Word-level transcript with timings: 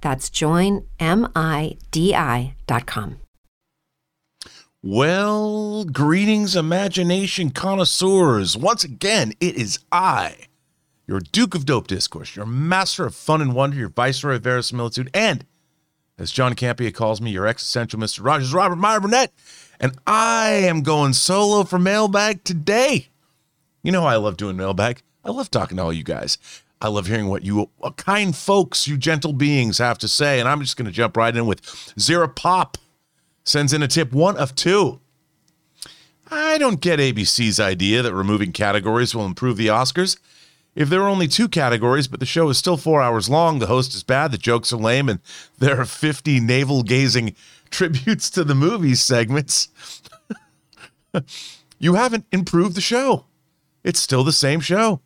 That's 0.00 0.30
joinmidi.com. 0.30 0.86
Well, 4.82 5.84
greetings, 5.84 6.56
imagination 6.56 7.50
connoisseurs. 7.50 8.56
Once 8.56 8.82
again, 8.82 9.34
it 9.38 9.54
is 9.56 9.78
I, 9.92 10.36
your 11.06 11.20
Duke 11.20 11.54
of 11.54 11.66
Dope 11.66 11.86
Discourse, 11.86 12.34
your 12.34 12.46
master 12.46 13.04
of 13.04 13.14
fun 13.14 13.42
and 13.42 13.54
wonder, 13.54 13.76
your 13.76 13.90
viceroy 13.90 14.36
of 14.36 14.42
verisimilitude, 14.42 15.10
and, 15.12 15.44
as 16.16 16.30
John 16.30 16.54
Campea 16.54 16.94
calls 16.94 17.20
me, 17.20 17.30
your 17.30 17.46
existential 17.46 18.00
Mr. 18.00 18.24
Rogers, 18.24 18.54
Robert 18.54 18.76
Meyer 18.76 19.00
Burnett. 19.00 19.34
And 19.78 19.98
I 20.06 20.48
am 20.48 20.82
going 20.82 21.12
solo 21.12 21.64
for 21.64 21.78
mailbag 21.78 22.44
today. 22.44 23.08
You 23.82 23.92
know 23.92 24.06
I 24.06 24.16
love 24.16 24.38
doing 24.38 24.56
mailbag. 24.56 25.02
I 25.24 25.30
love 25.30 25.50
talking 25.50 25.76
to 25.76 25.82
all 25.82 25.92
you 25.92 26.04
guys. 26.04 26.38
I 26.80 26.88
love 26.88 27.06
hearing 27.06 27.28
what 27.28 27.44
you 27.44 27.70
what 27.76 27.96
kind 27.96 28.34
folks, 28.34 28.88
you 28.88 28.96
gentle 28.96 29.32
beings, 29.32 29.78
have 29.78 29.98
to 29.98 30.08
say. 30.08 30.40
And 30.40 30.48
I'm 30.48 30.60
just 30.60 30.76
going 30.76 30.86
to 30.86 30.92
jump 30.92 31.16
right 31.16 31.36
in 31.36 31.46
with 31.46 31.92
Zero 31.98 32.26
Pop 32.26 32.78
sends 33.44 33.72
in 33.72 33.82
a 33.82 33.88
tip 33.88 34.12
one 34.12 34.36
of 34.36 34.54
two. 34.54 35.00
I 36.30 36.58
don't 36.58 36.80
get 36.80 37.00
ABC's 37.00 37.58
idea 37.58 38.02
that 38.02 38.14
removing 38.14 38.52
categories 38.52 39.14
will 39.14 39.26
improve 39.26 39.56
the 39.56 39.66
Oscars. 39.66 40.18
If 40.76 40.88
there 40.88 41.02
are 41.02 41.08
only 41.08 41.26
two 41.26 41.48
categories, 41.48 42.06
but 42.06 42.20
the 42.20 42.26
show 42.26 42.48
is 42.48 42.56
still 42.56 42.76
four 42.76 43.02
hours 43.02 43.28
long, 43.28 43.58
the 43.58 43.66
host 43.66 43.94
is 43.94 44.04
bad, 44.04 44.30
the 44.30 44.38
jokes 44.38 44.72
are 44.72 44.76
lame, 44.76 45.08
and 45.08 45.18
there 45.58 45.80
are 45.80 45.84
50 45.84 46.38
navel 46.38 46.84
gazing 46.84 47.34
tributes 47.70 48.30
to 48.30 48.44
the 48.44 48.54
movies 48.54 49.02
segments, 49.02 49.68
you 51.78 51.94
haven't 51.94 52.26
improved 52.30 52.76
the 52.76 52.80
show. 52.80 53.24
It's 53.82 54.00
still 54.00 54.22
the 54.22 54.32
same 54.32 54.60
show. 54.60 55.00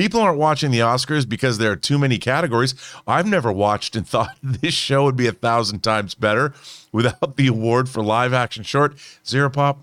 People 0.00 0.22
aren't 0.22 0.38
watching 0.38 0.70
the 0.70 0.78
Oscars 0.78 1.28
because 1.28 1.58
there 1.58 1.70
are 1.70 1.76
too 1.76 1.98
many 1.98 2.16
categories. 2.16 2.74
I've 3.06 3.26
never 3.26 3.52
watched 3.52 3.94
and 3.94 4.08
thought 4.08 4.34
this 4.42 4.72
show 4.72 5.04
would 5.04 5.14
be 5.14 5.26
a 5.26 5.32
thousand 5.32 5.80
times 5.80 6.14
better 6.14 6.54
without 6.90 7.36
the 7.36 7.48
award 7.48 7.86
for 7.86 8.02
live 8.02 8.32
action 8.32 8.62
short. 8.62 8.96
Zero 9.26 9.50
Pop, 9.50 9.82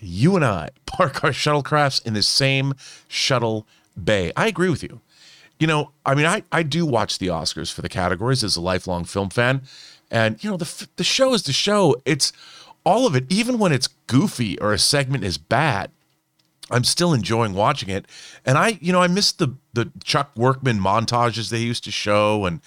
you 0.00 0.36
and 0.36 0.44
I 0.44 0.70
park 0.86 1.24
our 1.24 1.30
shuttlecrafts 1.30 2.06
in 2.06 2.14
the 2.14 2.22
same 2.22 2.74
shuttle 3.08 3.66
bay. 4.00 4.30
I 4.36 4.46
agree 4.46 4.70
with 4.70 4.84
you. 4.84 5.00
You 5.58 5.66
know, 5.66 5.90
I 6.06 6.14
mean, 6.14 6.26
I, 6.26 6.44
I 6.52 6.62
do 6.62 6.86
watch 6.86 7.18
the 7.18 7.26
Oscars 7.26 7.72
for 7.72 7.82
the 7.82 7.88
categories 7.88 8.44
as 8.44 8.54
a 8.54 8.60
lifelong 8.60 9.02
film 9.02 9.30
fan. 9.30 9.62
And, 10.08 10.42
you 10.44 10.50
know, 10.50 10.56
the, 10.56 10.86
the 10.94 11.02
show 11.02 11.34
is 11.34 11.42
the 11.42 11.52
show. 11.52 11.96
It's 12.04 12.32
all 12.84 13.08
of 13.08 13.16
it, 13.16 13.24
even 13.28 13.58
when 13.58 13.72
it's 13.72 13.88
goofy 14.06 14.56
or 14.60 14.72
a 14.72 14.78
segment 14.78 15.24
is 15.24 15.36
bad 15.36 15.90
I'm 16.70 16.84
still 16.84 17.12
enjoying 17.12 17.54
watching 17.54 17.88
it. 17.88 18.06
And 18.44 18.58
I, 18.58 18.78
you 18.80 18.92
know, 18.92 19.02
I 19.02 19.08
miss 19.08 19.32
the 19.32 19.56
the 19.72 19.90
Chuck 20.02 20.30
Workman 20.36 20.80
montages 20.80 21.50
they 21.50 21.60
used 21.60 21.84
to 21.84 21.90
show, 21.90 22.44
and 22.44 22.60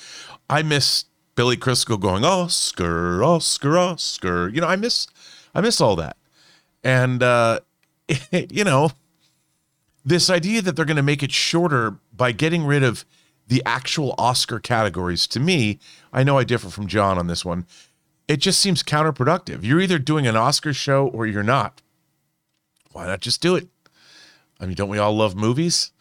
I 0.50 0.63
miss 0.63 1.06
Billy 1.35 1.57
Crystal 1.57 1.97
going 1.97 2.25
Oscar, 2.25 3.23
Oscar, 3.23 3.78
Oscar. 3.78 4.50
You 4.50 4.62
know, 4.62 4.67
I 4.67 4.75
miss 4.75 5.07
I 5.53 5.62
miss 5.62 5.81
all 5.81 5.95
that. 5.97 6.17
And 6.84 7.22
uh, 7.22 7.59
you 8.31 8.63
know, 8.63 8.91
this 10.03 10.29
idea 10.29 10.62
that 10.62 10.75
they're 10.75 10.85
going 10.85 10.97
to 10.97 11.03
make 11.03 11.23
it 11.23 11.31
shorter 11.31 11.97
by 12.16 12.31
getting 12.31 12.66
rid 12.66 12.83
of 12.83 13.06
the 13.47 13.62
actual 13.66 14.16
Oscar 14.18 14.59
categories, 14.59 15.28
to 15.28 15.39
me, 15.39 15.79
I 16.13 16.23
know 16.23 16.38
I 16.38 16.44
differ 16.44 16.69
from 16.69 16.88
John 16.88 17.18
on 17.18 17.28
this 17.28 17.44
one. 17.44 17.66
It 18.28 18.38
just 18.38 18.62
seems 18.62 18.81
counterproductive. 18.81 19.63
You're 19.63 19.81
either 19.81 20.00
doing 20.00 20.25
an 20.25 20.38
Oscar 20.38 20.73
show 20.73 21.07
or 21.07 21.28
you're 21.28 21.44
not. 21.44 21.81
Why 22.94 23.07
not 23.07 23.19
just 23.19 23.41
do 23.41 23.56
it? 23.56 23.68
I 24.62 24.68
mean, 24.68 24.76
don't 24.76 24.90
we 24.90 25.00
all 25.00 25.16
love 25.16 25.36
movies? 25.36 25.92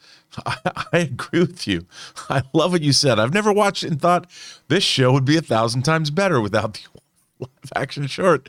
I, 0.47 0.56
I, 0.93 0.98
agree 0.98 1.41
with 1.41 1.66
you. 1.66 1.87
I 2.28 2.43
love 2.53 2.72
what 2.72 2.82
you 2.82 2.93
said. 2.93 3.19
I've 3.19 3.34
never 3.34 3.53
watched 3.53 3.82
and 3.82 4.00
thought 4.00 4.31
this 4.69 4.84
show 4.84 5.12
would 5.12 5.25
be 5.25 5.37
a 5.37 5.43
thousand 5.43 5.82
times 5.82 6.10
better 6.10 6.41
without 6.41 6.75
the 6.75 6.81
live 7.41 7.72
action 7.75 8.06
short. 8.06 8.48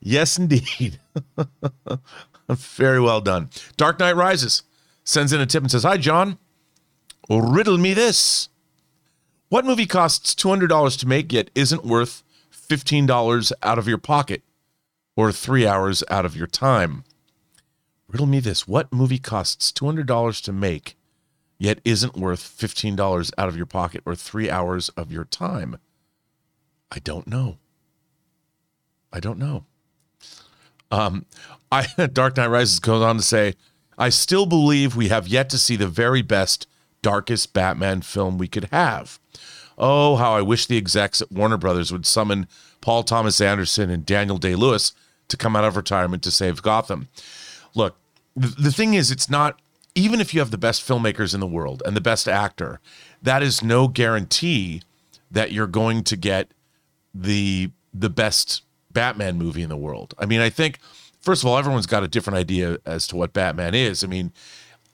Yes, 0.00 0.38
indeed. 0.38 1.00
Very 2.48 3.00
well 3.00 3.20
done. 3.20 3.50
Dark 3.76 3.98
Knight 3.98 4.16
Rises 4.16 4.62
sends 5.04 5.32
in 5.32 5.40
a 5.40 5.46
tip 5.46 5.62
and 5.62 5.70
says, 5.70 5.82
Hi, 5.82 5.96
John. 5.98 6.38
Riddle 7.28 7.78
me 7.78 7.92
this. 7.92 8.48
What 9.50 9.64
movie 9.64 9.86
costs 9.86 10.34
$200 10.34 10.98
to 10.98 11.08
make 11.08 11.32
yet 11.32 11.50
isn't 11.54 11.84
worth 11.84 12.22
$15 12.52 13.52
out 13.62 13.78
of 13.78 13.88
your 13.88 13.98
pocket 13.98 14.42
or 15.16 15.32
three 15.32 15.66
hours 15.66 16.02
out 16.08 16.24
of 16.24 16.36
your 16.36 16.46
time? 16.46 17.04
Riddle 18.10 18.26
me 18.26 18.40
this. 18.40 18.66
What 18.66 18.92
movie 18.92 19.18
costs 19.18 19.70
$200 19.70 20.42
to 20.42 20.52
make, 20.52 20.96
yet 21.58 21.80
isn't 21.84 22.16
worth 22.16 22.40
$15 22.40 23.32
out 23.38 23.48
of 23.48 23.56
your 23.56 23.66
pocket 23.66 24.02
or 24.04 24.16
three 24.16 24.50
hours 24.50 24.88
of 24.90 25.12
your 25.12 25.24
time? 25.24 25.78
I 26.90 26.98
don't 26.98 27.28
know. 27.28 27.58
I 29.12 29.20
don't 29.20 29.38
know. 29.38 29.64
Um, 30.90 31.24
I 31.72 31.86
Dark 32.12 32.36
Knight 32.36 32.48
Rises 32.48 32.80
goes 32.80 33.02
on 33.02 33.16
to 33.16 33.22
say, 33.22 33.54
I 33.96 34.08
still 34.08 34.46
believe 34.46 34.96
we 34.96 35.08
have 35.08 35.28
yet 35.28 35.48
to 35.50 35.58
see 35.58 35.76
the 35.76 35.86
very 35.86 36.22
best, 36.22 36.66
darkest 37.02 37.52
Batman 37.52 38.02
film 38.02 38.38
we 38.38 38.48
could 38.48 38.64
have. 38.72 39.20
Oh, 39.78 40.16
how 40.16 40.34
I 40.34 40.42
wish 40.42 40.66
the 40.66 40.76
execs 40.76 41.22
at 41.22 41.30
Warner 41.30 41.56
Brothers 41.56 41.92
would 41.92 42.06
summon 42.06 42.48
Paul 42.80 43.04
Thomas 43.04 43.40
Anderson 43.40 43.88
and 43.88 44.04
Daniel 44.04 44.38
Day 44.38 44.56
Lewis 44.56 44.94
to 45.28 45.36
come 45.36 45.54
out 45.54 45.64
of 45.64 45.76
retirement 45.76 46.24
to 46.24 46.32
save 46.32 46.60
Gotham. 46.60 47.08
Look, 47.74 47.96
the 48.36 48.72
thing 48.72 48.94
is, 48.94 49.10
it's 49.10 49.28
not 49.28 49.60
even 49.94 50.20
if 50.20 50.32
you 50.32 50.40
have 50.40 50.50
the 50.50 50.58
best 50.58 50.86
filmmakers 50.86 51.34
in 51.34 51.40
the 51.40 51.46
world 51.46 51.82
and 51.84 51.96
the 51.96 52.00
best 52.00 52.28
actor, 52.28 52.80
that 53.22 53.42
is 53.42 53.62
no 53.62 53.88
guarantee 53.88 54.82
that 55.30 55.52
you're 55.52 55.66
going 55.66 56.02
to 56.04 56.16
get 56.16 56.52
the 57.14 57.70
the 57.92 58.10
best 58.10 58.62
Batman 58.92 59.36
movie 59.36 59.62
in 59.62 59.68
the 59.68 59.76
world. 59.76 60.14
I 60.18 60.26
mean, 60.26 60.40
I 60.40 60.50
think 60.50 60.78
first 61.20 61.42
of 61.42 61.48
all, 61.48 61.58
everyone's 61.58 61.86
got 61.86 62.02
a 62.02 62.08
different 62.08 62.38
idea 62.38 62.78
as 62.86 63.06
to 63.08 63.16
what 63.16 63.32
Batman 63.32 63.74
is. 63.74 64.02
I 64.04 64.06
mean, 64.06 64.32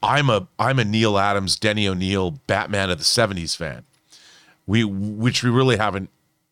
I'm 0.02 0.30
a 0.30 0.48
I'm 0.58 0.78
a 0.78 0.84
Neal 0.84 1.19
Adams, 1.19 1.56
Denny 1.56 1.88
O'Neil 1.88 2.32
Batman 2.46 2.91
of 2.91 2.98
the 2.98 3.04
70s 3.04 3.56
fan. 3.56 3.84
We 4.66 4.84
which 4.84 5.42
we 5.42 5.50
really 5.50 5.76
haven't 5.76 6.10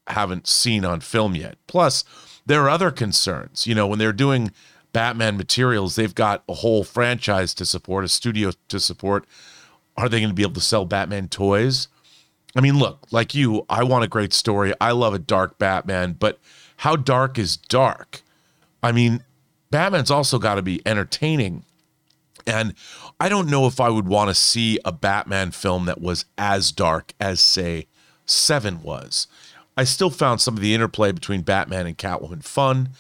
haven't 0.09 0.47
seen 0.47 0.85
on 0.85 1.01
film 1.01 1.35
yet. 1.35 1.57
Plus, 1.67 2.05
there 2.47 2.63
are 2.63 2.69
other 2.69 2.91
concerns. 2.91 3.67
You 3.67 3.75
know, 3.75 3.87
when 3.87 3.99
they're 3.99 4.13
doing 4.13 4.53
Batman 4.95 5.37
materials. 5.37 5.97
They've 5.97 6.15
got 6.15 6.43
a 6.49 6.55
whole 6.55 6.85
franchise 6.85 7.53
to 7.55 7.67
support, 7.67 8.05
a 8.05 8.09
studio 8.09 8.53
to 8.69 8.81
support. 8.81 9.27
Are 9.99 10.09
they 10.09 10.21
going 10.21 10.31
to 10.31 10.35
be 10.35 10.43
able 10.43 10.55
to 10.55 10.61
sell 10.61 10.87
Batman 10.87 11.29
toys? 11.29 11.89
I 12.57 12.61
mean, 12.61 12.79
look, 12.79 13.01
like 13.11 13.35
you, 13.35 13.67
I 13.69 13.83
want 13.83 14.05
a 14.05 14.09
great 14.09 14.33
story. 14.33 14.73
I 14.81 14.93
love 14.93 15.13
a 15.13 15.19
dark 15.19 15.59
Batman, 15.59 16.13
but 16.13 16.39
how 16.79 16.97
dark 16.97 17.39
is 17.39 17.57
dark? 17.57 18.23
I 18.83 18.93
mean, 18.93 19.25
Batman's 19.71 20.11
also 20.11 20.39
got 20.39 20.55
to 20.55 20.63
be 20.63 20.81
entertaining. 20.87 21.65
And 22.47 22.75
I 23.19 23.29
don't 23.29 23.51
know 23.51 23.67
if 23.67 23.81
I 23.81 23.89
would 23.89 24.07
want 24.07 24.29
to 24.29 24.35
see 24.35 24.79
a 24.85 24.93
Batman 24.93 25.51
film 25.51 25.87
that 25.87 26.01
was 26.01 26.25
as 26.39 26.71
dark 26.71 27.13
as, 27.19 27.41
say, 27.41 27.89
Seven 28.27 28.83
was. 28.83 29.27
I 29.77 29.85
still 29.85 30.11
found 30.11 30.41
some 30.41 30.55
of 30.55 30.61
the 30.61 30.73
interplay 30.73 31.13
between 31.13 31.43
Batman 31.43 31.87
and 31.87 31.99
Catwoman 31.99 32.43
fun 32.43 32.91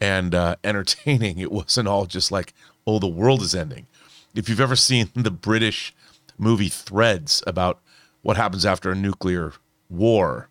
and 0.00 0.34
uh, 0.34 0.56
entertaining. 0.64 1.38
It 1.38 1.52
wasn't 1.52 1.88
all 1.88 2.06
just 2.06 2.32
like, 2.32 2.54
oh, 2.86 2.98
the 2.98 3.06
world 3.06 3.42
is 3.42 3.54
ending. 3.54 3.86
If 4.34 4.48
you've 4.48 4.60
ever 4.60 4.76
seen 4.76 5.10
the 5.14 5.30
British 5.30 5.94
movie 6.38 6.68
Threads 6.68 7.42
about 7.46 7.80
what 8.22 8.36
happens 8.36 8.64
after 8.64 8.90
a 8.90 8.94
nuclear 8.94 9.52
war, 9.88 10.48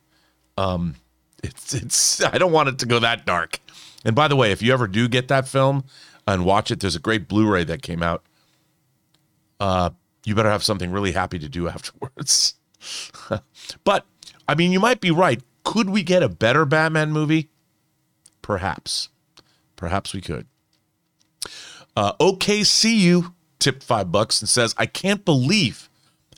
um, 0.57 0.96
it's 1.44 1.74
it's 1.74 2.24
I 2.24 2.38
don't 2.38 2.51
want 2.51 2.69
it 2.69 2.80
to 2.80 2.86
go 2.86 3.00
that 3.00 3.25
dark. 3.25 3.60
And 4.06 4.16
by 4.16 4.28
the 4.28 4.36
way, 4.36 4.51
if 4.51 4.62
you 4.62 4.72
ever 4.72 4.88
do 4.88 5.07
get 5.10 5.28
that 5.28 5.48
film 5.48 5.84
and 6.25 6.45
watch 6.45 6.72
it, 6.72 6.80
there's 6.80 6.95
a 6.95 7.00
great 7.00 7.28
Blu-ray 7.28 7.66
that 7.66 7.81
came 7.81 8.02
out. 8.02 8.24
Uh, 9.60 9.90
you 10.24 10.36
better 10.36 10.50
have 10.50 10.63
something 10.63 10.92
really 10.92 11.12
happy 11.12 11.38
to 11.40 11.50
do 11.50 11.68
afterwards. 11.68 12.54
but 13.84 14.06
I 14.48 14.56
mean, 14.56 14.72
you 14.72 14.80
might 14.80 15.02
be 15.02 15.12
right. 15.12 15.42
Could 15.63 15.90
we 15.90 16.02
get 16.02 16.24
a 16.24 16.30
better 16.30 16.66
Batman 16.66 17.12
movie? 17.12 17.50
Perhaps. 18.42 19.10
Perhaps 19.80 20.14
we 20.14 20.20
could. 20.20 20.46
Uh, 21.96 22.12
you. 22.84 23.34
Tipped 23.60 23.81
five 23.81 24.12
bucks 24.12 24.42
and 24.42 24.50
says, 24.50 24.76
I 24.78 24.86
can't 24.86 25.24
believe 25.24 25.90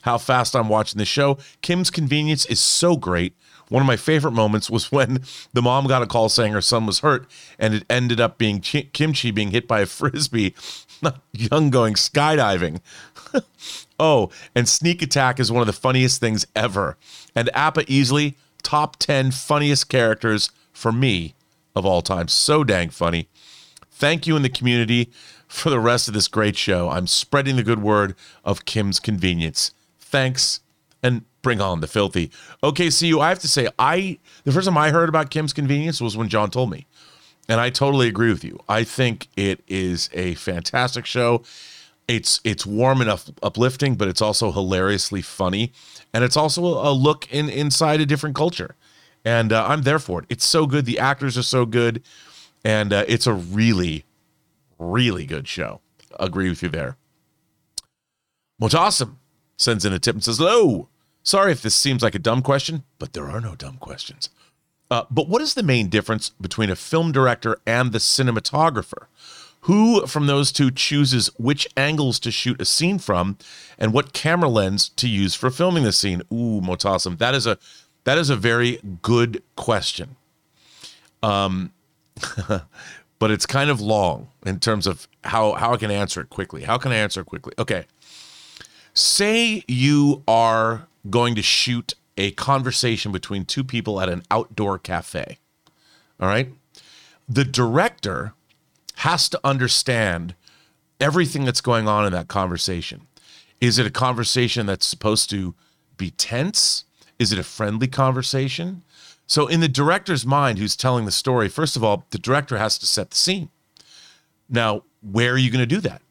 how 0.02 0.16
fast 0.16 0.54
I'm 0.54 0.68
watching 0.68 0.98
the 0.98 1.04
show. 1.04 1.38
Kim's 1.60 1.90
Convenience 1.90 2.46
is 2.46 2.60
so 2.60 2.96
great. 2.96 3.34
One 3.68 3.80
of 3.80 3.86
my 3.86 3.96
favorite 3.96 4.30
moments 4.30 4.70
was 4.70 4.92
when 4.92 5.22
the 5.52 5.62
mom 5.62 5.88
got 5.88 6.02
a 6.02 6.06
call 6.06 6.28
saying 6.28 6.52
her 6.52 6.60
son 6.60 6.86
was 6.86 7.00
hurt, 7.00 7.26
and 7.58 7.74
it 7.74 7.84
ended 7.90 8.20
up 8.20 8.38
being 8.38 8.60
Kimchi 8.60 9.32
being 9.32 9.50
hit 9.50 9.66
by 9.66 9.80
a 9.80 9.86
frisbee, 9.98 10.54
not 11.00 11.20
young 11.32 11.70
going 11.70 11.94
skydiving. 11.94 12.80
oh, 13.98 14.30
and 14.54 14.68
Sneak 14.68 15.02
Attack 15.02 15.40
is 15.40 15.50
one 15.50 15.62
of 15.62 15.66
the 15.66 15.72
funniest 15.72 16.20
things 16.20 16.46
ever. 16.54 16.96
And 17.34 17.50
Appa 17.54 17.84
easily 17.88 18.36
top 18.62 18.96
10 18.98 19.32
funniest 19.32 19.88
characters 19.88 20.50
for 20.72 20.92
me 20.92 21.34
of 21.74 21.86
all 21.86 22.02
time. 22.02 22.28
So 22.28 22.64
dang 22.64 22.90
funny. 22.90 23.28
Thank 23.90 24.26
you 24.26 24.36
in 24.36 24.42
the 24.42 24.48
community 24.48 25.10
for 25.46 25.70
the 25.70 25.80
rest 25.80 26.08
of 26.08 26.14
this 26.14 26.28
great 26.28 26.56
show. 26.56 26.88
I'm 26.90 27.06
spreading 27.06 27.56
the 27.56 27.62
good 27.62 27.82
word 27.82 28.14
of 28.44 28.64
Kim's 28.64 28.98
convenience. 28.98 29.72
Thanks 30.00 30.60
and 31.02 31.24
bring 31.42 31.60
on 31.60 31.80
the 31.80 31.86
filthy. 31.86 32.30
Okay, 32.62 32.88
see 32.90 33.08
you. 33.08 33.20
I 33.20 33.28
have 33.28 33.40
to 33.40 33.48
say, 33.48 33.68
I 33.78 34.18
the 34.44 34.52
first 34.52 34.66
time 34.66 34.78
I 34.78 34.90
heard 34.90 35.08
about 35.08 35.30
Kim's 35.30 35.52
convenience 35.52 36.00
was 36.00 36.16
when 36.16 36.28
John 36.28 36.50
told 36.50 36.70
me. 36.70 36.86
And 37.48 37.60
I 37.60 37.70
totally 37.70 38.08
agree 38.08 38.30
with 38.30 38.44
you. 38.44 38.60
I 38.68 38.84
think 38.84 39.28
it 39.36 39.62
is 39.66 40.08
a 40.12 40.34
fantastic 40.34 41.06
show. 41.06 41.42
It's 42.08 42.40
it's 42.44 42.64
warm 42.64 43.02
enough 43.02 43.28
uplifting, 43.42 43.96
but 43.96 44.08
it's 44.08 44.22
also 44.22 44.52
hilariously 44.52 45.22
funny. 45.22 45.72
And 46.14 46.24
it's 46.24 46.36
also 46.36 46.62
a 46.64 46.92
look 46.92 47.30
in 47.32 47.48
inside 47.48 48.00
a 48.00 48.06
different 48.06 48.36
culture. 48.36 48.74
And 49.24 49.52
uh, 49.52 49.66
I'm 49.66 49.82
there 49.82 49.98
for 49.98 50.20
it. 50.20 50.26
It's 50.28 50.44
so 50.44 50.66
good. 50.66 50.84
The 50.84 50.98
actors 50.98 51.38
are 51.38 51.42
so 51.42 51.64
good. 51.64 52.02
And 52.64 52.92
uh, 52.92 53.04
it's 53.08 53.26
a 53.26 53.32
really, 53.32 54.04
really 54.78 55.26
good 55.26 55.48
show. 55.48 55.80
Agree 56.18 56.48
with 56.48 56.62
you 56.62 56.68
there. 56.68 56.96
Motassim 58.60 59.16
sends 59.56 59.84
in 59.84 59.92
a 59.92 59.98
tip 59.98 60.14
and 60.14 60.24
says, 60.24 60.38
Hello. 60.38 60.88
Sorry 61.24 61.52
if 61.52 61.62
this 61.62 61.76
seems 61.76 62.02
like 62.02 62.16
a 62.16 62.20
dumb 62.20 62.42
question, 62.42 62.82
but 62.98 63.12
there 63.12 63.30
are 63.30 63.40
no 63.40 63.54
dumb 63.54 63.76
questions. 63.76 64.28
Uh, 64.90 65.04
but 65.10 65.28
what 65.28 65.40
is 65.40 65.54
the 65.54 65.62
main 65.62 65.88
difference 65.88 66.30
between 66.30 66.68
a 66.68 66.76
film 66.76 67.12
director 67.12 67.56
and 67.66 67.92
the 67.92 67.98
cinematographer? 67.98 69.06
Who 69.62 70.06
from 70.06 70.26
those 70.26 70.50
two 70.50 70.72
chooses 70.72 71.28
which 71.38 71.68
angles 71.76 72.18
to 72.20 72.32
shoot 72.32 72.60
a 72.60 72.64
scene 72.64 72.98
from, 72.98 73.38
and 73.78 73.92
what 73.92 74.12
camera 74.12 74.48
lens 74.48 74.88
to 74.90 75.08
use 75.08 75.36
for 75.36 75.50
filming 75.50 75.84
the 75.84 75.92
scene? 75.92 76.22
Ooh, 76.32 76.60
Motassim, 76.60 77.18
that 77.18 77.34
is 77.34 77.46
a 77.46 77.58
that 78.04 78.18
is 78.18 78.30
a 78.30 78.36
very 78.36 78.78
good 79.02 79.42
question. 79.56 80.16
Um, 81.22 81.72
but 83.18 83.30
it's 83.30 83.46
kind 83.46 83.70
of 83.70 83.80
long 83.80 84.28
in 84.44 84.58
terms 84.58 84.86
of 84.86 85.06
how 85.24 85.52
how 85.52 85.72
I 85.72 85.76
can 85.76 85.90
answer 85.90 86.20
it 86.20 86.30
quickly. 86.30 86.62
How 86.62 86.78
can 86.78 86.92
I 86.92 86.96
answer 86.96 87.24
quickly? 87.24 87.52
Okay. 87.58 87.86
Say 88.94 89.64
you 89.68 90.22
are 90.28 90.86
going 91.08 91.34
to 91.36 91.42
shoot 91.42 91.94
a 92.16 92.32
conversation 92.32 93.12
between 93.12 93.44
two 93.44 93.64
people 93.64 94.00
at 94.00 94.08
an 94.08 94.22
outdoor 94.30 94.78
cafe. 94.78 95.38
All 96.20 96.28
right? 96.28 96.52
The 97.28 97.44
director 97.44 98.34
has 98.96 99.28
to 99.30 99.40
understand 99.42 100.34
everything 101.00 101.44
that's 101.44 101.60
going 101.60 101.88
on 101.88 102.04
in 102.04 102.12
that 102.12 102.28
conversation. 102.28 103.06
Is 103.60 103.78
it 103.78 103.86
a 103.86 103.90
conversation 103.90 104.66
that's 104.66 104.86
supposed 104.86 105.30
to 105.30 105.54
be 105.96 106.10
tense? 106.10 106.84
Is 107.22 107.30
it 107.30 107.38
a 107.38 107.44
friendly 107.44 107.86
conversation? 107.86 108.82
So, 109.28 109.46
in 109.46 109.60
the 109.60 109.68
director's 109.68 110.26
mind, 110.26 110.58
who's 110.58 110.74
telling 110.74 111.04
the 111.04 111.12
story, 111.12 111.48
first 111.48 111.76
of 111.76 111.84
all, 111.84 112.04
the 112.10 112.18
director 112.18 112.58
has 112.58 112.76
to 112.78 112.86
set 112.86 113.10
the 113.10 113.16
scene. 113.16 113.48
Now, 114.48 114.82
where 115.00 115.32
are 115.32 115.38
you 115.38 115.48
going 115.48 115.62
to 115.62 115.74
do 115.74 115.80
that? 115.82 116.02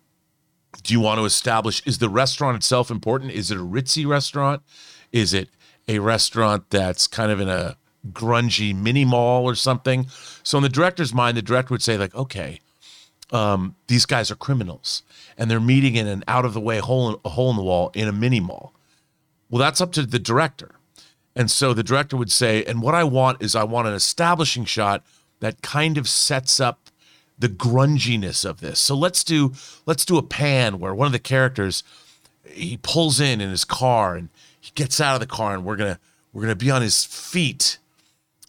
Do 0.83 0.93
you 0.93 1.01
want 1.01 1.19
to 1.19 1.25
establish 1.25 1.85
is 1.85 1.97
the 1.97 2.07
restaurant 2.07 2.55
itself 2.55 2.89
important? 2.89 3.31
Is 3.31 3.51
it 3.51 3.57
a 3.57 3.61
ritzy 3.61 4.07
restaurant? 4.07 4.61
Is 5.11 5.33
it 5.33 5.49
a 5.85 5.99
restaurant 5.99 6.69
that's 6.69 7.07
kind 7.07 7.29
of 7.29 7.41
in 7.41 7.49
a 7.49 7.75
grungy 8.13 8.73
mini 8.73 9.03
mall 9.03 9.43
or 9.43 9.55
something? 9.55 10.07
So, 10.43 10.59
in 10.59 10.63
the 10.63 10.69
director's 10.69 11.13
mind, 11.13 11.35
the 11.35 11.41
director 11.41 11.73
would 11.73 11.83
say, 11.83 11.97
like, 11.97 12.15
okay, 12.15 12.61
um, 13.33 13.75
these 13.87 14.05
guys 14.05 14.31
are 14.31 14.35
criminals 14.35 15.03
and 15.37 15.51
they're 15.51 15.59
meeting 15.59 15.97
in 15.97 16.07
an 16.07 16.23
out 16.25 16.45
of 16.45 16.53
the 16.53 16.61
way 16.61 16.77
hole 16.77 17.09
in, 17.09 17.15
a 17.25 17.29
hole 17.29 17.49
in 17.49 17.57
the 17.57 17.63
wall 17.63 17.91
in 17.95 18.07
a 18.07 18.13
mini 18.13 18.39
mall. 18.39 18.73
Well, 19.49 19.59
that's 19.59 19.81
up 19.81 19.91
to 19.91 20.05
the 20.05 20.17
director. 20.17 20.75
And 21.35 21.49
so 21.49 21.73
the 21.73 21.83
director 21.83 22.17
would 22.17 22.31
say, 22.31 22.63
and 22.65 22.81
what 22.81 22.95
I 22.95 23.03
want 23.03 23.41
is 23.41 23.55
I 23.55 23.63
want 23.63 23.87
an 23.87 23.93
establishing 23.93 24.65
shot 24.65 25.03
that 25.39 25.61
kind 25.61 25.97
of 25.97 26.07
sets 26.07 26.59
up 26.59 26.89
the 27.39 27.49
grunginess 27.49 28.45
of 28.47 28.61
this. 28.61 28.79
So 28.79 28.95
let's 28.95 29.23
do 29.23 29.53
let's 29.85 30.05
do 30.05 30.17
a 30.17 30.23
pan 30.23 30.79
where 30.79 30.93
one 30.93 31.07
of 31.07 31.11
the 31.11 31.19
characters 31.19 31.83
he 32.45 32.77
pulls 32.77 33.19
in 33.19 33.41
in 33.41 33.49
his 33.49 33.65
car 33.65 34.15
and 34.15 34.29
he 34.59 34.71
gets 34.75 35.01
out 35.01 35.15
of 35.15 35.19
the 35.19 35.27
car 35.27 35.53
and 35.53 35.65
we're 35.65 35.75
going 35.75 35.95
to 35.95 35.99
we're 36.33 36.43
going 36.43 36.51
to 36.51 36.65
be 36.65 36.71
on 36.71 36.81
his 36.81 37.03
feet. 37.03 37.79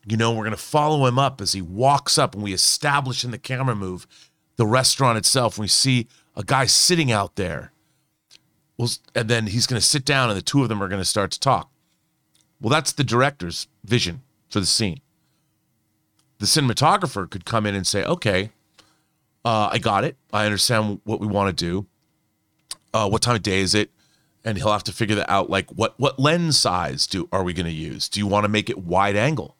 You 0.04 0.16
know, 0.16 0.32
we're 0.32 0.44
going 0.44 0.50
to 0.50 0.56
follow 0.56 1.06
him 1.06 1.18
up 1.18 1.40
as 1.40 1.52
he 1.52 1.62
walks 1.62 2.18
up 2.18 2.34
and 2.34 2.42
we 2.42 2.52
establish 2.52 3.24
in 3.24 3.30
the 3.30 3.38
camera 3.38 3.74
move 3.74 4.06
the 4.56 4.66
restaurant 4.66 5.16
itself. 5.16 5.58
We 5.58 5.68
see 5.68 6.06
a 6.36 6.42
guy 6.44 6.66
sitting 6.66 7.10
out 7.10 7.36
there. 7.36 7.72
Well, 8.76 8.90
and 9.14 9.28
then 9.28 9.46
he's 9.46 9.66
going 9.66 9.80
to 9.80 9.86
sit 9.86 10.04
down 10.04 10.28
and 10.28 10.36
the 10.36 10.42
two 10.42 10.62
of 10.62 10.68
them 10.68 10.82
are 10.82 10.88
going 10.88 11.00
to 11.00 11.04
start 11.04 11.30
to 11.32 11.40
talk. 11.40 11.71
Well, 12.62 12.70
that's 12.70 12.92
the 12.92 13.02
director's 13.02 13.66
vision 13.84 14.22
for 14.48 14.60
the 14.60 14.66
scene. 14.66 15.00
The 16.38 16.46
cinematographer 16.46 17.28
could 17.28 17.44
come 17.44 17.66
in 17.66 17.74
and 17.74 17.84
say, 17.84 18.04
okay, 18.04 18.50
uh, 19.44 19.70
I 19.72 19.78
got 19.78 20.04
it. 20.04 20.16
I 20.32 20.44
understand 20.44 21.00
what 21.02 21.18
we 21.18 21.26
want 21.26 21.56
to 21.56 21.64
do. 21.64 21.86
Uh, 22.94 23.08
what 23.08 23.20
time 23.20 23.34
of 23.34 23.42
day 23.42 23.60
is 23.60 23.74
it? 23.74 23.90
And 24.44 24.56
he'll 24.56 24.70
have 24.70 24.84
to 24.84 24.92
figure 24.92 25.16
that 25.16 25.30
out. 25.30 25.50
Like, 25.50 25.70
what 25.70 25.98
what 25.98 26.18
lens 26.18 26.58
size 26.58 27.06
do 27.06 27.28
are 27.32 27.42
we 27.42 27.52
going 27.52 27.66
to 27.66 27.72
use? 27.72 28.08
Do 28.08 28.20
you 28.20 28.26
want 28.26 28.44
to 28.44 28.48
make 28.48 28.70
it 28.70 28.78
wide 28.78 29.16
angle? 29.16 29.56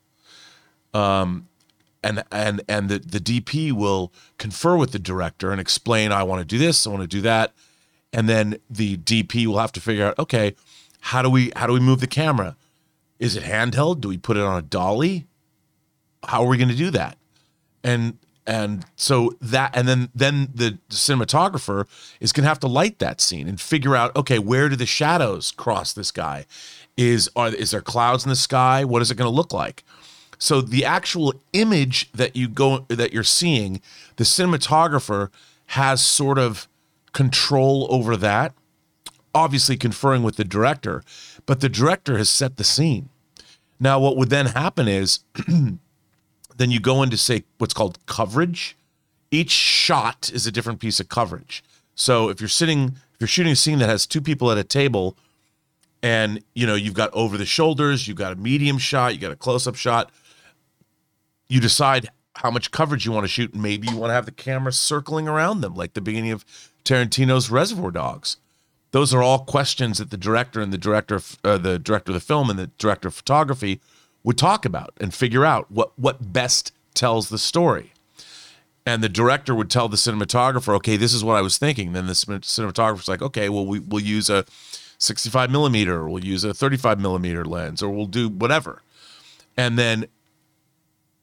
Um, 0.95 1.49
and 2.03 2.25
and 2.31 2.63
and 2.69 2.89
the 2.89 2.99
the 2.99 3.21
DP 3.21 3.73
will 3.73 4.13
confer 4.39 4.77
with 4.77 4.93
the 4.93 4.99
director 4.99 5.51
and 5.51 5.61
explain, 5.61 6.13
I 6.13 6.25
want 6.25 6.41
to 6.41 6.45
do 6.45 6.59
this, 6.59 6.87
I 6.87 6.91
want 6.91 7.03
to 7.03 7.09
do 7.09 7.21
that, 7.23 7.53
and 8.13 8.29
then 8.29 8.59
the 8.69 8.97
DP 8.97 9.47
will 9.47 9.59
have 9.59 9.73
to 9.73 9.81
figure 9.81 10.07
out, 10.07 10.19
okay, 10.19 10.55
how 11.01 11.23
do 11.23 11.31
we 11.31 11.53
how 11.55 11.67
do 11.67 11.73
we 11.73 11.81
move 11.81 12.01
the 12.01 12.09
camera? 12.09 12.57
Is 13.23 13.37
it 13.37 13.45
handheld? 13.45 14.01
Do 14.01 14.09
we 14.09 14.19
put 14.19 14.37
it 14.37 14.43
on 14.43 14.59
a 14.59 14.63
dolly? 14.63 15.29
How 16.25 16.43
are 16.43 16.49
we 16.49 16.57
going 16.57 16.71
to 16.71 16.75
do 16.75 16.91
that? 16.91 17.17
And 17.85 18.19
and 18.49 18.85
so 18.97 19.33
that 19.41 19.77
and 19.77 19.87
then 19.87 20.09
then 20.13 20.49
the 20.53 20.77
cinematographer 20.91 21.87
is 22.19 22.33
going 22.33 22.43
to 22.43 22.49
have 22.49 22.59
to 22.59 22.67
light 22.67 22.99
that 22.99 23.21
scene 23.21 23.47
and 23.47 23.61
figure 23.61 23.95
out 23.95 24.15
okay 24.17 24.41
where 24.41 24.69
do 24.69 24.75
the 24.75 24.87
shadows 24.87 25.53
cross 25.53 25.93
this 25.93 26.11
guy 26.11 26.45
is 26.97 27.31
are 27.37 27.55
is 27.55 27.71
there 27.71 27.81
clouds 27.81 28.25
in 28.25 28.31
the 28.31 28.35
sky 28.35 28.85
what 28.85 29.01
is 29.01 29.13
it 29.13 29.15
going 29.15 29.31
to 29.31 29.35
look 29.35 29.53
like 29.53 29.85
so 30.39 30.61
the 30.61 30.85
actual 30.85 31.33
image 31.53 32.11
that 32.11 32.35
you 32.35 32.49
go 32.49 32.85
that 32.89 33.13
you're 33.13 33.23
seeing 33.23 33.81
the 34.17 34.25
cinematographer 34.25 35.31
has 35.67 36.03
sort 36.05 36.37
of 36.37 36.67
control 37.13 37.87
over 37.91 38.17
that 38.17 38.53
obviously 39.33 39.77
conferring 39.77 40.25
with 40.25 40.35
the 40.35 40.45
director 40.45 41.05
but 41.47 41.61
the 41.61 41.69
director 41.69 42.19
has 42.19 42.29
set 42.29 42.57
the 42.57 42.65
scene 42.65 43.09
now, 43.83 43.99
what 43.99 44.17
would 44.17 44.31
then 44.31 44.47
happen 44.47 44.87
is 44.87 45.21
then 46.57 46.71
you 46.71 46.79
go 46.79 47.03
into 47.03 47.17
say 47.17 47.43
what's 47.59 47.75
called 47.75 47.99
coverage. 48.07 48.77
Each 49.33 49.51
shot 49.51 50.31
is 50.33 50.47
a 50.47 50.53
different 50.53 50.79
piece 50.79 51.01
of 51.01 51.09
coverage. 51.09 51.65
So 51.97 52.29
if 52.29 52.41
you're 52.41 52.49
sitting, 52.49 52.95
if 53.15 53.17
you're 53.19 53.27
shooting 53.27 53.53
a 53.53 53.57
scene 53.57 53.81
that 53.81 53.89
has 53.89 54.07
two 54.07 54.21
people 54.21 54.53
at 54.53 54.57
a 54.59 54.63
table, 54.63 55.17
and 56.01 56.45
you 56.55 56.65
know 56.65 56.77
you've 56.77 56.95
got 56.95 57.11
over 57.13 57.37
the 57.37 57.45
shoulders, 57.45 58.07
you've 58.07 58.17
got 58.17 58.33
a 58.33 58.37
medium 58.37 58.79
shot, 58.79 59.15
you 59.15 59.21
got 59.21 59.33
a 59.33 59.37
close 59.37 59.67
up 59.67 59.75
shot. 59.75 60.13
You 61.49 61.59
decide 61.59 62.09
how 62.37 62.53
much 62.53 62.71
coverage 62.71 63.05
you 63.05 63.11
want 63.11 63.25
to 63.25 63.29
shoot. 63.29 63.53
Maybe 63.53 63.89
you 63.89 63.97
want 63.97 64.11
to 64.11 64.15
have 64.15 64.27
the 64.27 64.33
camera 64.33 64.73
circling 64.73 65.27
around 65.27 65.61
them, 65.61 65.75
like 65.75 65.95
the 65.95 66.01
beginning 66.01 66.31
of 66.31 66.45
Tarantino's 66.85 67.51
Reservoir 67.51 67.91
Dogs 67.91 68.37
those 68.93 69.13
are 69.13 69.23
all 69.23 69.41
questions 69.41 69.99
that 69.99 70.11
the 70.11 70.17
director 70.17 70.61
and 70.61 70.73
the 70.73 70.79
director 70.79 71.21
uh, 71.45 71.59
the 71.59 71.79
director 71.79 72.13
of 72.13 72.15
the 72.15 72.21
film 72.21 72.49
and 72.49 72.59
the 72.59 72.69
director 72.79 73.09
of 73.09 73.15
photography 73.15 73.81
would 74.23 74.39
talk 74.39 74.65
about 74.65 74.93
and 75.01 75.13
figure 75.13 75.45
out 75.45 75.71
what 75.71 75.99
what 75.99 76.33
best 76.33 76.73
tells 76.95 77.29
the 77.29 77.39
story. 77.39 77.93
And 78.85 79.03
the 79.03 79.09
director 79.09 79.55
would 79.55 79.71
tell 79.71 79.89
the 79.89 79.97
cinematographer 79.97 80.75
okay 80.77 80.97
this 80.97 81.13
is 81.13 81.25
what 81.25 81.37
i 81.37 81.43
was 81.43 81.59
thinking. 81.59 81.93
Then 81.93 82.07
the 82.07 82.13
cinematographer's 82.13 83.09
like 83.09 83.23
okay 83.23 83.49
well 83.49 83.67
we, 83.67 83.81
we'll 83.81 84.03
use 84.03 84.31
a 84.31 84.45
65 84.99 85.51
millimeter 85.51 85.97
or 85.97 86.09
we'll 86.09 86.25
use 86.25 86.45
a 86.45 86.55
35 86.55 87.01
millimeter 87.01 87.45
lens 87.45 87.83
or 87.83 87.91
we'll 87.91 88.07
do 88.07 88.29
whatever. 88.29 88.83
And 89.57 89.79
then 89.79 90.07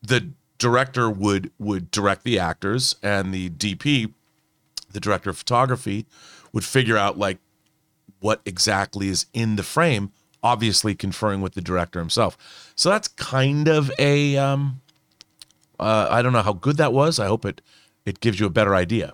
the 0.01 0.31
director 0.57 1.09
would 1.09 1.51
would 1.59 1.91
direct 1.91 2.23
the 2.23 2.39
actors 2.39 2.95
and 3.03 3.33
the 3.33 3.49
DP, 3.51 4.11
the 4.91 4.99
director 4.99 5.29
of 5.29 5.37
photography, 5.37 6.07
would 6.51 6.65
figure 6.65 6.97
out 6.97 7.17
like 7.17 7.37
what 8.19 8.41
exactly 8.45 9.07
is 9.07 9.25
in 9.33 9.55
the 9.55 9.63
frame, 9.63 10.11
obviously 10.43 10.95
conferring 10.95 11.41
with 11.41 11.53
the 11.53 11.61
director 11.61 11.99
himself. 11.99 12.71
So 12.75 12.89
that's 12.89 13.07
kind 13.07 13.67
of 13.67 13.91
a 13.99 14.37
um 14.37 14.81
uh, 15.79 16.07
I 16.11 16.21
don't 16.21 16.33
know 16.33 16.41
how 16.41 16.53
good 16.53 16.77
that 16.77 16.91
was. 16.91 17.19
I 17.19 17.27
hope 17.27 17.45
it 17.45 17.61
it 18.05 18.19
gives 18.19 18.39
you 18.39 18.45
a 18.45 18.49
better 18.49 18.75
idea. 18.75 19.13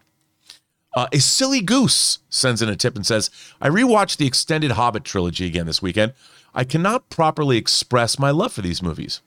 Uh, 0.96 1.08
a 1.12 1.20
silly 1.20 1.60
goose 1.62 2.20
sends 2.30 2.62
in 2.62 2.70
a 2.70 2.76
tip 2.76 2.96
and 2.96 3.06
says, 3.06 3.30
I 3.60 3.68
rewatched 3.68 4.16
the 4.18 4.26
extended 4.26 4.72
Hobbit 4.72 5.04
trilogy 5.04 5.46
again 5.46 5.66
this 5.66 5.82
weekend. 5.82 6.14
I 6.54 6.64
cannot 6.64 7.10
properly 7.10 7.58
express 7.58 8.18
my 8.18 8.32
love 8.32 8.54
for 8.54 8.62
these 8.62 8.82
movies. 8.82 9.22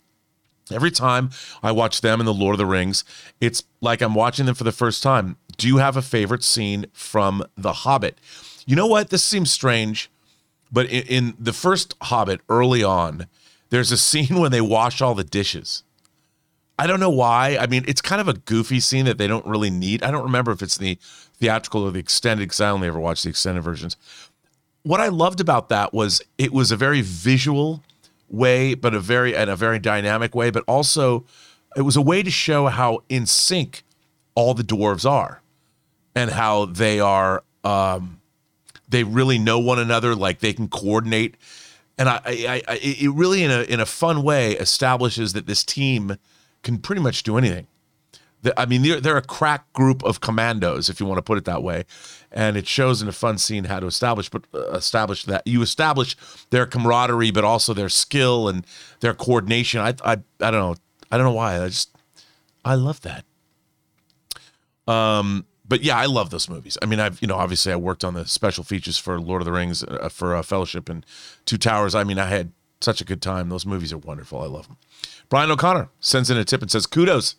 Every 0.73 0.91
time 0.91 1.31
I 1.63 1.73
watch 1.73 2.01
them 2.01 2.21
and 2.21 2.27
The 2.27 2.35
Lord 2.35 2.55
of 2.55 2.59
the 2.59 2.67
Rings, 2.67 3.05
it's 3.41 3.65
like 3.83 4.01
I'm 4.01 4.15
watching 4.15 4.47
them 4.47 4.55
for 4.55 4.65
the 4.65 4.73
first 4.73 5.03
time. 5.03 5.37
Do 5.59 5.67
you 5.67 5.79
have 5.79 5.97
a 5.97 6.03
favorite 6.03 6.45
scene 6.45 6.87
from 6.93 7.45
The 7.57 7.73
Hobbit? 7.73 8.19
You 8.65 8.77
know 8.77 8.87
what? 8.87 9.11
This 9.11 9.25
seems 9.25 9.50
strange, 9.50 10.09
but 10.71 10.87
in, 10.87 11.03
in 11.07 11.37
the 11.38 11.53
first 11.53 11.97
Hobbit, 12.03 12.41
early 12.49 12.85
on, 12.85 13.27
there's 13.71 13.91
a 13.91 13.99
scene 13.99 14.38
when 14.41 14.53
they 14.53 14.61
wash 14.61 15.03
all 15.03 15.17
the 15.17 15.25
dishes. 15.25 15.83
I 16.79 16.87
don't 16.87 17.00
know 17.00 17.11
why. 17.11 17.59
I 17.61 17.67
mean, 17.67 17.85
it's 17.88 18.00
kind 18.00 18.21
of 18.21 18.29
a 18.29 18.35
goofy 18.35 18.79
scene 18.79 19.05
that 19.07 19.19
they 19.19 19.27
don't 19.27 19.45
really 19.45 19.69
need. 19.69 20.05
I 20.05 20.12
don't 20.12 20.23
remember 20.23 20.53
if 20.53 20.62
it's 20.62 20.79
the 20.79 20.97
theatrical 21.41 21.83
or 21.83 21.91
the 21.91 21.99
extended 21.99 22.45
because 22.45 22.61
I 22.61 22.71
only 22.71 22.87
ever 22.87 23.00
watched 23.00 23.25
the 23.25 23.31
extended 23.31 23.62
versions. 23.62 23.97
What 24.85 25.00
I 25.00 25.09
loved 25.09 25.41
about 25.41 25.71
that 25.71 25.93
was 25.93 26.23
it 26.38 26.53
was 26.53 26.71
a 26.71 26.77
very 26.77 27.00
visual 27.00 27.83
way, 28.29 28.75
but 28.75 28.95
a 28.95 29.00
very 29.00 29.35
and 29.35 29.50
a 29.50 29.57
very 29.57 29.81
dynamic 29.81 30.37
way, 30.37 30.50
but 30.50 30.62
also 30.69 31.25
it 31.77 31.83
was 31.83 31.97
a 31.97 32.03
way 32.03 32.23
to 32.23 32.31
show 32.31 32.67
how 32.67 33.03
in 33.09 33.27
sync 33.27 33.83
all 34.37 34.55
the 34.55 34.62
dwarves 34.62 35.09
are 35.09 35.43
and 36.19 36.31
how 36.31 36.67
they 36.67 37.01
are 37.01 37.43
um 37.65 38.21
they 38.89 39.05
really 39.05 39.39
know 39.39 39.59
one 39.59 39.79
another 39.79 40.15
like 40.15 40.41
they 40.41 40.53
can 40.53 40.69
coordinate 40.69 41.37
and 41.99 42.09
I, 42.09 42.21
I, 42.25 42.63
I 42.69 42.79
it 42.83 43.13
really 43.13 43.43
in 43.43 43.51
a 43.51 43.63
in 43.63 43.81
a 43.81 43.87
fun 43.87 44.23
way 44.23 44.53
establishes 44.53 45.33
that 45.33 45.47
this 45.47 45.65
team 45.65 46.17
can 46.63 46.79
pretty 46.79 47.03
much 47.03 47.23
do 47.23 47.37
anything 47.37 47.67
I 48.57 48.67
mean, 48.67 48.83
they're, 48.83 49.01
they're 49.01 49.17
a 49.17 49.23
crack 49.23 49.73
group 49.73 50.05
of 50.05 50.21
commandos, 50.21 50.89
if 50.89 51.01
you 51.01 51.07
want 51.07 51.19
to 51.19 51.23
put 51.23 51.39
it 51.39 51.45
that 51.47 51.63
way, 51.63 51.85
and 52.31 52.57
it 52.57 52.69
shows 52.69 53.03
in 53.03 53.09
a 53.09 53.13
fun 53.13 53.37
scene 53.37 53.65
how 53.65 53.81
to 53.81 53.87
establish, 53.87 54.29
but 54.29 54.45
uh, 54.55 54.71
establish 54.71 55.25
that 55.25 55.45
you 55.45 55.61
establish 55.61 56.17
their 56.51 56.65
camaraderie, 56.65 57.33
but 57.33 57.43
also 57.45 57.75
their 57.75 57.89
skill 57.89 58.49
and 58.49 58.65
their 59.01 59.13
coordination. 59.13 59.81
I, 59.81 59.95
I, 60.05 60.13
I 60.41 60.51
don't 60.51 60.61
know, 60.61 60.77
I 61.11 61.17
don't 61.17 61.27
know 61.27 61.33
why. 61.33 61.61
I 61.61 61.67
just, 61.67 61.91
I 62.65 62.77
love 62.77 63.01
that. 63.01 63.25
Um, 64.87 65.45
but 65.69 65.83
yeah, 65.83 65.97
I 65.97 66.07
love 66.07 66.31
those 66.31 66.49
movies. 66.49 66.79
I 66.83 66.87
mean, 66.87 67.01
I've, 67.01 67.21
you 67.21 67.29
know, 67.29 67.37
obviously 67.37 67.73
I 67.73 67.77
worked 67.77 68.05
on 68.05 68.15
the 68.15 68.27
special 68.27 68.65
features 68.65 68.99
for 68.99 69.21
Lord 69.21 69.43
of 69.43 69.47
the 69.47 69.53
Rings, 69.53 69.85
uh, 69.85 70.09
for 70.09 70.35
uh, 70.35 70.43
Fellowship 70.43 70.89
and 70.89 71.05
Two 71.45 71.59
Towers. 71.59 71.95
I 71.95 72.05
mean, 72.05 72.19
I 72.19 72.27
had 72.27 72.53
such 72.81 73.01
a 73.01 73.05
good 73.05 73.21
time. 73.21 73.49
Those 73.49 73.67
movies 73.67 73.93
are 73.93 73.99
wonderful. 73.99 74.41
I 74.41 74.47
love 74.47 74.69
them. 74.69 74.77
Brian 75.29 75.51
O'Connor 75.51 75.91
sends 76.01 76.31
in 76.31 76.37
a 76.37 76.45
tip 76.45 76.63
and 76.63 76.71
says, 76.71 76.87
"Kudos 76.87 77.37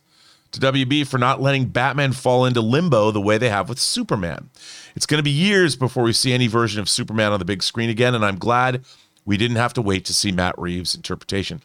to 0.51 0.59
WB 0.59 1.05
for 1.05 1.17
not 1.17 1.41
letting 1.41 1.65
Batman 1.65 2.11
fall 2.11 2.45
into 2.45 2.61
limbo 2.61 3.11
the 3.11 3.21
way 3.21 3.37
they 3.37 3.49
have 3.49 3.69
with 3.69 3.79
Superman. 3.79 4.49
It's 4.95 5.05
going 5.05 5.19
to 5.19 5.23
be 5.23 5.29
years 5.29 5.75
before 5.75 6.03
we 6.03 6.13
see 6.13 6.33
any 6.33 6.47
version 6.47 6.79
of 6.81 6.89
Superman 6.89 7.31
on 7.31 7.39
the 7.39 7.45
big 7.45 7.61
screen 7.61 7.89
again, 7.89 8.15
and 8.15 8.25
I'm 8.25 8.37
glad 8.37 8.83
we 9.25 9.37
didn't 9.37 9.57
have 9.57 9.73
to 9.73 9.81
wait 9.81 10.05
to 10.05 10.13
see 10.13 10.31
Matt 10.31 10.57
Reeves' 10.57 10.95
interpretation. 10.95 11.61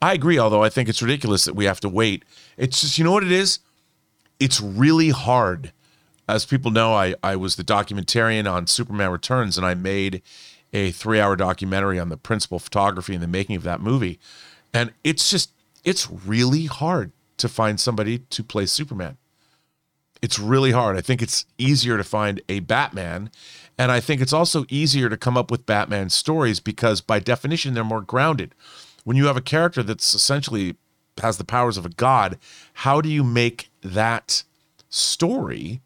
I 0.00 0.14
agree, 0.14 0.38
although 0.38 0.62
I 0.62 0.68
think 0.68 0.88
it's 0.88 1.02
ridiculous 1.02 1.44
that 1.44 1.54
we 1.54 1.64
have 1.64 1.80
to 1.80 1.88
wait. 1.88 2.24
It's 2.56 2.80
just, 2.80 2.98
you 2.98 3.04
know 3.04 3.12
what 3.12 3.24
it 3.24 3.32
is? 3.32 3.58
It's 4.38 4.60
really 4.60 5.10
hard. 5.10 5.72
As 6.32 6.46
people 6.46 6.70
know, 6.70 6.94
I, 6.94 7.14
I 7.22 7.36
was 7.36 7.56
the 7.56 7.62
documentarian 7.62 8.50
on 8.50 8.66
Superman 8.66 9.10
Returns, 9.10 9.58
and 9.58 9.66
I 9.66 9.74
made 9.74 10.22
a 10.72 10.90
three 10.90 11.20
hour 11.20 11.36
documentary 11.36 11.98
on 11.98 12.08
the 12.08 12.16
principal 12.16 12.58
photography 12.58 13.12
and 13.12 13.22
the 13.22 13.28
making 13.28 13.54
of 13.56 13.64
that 13.64 13.82
movie. 13.82 14.18
And 14.72 14.94
it's 15.04 15.28
just, 15.28 15.50
it's 15.84 16.10
really 16.10 16.64
hard 16.64 17.12
to 17.36 17.50
find 17.50 17.78
somebody 17.78 18.20
to 18.30 18.42
play 18.42 18.64
Superman. 18.64 19.18
It's 20.22 20.38
really 20.38 20.70
hard. 20.70 20.96
I 20.96 21.02
think 21.02 21.20
it's 21.20 21.44
easier 21.58 21.98
to 21.98 22.04
find 22.04 22.40
a 22.48 22.60
Batman. 22.60 23.30
And 23.76 23.92
I 23.92 24.00
think 24.00 24.22
it's 24.22 24.32
also 24.32 24.64
easier 24.70 25.10
to 25.10 25.18
come 25.18 25.36
up 25.36 25.50
with 25.50 25.66
Batman 25.66 26.08
stories 26.08 26.60
because, 26.60 27.02
by 27.02 27.18
definition, 27.18 27.74
they're 27.74 27.84
more 27.84 28.00
grounded. 28.00 28.54
When 29.04 29.18
you 29.18 29.26
have 29.26 29.36
a 29.36 29.42
character 29.42 29.82
that's 29.82 30.14
essentially 30.14 30.76
has 31.20 31.36
the 31.36 31.44
powers 31.44 31.76
of 31.76 31.84
a 31.84 31.90
god, 31.90 32.38
how 32.72 33.02
do 33.02 33.10
you 33.10 33.22
make 33.22 33.68
that 33.82 34.44
story? 34.88 35.81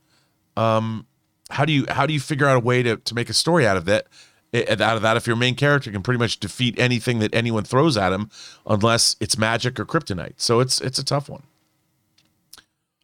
Um, 0.57 1.07
how 1.51 1.65
do 1.65 1.73
you 1.73 1.87
how 1.89 2.07
do 2.07 2.13
you 2.13 2.21
figure 2.21 2.47
out 2.47 2.57
a 2.57 2.61
way 2.61 2.83
to 2.83 2.97
to 2.97 3.15
make 3.15 3.31
a 3.31 3.35
story 3.35 3.67
out 3.67 3.77
of 3.77 3.85
that 3.85 4.07
out 4.55 4.97
of 4.97 5.03
that 5.03 5.17
if 5.17 5.27
your 5.27 5.37
main 5.37 5.55
character 5.55 5.91
can 5.91 6.03
pretty 6.03 6.19
much 6.19 6.41
defeat 6.41 6.79
anything 6.79 7.19
that 7.19 7.35
anyone 7.35 7.65
throws 7.65 7.97
at 7.97 8.13
him 8.13 8.31
unless 8.67 9.17
it's 9.21 9.37
magic 9.37 9.79
or 9.79 9.85
kryptonite. 9.85 10.35
So 10.37 10.61
it's 10.61 10.81
it's 10.81 10.99
a 10.99 11.05
tough 11.05 11.29
one. 11.29 11.43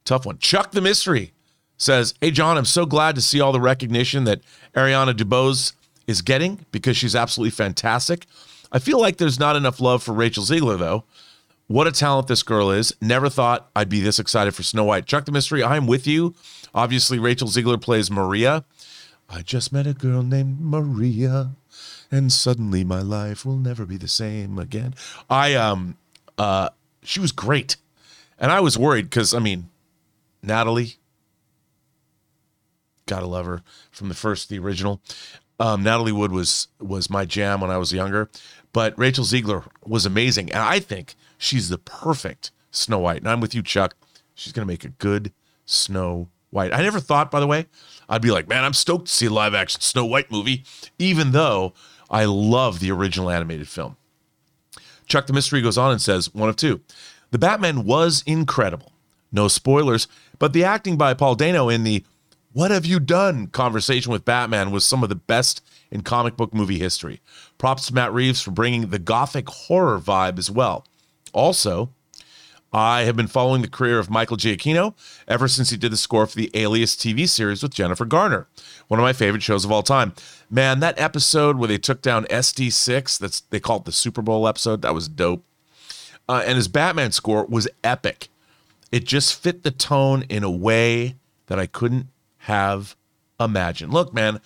Tough 0.05 0.27
one. 0.27 0.39
Chuck 0.39 0.73
the 0.73 0.81
Mystery 0.81 1.33
says, 1.77 2.15
Hey 2.21 2.31
John, 2.31 2.57
I'm 2.57 2.65
so 2.65 2.87
glad 2.87 3.15
to 3.17 3.21
see 3.21 3.41
all 3.41 3.53
the 3.53 3.61
recognition 3.61 4.25
that 4.25 4.41
Ariana 4.75 5.15
DeBose 5.15 5.75
is 6.07 6.23
getting 6.23 6.65
because 6.73 6.97
she's 6.97 7.15
absolutely 7.15 7.51
fantastic. 7.51 8.27
I 8.71 8.79
feel 8.79 9.01
like 9.01 9.19
there's 9.19 9.39
not 9.39 9.57
enough 9.57 9.81
love 9.81 10.03
for 10.03 10.13
Rachel 10.13 10.45
Zegler 10.45 10.79
though. 10.79 11.05
What 11.73 11.87
a 11.87 11.91
talent 11.91 12.29
this 12.29 12.43
girl 12.43 12.71
is. 12.71 12.95
Never 13.01 13.31
thought 13.31 13.71
I'd 13.75 13.89
be 13.89 14.01
this 14.01 14.19
excited 14.19 14.55
for 14.55 14.63
Snow 14.63 14.85
White. 14.85 15.07
Chuck 15.07 15.25
the 15.25 15.33
Mystery, 15.33 15.65
I'm 15.65 15.87
with 15.87 16.07
you. 16.07 16.35
Obviously, 16.75 17.19
Rachel 17.19 17.49
Zegler 17.49 17.81
plays 17.81 18.11
Maria. 18.11 18.67
I 19.31 19.41
just 19.41 19.73
met 19.73 19.87
a 19.87 19.95
girl 19.95 20.23
named 20.23 20.61
Maria, 20.61 21.53
and 22.11 22.31
suddenly 22.31 22.85
my 22.85 23.01
life 23.01 23.47
will 23.47 23.57
never 23.57 23.87
be 23.87 23.97
the 23.97 24.07
same 24.07 24.59
again. 24.59 24.95
I 25.31 25.55
um 25.55 25.97
uh 26.37 26.69
she 27.05 27.21
was 27.21 27.33
great. 27.33 27.79
And 28.39 28.53
I 28.53 28.61
was 28.61 28.77
worried 28.77 29.09
because 29.09 29.33
I 29.33 29.39
mean, 29.39 29.71
Natalie, 30.43 30.97
gotta 33.07 33.25
love 33.25 33.47
her 33.47 33.63
from 33.91 34.11
the 34.11 34.15
first, 34.15 34.51
the 34.51 34.59
original. 34.59 35.01
Um, 35.59 35.83
Natalie 35.83 36.13
Wood 36.13 36.33
was 36.33 36.69
was 36.79 37.09
my 37.09 37.25
jam 37.25 37.63
when 37.63 37.71
I 37.71 37.79
was 37.79 37.95
younger, 37.95 38.29
but 38.75 38.93
Rachel 38.99 39.25
Zegler 39.25 39.67
was 39.87 40.05
amazing, 40.05 40.53
and 40.53 40.63
I 40.63 40.79
think 40.79 41.15
she's 41.43 41.69
the 41.69 41.79
perfect 41.79 42.51
Snow 42.71 43.01
White. 43.01 43.19
And 43.19 43.29
I'm 43.29 43.41
with 43.41 43.55
you, 43.55 43.63
Chuck. 43.63 43.95
She's 44.35 44.53
gonna 44.53 44.67
make 44.67 44.85
a 44.85 44.89
good 44.89 45.33
Snow 45.67 46.29
White. 46.51 46.73
I 46.73 46.83
never 46.83 47.01
thought, 47.01 47.31
by 47.31 47.41
the 47.41 47.47
way, 47.47 47.67
I'd 48.09 48.23
be 48.23 48.31
like, 48.31 48.49
man, 48.49 48.65
I'm 48.65 48.73
stoked 48.73 49.07
to 49.07 49.13
see 49.13 49.27
a 49.27 49.31
live 49.31 49.55
action 49.55 49.81
Snow 49.81 50.05
White 50.05 50.31
movie, 50.31 50.65
even 50.99 51.33
though 51.33 51.73
I 52.11 52.25
love 52.25 52.81
the 52.81 52.91
original 52.91 53.31
animated 53.31 53.69
film. 53.69 53.97
Chuck 55.07 55.27
the 55.27 55.33
Mystery 55.33 55.61
goes 55.61 55.79
on 55.79 55.91
and 55.91 56.01
says, 56.01 56.33
one 56.33 56.49
of 56.49 56.57
two. 56.57 56.81
The 57.31 57.39
Batman 57.39 57.85
was 57.85 58.23
incredible. 58.27 58.93
No 59.33 59.49
spoilers, 59.49 60.07
but 60.39 60.53
the 60.53 60.65
acting 60.65 60.97
by 60.97 61.15
Paul 61.15 61.35
Dano 61.35 61.69
in 61.69 61.85
the 61.85 62.05
What 62.53 62.71
Have 62.71 62.85
You 62.85 63.01
Done 63.01 63.47
conversation 63.47 64.13
with 64.13 64.27
Batman 64.27 64.71
was 64.71 64.85
some 64.85 65.03
of 65.03 65.09
the 65.09 65.15
best 65.15 65.63
in 65.91 66.03
comic 66.03 66.37
book 66.37 66.53
movie 66.53 66.79
history. 66.79 67.21
Props 67.57 67.87
to 67.87 67.95
Matt 67.95 68.13
Reeves 68.13 68.43
for 68.43 68.51
bringing 68.51 68.89
the 68.89 68.99
gothic 68.99 69.49
horror 69.49 69.99
vibe 69.99 70.39
as 70.39 70.51
well. 70.51 70.85
Also, 71.33 71.91
I 72.73 73.03
have 73.03 73.17
been 73.17 73.27
following 73.27 73.61
the 73.61 73.69
career 73.69 73.99
of 73.99 74.09
Michael 74.09 74.39
Giacchino 74.39 74.95
ever 75.29 75.47
since 75.47 75.71
he 75.71 75.77
did 75.77 75.93
the 75.93 75.97
score 75.97 76.27
for 76.27 76.37
the 76.37 76.51
Alias 76.55 76.97
TV 76.97 77.29
series 77.29 77.63
with 77.63 77.75
Jennifer 77.75 78.07
Garner, 78.07 78.47
one 78.89 78.99
of 78.99 79.05
my 79.05 79.13
favorite 79.13 79.43
shows 79.43 79.65
of 79.65 79.71
all 79.71 79.83
time. 79.83 80.15
Man, 80.51 80.81
that 80.81 80.99
episode 80.99 81.59
where 81.59 81.69
they 81.69 81.79
took 81.79 82.01
down 82.01 82.25
SD6, 82.27 83.19
that's 83.19 83.41
they 83.51 83.61
call 83.61 83.79
it 83.79 83.85
the 83.85 83.93
Super 83.93 84.23
Bowl 84.23 84.49
episode, 84.49 84.81
that 84.83 84.95
was 84.95 85.07
dope. 85.09 85.45
Uh, 86.29 86.43
and 86.47 86.57
his 86.57 86.69
Batman 86.69 87.13
score 87.13 87.45
was 87.45 87.69
epic. 87.85 88.29
It 88.91 89.05
just 89.05 89.39
fit 89.39 89.65
the 89.65 89.71
tone 89.71 90.25
in 90.29 90.45
a 90.45 90.51
way 90.51 91.17
that 91.47 91.59
I 91.59 91.67
couldn't 91.67 92.09
have 92.39 92.97
imagined. 93.39 93.93
Look, 93.93 94.15
man, 94.15 94.41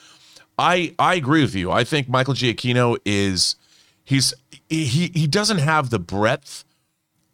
I 0.59 0.95
I 0.99 1.15
agree 1.15 1.43
with 1.43 1.55
you. 1.55 1.71
I 1.71 1.85
think 1.85 2.09
Michael 2.09 2.35
Giacchino 2.35 2.99
is 3.05 3.57
he's 4.05 4.35
he 4.69 5.11
he 5.15 5.27
doesn't 5.27 5.59
have 5.59 5.91
the 5.91 5.99
breadth 5.99 6.65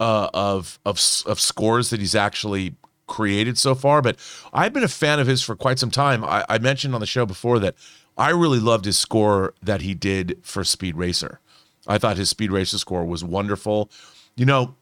uh, 0.02 0.28
of 0.35 0.80
of 0.85 0.97
of 1.26 1.38
scores 1.38 1.90
that 1.90 2.00
he's 2.00 2.16
actually 2.16 2.75
created 3.06 3.56
so 3.56 3.75
far. 3.75 4.02
But 4.02 4.18
I've 4.52 4.73
been 4.73 4.82
a 4.82 4.88
fan 4.88 5.21
of 5.21 5.28
his 5.28 5.42
for 5.42 5.54
quite 5.54 5.78
some 5.78 5.92
time. 5.92 6.25
I, 6.25 6.44
I 6.49 6.59
mentioned 6.59 6.94
on 6.94 7.00
the 7.00 7.06
show 7.06 7.25
before 7.25 7.61
that 7.61 7.76
I 8.18 8.30
really 8.30 8.59
loved 8.59 8.85
his 8.85 8.99
score 8.99 9.54
that 9.62 9.82
he 9.82 9.94
did 9.94 10.38
for 10.42 10.64
Speed 10.64 10.97
Racer. 10.97 11.38
I 11.87 11.99
thought 11.99 12.16
his 12.16 12.30
Speed 12.30 12.50
Racer 12.50 12.78
score 12.78 13.04
was 13.04 13.23
wonderful. 13.23 13.90
You 14.37 14.44
know, 14.44 14.75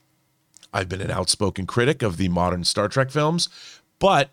I've 0.72 0.88
been 0.88 1.02
an 1.02 1.10
outspoken 1.10 1.66
critic 1.66 2.02
of 2.02 2.16
the 2.16 2.28
modern 2.28 2.64
Star 2.64 2.88
Trek 2.88 3.10
films, 3.10 3.50
but 3.98 4.30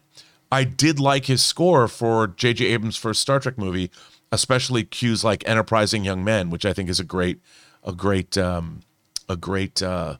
I 0.51 0.63
did 0.63 0.99
like 1.01 1.25
his 1.25 1.43
score 1.43 1.89
for 1.89 2.27
J.J. 2.27 2.65
Abrams' 2.65 2.95
first 2.95 3.21
Star 3.21 3.41
Trek 3.41 3.57
movie, 3.57 3.91
especially 4.31 4.85
cues 4.85 5.23
like 5.25 5.47
"Enterprising 5.47 6.05
Young 6.05 6.23
Men," 6.23 6.49
which 6.49 6.65
I 6.65 6.71
think 6.71 6.89
is 6.89 6.99
a 6.99 7.03
great, 7.03 7.41
a 7.83 7.91
great, 7.91 8.37
um, 8.37 8.83
a 9.27 9.35
great 9.35 9.83
uh, 9.83 10.17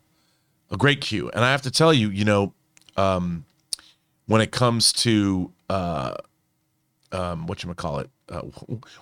a 0.71 0.77
great 0.77 1.01
cue. 1.01 1.29
And 1.29 1.43
I 1.43 1.51
have 1.51 1.61
to 1.63 1.71
tell 1.71 1.93
you, 1.93 2.09
you 2.09 2.25
know, 2.25 2.53
um, 2.95 3.45
when 4.25 4.41
it 4.41 4.51
comes 4.51 4.91
to 4.93 5.51
uh, 5.69 6.15
um, 7.11 7.47
what 7.47 7.63
you 7.63 7.73
call 7.73 7.99
it, 7.99 8.09
uh, 8.29 8.41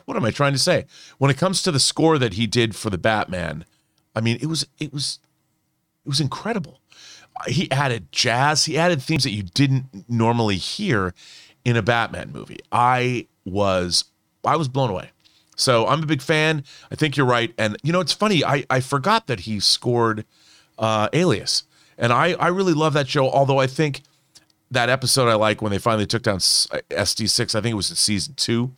what 0.05 0.17
am 0.17 0.25
I 0.25 0.31
trying 0.31 0.53
to 0.53 0.59
say? 0.59 0.85
When 1.17 1.31
it 1.31 1.37
comes 1.37 1.63
to 1.63 1.71
the 1.71 1.79
score 1.79 2.17
that 2.17 2.33
he 2.33 2.47
did 2.47 2.75
for 2.75 2.89
the 2.89 2.97
Batman, 2.97 3.65
I 4.15 4.21
mean, 4.21 4.37
it 4.39 4.45
was 4.45 4.67
it 4.79 4.93
was 4.93 5.19
it 6.05 6.09
was 6.09 6.21
incredible. 6.21 6.79
He 7.47 7.69
added 7.71 8.11
jazz. 8.11 8.65
He 8.65 8.77
added 8.77 9.01
themes 9.01 9.23
that 9.23 9.31
you 9.31 9.43
didn't 9.43 10.05
normally 10.07 10.55
hear 10.55 11.13
in 11.65 11.75
a 11.75 11.81
Batman 11.81 12.31
movie. 12.31 12.59
I 12.71 13.27
was 13.43 14.05
I 14.43 14.55
was 14.55 14.67
blown 14.67 14.89
away. 14.89 15.09
So 15.57 15.87
I'm 15.87 16.03
a 16.03 16.05
big 16.05 16.21
fan. 16.21 16.63
I 16.91 16.95
think 16.95 17.17
you're 17.17 17.25
right. 17.25 17.53
And 17.57 17.77
you 17.81 17.91
know, 17.91 17.99
it's 17.99 18.13
funny. 18.13 18.43
I 18.45 18.65
I 18.69 18.79
forgot 18.79 19.27
that 19.27 19.41
he 19.41 19.59
scored 19.59 20.25
uh, 20.77 21.09
Alias, 21.13 21.63
and 21.97 22.11
I 22.11 22.33
I 22.33 22.47
really 22.47 22.73
love 22.73 22.93
that 22.93 23.07
show. 23.07 23.29
Although 23.29 23.59
I 23.59 23.67
think 23.67 24.01
that 24.71 24.89
episode 24.89 25.29
I 25.29 25.35
like 25.35 25.61
when 25.61 25.71
they 25.71 25.77
finally 25.77 26.05
took 26.05 26.23
down 26.23 26.39
SD6. 26.39 27.55
I 27.55 27.61
think 27.61 27.73
it 27.73 27.75
was 27.75 27.89
in 27.89 27.95
season 27.95 28.33
two. 28.35 28.73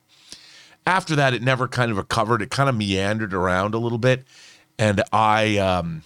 After 0.86 1.16
that, 1.16 1.34
it 1.34 1.42
never 1.42 1.68
kind 1.68 1.92
of 1.92 1.98
recovered. 1.98 2.42
It 2.42 2.50
kind 2.50 2.70
of 2.70 2.76
meandered 2.76 3.34
around 3.34 3.74
a 3.74 3.78
little 3.78 3.98
bit, 3.98 4.24
and 4.80 5.04
I 5.12 5.58
um 5.58 6.04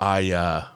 I 0.00 0.32
uh 0.32 0.66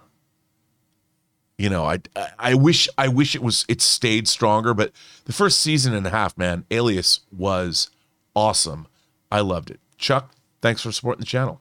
you 1.59 1.69
know, 1.69 1.85
I 1.87 1.99
I 2.39 2.55
wish 2.55 2.89
I 2.97 3.09
wish 3.09 3.35
it 3.35 3.43
was 3.43 3.65
it 3.69 3.83
stayed 3.83 4.29
stronger, 4.29 4.75
but 4.75 4.93
the 5.25 5.33
first 5.33 5.61
season 5.61 5.93
and 5.93 6.07
a 6.07 6.11
half, 6.11 6.39
man, 6.39 6.65
Alias 6.71 7.21
was 7.37 7.91
awesome. 8.35 8.87
I 9.31 9.41
loved 9.41 9.71
it. 9.71 9.81
Chuck, 9.99 10.33
thanks 10.63 10.83
for 10.83 10.93
supporting 10.93 11.21
the 11.21 11.27
channel. 11.27 11.61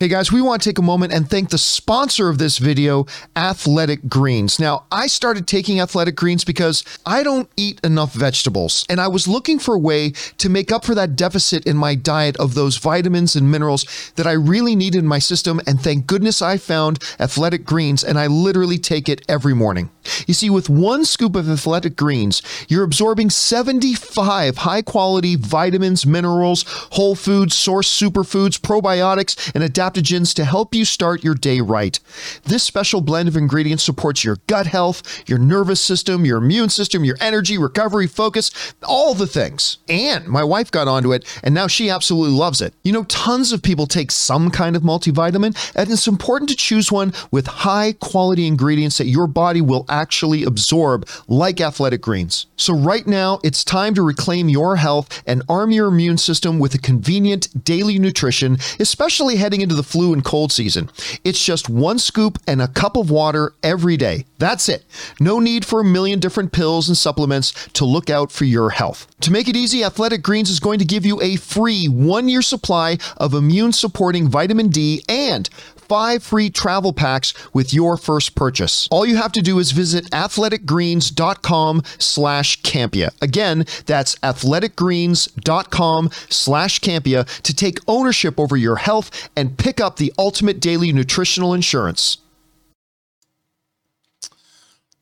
Hey 0.00 0.08
guys, 0.08 0.32
we 0.32 0.40
want 0.40 0.62
to 0.62 0.70
take 0.70 0.78
a 0.78 0.82
moment 0.82 1.12
and 1.12 1.28
thank 1.28 1.50
the 1.50 1.58
sponsor 1.58 2.30
of 2.30 2.38
this 2.38 2.56
video, 2.56 3.04
Athletic 3.36 4.08
Greens. 4.08 4.58
Now, 4.58 4.84
I 4.90 5.06
started 5.06 5.46
taking 5.46 5.78
Athletic 5.78 6.16
Greens 6.16 6.42
because 6.42 6.82
I 7.04 7.22
don't 7.22 7.50
eat 7.54 7.82
enough 7.84 8.14
vegetables, 8.14 8.86
and 8.88 8.98
I 8.98 9.08
was 9.08 9.28
looking 9.28 9.58
for 9.58 9.74
a 9.74 9.78
way 9.78 10.12
to 10.38 10.48
make 10.48 10.72
up 10.72 10.86
for 10.86 10.94
that 10.94 11.16
deficit 11.16 11.66
in 11.66 11.76
my 11.76 11.94
diet 11.94 12.38
of 12.38 12.54
those 12.54 12.78
vitamins 12.78 13.36
and 13.36 13.50
minerals 13.50 13.84
that 14.16 14.26
I 14.26 14.32
really 14.32 14.74
need 14.74 14.94
in 14.94 15.06
my 15.06 15.18
system, 15.18 15.60
and 15.66 15.78
thank 15.78 16.06
goodness 16.06 16.40
I 16.40 16.56
found 16.56 17.04
Athletic 17.20 17.66
Greens, 17.66 18.02
and 18.02 18.18
I 18.18 18.26
literally 18.26 18.78
take 18.78 19.06
it 19.06 19.20
every 19.28 19.52
morning. 19.52 19.90
You 20.26 20.32
see, 20.32 20.48
with 20.48 20.70
one 20.70 21.04
scoop 21.04 21.36
of 21.36 21.46
Athletic 21.46 21.94
Greens, 21.94 22.40
you're 22.68 22.84
absorbing 22.84 23.28
75 23.28 24.56
high 24.56 24.80
quality 24.80 25.36
vitamins, 25.36 26.06
minerals, 26.06 26.64
whole 26.92 27.14
foods, 27.14 27.54
source 27.54 27.86
superfoods, 27.86 28.58
probiotics, 28.58 29.54
and 29.54 29.62
adaptogens 29.62 29.89
adaptogens 29.90 30.34
to 30.34 30.44
help 30.44 30.74
you 30.74 30.84
start 30.84 31.24
your 31.24 31.34
day 31.34 31.60
right. 31.60 31.98
This 32.44 32.62
special 32.62 33.00
blend 33.00 33.28
of 33.28 33.36
ingredients 33.36 33.84
supports 33.84 34.24
your 34.24 34.36
gut 34.46 34.66
health, 34.66 35.28
your 35.28 35.38
nervous 35.38 35.80
system, 35.80 36.24
your 36.24 36.38
immune 36.38 36.68
system, 36.68 37.04
your 37.04 37.16
energy, 37.20 37.58
recovery, 37.58 38.06
focus, 38.06 38.50
all 38.82 39.14
the 39.14 39.26
things. 39.26 39.78
And 39.88 40.26
my 40.26 40.44
wife 40.44 40.70
got 40.70 40.88
onto 40.88 41.12
it, 41.12 41.24
and 41.42 41.54
now 41.54 41.66
she 41.66 41.90
absolutely 41.90 42.36
loves 42.36 42.60
it. 42.60 42.74
You 42.84 42.92
know, 42.92 43.04
tons 43.04 43.52
of 43.52 43.62
people 43.62 43.86
take 43.86 44.10
some 44.10 44.50
kind 44.50 44.76
of 44.76 44.82
multivitamin, 44.82 45.72
and 45.74 45.90
it's 45.90 46.06
important 46.06 46.50
to 46.50 46.56
choose 46.56 46.92
one 46.92 47.12
with 47.30 47.46
high 47.46 47.92
quality 47.92 48.46
ingredients 48.46 48.98
that 48.98 49.06
your 49.06 49.26
body 49.26 49.60
will 49.60 49.84
actually 49.88 50.44
absorb, 50.44 51.08
like 51.28 51.60
athletic 51.60 52.00
greens. 52.00 52.46
So, 52.56 52.74
right 52.74 53.06
now, 53.06 53.40
it's 53.42 53.64
time 53.64 53.94
to 53.94 54.02
reclaim 54.02 54.48
your 54.48 54.76
health 54.76 55.22
and 55.26 55.42
arm 55.48 55.70
your 55.70 55.88
immune 55.88 56.18
system 56.18 56.58
with 56.58 56.74
a 56.74 56.78
convenient 56.78 57.64
daily 57.64 57.98
nutrition, 57.98 58.58
especially 58.78 59.36
heading 59.36 59.60
into 59.60 59.74
the 59.74 59.79
flu 59.82 60.12
and 60.12 60.24
cold 60.24 60.52
season. 60.52 60.90
It's 61.24 61.44
just 61.44 61.68
one 61.68 61.98
scoop 61.98 62.38
and 62.46 62.60
a 62.60 62.68
cup 62.68 62.96
of 62.96 63.10
water 63.10 63.54
every 63.62 63.96
day. 63.96 64.26
That's 64.38 64.68
it. 64.68 64.84
No 65.20 65.38
need 65.38 65.64
for 65.64 65.80
a 65.80 65.84
million 65.84 66.18
different 66.18 66.52
pills 66.52 66.88
and 66.88 66.96
supplements 66.96 67.52
to 67.74 67.84
look 67.84 68.10
out 68.10 68.32
for 68.32 68.44
your 68.44 68.70
health. 68.70 69.06
To 69.20 69.32
make 69.32 69.48
it 69.48 69.56
easy, 69.56 69.84
Athletic 69.84 70.22
Greens 70.22 70.50
is 70.50 70.60
going 70.60 70.78
to 70.78 70.84
give 70.84 71.04
you 71.04 71.20
a 71.20 71.36
free 71.36 71.86
one 71.86 72.28
year 72.28 72.42
supply 72.42 72.98
of 73.16 73.34
immune 73.34 73.72
supporting 73.72 74.28
vitamin 74.28 74.68
D 74.68 75.04
and 75.08 75.48
five 75.90 76.22
free 76.22 76.48
travel 76.48 76.92
packs 76.92 77.34
with 77.52 77.74
your 77.74 77.96
first 77.96 78.36
purchase. 78.36 78.86
All 78.92 79.04
you 79.04 79.16
have 79.16 79.32
to 79.32 79.42
do 79.42 79.58
is 79.58 79.72
visit 79.72 80.08
athleticgreens.com 80.12 81.82
slash 81.98 82.62
Campea. 82.62 83.10
Again, 83.20 83.66
that's 83.86 84.14
athleticgreens.com 84.20 86.10
slash 86.28 86.78
Campea 86.78 87.42
to 87.42 87.52
take 87.52 87.80
ownership 87.88 88.38
over 88.38 88.56
your 88.56 88.76
health 88.76 89.30
and 89.34 89.58
pick 89.58 89.80
up 89.80 89.96
the 89.96 90.12
ultimate 90.16 90.60
daily 90.60 90.92
nutritional 90.92 91.54
insurance. 91.54 92.18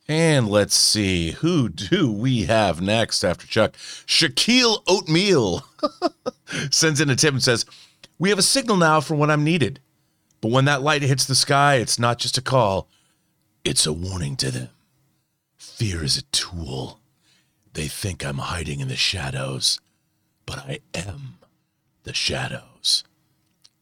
And 0.08 0.48
let's 0.48 0.74
see, 0.74 1.32
who 1.32 1.68
do 1.68 2.10
we 2.10 2.44
have 2.44 2.80
next 2.80 3.24
after 3.24 3.46
Chuck? 3.46 3.74
Shaquille 4.06 4.82
Oatmeal 4.86 5.66
sends 6.70 6.98
in 6.98 7.10
a 7.10 7.14
tip 7.14 7.34
and 7.34 7.42
says, 7.42 7.66
We 8.18 8.30
have 8.30 8.38
a 8.38 8.42
signal 8.42 8.78
now 8.78 9.02
for 9.02 9.16
when 9.16 9.30
I'm 9.30 9.44
needed. 9.44 9.80
But 10.40 10.50
when 10.50 10.64
that 10.66 10.82
light 10.82 11.02
hits 11.02 11.24
the 11.24 11.34
sky, 11.34 11.76
it's 11.76 11.98
not 11.98 12.18
just 12.18 12.38
a 12.38 12.42
call, 12.42 12.88
it's 13.64 13.86
a 13.86 13.92
warning 13.92 14.36
to 14.36 14.50
them. 14.50 14.68
Fear 15.56 16.04
is 16.04 16.16
a 16.16 16.22
tool. 16.22 17.00
They 17.72 17.88
think 17.88 18.24
I'm 18.24 18.38
hiding 18.38 18.80
in 18.80 18.88
the 18.88 18.96
shadows, 18.96 19.80
but 20.46 20.58
I 20.58 20.80
am 20.94 21.38
the 22.04 22.14
shadows. 22.14 23.04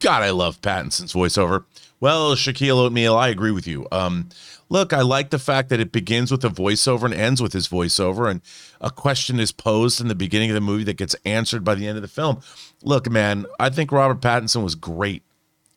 God, 0.01 0.23
I 0.23 0.31
love 0.31 0.61
Pattinson's 0.61 1.13
voiceover. 1.15 1.65
Well, 2.01 2.35
Shaquille 2.35 2.79
Oatmeal, 2.79 3.17
I 3.17 3.29
agree 3.29 3.51
with 3.51 3.67
you. 3.67 3.87
Um, 3.91 4.29
look, 4.69 4.93
I 4.93 5.01
like 5.01 5.31
the 5.31 5.39
fact 5.39 5.71
that 5.71 5.81
it 5.81 5.93
begins 5.93 6.31
with 6.31 6.45
a 6.45 6.51
voiceover 6.51 7.05
and 7.05 7.15
ends 7.15 7.41
with 7.41 7.55
his 7.55 7.69
voiceover, 7.69 8.31
and 8.31 8.43
a 8.81 8.91
question 8.91 9.41
is 9.41 9.53
posed 9.53 10.01
in 10.01 10.09
the 10.09 10.15
beginning 10.15 10.51
of 10.51 10.55
the 10.55 10.61
movie 10.61 10.85
that 10.85 10.99
gets 10.99 11.17
answered 11.25 11.65
by 11.65 11.75
the 11.75 11.87
end 11.87 11.97
of 11.97 12.03
the 12.03 12.09
film. 12.09 12.41
Look, 12.83 13.11
man, 13.11 13.47
I 13.59 13.71
think 13.71 13.91
Robert 13.91 14.21
Pattinson 14.21 14.63
was 14.63 14.75
great 14.75 15.23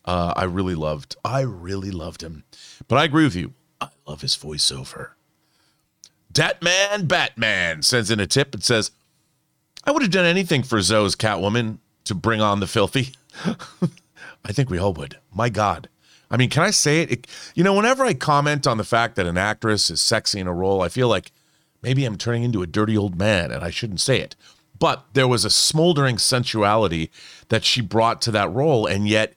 uh, 0.04 0.34
I 0.36 0.44
really 0.44 0.74
loved. 0.74 1.16
I 1.24 1.40
really 1.40 1.90
loved 1.90 2.22
him. 2.22 2.44
But 2.88 2.96
I 2.96 3.04
agree 3.04 3.24
with 3.24 3.36
you. 3.36 3.54
I 3.80 3.88
love 4.06 4.20
his 4.20 4.36
voiceover. 4.36 5.10
Datman 6.32 7.08
Batman 7.08 7.82
sends 7.82 8.10
in 8.10 8.20
a 8.20 8.26
tip 8.26 8.54
and 8.54 8.62
says, 8.62 8.92
I 9.84 9.90
would 9.90 10.02
have 10.02 10.10
done 10.10 10.26
anything 10.26 10.62
for 10.62 10.80
Zoe's 10.80 11.16
Catwoman 11.16 11.78
to 12.04 12.14
bring 12.14 12.40
on 12.40 12.60
the 12.60 12.66
filthy. 12.66 13.14
I 14.44 14.52
think 14.52 14.70
we 14.70 14.78
all 14.78 14.92
would. 14.94 15.18
My 15.32 15.48
God. 15.48 15.88
I 16.30 16.36
mean, 16.36 16.50
can 16.50 16.62
I 16.62 16.70
say 16.70 17.02
it? 17.02 17.10
it? 17.10 17.26
You 17.54 17.64
know, 17.64 17.74
whenever 17.74 18.04
I 18.04 18.14
comment 18.14 18.66
on 18.66 18.78
the 18.78 18.84
fact 18.84 19.16
that 19.16 19.26
an 19.26 19.36
actress 19.36 19.90
is 19.90 20.00
sexy 20.00 20.38
in 20.38 20.46
a 20.46 20.52
role, 20.52 20.82
I 20.82 20.88
feel 20.88 21.08
like 21.08 21.32
maybe 21.82 22.04
I'm 22.04 22.16
turning 22.16 22.44
into 22.44 22.62
a 22.62 22.66
dirty 22.66 22.96
old 22.96 23.18
man 23.18 23.50
and 23.50 23.64
I 23.64 23.70
shouldn't 23.70 24.00
say 24.00 24.20
it. 24.20 24.36
But 24.78 25.04
there 25.12 25.28
was 25.28 25.44
a 25.44 25.50
smoldering 25.50 26.18
sensuality 26.18 27.10
that 27.48 27.64
she 27.64 27.80
brought 27.80 28.22
to 28.22 28.30
that 28.30 28.52
role. 28.52 28.86
And 28.86 29.06
yet 29.08 29.34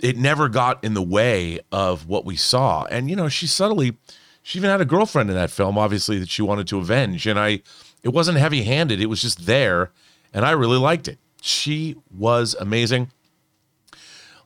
it 0.00 0.16
never 0.16 0.48
got 0.48 0.82
in 0.84 0.94
the 0.94 1.02
way 1.02 1.60
of 1.72 2.06
what 2.06 2.24
we 2.24 2.36
saw. 2.36 2.84
And 2.84 3.10
you 3.10 3.16
know, 3.16 3.28
she 3.28 3.46
subtly, 3.46 3.96
she 4.42 4.58
even 4.58 4.70
had 4.70 4.80
a 4.80 4.84
girlfriend 4.84 5.30
in 5.30 5.36
that 5.36 5.50
film, 5.50 5.76
obviously 5.76 6.18
that 6.18 6.28
she 6.28 6.42
wanted 6.42 6.68
to 6.68 6.78
avenge. 6.78 7.26
And 7.26 7.38
I, 7.38 7.62
it 8.02 8.10
wasn't 8.10 8.38
heavy 8.38 8.62
handed; 8.62 9.00
it 9.00 9.06
was 9.06 9.22
just 9.22 9.46
there, 9.46 9.90
and 10.32 10.44
I 10.44 10.52
really 10.52 10.78
liked 10.78 11.08
it. 11.08 11.18
She 11.40 11.96
was 12.10 12.54
amazing. 12.58 13.10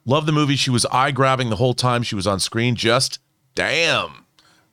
Love 0.04 0.26
the 0.26 0.32
movie. 0.32 0.56
She 0.56 0.70
was 0.70 0.84
eye 0.86 1.12
grabbing 1.12 1.50
the 1.50 1.56
whole 1.56 1.74
time 1.74 2.02
she 2.02 2.16
was 2.16 2.26
on 2.26 2.40
screen. 2.40 2.74
Just 2.74 3.20
damn, 3.54 4.24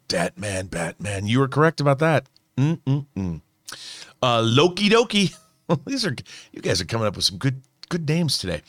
Batman, 0.07 0.67
Batman. 0.67 1.27
You 1.27 1.39
were 1.39 1.47
correct 1.47 1.79
about 1.79 1.99
that. 1.99 2.25
Mm-mm-mm. 2.57 3.41
Uh, 4.21 4.41
Loki 4.41 4.89
Doki. 4.89 5.35
These 5.85 6.05
are 6.05 6.15
you 6.51 6.61
guys 6.61 6.81
are 6.81 6.85
coming 6.85 7.07
up 7.07 7.15
with 7.15 7.25
some 7.25 7.37
good 7.37 7.61
good 7.89 8.07
names 8.07 8.37
today. 8.37 8.61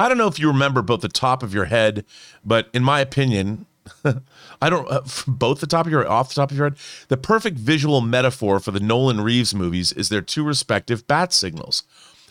I 0.00 0.08
don't 0.08 0.16
know 0.16 0.28
if 0.28 0.38
you 0.38 0.48
remember 0.48 0.80
both 0.80 1.02
the 1.02 1.10
top 1.10 1.42
of 1.42 1.52
your 1.52 1.66
head, 1.66 2.06
but 2.42 2.70
in 2.72 2.82
my 2.82 3.00
opinion, 3.00 3.66
I 4.62 4.70
don't 4.70 4.90
uh, 4.90 5.02
both 5.28 5.60
the 5.60 5.66
top 5.66 5.84
of 5.84 5.92
your 5.92 6.08
off 6.08 6.30
the 6.30 6.36
top 6.36 6.50
of 6.50 6.56
your 6.56 6.70
head. 6.70 6.78
The 7.08 7.18
perfect 7.18 7.58
visual 7.58 8.00
metaphor 8.00 8.60
for 8.60 8.70
the 8.70 8.80
Nolan 8.80 9.20
Reeves 9.20 9.54
movies 9.54 9.92
is 9.92 10.08
their 10.08 10.22
two 10.22 10.42
respective 10.42 11.06
bat 11.06 11.34
signals. 11.34 11.82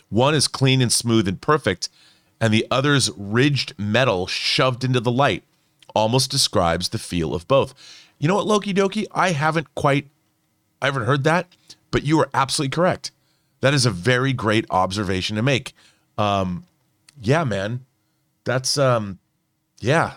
One 0.08 0.34
is 0.34 0.48
clean 0.48 0.82
and 0.82 0.92
smooth 0.92 1.28
and 1.28 1.40
perfect, 1.40 1.88
and 2.40 2.52
the 2.52 2.66
other's 2.72 3.08
ridged 3.16 3.78
metal 3.78 4.26
shoved 4.26 4.82
into 4.82 4.98
the 4.98 5.12
light. 5.12 5.44
Almost 5.94 6.28
describes 6.28 6.88
the 6.88 6.98
feel 6.98 7.36
of 7.36 7.46
both. 7.46 7.72
You 8.18 8.26
know 8.26 8.34
what, 8.34 8.48
Loki 8.48 8.74
Doki? 8.74 9.06
I 9.12 9.30
haven't 9.30 9.72
quite 9.76 10.08
I 10.82 10.86
haven't 10.86 11.06
heard 11.06 11.22
that, 11.22 11.46
but 11.92 12.02
you 12.02 12.18
are 12.18 12.30
absolutely 12.34 12.70
correct. 12.70 13.12
That 13.60 13.74
is 13.74 13.86
a 13.86 13.92
very 13.92 14.32
great 14.32 14.66
observation 14.70 15.36
to 15.36 15.42
make. 15.42 15.72
Um, 16.18 16.64
yeah, 17.20 17.44
man, 17.44 17.84
that's 18.44 18.78
um, 18.78 19.18
yeah, 19.80 20.14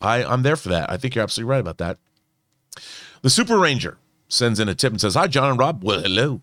I 0.00 0.24
I'm 0.24 0.42
there 0.42 0.56
for 0.56 0.68
that. 0.70 0.90
I 0.90 0.96
think 0.96 1.14
you're 1.14 1.22
absolutely 1.24 1.50
right 1.50 1.60
about 1.60 1.78
that. 1.78 1.98
The 3.22 3.30
Super 3.30 3.58
Ranger 3.58 3.98
sends 4.28 4.60
in 4.60 4.68
a 4.68 4.74
tip 4.74 4.92
and 4.92 5.00
says, 5.00 5.14
"Hi, 5.14 5.26
John 5.26 5.50
and 5.50 5.58
Rob. 5.58 5.82
Well, 5.82 6.00
hello. 6.00 6.42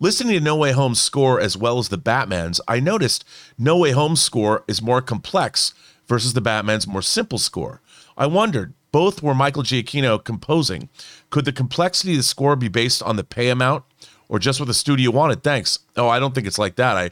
Listening 0.00 0.34
to 0.34 0.40
No 0.40 0.56
Way 0.56 0.72
Home's 0.72 1.00
score 1.00 1.40
as 1.40 1.56
well 1.56 1.78
as 1.78 1.88
the 1.88 1.96
Batman's, 1.96 2.60
I 2.68 2.80
noticed 2.80 3.24
No 3.58 3.76
Way 3.78 3.92
Home's 3.92 4.20
score 4.20 4.64
is 4.68 4.82
more 4.82 5.00
complex 5.00 5.72
versus 6.06 6.34
the 6.34 6.40
Batman's 6.40 6.86
more 6.86 7.02
simple 7.02 7.38
score. 7.38 7.80
I 8.16 8.26
wondered, 8.26 8.74
Both 8.92 9.22
were 9.22 9.34
Michael 9.34 9.62
Giacchino 9.62 10.22
composing. 10.22 10.88
Could 11.30 11.46
the 11.46 11.52
complexity 11.52 12.12
of 12.12 12.18
the 12.18 12.22
score 12.22 12.56
be 12.56 12.68
based 12.68 13.02
on 13.02 13.16
the 13.16 13.24
pay 13.24 13.48
amount 13.48 13.84
or 14.28 14.38
just 14.38 14.60
what 14.60 14.66
the 14.66 14.74
studio 14.74 15.10
wanted? 15.10 15.42
Thanks. 15.42 15.80
Oh, 15.96 16.08
I 16.08 16.20
don't 16.20 16.34
think 16.34 16.46
it's 16.46 16.58
like 16.58 16.76
that. 16.76 16.96
I 16.96 17.10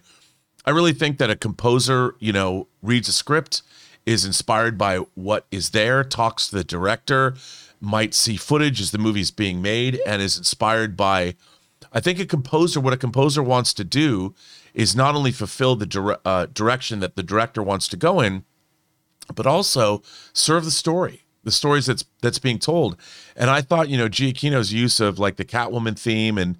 I 0.64 0.70
really 0.70 0.92
think 0.92 1.18
that 1.18 1.30
a 1.30 1.36
composer, 1.36 2.14
you 2.18 2.32
know, 2.32 2.68
reads 2.82 3.08
a 3.08 3.12
script, 3.12 3.62
is 4.06 4.24
inspired 4.24 4.76
by 4.78 4.98
what 5.14 5.46
is 5.50 5.70
there, 5.70 6.04
talks 6.04 6.48
to 6.48 6.56
the 6.56 6.64
director, 6.64 7.34
might 7.80 8.14
see 8.14 8.36
footage 8.36 8.80
as 8.80 8.90
the 8.90 8.98
movie's 8.98 9.30
being 9.30 9.60
made, 9.60 10.00
and 10.06 10.22
is 10.22 10.38
inspired 10.38 10.96
by. 10.96 11.34
I 11.92 12.00
think 12.00 12.18
a 12.18 12.26
composer, 12.26 12.80
what 12.80 12.92
a 12.92 12.96
composer 12.96 13.42
wants 13.42 13.74
to 13.74 13.84
do, 13.84 14.34
is 14.72 14.96
not 14.96 15.14
only 15.14 15.32
fulfill 15.32 15.76
the 15.76 15.86
dire- 15.86 16.18
uh, 16.24 16.46
direction 16.46 17.00
that 17.00 17.16
the 17.16 17.22
director 17.22 17.62
wants 17.62 17.88
to 17.88 17.96
go 17.96 18.20
in, 18.20 18.44
but 19.34 19.46
also 19.46 20.02
serve 20.32 20.64
the 20.64 20.70
story, 20.70 21.24
the 21.44 21.50
stories 21.50 21.86
that's 21.86 22.04
that's 22.20 22.38
being 22.38 22.58
told. 22.58 22.96
And 23.36 23.50
I 23.50 23.60
thought, 23.60 23.88
you 23.88 23.98
know, 23.98 24.08
Giacchino's 24.08 24.72
use 24.72 25.00
of 25.00 25.18
like 25.18 25.36
the 25.36 25.44
Catwoman 25.44 25.98
theme 25.98 26.38
and 26.38 26.56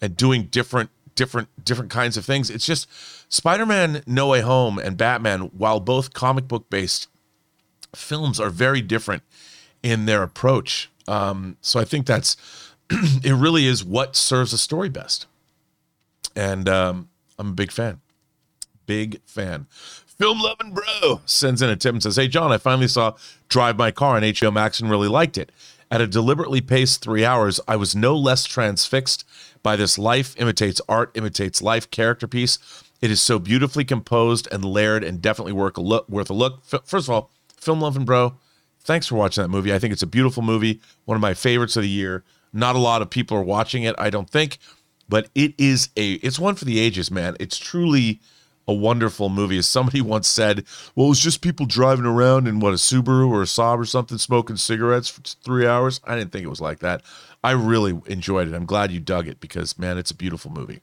and 0.00 0.16
doing 0.16 0.44
different 0.44 0.90
different 1.16 1.48
different 1.64 1.90
kinds 1.90 2.16
of 2.16 2.24
things. 2.24 2.48
It's 2.50 2.66
just 2.66 2.88
Spider-Man 3.32 4.02
No 4.06 4.28
Way 4.28 4.42
Home 4.42 4.78
and 4.78 4.96
Batman, 4.96 5.50
while 5.56 5.80
both 5.80 6.12
comic 6.12 6.46
book 6.46 6.70
based 6.70 7.08
films 7.94 8.38
are 8.38 8.50
very 8.50 8.80
different 8.80 9.22
in 9.82 10.06
their 10.06 10.22
approach. 10.22 10.90
Um, 11.08 11.56
so 11.60 11.80
I 11.80 11.84
think 11.84 12.06
that's 12.06 12.36
it 12.90 13.34
really 13.34 13.66
is 13.66 13.84
what 13.84 14.14
serves 14.14 14.52
a 14.52 14.58
story 14.58 14.88
best. 14.88 15.26
And 16.34 16.68
um, 16.68 17.08
I'm 17.38 17.48
a 17.48 17.54
big 17.54 17.72
fan. 17.72 18.00
Big 18.86 19.20
fan. 19.24 19.66
Film 20.18 20.40
loving 20.40 20.72
bro 20.72 21.20
sends 21.26 21.60
in 21.60 21.68
a 21.68 21.76
tip 21.76 21.92
and 21.92 22.02
says, 22.02 22.16
Hey, 22.16 22.26
John, 22.26 22.50
I 22.50 22.56
finally 22.56 22.88
saw 22.88 23.14
Drive 23.48 23.76
My 23.76 23.90
Car 23.90 24.16
on 24.16 24.22
HBO 24.22 24.52
Max 24.52 24.80
and 24.80 24.90
really 24.90 25.08
liked 25.08 25.36
it. 25.36 25.52
At 25.90 26.00
a 26.00 26.06
deliberately 26.06 26.62
paced 26.62 27.02
three 27.02 27.24
hours, 27.24 27.60
I 27.68 27.76
was 27.76 27.94
no 27.94 28.16
less 28.16 28.44
transfixed 28.44 29.24
by 29.62 29.76
this 29.76 29.98
life 29.98 30.34
imitates 30.38 30.80
art, 30.88 31.10
imitates 31.14 31.60
life 31.60 31.90
character 31.90 32.26
piece. 32.26 32.58
It 33.02 33.10
is 33.10 33.20
so 33.20 33.38
beautifully 33.38 33.84
composed 33.84 34.48
and 34.50 34.64
layered 34.64 35.04
and 35.04 35.20
definitely 35.20 35.52
worth 35.52 35.76
a 35.76 35.82
look. 35.82 36.08
Worth 36.08 36.30
a 36.30 36.34
look. 36.34 36.64
First 36.64 37.08
of 37.08 37.10
all, 37.10 37.30
film 37.58 37.80
loving 37.82 38.06
bro, 38.06 38.36
thanks 38.80 39.06
for 39.06 39.16
watching 39.16 39.42
that 39.42 39.48
movie. 39.48 39.72
I 39.72 39.78
think 39.78 39.92
it's 39.92 40.02
a 40.02 40.06
beautiful 40.06 40.42
movie, 40.42 40.80
one 41.04 41.16
of 41.16 41.20
my 41.20 41.34
favorites 41.34 41.76
of 41.76 41.82
the 41.82 41.90
year. 41.90 42.24
Not 42.54 42.74
a 42.74 42.78
lot 42.78 43.02
of 43.02 43.10
people 43.10 43.36
are 43.36 43.42
watching 43.42 43.82
it, 43.82 43.94
I 43.98 44.08
don't 44.08 44.30
think, 44.30 44.58
but 45.10 45.28
it 45.34 45.54
is 45.58 45.90
a 45.94 46.14
it's 46.14 46.38
one 46.38 46.54
for 46.54 46.64
the 46.64 46.78
ages, 46.80 47.10
man. 47.10 47.36
It's 47.38 47.58
truly 47.58 48.20
a 48.68 48.72
wonderful 48.72 49.28
movie. 49.28 49.58
As 49.58 49.66
somebody 49.66 50.00
once 50.00 50.28
said, 50.28 50.64
well, 50.94 51.06
it 51.06 51.10
was 51.10 51.20
just 51.20 51.40
people 51.40 51.66
driving 51.66 52.06
around 52.06 52.48
in 52.48 52.60
what 52.60 52.72
a 52.72 52.76
Subaru 52.76 53.28
or 53.28 53.42
a 53.42 53.46
Saab 53.46 53.78
or 53.78 53.84
something, 53.84 54.18
smoking 54.18 54.56
cigarettes 54.56 55.08
for 55.08 55.20
three 55.22 55.66
hours. 55.66 56.00
I 56.04 56.16
didn't 56.16 56.32
think 56.32 56.44
it 56.44 56.50
was 56.50 56.60
like 56.60 56.80
that. 56.80 57.02
I 57.44 57.52
really 57.52 58.00
enjoyed 58.06 58.48
it. 58.48 58.54
I'm 58.54 58.66
glad 58.66 58.90
you 58.90 59.00
dug 59.00 59.28
it 59.28 59.40
because, 59.40 59.78
man, 59.78 59.98
it's 59.98 60.10
a 60.10 60.16
beautiful 60.16 60.50
movie. 60.50 60.80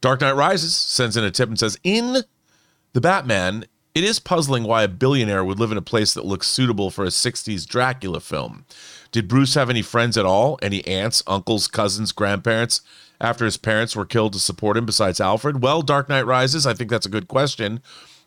Dark 0.00 0.20
Knight 0.20 0.36
Rises 0.36 0.74
sends 0.74 1.16
in 1.16 1.24
a 1.24 1.30
tip 1.30 1.48
and 1.48 1.58
says, 1.58 1.78
in 1.84 2.18
the 2.92 3.00
Batman, 3.00 3.64
it 3.94 4.04
is 4.04 4.18
puzzling 4.18 4.64
why 4.64 4.82
a 4.82 4.88
billionaire 4.88 5.44
would 5.44 5.60
live 5.60 5.70
in 5.70 5.78
a 5.78 5.82
place 5.82 6.14
that 6.14 6.24
looks 6.24 6.46
suitable 6.46 6.90
for 6.90 7.04
a 7.04 7.08
60s 7.08 7.66
Dracula 7.66 8.20
film. 8.20 8.64
Did 9.10 9.28
Bruce 9.28 9.54
have 9.54 9.68
any 9.68 9.82
friends 9.82 10.16
at 10.16 10.24
all? 10.24 10.58
Any 10.62 10.86
aunts, 10.86 11.22
uncles, 11.26 11.68
cousins, 11.68 12.12
grandparents? 12.12 12.80
After 13.22 13.44
his 13.44 13.56
parents 13.56 13.96
were 13.96 14.04
killed 14.04 14.34
to 14.34 14.38
support 14.38 14.76
him 14.76 14.84
besides 14.84 15.20
Alfred? 15.20 15.62
Well, 15.62 15.80
Dark 15.80 16.08
Knight 16.08 16.26
Rises, 16.26 16.66
I 16.66 16.74
think 16.74 16.90
that's 16.90 17.06
a 17.06 17.10
good 17.10 17.28
question. 17.28 17.80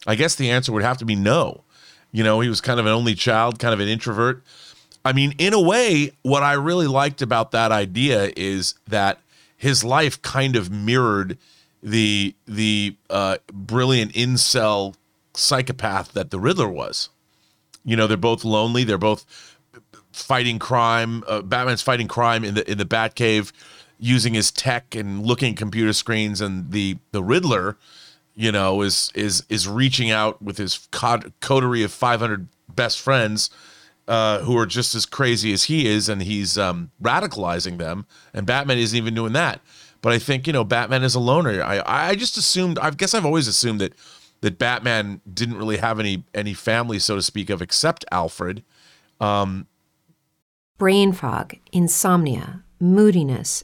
I 0.08 0.16
guess 0.16 0.36
the 0.36 0.50
answer 0.50 0.72
would 0.72 0.84
have 0.84 0.98
to 1.00 1.06
be 1.06 1.16
no. 1.16 1.64
You 2.12 2.24
know, 2.24 2.40
he 2.40 2.48
was 2.48 2.62
kind 2.62 2.80
of 2.80 2.86
an 2.86 2.94
only 2.94 3.14
child, 3.14 3.60
kind 3.60 3.74
of 3.74 3.82
an 3.82 3.90
introvert. 3.90 4.42
I 5.04 5.12
mean, 5.12 5.36
in 5.38 5.54
a 5.54 5.62
way, 5.62 6.14
what 6.24 6.44
I 6.44 6.54
really 6.54 6.88
liked 6.88 7.22
about 7.22 7.52
that 7.52 7.72
idea 7.72 8.32
is 8.38 8.76
that 8.88 9.20
his 9.58 9.84
life 9.84 10.22
kind 10.22 10.56
of 10.56 10.72
mirrored 10.72 11.38
the 11.84 12.34
the 12.48 12.96
uh, 13.10 13.38
brilliant 13.52 14.14
incel 14.14 14.96
psychopath 15.34 16.14
that 16.14 16.32
the 16.32 16.40
Riddler 16.40 16.70
was. 16.70 17.10
You 17.84 17.96
know, 17.96 18.08
they're 18.08 18.18
both 18.18 18.44
lonely. 18.46 18.84
They're 18.84 18.98
both 18.98 19.26
fighting 20.12 20.58
crime. 20.58 21.24
Uh, 21.28 21.42
Batman's 21.42 21.82
fighting 21.82 22.08
crime 22.08 22.44
in 22.44 22.56
the 22.56 22.72
in 22.72 22.78
the 22.78 22.86
Batcave 22.86 23.52
using 24.00 24.34
his 24.34 24.52
tech 24.52 24.96
and 24.96 25.26
looking 25.26 25.52
at 25.54 25.58
computer 25.58 25.94
screens 25.94 26.42
and 26.42 26.72
the 26.72 26.98
the 27.12 27.24
Riddler, 27.24 27.78
you 28.36 28.52
know, 28.52 28.82
is 28.82 29.12
is 29.16 29.44
is 29.50 29.68
reaching 29.68 30.12
out 30.12 30.42
with 30.42 30.58
his 30.58 30.88
coterie 30.92 31.84
of 31.84 31.92
500 31.92 32.48
best 32.70 33.00
friends 33.00 33.50
uh, 34.08 34.40
who 34.40 34.58
are 34.58 34.66
just 34.66 34.96
as 34.96 35.06
crazy 35.06 35.52
as 35.54 35.64
he 35.64 35.88
is, 35.88 36.10
and 36.10 36.22
he's 36.24 36.58
um, 36.58 36.92
radicalizing 37.02 37.78
them. 37.78 38.06
And 38.34 38.46
Batman 38.46 38.78
isn't 38.78 38.98
even 38.98 39.14
doing 39.14 39.34
that. 39.34 39.62
But 40.02 40.14
I 40.14 40.20
think 40.20 40.46
you 40.46 40.54
know 40.54 40.64
Batman 40.64 41.04
is 41.04 41.16
a 41.16 41.20
loner. 41.20 41.64
I 41.64 41.82
I 41.86 42.16
just 42.16 42.38
assumed. 42.38 42.78
I 42.80 42.92
guess 42.92 43.14
I've 43.14 43.26
always 43.26 43.48
assumed 43.48 43.82
that 43.82 43.94
that 44.42 44.60
Batman 44.60 45.22
didn't 45.32 45.58
really 45.58 45.78
have 45.78 46.00
any 46.00 46.24
any 46.36 46.54
family, 46.54 47.00
so 47.00 47.16
to 47.16 47.22
speak, 47.22 47.50
of 47.50 47.62
except 47.62 48.06
Alfred. 48.12 48.64
Um, 49.20 49.66
Brain 50.78 51.14
fog, 51.14 51.56
insomnia, 51.72 52.64
moodiness, 52.80 53.64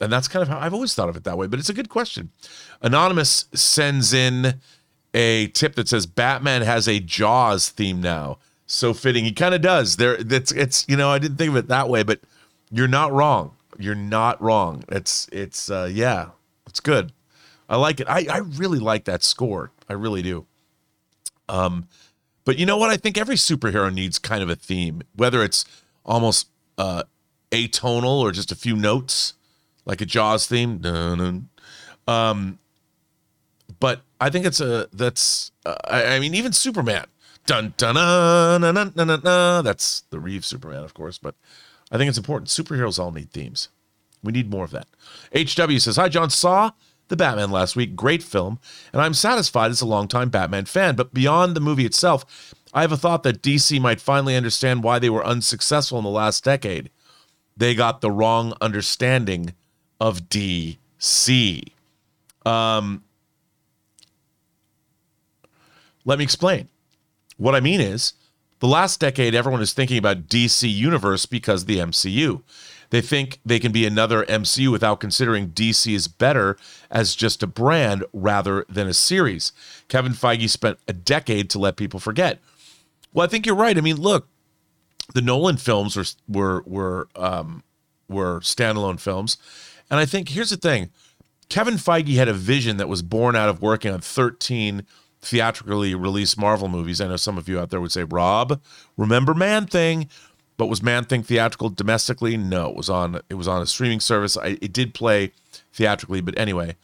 and 0.00 0.12
that's 0.12 0.28
kind 0.28 0.42
of 0.42 0.48
how 0.48 0.58
I've 0.58 0.74
always 0.74 0.94
thought 0.94 1.08
of 1.08 1.16
it 1.16 1.24
that 1.24 1.36
way. 1.36 1.46
But 1.46 1.58
it's 1.58 1.68
a 1.68 1.74
good 1.74 1.88
question. 1.88 2.30
Anonymous 2.80 3.46
sends 3.52 4.12
in 4.12 4.60
a 5.12 5.48
tip 5.48 5.74
that 5.74 5.88
says 5.88 6.06
Batman 6.06 6.62
has 6.62 6.88
a 6.88 7.00
Jaws 7.00 7.68
theme 7.68 8.00
now. 8.00 8.38
So 8.66 8.94
fitting. 8.94 9.24
He 9.24 9.32
kind 9.32 9.54
of 9.54 9.60
does. 9.60 9.96
There, 9.96 10.16
that's 10.22 10.52
it's 10.52 10.86
you 10.88 10.96
know 10.96 11.10
I 11.10 11.18
didn't 11.18 11.36
think 11.36 11.50
of 11.50 11.56
it 11.56 11.68
that 11.68 11.88
way, 11.88 12.02
but 12.02 12.20
you're 12.70 12.88
not 12.88 13.12
wrong. 13.12 13.56
You're 13.78 13.94
not 13.94 14.40
wrong. 14.40 14.84
It's 14.88 15.28
it's 15.32 15.70
uh, 15.70 15.90
yeah, 15.92 16.30
it's 16.66 16.80
good. 16.80 17.12
I 17.68 17.76
like 17.76 18.00
it. 18.00 18.08
I 18.08 18.26
I 18.30 18.38
really 18.38 18.78
like 18.78 19.04
that 19.04 19.24
score. 19.24 19.72
I 19.88 19.94
really 19.94 20.22
do. 20.22 20.46
Um, 21.48 21.88
but 22.44 22.58
you 22.58 22.66
know 22.66 22.76
what? 22.76 22.90
I 22.90 22.96
think 22.96 23.18
every 23.18 23.34
superhero 23.34 23.92
needs 23.92 24.20
kind 24.20 24.42
of 24.42 24.48
a 24.48 24.54
theme, 24.54 25.02
whether 25.16 25.42
it's 25.42 25.64
almost 26.04 26.48
uh, 26.78 27.02
atonal 27.50 28.20
or 28.20 28.30
just 28.30 28.52
a 28.52 28.56
few 28.56 28.76
notes 28.76 29.34
like 29.90 30.00
a 30.00 30.06
Jaws 30.06 30.46
theme. 30.46 30.78
Dun, 30.78 31.48
um, 32.06 32.58
but 33.80 34.02
I 34.20 34.30
think 34.30 34.46
it's 34.46 34.60
a 34.60 34.88
that's 34.92 35.50
uh, 35.66 35.74
I, 35.84 36.16
I, 36.16 36.20
mean 36.20 36.32
even 36.34 36.52
Superman. 36.52 37.06
Dun 37.44 37.74
dun 37.76 37.96
dun 37.96 38.60
dun 38.60 38.74
dun 38.74 39.08
dun. 39.08 39.20
dun, 39.20 39.64
That's 39.64 40.02
the 40.10 40.20
Reeve 40.20 40.44
Superman, 40.44 40.84
of 40.84 40.94
course. 40.94 41.18
But 41.18 41.34
I 41.90 41.98
think 41.98 42.08
it's 42.08 42.18
important. 42.18 42.48
Superheroes 42.50 43.00
all 43.00 43.10
need 43.10 43.32
themes. 43.32 43.68
We 44.22 44.32
need 44.32 44.48
more 44.48 44.64
of 44.64 44.70
that. 44.70 44.86
HW 45.34 45.78
says, 45.78 45.96
Hi, 45.96 46.08
John. 46.08 46.30
Saw 46.30 46.70
the 47.08 47.16
Batman 47.16 47.50
last 47.50 47.74
week. 47.74 47.96
Great 47.96 48.22
film. 48.22 48.60
And 48.92 49.02
I'm 49.02 49.14
satisfied 49.14 49.72
as 49.72 49.80
a 49.80 49.86
longtime 49.86 50.28
Batman 50.28 50.66
fan. 50.66 50.94
But 50.94 51.12
beyond 51.12 51.56
the 51.56 51.60
movie 51.60 51.86
itself, 51.86 52.54
I 52.72 52.82
have 52.82 52.92
a 52.92 52.96
thought 52.96 53.24
that 53.24 53.42
DC 53.42 53.80
might 53.80 54.00
finally 54.00 54.36
understand 54.36 54.84
why 54.84 55.00
they 55.00 55.10
were 55.10 55.26
unsuccessful 55.26 55.98
in 55.98 56.04
the 56.04 56.10
last 56.10 56.44
decade. 56.44 56.90
They 57.56 57.74
got 57.74 58.02
the 58.02 58.12
wrong 58.12 58.54
understanding 58.60 59.54
of 60.00 60.28
DC. 60.28 61.72
Um, 62.46 63.04
let 66.04 66.18
me 66.18 66.24
explain. 66.24 66.68
What 67.36 67.54
I 67.54 67.60
mean 67.60 67.80
is, 67.80 68.14
the 68.60 68.66
last 68.66 69.00
decade, 69.00 69.34
everyone 69.34 69.62
is 69.62 69.72
thinking 69.72 69.98
about 69.98 70.26
DC 70.26 70.70
Universe 70.72 71.26
because 71.26 71.64
the 71.64 71.78
MCU. 71.78 72.42
They 72.90 73.00
think 73.00 73.38
they 73.46 73.60
can 73.60 73.72
be 73.72 73.86
another 73.86 74.24
MCU 74.24 74.70
without 74.70 75.00
considering 75.00 75.50
DC 75.50 75.94
is 75.94 76.08
better 76.08 76.56
as 76.90 77.14
just 77.14 77.42
a 77.42 77.46
brand 77.46 78.04
rather 78.12 78.66
than 78.68 78.88
a 78.88 78.94
series. 78.94 79.52
Kevin 79.88 80.12
Feige 80.12 80.50
spent 80.50 80.78
a 80.88 80.92
decade 80.92 81.48
to 81.50 81.58
let 81.58 81.76
people 81.76 82.00
forget. 82.00 82.40
Well, 83.12 83.24
I 83.24 83.28
think 83.28 83.46
you're 83.46 83.54
right. 83.54 83.78
I 83.78 83.80
mean, 83.80 83.96
look, 83.96 84.28
the 85.14 85.22
Nolan 85.22 85.56
films 85.56 85.96
were 85.96 86.04
were 86.28 86.62
were 86.66 87.08
um, 87.16 87.62
were 88.08 88.40
standalone 88.40 89.00
films, 89.00 89.38
and 89.90 90.00
I 90.00 90.06
think 90.06 90.30
here's 90.30 90.50
the 90.50 90.56
thing: 90.56 90.90
Kevin 91.48 91.74
Feige 91.74 92.14
had 92.16 92.28
a 92.28 92.32
vision 92.32 92.76
that 92.78 92.88
was 92.88 93.02
born 93.02 93.36
out 93.36 93.48
of 93.48 93.60
working 93.60 93.92
on 93.92 94.00
13 94.00 94.86
theatrically 95.22 95.94
released 95.94 96.38
Marvel 96.38 96.68
movies. 96.68 97.00
I 97.00 97.08
know 97.08 97.16
some 97.16 97.36
of 97.36 97.48
you 97.48 97.58
out 97.58 97.70
there 97.70 97.80
would 97.80 97.92
say, 97.92 98.04
Rob, 98.04 98.60
remember 98.96 99.34
Man 99.34 99.66
Thing? 99.66 100.08
But 100.56 100.66
was 100.66 100.82
Man 100.82 101.04
Thing 101.04 101.22
theatrical 101.22 101.70
domestically? 101.70 102.36
No, 102.36 102.70
it 102.70 102.76
was 102.76 102.90
on 102.90 103.20
it 103.28 103.34
was 103.34 103.48
on 103.48 103.62
a 103.62 103.66
streaming 103.66 104.00
service. 104.00 104.36
I, 104.36 104.58
it 104.60 104.72
did 104.72 104.94
play 104.94 105.32
theatrically, 105.72 106.20
but 106.20 106.38
anyway. 106.38 106.76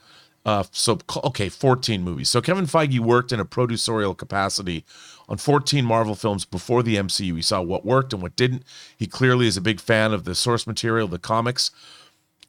Uh, 0.46 0.62
so 0.70 0.98
okay, 1.24 1.48
14 1.48 2.02
movies. 2.02 2.30
So 2.30 2.40
Kevin 2.40 2.66
Feige 2.66 3.00
worked 3.00 3.32
in 3.32 3.40
a 3.40 3.44
producerial 3.44 4.16
capacity 4.16 4.84
on 5.28 5.38
14 5.38 5.84
Marvel 5.84 6.14
films 6.14 6.44
before 6.44 6.84
the 6.84 6.94
MCU. 6.94 7.34
He 7.34 7.42
saw 7.42 7.60
what 7.60 7.84
worked 7.84 8.12
and 8.12 8.22
what 8.22 8.36
didn't. 8.36 8.62
He 8.96 9.08
clearly 9.08 9.48
is 9.48 9.56
a 9.56 9.60
big 9.60 9.80
fan 9.80 10.12
of 10.12 10.22
the 10.22 10.36
source 10.36 10.64
material, 10.64 11.08
the 11.08 11.18
comics 11.18 11.72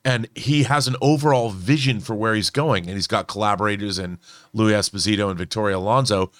and 0.08 0.30
he 0.36 0.64
has 0.64 0.88
an 0.88 0.96
overall 1.02 1.50
vision 1.50 2.00
for 2.00 2.16
where 2.16 2.34
he's 2.34 2.50
going. 2.50 2.86
And 2.86 2.94
he's 2.94 3.08
got 3.08 3.28
collaborators 3.28 4.00
in 4.00 4.20
Louis 4.54 4.72
D'Esposito 4.72 5.30
and 5.30 5.38
Victoria 5.38 5.76
Alonso. 5.78 6.32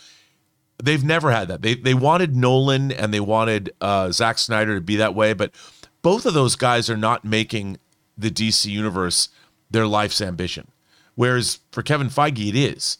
They've 0.82 1.04
never 1.04 1.32
had 1.32 1.50
that. 1.50 1.64
They 1.64 1.76
they 1.76 1.94
wanted 1.94 2.34
Nolan 2.34 2.94
and 2.94 3.14
they 3.14 3.20
wanted 3.20 3.74
uh, 3.82 4.12
Zack 4.12 4.38
Snyder 4.38 4.76
to 4.76 4.82
be 4.82 4.96
that 4.96 5.14
way, 5.14 5.34
but 5.34 5.52
both 6.02 6.26
of 6.26 6.34
those 6.34 6.56
guys 6.56 6.90
are 6.90 6.96
not 6.96 7.26
making 7.26 7.78
the 8.18 8.32
DC 8.32 8.68
universe 8.68 9.28
their 9.70 9.86
life's 9.86 10.22
ambition. 10.22 10.72
Whereas 11.16 11.60
for 11.74 11.84
Kevin 11.84 12.08
Feige, 12.08 12.48
it 12.48 12.56
is. 12.56 13.00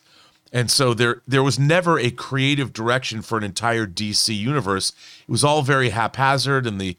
And 0.52 0.70
so 0.70 0.94
there 0.94 1.22
there 1.26 1.44
was 1.44 1.58
never 1.58 1.98
a 1.98 2.12
creative 2.12 2.74
direction 2.74 3.22
for 3.22 3.38
an 3.38 3.46
entire 3.46 3.88
DC 3.88 4.36
universe. 4.36 4.92
It 5.22 5.32
was 5.32 5.46
all 5.46 5.62
very 5.62 5.92
haphazard 5.92 6.68
and 6.68 6.82
the 6.82 6.98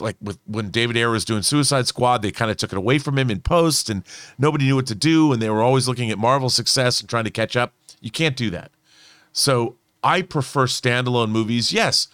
like 0.00 0.16
with 0.20 0.38
when 0.46 0.70
David 0.70 0.96
Ayer 0.96 1.10
was 1.10 1.24
doing 1.24 1.42
Suicide 1.42 1.86
Squad, 1.86 2.22
they 2.22 2.30
kind 2.30 2.50
of 2.50 2.56
took 2.56 2.72
it 2.72 2.78
away 2.78 2.98
from 2.98 3.18
him 3.18 3.30
in 3.30 3.40
post, 3.40 3.90
and 3.90 4.04
nobody 4.38 4.66
knew 4.66 4.76
what 4.76 4.86
to 4.86 4.94
do, 4.94 5.32
and 5.32 5.40
they 5.40 5.50
were 5.50 5.62
always 5.62 5.88
looking 5.88 6.10
at 6.10 6.18
Marvel's 6.18 6.54
success 6.54 7.00
and 7.00 7.08
trying 7.08 7.24
to 7.24 7.30
catch 7.30 7.56
up. 7.56 7.72
You 8.00 8.10
can't 8.10 8.36
do 8.36 8.50
that. 8.50 8.70
So 9.32 9.76
I 10.02 10.22
prefer 10.22 10.66
standalone 10.66 11.30
movies. 11.30 11.72
Yes, 11.72 12.08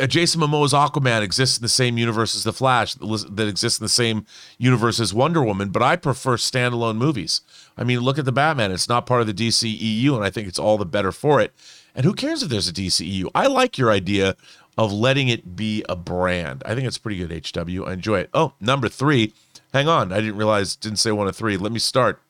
uh, 0.00 0.06
Jason 0.06 0.40
Momoa's 0.40 0.72
Aquaman 0.72 1.22
exists 1.22 1.58
in 1.58 1.62
the 1.62 1.68
same 1.68 1.98
universe 1.98 2.34
as 2.34 2.44
The 2.44 2.52
Flash, 2.52 2.94
that 2.94 3.46
exists 3.48 3.78
in 3.78 3.84
the 3.84 3.88
same 3.88 4.26
universe 4.58 4.98
as 4.98 5.12
Wonder 5.12 5.42
Woman, 5.42 5.68
but 5.68 5.82
I 5.82 5.96
prefer 5.96 6.36
standalone 6.36 6.96
movies. 6.96 7.42
I 7.76 7.84
mean, 7.84 8.00
look 8.00 8.18
at 8.18 8.24
the 8.24 8.32
Batman; 8.32 8.72
it's 8.72 8.88
not 8.88 9.06
part 9.06 9.20
of 9.20 9.26
the 9.26 9.34
DCEU, 9.34 10.14
and 10.14 10.24
I 10.24 10.30
think 10.30 10.48
it's 10.48 10.58
all 10.58 10.78
the 10.78 10.86
better 10.86 11.12
for 11.12 11.40
it. 11.40 11.52
And 11.94 12.04
who 12.04 12.12
cares 12.12 12.42
if 12.42 12.48
there's 12.48 12.68
a 12.68 12.72
DCEU? 12.72 13.30
I 13.34 13.46
like 13.46 13.78
your 13.78 13.90
idea 13.90 14.36
of 14.76 14.92
letting 14.92 15.28
it 15.28 15.56
be 15.56 15.84
a 15.88 15.96
brand. 15.96 16.62
I 16.66 16.74
think 16.74 16.86
it's 16.86 16.98
pretty 16.98 17.24
good, 17.24 17.46
HW. 17.46 17.84
I 17.84 17.92
enjoy 17.92 18.20
it. 18.20 18.30
Oh, 18.34 18.54
number 18.60 18.88
three. 18.88 19.32
Hang 19.72 19.88
on. 19.88 20.12
I 20.12 20.20
didn't 20.20 20.36
realize, 20.36 20.76
didn't 20.76 20.98
say 20.98 21.12
one 21.12 21.28
of 21.28 21.36
three. 21.36 21.56
Let 21.56 21.72
me 21.72 21.78
start. 21.78 22.20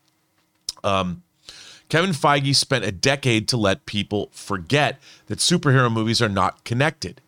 Um, 0.83 1.23
Kevin 1.89 2.11
Feige 2.11 2.55
spent 2.55 2.85
a 2.85 2.93
decade 2.93 3.49
to 3.49 3.57
let 3.57 3.87
people 3.87 4.31
forget 4.33 4.99
that 5.27 5.39
superhero 5.39 5.93
movies 5.93 6.23
are 6.23 6.29
not 6.29 6.65
connected. 6.65 7.21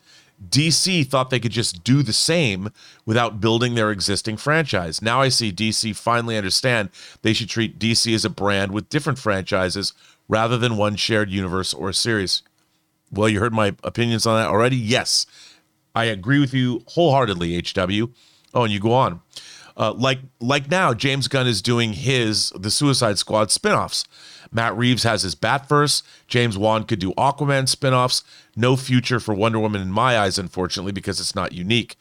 DC 0.50 1.06
thought 1.06 1.30
they 1.30 1.40
could 1.40 1.52
just 1.52 1.82
do 1.82 2.02
the 2.02 2.12
same 2.12 2.70
without 3.06 3.40
building 3.40 3.74
their 3.74 3.90
existing 3.90 4.36
franchise. 4.36 5.00
Now 5.00 5.22
I 5.22 5.28
see 5.30 5.50
DC 5.50 5.96
finally 5.96 6.36
understand 6.36 6.90
they 7.22 7.32
should 7.32 7.48
treat 7.48 7.78
DC 7.78 8.14
as 8.14 8.24
a 8.24 8.30
brand 8.30 8.72
with 8.72 8.90
different 8.90 9.18
franchises 9.18 9.94
rather 10.28 10.58
than 10.58 10.76
one 10.76 10.96
shared 10.96 11.30
universe 11.30 11.72
or 11.72 11.92
series. 11.92 12.42
Well, 13.10 13.28
you 13.28 13.40
heard 13.40 13.52
my 13.52 13.74
opinions 13.84 14.26
on 14.26 14.40
that 14.40 14.48
already. 14.48 14.76
Yes, 14.76 15.26
I 15.94 16.04
agree 16.04 16.38
with 16.38 16.52
you 16.52 16.82
wholeheartedly, 16.88 17.56
HW. 17.56 18.12
Oh, 18.54 18.64
and 18.64 18.72
you 18.72 18.80
go 18.80 18.92
on. 18.92 19.20
Uh, 19.76 19.92
like 19.92 20.20
like 20.40 20.70
now, 20.70 20.94
James 20.94 21.28
Gunn 21.28 21.46
is 21.46 21.60
doing 21.60 21.92
his 21.92 22.50
the 22.58 22.70
Suicide 22.70 23.18
Squad 23.18 23.48
spinoffs. 23.48 24.06
Matt 24.50 24.76
Reeves 24.76 25.02
has 25.02 25.22
his 25.22 25.34
Batverse. 25.34 26.02
James 26.28 26.56
Wan 26.56 26.84
could 26.84 26.98
do 26.98 27.12
Aquaman 27.12 27.64
spinoffs. 27.64 28.22
No 28.56 28.76
future 28.76 29.20
for 29.20 29.34
Wonder 29.34 29.58
Woman 29.58 29.82
in 29.82 29.90
my 29.90 30.18
eyes, 30.18 30.38
unfortunately, 30.38 30.92
because 30.92 31.20
it's 31.20 31.34
not 31.34 31.52
unique. 31.52 31.96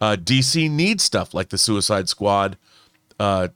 Uh, 0.00 0.16
DC 0.16 0.68
needs 0.68 1.04
stuff 1.04 1.34
like 1.34 1.50
the 1.50 1.58
Suicide 1.58 2.08
Squad 2.08 2.56
uh, 3.20 3.48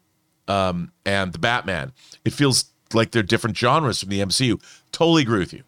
um, 0.47 0.93
and 1.05 1.33
the 1.33 1.39
Batman. 1.39 1.93
It 2.25 2.33
feels 2.33 2.67
like 2.95 3.11
they're 3.11 3.25
different 3.25 3.57
genres 3.57 4.01
from 4.01 4.11
the 4.11 4.21
MCU. 4.21 4.63
Totally 4.93 5.23
agree 5.23 5.41
with 5.41 5.53
you 5.53 5.65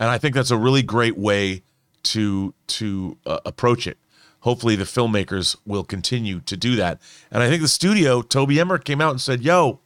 and 0.00 0.08
I 0.08 0.18
think 0.18 0.34
that's 0.34 0.50
a 0.50 0.56
really 0.56 0.82
great 0.82 1.16
way 1.16 1.62
to 2.02 2.54
to 2.66 3.18
uh, 3.26 3.38
approach 3.44 3.86
it. 3.86 3.98
Hopefully, 4.40 4.74
the 4.74 4.84
filmmakers 4.84 5.54
will 5.66 5.84
continue 5.84 6.40
to 6.40 6.56
do 6.56 6.74
that. 6.76 6.98
And 7.30 7.42
I 7.42 7.48
think 7.50 7.60
the 7.60 7.68
studio, 7.68 8.22
Toby 8.22 8.58
Emmerich, 8.58 8.84
came 8.84 9.00
out 9.00 9.10
and 9.10 9.20
said, 9.20 9.42
"Yo, 9.42 9.80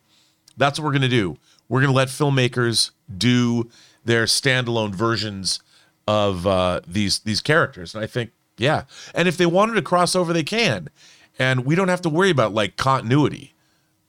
that's 0.56 0.78
what 0.78 0.86
we're 0.86 0.92
to 1.02 1.08
do. 1.08 1.36
We're 1.68 1.80
to 1.82 1.90
let 1.90 2.08
filmmakers 2.08 2.92
do 3.18 3.68
their 4.04 4.24
standalone 4.24 4.94
versions 4.94 5.58
of 6.06 6.46
uh, 6.46 6.80
these 6.86 7.18
these 7.18 7.40
characters." 7.40 7.94
And 7.94 8.04
I 8.04 8.06
think, 8.06 8.30
yeah. 8.56 8.84
And 9.14 9.26
if 9.26 9.36
they 9.36 9.46
wanted 9.46 9.74
to 9.74 9.82
cross 9.82 10.14
over, 10.14 10.32
they 10.32 10.44
can, 10.44 10.88
and 11.36 11.66
we 11.66 11.74
don't 11.74 11.88
have 11.88 12.02
to 12.02 12.08
worry 12.08 12.30
about 12.30 12.54
like 12.54 12.76
continuity. 12.76 13.52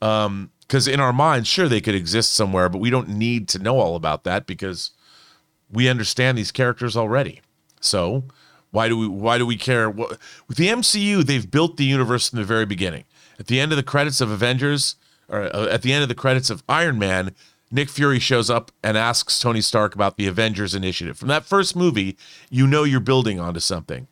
Um, 0.00 0.50
because 0.60 0.88
in 0.88 0.98
our 0.98 1.12
minds, 1.12 1.46
sure, 1.46 1.68
they 1.68 1.80
could 1.80 1.94
exist 1.94 2.34
somewhere, 2.34 2.68
but 2.68 2.78
we 2.78 2.90
don't 2.90 3.08
need 3.08 3.46
to 3.50 3.60
know 3.60 3.78
all 3.78 3.94
about 3.94 4.24
that 4.24 4.48
because 4.48 4.90
we 5.70 5.88
understand 5.88 6.38
these 6.38 6.52
characters 6.52 6.96
already. 6.96 7.40
So 7.80 8.24
why 8.70 8.88
do 8.88 8.98
we 8.98 9.08
why 9.08 9.38
do 9.38 9.46
we 9.46 9.56
care? 9.56 9.88
With 9.90 10.18
the 10.56 10.68
MCU, 10.68 11.24
they've 11.24 11.50
built 11.50 11.76
the 11.76 11.84
universe 11.84 12.28
from 12.30 12.38
the 12.38 12.44
very 12.44 12.66
beginning. 12.66 13.04
At 13.38 13.46
the 13.46 13.60
end 13.60 13.72
of 13.72 13.76
the 13.76 13.82
credits 13.82 14.20
of 14.20 14.30
Avengers, 14.30 14.96
or 15.28 15.54
uh, 15.54 15.68
at 15.68 15.82
the 15.82 15.92
end 15.92 16.02
of 16.02 16.08
the 16.08 16.14
credits 16.14 16.50
of 16.50 16.62
Iron 16.68 16.98
Man, 16.98 17.34
Nick 17.70 17.88
Fury 17.88 18.18
shows 18.18 18.48
up 18.48 18.70
and 18.82 18.96
asks 18.96 19.40
Tony 19.40 19.60
Stark 19.60 19.94
about 19.94 20.16
the 20.16 20.26
Avengers 20.26 20.74
Initiative. 20.74 21.18
From 21.18 21.28
that 21.28 21.44
first 21.44 21.74
movie, 21.74 22.16
you 22.50 22.66
know 22.66 22.84
you're 22.84 23.00
building 23.00 23.40
onto 23.40 23.60
something. 23.60 24.06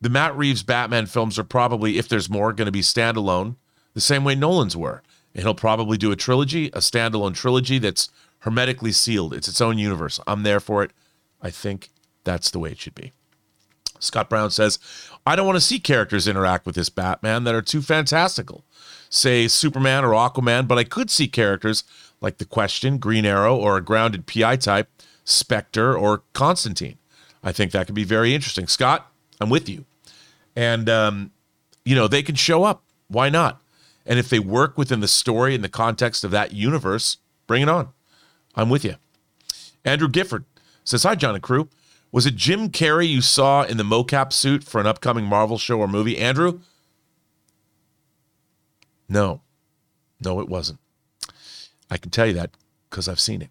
The 0.00 0.08
Matt 0.08 0.36
Reeves 0.36 0.64
Batman 0.64 1.06
films 1.06 1.38
are 1.38 1.44
probably, 1.44 1.98
if 1.98 2.08
there's 2.08 2.28
more, 2.28 2.52
going 2.52 2.66
to 2.66 2.72
be 2.72 2.80
standalone, 2.80 3.54
the 3.94 4.00
same 4.00 4.24
way 4.24 4.34
Nolan's 4.34 4.76
were. 4.76 5.02
And 5.34 5.44
he'll 5.44 5.54
probably 5.54 5.96
do 5.96 6.10
a 6.10 6.16
trilogy, 6.16 6.66
a 6.68 6.78
standalone 6.78 7.34
trilogy 7.34 7.78
that's 7.78 8.10
hermetically 8.42 8.92
sealed. 8.92 9.34
It's 9.34 9.48
its 9.48 9.60
own 9.60 9.78
universe. 9.78 10.20
I'm 10.26 10.42
there 10.42 10.60
for 10.60 10.82
it. 10.82 10.92
I 11.40 11.50
think 11.50 11.90
that's 12.24 12.50
the 12.50 12.58
way 12.58 12.70
it 12.70 12.78
should 12.78 12.94
be. 12.94 13.12
Scott 13.98 14.28
Brown 14.28 14.50
says, 14.50 14.78
I 15.24 15.36
don't 15.36 15.46
want 15.46 15.56
to 15.56 15.60
see 15.60 15.78
characters 15.78 16.26
interact 16.26 16.66
with 16.66 16.74
this 16.74 16.88
Batman 16.88 17.44
that 17.44 17.54
are 17.54 17.62
too 17.62 17.82
fantastical. 17.82 18.64
Say 19.08 19.46
Superman 19.46 20.04
or 20.04 20.10
Aquaman, 20.10 20.66
but 20.66 20.78
I 20.78 20.84
could 20.84 21.10
see 21.10 21.28
characters 21.28 21.84
like 22.20 22.38
The 22.38 22.44
Question, 22.44 22.98
Green 22.98 23.24
Arrow, 23.24 23.56
or 23.56 23.76
a 23.76 23.82
grounded 23.82 24.26
PI 24.26 24.56
type, 24.56 24.88
Spectre, 25.24 25.96
or 25.96 26.22
Constantine. 26.32 26.98
I 27.44 27.52
think 27.52 27.70
that 27.72 27.86
could 27.86 27.94
be 27.94 28.04
very 28.04 28.34
interesting. 28.34 28.66
Scott, 28.66 29.10
I'm 29.40 29.50
with 29.50 29.68
you. 29.68 29.84
And, 30.56 30.88
um, 30.88 31.30
you 31.84 31.94
know, 31.94 32.08
they 32.08 32.22
can 32.22 32.34
show 32.34 32.64
up. 32.64 32.82
Why 33.08 33.28
not? 33.28 33.60
And 34.04 34.18
if 34.18 34.28
they 34.28 34.40
work 34.40 34.76
within 34.76 35.00
the 35.00 35.08
story 35.08 35.54
and 35.54 35.62
the 35.62 35.68
context 35.68 36.24
of 36.24 36.32
that 36.32 36.52
universe, 36.52 37.18
bring 37.46 37.62
it 37.62 37.68
on. 37.68 37.90
I'm 38.54 38.68
with 38.70 38.84
you. 38.84 38.96
Andrew 39.84 40.08
Gifford 40.08 40.44
says, 40.84 41.02
Hi, 41.04 41.14
John 41.14 41.34
and 41.34 41.42
crew. 41.42 41.68
Was 42.10 42.26
it 42.26 42.36
Jim 42.36 42.68
Carrey 42.68 43.08
you 43.08 43.22
saw 43.22 43.62
in 43.62 43.78
the 43.78 43.82
mocap 43.84 44.32
suit 44.32 44.62
for 44.64 44.80
an 44.80 44.86
upcoming 44.86 45.24
Marvel 45.24 45.56
show 45.58 45.78
or 45.80 45.88
movie? 45.88 46.18
Andrew? 46.18 46.60
No. 49.08 49.40
No, 50.20 50.40
it 50.40 50.48
wasn't. 50.48 50.78
I 51.90 51.96
can 51.96 52.10
tell 52.10 52.26
you 52.26 52.32
that 52.34 52.50
because 52.90 53.08
I've 53.08 53.20
seen 53.20 53.42
it. 53.42 53.50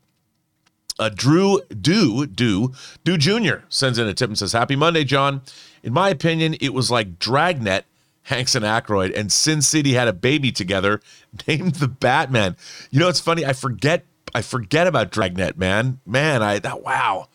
uh, 1.00 1.10
Drew 1.14 1.62
Do 1.70 2.26
Do 2.28 2.74
Do 3.04 3.18
Jr. 3.18 3.64
sends 3.70 3.98
in 3.98 4.08
a 4.08 4.14
tip 4.14 4.30
and 4.30 4.38
says, 4.38 4.54
"Happy 4.54 4.76
Monday, 4.76 5.04
John. 5.04 5.42
In 5.84 5.94
my 5.94 6.10
opinion, 6.10 6.56
it 6.62 6.74
was 6.74 6.90
like 6.92 7.20
Dragnet." 7.20 7.86
Hanks 8.26 8.54
and 8.54 8.64
Aykroyd 8.64 9.18
and 9.18 9.32
Sin 9.32 9.64
City 9.64 9.94
had 9.94 10.08
a 10.08 10.14
baby 10.14 10.52
together 10.52 11.02
named 11.48 11.76
the 11.76 11.88
Batman. 11.88 12.56
You 12.92 13.00
know, 13.00 13.10
it's 13.10 13.20
funny. 13.20 13.44
I 13.46 13.54
forget. 13.54 14.06
I 14.34 14.42
forget 14.42 14.88
about 14.88 15.12
Dragnet, 15.12 15.58
man. 15.58 16.00
Man, 16.06 16.42
I 16.42 16.60
that 16.60 16.84
wow. 16.84 17.28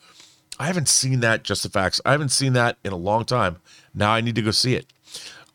I 0.58 0.66
haven't 0.66 0.88
seen 0.88 1.20
that. 1.20 1.42
Just 1.42 1.62
the 1.62 1.68
facts. 1.68 2.00
I 2.04 2.12
haven't 2.12 2.30
seen 2.30 2.54
that 2.54 2.78
in 2.84 2.92
a 2.92 2.96
long 2.96 3.24
time. 3.24 3.56
Now 3.94 4.12
I 4.12 4.20
need 4.20 4.34
to 4.36 4.42
go 4.42 4.50
see 4.50 4.74
it. 4.74 4.86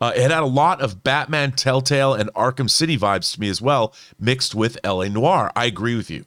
Uh, 0.00 0.12
it 0.16 0.30
had 0.32 0.42
a 0.42 0.46
lot 0.46 0.80
of 0.80 1.04
Batman, 1.04 1.52
Telltale, 1.52 2.14
and 2.14 2.32
Arkham 2.34 2.68
City 2.68 2.98
vibes 2.98 3.34
to 3.34 3.40
me 3.40 3.48
as 3.48 3.62
well, 3.62 3.94
mixed 4.18 4.52
with 4.52 4.76
LA 4.84 5.04
Noire. 5.04 5.52
I 5.54 5.66
agree 5.66 5.94
with 5.94 6.10
you. 6.10 6.24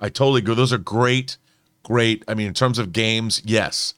I 0.00 0.08
totally 0.08 0.38
agree. 0.38 0.54
Those 0.54 0.72
are 0.72 0.78
great, 0.78 1.36
great. 1.82 2.24
I 2.26 2.32
mean, 2.32 2.46
in 2.46 2.54
terms 2.54 2.78
of 2.78 2.94
games, 2.94 3.42
yes. 3.44 3.92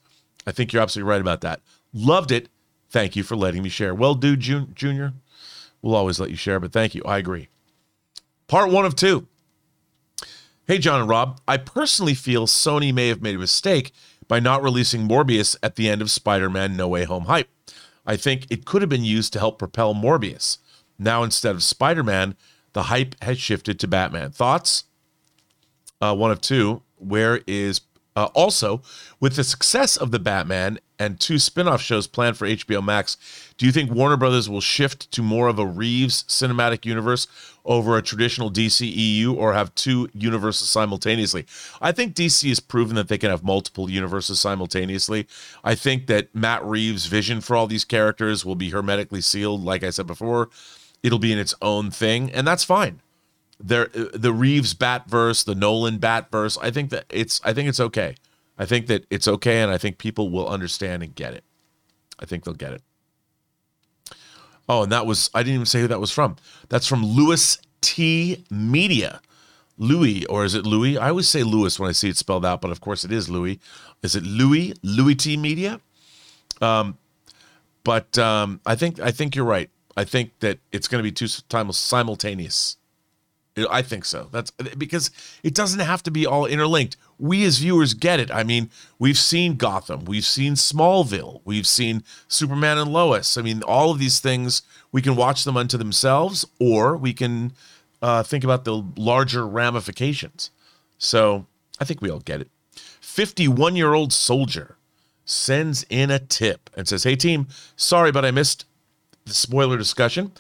I 0.44 0.50
think 0.50 0.72
you're 0.72 0.82
absolutely 0.82 1.08
right 1.08 1.20
about 1.20 1.40
that. 1.42 1.60
Loved 1.92 2.32
it. 2.32 2.48
Thank 2.90 3.14
you 3.14 3.22
for 3.22 3.36
letting 3.36 3.62
me 3.62 3.68
share. 3.68 3.94
Well, 3.94 4.14
dude, 4.16 4.40
Jun- 4.40 4.72
Junior, 4.74 5.12
we'll 5.82 5.94
always 5.94 6.18
let 6.18 6.30
you 6.30 6.36
share, 6.36 6.58
but 6.58 6.72
thank 6.72 6.94
you. 6.94 7.02
I 7.04 7.18
agree. 7.18 7.48
Part 8.48 8.70
one 8.70 8.84
of 8.84 8.96
two. 8.96 9.28
Hey, 10.72 10.78
John 10.78 11.00
and 11.00 11.10
Rob. 11.10 11.38
I 11.46 11.58
personally 11.58 12.14
feel 12.14 12.46
Sony 12.46 12.94
may 12.94 13.08
have 13.08 13.20
made 13.20 13.34
a 13.34 13.38
mistake 13.38 13.92
by 14.26 14.40
not 14.40 14.62
releasing 14.62 15.06
Morbius 15.06 15.54
at 15.62 15.76
the 15.76 15.86
end 15.86 16.00
of 16.00 16.10
Spider 16.10 16.48
Man 16.48 16.78
No 16.78 16.88
Way 16.88 17.04
Home 17.04 17.26
hype. 17.26 17.50
I 18.06 18.16
think 18.16 18.46
it 18.48 18.64
could 18.64 18.80
have 18.80 18.88
been 18.88 19.04
used 19.04 19.34
to 19.34 19.38
help 19.38 19.58
propel 19.58 19.94
Morbius. 19.94 20.56
Now, 20.98 21.24
instead 21.24 21.54
of 21.54 21.62
Spider 21.62 22.02
Man, 22.02 22.36
the 22.72 22.84
hype 22.84 23.22
has 23.22 23.38
shifted 23.38 23.78
to 23.80 23.86
Batman. 23.86 24.30
Thoughts? 24.30 24.84
Uh, 26.00 26.16
one 26.16 26.30
of 26.30 26.40
two. 26.40 26.80
Where 26.96 27.42
is 27.46 27.82
uh, 28.16 28.30
also 28.32 28.80
with 29.20 29.36
the 29.36 29.44
success 29.44 29.98
of 29.98 30.10
the 30.10 30.18
Batman 30.18 30.78
and 30.98 31.20
two 31.20 31.38
spin-off 31.38 31.82
shows 31.82 32.06
planned 32.06 32.38
for 32.38 32.46
HBO 32.46 32.82
Max, 32.82 33.18
do 33.58 33.66
you 33.66 33.72
think 33.72 33.90
Warner 33.90 34.16
Brothers 34.16 34.48
will 34.48 34.62
shift 34.62 35.10
to 35.12 35.22
more 35.22 35.48
of 35.48 35.58
a 35.58 35.66
Reeves 35.66 36.22
cinematic 36.24 36.86
universe 36.86 37.26
over 37.64 37.96
a 37.96 38.02
traditional 38.02 38.50
DCEU 38.50 39.34
or 39.36 39.52
have 39.54 39.74
two 39.74 40.08
universes 40.12 40.68
simultaneously? 40.68 41.46
I 41.80 41.92
think 41.92 42.14
DC 42.14 42.48
has 42.48 42.60
proven 42.60 42.96
that 42.96 43.08
they 43.08 43.18
can 43.18 43.30
have 43.30 43.44
multiple 43.44 43.90
universes 43.90 44.40
simultaneously. 44.40 45.26
I 45.62 45.74
think 45.74 46.06
that 46.06 46.34
Matt 46.34 46.64
Reeves' 46.64 47.06
vision 47.06 47.40
for 47.40 47.56
all 47.56 47.66
these 47.66 47.84
characters 47.84 48.44
will 48.44 48.56
be 48.56 48.70
hermetically 48.70 49.20
sealed 49.20 49.64
like 49.64 49.82
I 49.82 49.90
said 49.90 50.06
before. 50.06 50.50
It'll 51.02 51.18
be 51.18 51.32
in 51.32 51.38
its 51.38 51.54
own 51.60 51.90
thing 51.90 52.30
and 52.30 52.46
that's 52.46 52.64
fine 52.64 53.00
there 53.62 53.88
the 53.94 54.32
Reeves 54.32 54.74
Batverse, 54.74 55.44
the 55.44 55.54
Nolan 55.54 55.98
Batverse. 55.98 56.58
I 56.60 56.70
think 56.70 56.90
that 56.90 57.04
it's 57.08 57.40
I 57.44 57.52
think 57.52 57.68
it's 57.68 57.80
okay. 57.80 58.16
I 58.58 58.66
think 58.66 58.86
that 58.88 59.06
it's 59.10 59.26
okay, 59.26 59.62
and 59.62 59.70
I 59.70 59.78
think 59.78 59.98
people 59.98 60.28
will 60.30 60.48
understand 60.48 61.02
and 61.02 61.14
get 61.14 61.34
it. 61.34 61.44
I 62.18 62.26
think 62.26 62.44
they'll 62.44 62.54
get 62.54 62.72
it. 62.72 62.82
Oh, 64.68 64.84
and 64.84 64.92
that 64.92 65.06
was 65.06 65.30
I 65.34 65.42
didn't 65.42 65.54
even 65.54 65.66
say 65.66 65.80
who 65.80 65.88
that 65.88 66.00
was 66.00 66.10
from. 66.10 66.36
That's 66.68 66.86
from 66.86 67.04
Lewis 67.04 67.58
T 67.80 68.44
Media. 68.50 69.20
Louis, 69.78 70.24
or 70.26 70.44
is 70.44 70.54
it 70.54 70.64
Louis? 70.64 70.96
I 70.96 71.08
always 71.08 71.28
say 71.28 71.42
Lewis 71.42 71.80
when 71.80 71.88
I 71.88 71.92
see 71.92 72.08
it 72.08 72.16
spelled 72.16 72.44
out, 72.44 72.60
but 72.60 72.70
of 72.70 72.80
course 72.80 73.04
it 73.04 73.10
is 73.10 73.28
Louis. 73.28 73.58
Is 74.02 74.14
it 74.14 74.22
Louis? 74.22 74.74
Louis 74.82 75.14
T 75.14 75.36
Media? 75.36 75.80
Um, 76.60 76.98
but 77.84 78.16
um, 78.18 78.60
I 78.64 78.76
think 78.76 79.00
I 79.00 79.10
think 79.10 79.34
you're 79.34 79.44
right. 79.44 79.70
I 79.96 80.04
think 80.04 80.38
that 80.40 80.58
it's 80.70 80.88
going 80.88 81.00
to 81.00 81.02
be 81.02 81.12
two 81.12 81.28
times 81.48 81.76
simultaneous. 81.76 82.76
I 83.70 83.82
think 83.82 84.06
so. 84.06 84.28
That's 84.32 84.50
because 84.50 85.10
it 85.42 85.54
doesn't 85.54 85.80
have 85.80 86.02
to 86.04 86.10
be 86.10 86.26
all 86.26 86.46
interlinked. 86.46 86.96
We 87.22 87.44
as 87.44 87.58
viewers 87.58 87.94
get 87.94 88.18
it. 88.18 88.32
I 88.32 88.42
mean, 88.42 88.68
we've 88.98 89.16
seen 89.16 89.54
Gotham, 89.54 90.06
we've 90.06 90.24
seen 90.24 90.54
Smallville, 90.54 91.40
we've 91.44 91.68
seen 91.68 92.02
Superman 92.26 92.78
and 92.78 92.92
Lois. 92.92 93.38
I 93.38 93.42
mean, 93.42 93.62
all 93.62 93.92
of 93.92 94.00
these 94.00 94.18
things 94.18 94.62
we 94.90 95.00
can 95.00 95.14
watch 95.14 95.44
them 95.44 95.56
unto 95.56 95.78
themselves, 95.78 96.44
or 96.58 96.96
we 96.96 97.12
can 97.12 97.52
uh, 98.02 98.24
think 98.24 98.42
about 98.42 98.64
the 98.64 98.84
larger 98.96 99.46
ramifications. 99.46 100.50
So 100.98 101.46
I 101.80 101.84
think 101.84 102.02
we 102.02 102.10
all 102.10 102.18
get 102.18 102.40
it. 102.40 102.50
51 103.00 103.76
year 103.76 103.94
old 103.94 104.12
soldier 104.12 104.76
sends 105.24 105.86
in 105.88 106.10
a 106.10 106.18
tip 106.18 106.70
and 106.76 106.88
says, 106.88 107.04
Hey, 107.04 107.14
team, 107.14 107.46
sorry, 107.76 108.10
but 108.10 108.24
I 108.24 108.32
missed 108.32 108.64
the 109.26 109.34
spoiler 109.34 109.78
discussion. 109.78 110.32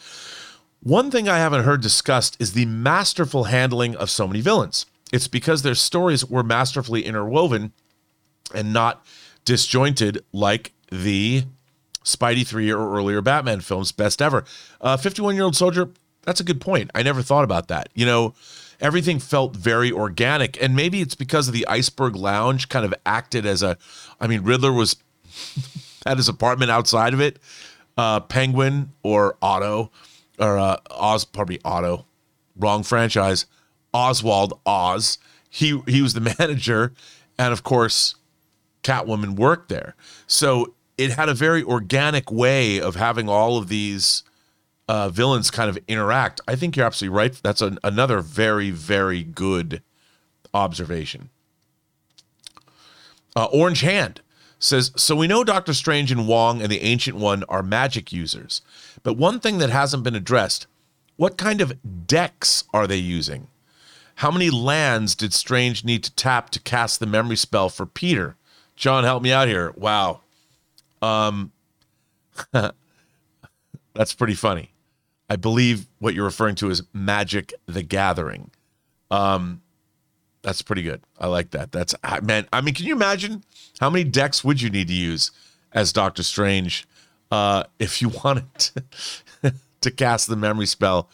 One 0.82 1.12
thing 1.12 1.28
I 1.28 1.38
haven't 1.38 1.62
heard 1.62 1.80
discussed 1.80 2.36
is 2.40 2.54
the 2.54 2.66
masterful 2.66 3.44
handling 3.44 3.94
of 3.94 4.10
so 4.10 4.26
many 4.26 4.40
villains. 4.40 4.84
It's 5.12 5.28
because 5.28 5.62
their 5.62 5.74
stories 5.74 6.24
were 6.24 6.42
masterfully 6.42 7.02
interwoven 7.02 7.72
and 8.54 8.72
not 8.72 9.04
disjointed 9.44 10.24
like 10.32 10.72
the 10.90 11.44
Spidey 12.04 12.46
3 12.46 12.70
or 12.72 12.96
earlier 12.96 13.20
Batman 13.20 13.60
films, 13.60 13.92
best 13.92 14.20
ever. 14.20 14.44
51 14.82 15.34
uh, 15.34 15.36
year 15.36 15.44
old 15.44 15.56
soldier, 15.56 15.90
that's 16.22 16.40
a 16.40 16.44
good 16.44 16.60
point. 16.60 16.90
I 16.94 17.02
never 17.02 17.22
thought 17.22 17.44
about 17.44 17.68
that. 17.68 17.88
You 17.94 18.06
know, 18.06 18.34
everything 18.80 19.18
felt 19.18 19.56
very 19.56 19.92
organic. 19.92 20.60
And 20.62 20.74
maybe 20.74 21.00
it's 21.00 21.14
because 21.14 21.48
of 21.48 21.54
the 21.54 21.66
Iceberg 21.68 22.16
Lounge 22.16 22.68
kind 22.68 22.84
of 22.84 22.94
acted 23.06 23.46
as 23.46 23.62
a, 23.62 23.76
I 24.20 24.26
mean, 24.26 24.42
Riddler 24.42 24.72
was 24.72 24.96
at 26.06 26.16
his 26.16 26.28
apartment 26.28 26.70
outside 26.70 27.14
of 27.14 27.20
it. 27.20 27.38
Uh, 27.96 28.20
Penguin 28.20 28.92
or 29.02 29.36
Otto 29.42 29.90
or 30.38 30.58
uh, 30.58 30.78
Oz, 30.90 31.24
probably 31.24 31.60
Otto, 31.64 32.06
wrong 32.56 32.82
franchise. 32.82 33.46
Oswald 33.92 34.58
Oz. 34.66 35.18
He 35.48 35.80
he 35.86 36.02
was 36.02 36.14
the 36.14 36.34
manager, 36.38 36.92
and 37.38 37.52
of 37.52 37.62
course, 37.62 38.14
Catwoman 38.82 39.36
worked 39.36 39.68
there. 39.68 39.94
So 40.26 40.74
it 40.98 41.12
had 41.12 41.28
a 41.28 41.34
very 41.34 41.62
organic 41.62 42.30
way 42.30 42.80
of 42.80 42.96
having 42.96 43.28
all 43.28 43.58
of 43.58 43.68
these 43.68 44.22
uh, 44.88 45.08
villains 45.08 45.50
kind 45.50 45.70
of 45.70 45.78
interact. 45.88 46.40
I 46.46 46.54
think 46.56 46.76
you're 46.76 46.86
absolutely 46.86 47.16
right. 47.16 47.32
That's 47.42 47.62
an, 47.62 47.78
another 47.84 48.20
very 48.20 48.70
very 48.70 49.22
good 49.22 49.82
observation. 50.54 51.30
Uh, 53.34 53.46
Orange 53.46 53.80
Hand 53.80 54.20
says 54.58 54.92
so 54.96 55.16
we 55.16 55.26
know 55.26 55.44
Doctor 55.44 55.74
Strange 55.74 56.12
and 56.12 56.28
Wong 56.28 56.62
and 56.62 56.70
the 56.70 56.82
Ancient 56.82 57.16
One 57.16 57.44
are 57.48 57.62
magic 57.62 58.12
users. 58.12 58.62
But 59.02 59.16
one 59.16 59.40
thing 59.40 59.58
that 59.58 59.70
hasn't 59.70 60.04
been 60.04 60.14
addressed 60.14 60.66
what 61.16 61.36
kind 61.36 61.60
of 61.60 62.06
decks 62.06 62.64
are 62.72 62.86
they 62.86 62.96
using? 62.96 63.46
How 64.22 64.30
many 64.30 64.50
lands 64.50 65.16
did 65.16 65.34
Strange 65.34 65.84
need 65.84 66.04
to 66.04 66.14
tap 66.14 66.50
to 66.50 66.60
cast 66.60 67.00
the 67.00 67.06
memory 67.06 67.34
spell 67.34 67.68
for 67.68 67.86
Peter? 67.86 68.36
John, 68.76 69.02
help 69.02 69.20
me 69.20 69.32
out 69.32 69.48
here. 69.48 69.72
Wow. 69.76 70.20
Um, 71.02 71.50
that's 72.52 74.14
pretty 74.16 74.34
funny. 74.34 74.70
I 75.28 75.34
believe 75.34 75.88
what 75.98 76.14
you're 76.14 76.24
referring 76.24 76.54
to 76.56 76.70
is 76.70 76.84
Magic 76.92 77.52
the 77.66 77.82
Gathering. 77.82 78.52
Um, 79.10 79.60
that's 80.42 80.62
pretty 80.62 80.82
good. 80.82 81.02
I 81.18 81.26
like 81.26 81.50
that. 81.50 81.72
That's 81.72 81.92
man. 82.22 82.46
I 82.52 82.60
mean, 82.60 82.74
can 82.74 82.86
you 82.86 82.94
imagine 82.94 83.42
how 83.80 83.90
many 83.90 84.04
decks 84.04 84.44
would 84.44 84.62
you 84.62 84.70
need 84.70 84.86
to 84.86 84.94
use 84.94 85.32
as 85.72 85.92
Doctor 85.92 86.22
Strange 86.22 86.86
uh, 87.32 87.64
if 87.80 88.00
you 88.00 88.08
wanted 88.24 88.56
to, 88.56 89.54
to 89.80 89.90
cast 89.90 90.28
the 90.28 90.36
memory 90.36 90.66
spell. 90.66 91.10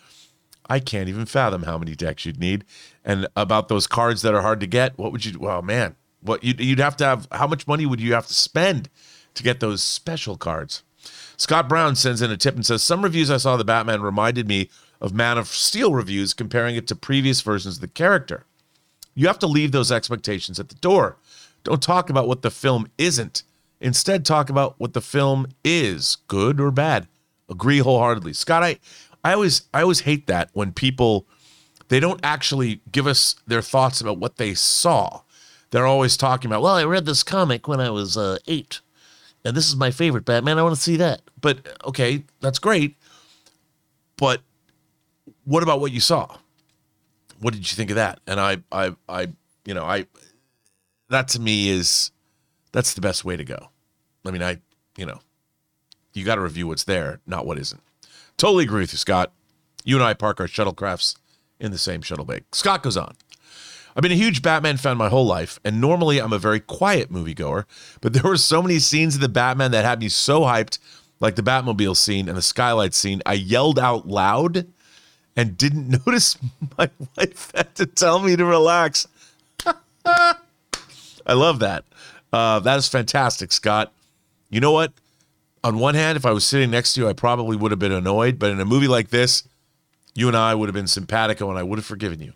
I 0.68 0.80
can't 0.80 1.08
even 1.08 1.26
fathom 1.26 1.62
how 1.62 1.78
many 1.78 1.94
decks 1.94 2.26
you'd 2.26 2.40
need. 2.40 2.64
And 3.04 3.26
about 3.36 3.68
those 3.68 3.86
cards 3.86 4.22
that 4.22 4.34
are 4.34 4.42
hard 4.42 4.60
to 4.60 4.66
get, 4.66 4.98
what 4.98 5.12
would 5.12 5.24
you? 5.24 5.38
Well, 5.38 5.62
man, 5.62 5.96
what 6.20 6.44
you'd, 6.44 6.60
you'd 6.60 6.78
have 6.78 6.96
to 6.98 7.04
have? 7.04 7.28
How 7.32 7.46
much 7.46 7.66
money 7.66 7.86
would 7.86 8.00
you 8.00 8.14
have 8.14 8.26
to 8.26 8.34
spend 8.34 8.88
to 9.34 9.42
get 9.42 9.60
those 9.60 9.82
special 9.82 10.36
cards? 10.36 10.82
Scott 11.36 11.68
Brown 11.68 11.94
sends 11.94 12.20
in 12.20 12.30
a 12.30 12.36
tip 12.36 12.56
and 12.56 12.66
says 12.66 12.82
some 12.82 13.02
reviews 13.02 13.30
I 13.30 13.36
saw 13.36 13.52
of 13.52 13.58
the 13.58 13.64
Batman 13.64 14.02
reminded 14.02 14.48
me 14.48 14.68
of 15.00 15.14
Man 15.14 15.38
of 15.38 15.46
Steel 15.46 15.94
reviews, 15.94 16.34
comparing 16.34 16.74
it 16.74 16.88
to 16.88 16.96
previous 16.96 17.40
versions 17.40 17.76
of 17.76 17.80
the 17.80 17.88
character. 17.88 18.44
You 19.14 19.28
have 19.28 19.38
to 19.40 19.46
leave 19.46 19.72
those 19.72 19.92
expectations 19.92 20.58
at 20.58 20.68
the 20.68 20.74
door. 20.76 21.16
Don't 21.64 21.82
talk 21.82 22.10
about 22.10 22.28
what 22.28 22.42
the 22.42 22.50
film 22.50 22.88
isn't. 22.98 23.42
Instead, 23.80 24.24
talk 24.24 24.50
about 24.50 24.74
what 24.78 24.92
the 24.92 25.00
film 25.00 25.46
is, 25.62 26.16
good 26.26 26.60
or 26.60 26.70
bad. 26.70 27.06
Agree 27.48 27.78
wholeheartedly. 27.78 28.32
Scott, 28.32 28.62
I, 28.64 28.78
I 29.28 29.34
always 29.34 29.68
I 29.74 29.82
always 29.82 30.00
hate 30.00 30.26
that 30.28 30.48
when 30.54 30.72
people 30.72 31.26
they 31.88 32.00
don't 32.00 32.20
actually 32.22 32.80
give 32.90 33.06
us 33.06 33.36
their 33.46 33.60
thoughts 33.60 34.00
about 34.00 34.16
what 34.16 34.38
they 34.38 34.54
saw. 34.54 35.20
They're 35.70 35.86
always 35.86 36.16
talking 36.16 36.50
about, 36.50 36.62
well, 36.62 36.76
I 36.76 36.84
read 36.84 37.04
this 37.04 37.22
comic 37.22 37.68
when 37.68 37.78
I 37.78 37.90
was 37.90 38.16
uh, 38.16 38.38
eight, 38.46 38.80
and 39.44 39.54
this 39.54 39.68
is 39.68 39.76
my 39.76 39.90
favorite 39.90 40.24
Batman. 40.24 40.58
I 40.58 40.62
want 40.62 40.76
to 40.76 40.80
see 40.80 40.96
that. 40.96 41.20
But 41.38 41.58
okay, 41.84 42.24
that's 42.40 42.58
great. 42.58 42.96
But 44.16 44.40
what 45.44 45.62
about 45.62 45.80
what 45.80 45.92
you 45.92 46.00
saw? 46.00 46.34
What 47.38 47.52
did 47.52 47.70
you 47.70 47.76
think 47.76 47.90
of 47.90 47.96
that? 47.96 48.20
And 48.26 48.40
I, 48.40 48.62
I, 48.72 48.96
I, 49.10 49.28
you 49.66 49.74
know, 49.74 49.84
I, 49.84 50.06
that 51.10 51.28
to 51.28 51.40
me 51.40 51.68
is 51.68 52.12
that's 52.72 52.94
the 52.94 53.02
best 53.02 53.26
way 53.26 53.36
to 53.36 53.44
go. 53.44 53.68
I 54.24 54.30
mean, 54.30 54.42
I, 54.42 54.58
you 54.96 55.04
know, 55.04 55.20
you 56.14 56.24
got 56.24 56.36
to 56.36 56.40
review 56.40 56.66
what's 56.66 56.84
there, 56.84 57.20
not 57.26 57.44
what 57.44 57.58
isn't. 57.58 57.82
Totally 58.38 58.64
agree 58.64 58.82
with 58.82 58.92
you, 58.92 58.98
Scott. 58.98 59.32
You 59.84 59.96
and 59.96 60.04
I 60.04 60.14
park 60.14 60.40
our 60.40 60.46
shuttlecrafts 60.46 61.16
in 61.58 61.72
the 61.72 61.78
same 61.78 62.02
shuttle 62.02 62.24
bay. 62.24 62.42
Scott 62.52 62.82
goes 62.84 62.96
on. 62.96 63.16
I've 63.96 64.02
been 64.02 64.12
a 64.12 64.16
huge 64.16 64.42
Batman 64.42 64.76
fan 64.76 64.96
my 64.96 65.08
whole 65.08 65.26
life, 65.26 65.58
and 65.64 65.80
normally 65.80 66.20
I'm 66.20 66.32
a 66.32 66.38
very 66.38 66.60
quiet 66.60 67.12
moviegoer, 67.12 67.64
but 68.00 68.12
there 68.14 68.22
were 68.22 68.36
so 68.36 68.62
many 68.62 68.78
scenes 68.78 69.16
of 69.16 69.20
the 69.20 69.28
Batman 69.28 69.72
that 69.72 69.84
had 69.84 69.98
me 69.98 70.08
so 70.08 70.42
hyped, 70.42 70.78
like 71.18 71.34
the 71.34 71.42
Batmobile 71.42 71.96
scene 71.96 72.28
and 72.28 72.38
the 72.38 72.42
skylight 72.42 72.94
scene. 72.94 73.20
I 73.26 73.32
yelled 73.32 73.78
out 73.78 74.06
loud 74.06 74.68
and 75.34 75.56
didn't 75.56 75.88
notice 76.06 76.38
my 76.78 76.90
wife 77.16 77.50
had 77.56 77.74
to 77.74 77.86
tell 77.86 78.20
me 78.20 78.36
to 78.36 78.44
relax. 78.44 79.08
I 80.04 80.36
love 81.26 81.58
that. 81.58 81.84
Uh, 82.32 82.60
that 82.60 82.78
is 82.78 82.88
fantastic, 82.88 83.50
Scott. 83.50 83.92
You 84.48 84.60
know 84.60 84.70
what? 84.72 84.92
On 85.64 85.78
one 85.78 85.94
hand, 85.94 86.16
if 86.16 86.24
I 86.24 86.30
was 86.30 86.44
sitting 86.44 86.70
next 86.70 86.94
to 86.94 87.00
you, 87.02 87.08
I 87.08 87.12
probably 87.12 87.56
would 87.56 87.70
have 87.72 87.78
been 87.78 87.92
annoyed. 87.92 88.38
But 88.38 88.50
in 88.50 88.60
a 88.60 88.64
movie 88.64 88.88
like 88.88 89.08
this, 89.08 89.44
you 90.14 90.28
and 90.28 90.36
I 90.36 90.54
would 90.54 90.68
have 90.68 90.74
been 90.74 90.86
simpatico 90.86 91.50
and 91.50 91.58
I 91.58 91.62
would 91.62 91.78
have 91.78 91.86
forgiven 91.86 92.20
you. 92.20 92.32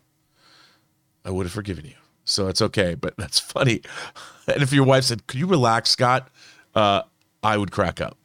I 1.24 1.30
would 1.30 1.46
have 1.46 1.52
forgiven 1.52 1.84
you. 1.84 1.94
So 2.24 2.48
it's 2.48 2.62
okay, 2.62 2.94
but 2.94 3.16
that's 3.18 3.38
funny. 3.38 3.82
And 4.46 4.62
if 4.62 4.72
your 4.72 4.84
wife 4.84 5.04
said, 5.04 5.26
Could 5.26 5.40
you 5.40 5.46
relax, 5.46 5.90
Scott? 5.90 6.28
Uh, 6.74 7.02
I 7.42 7.56
would 7.56 7.70
crack 7.70 8.00
up. 8.00 8.16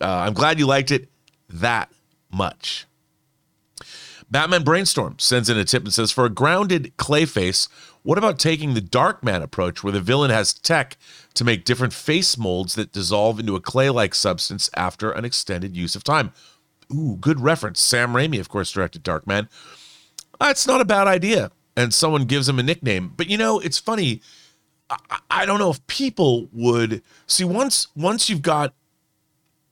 Uh, 0.00 0.06
I'm 0.06 0.34
glad 0.34 0.58
you 0.58 0.66
liked 0.66 0.90
it 0.90 1.08
that 1.48 1.90
much. 2.30 2.86
Batman 4.30 4.62
Brainstorm 4.62 5.18
sends 5.18 5.48
in 5.48 5.56
a 5.56 5.64
tip 5.64 5.84
and 5.84 5.92
says, 5.92 6.12
For 6.12 6.26
a 6.26 6.30
grounded 6.30 6.92
Clayface, 6.98 7.68
what 8.02 8.18
about 8.18 8.38
taking 8.38 8.74
the 8.74 8.82
Darkman 8.82 9.42
approach 9.42 9.82
where 9.82 9.92
the 9.92 10.00
villain 10.00 10.30
has 10.30 10.52
tech 10.52 10.98
to 11.34 11.44
make 11.44 11.64
different 11.64 11.94
face 11.94 12.36
molds 12.36 12.74
that 12.74 12.92
dissolve 12.92 13.40
into 13.40 13.56
a 13.56 13.60
clay 13.60 13.88
like 13.88 14.14
substance 14.14 14.68
after 14.76 15.10
an 15.10 15.24
extended 15.24 15.76
use 15.76 15.96
of 15.96 16.04
time? 16.04 16.32
Ooh, 16.92 17.16
good 17.20 17.40
reference. 17.40 17.80
Sam 17.80 18.12
Raimi, 18.12 18.38
of 18.38 18.48
course, 18.48 18.70
directed 18.70 19.02
Darkman. 19.02 19.48
That's 20.38 20.66
not 20.66 20.80
a 20.80 20.86
bad 20.86 21.06
idea. 21.06 21.50
And 21.76 21.94
someone 21.94 22.24
gives 22.24 22.48
him 22.48 22.58
a 22.58 22.62
nickname. 22.62 23.12
But 23.16 23.28
you 23.28 23.38
know, 23.38 23.60
it's 23.60 23.78
funny. 23.78 24.20
I, 24.90 25.18
I 25.30 25.46
don't 25.46 25.58
know 25.58 25.70
if 25.70 25.86
people 25.86 26.48
would 26.52 27.02
see 27.26 27.44
once 27.44 27.88
once 27.94 28.28
you've 28.28 28.42
got 28.42 28.74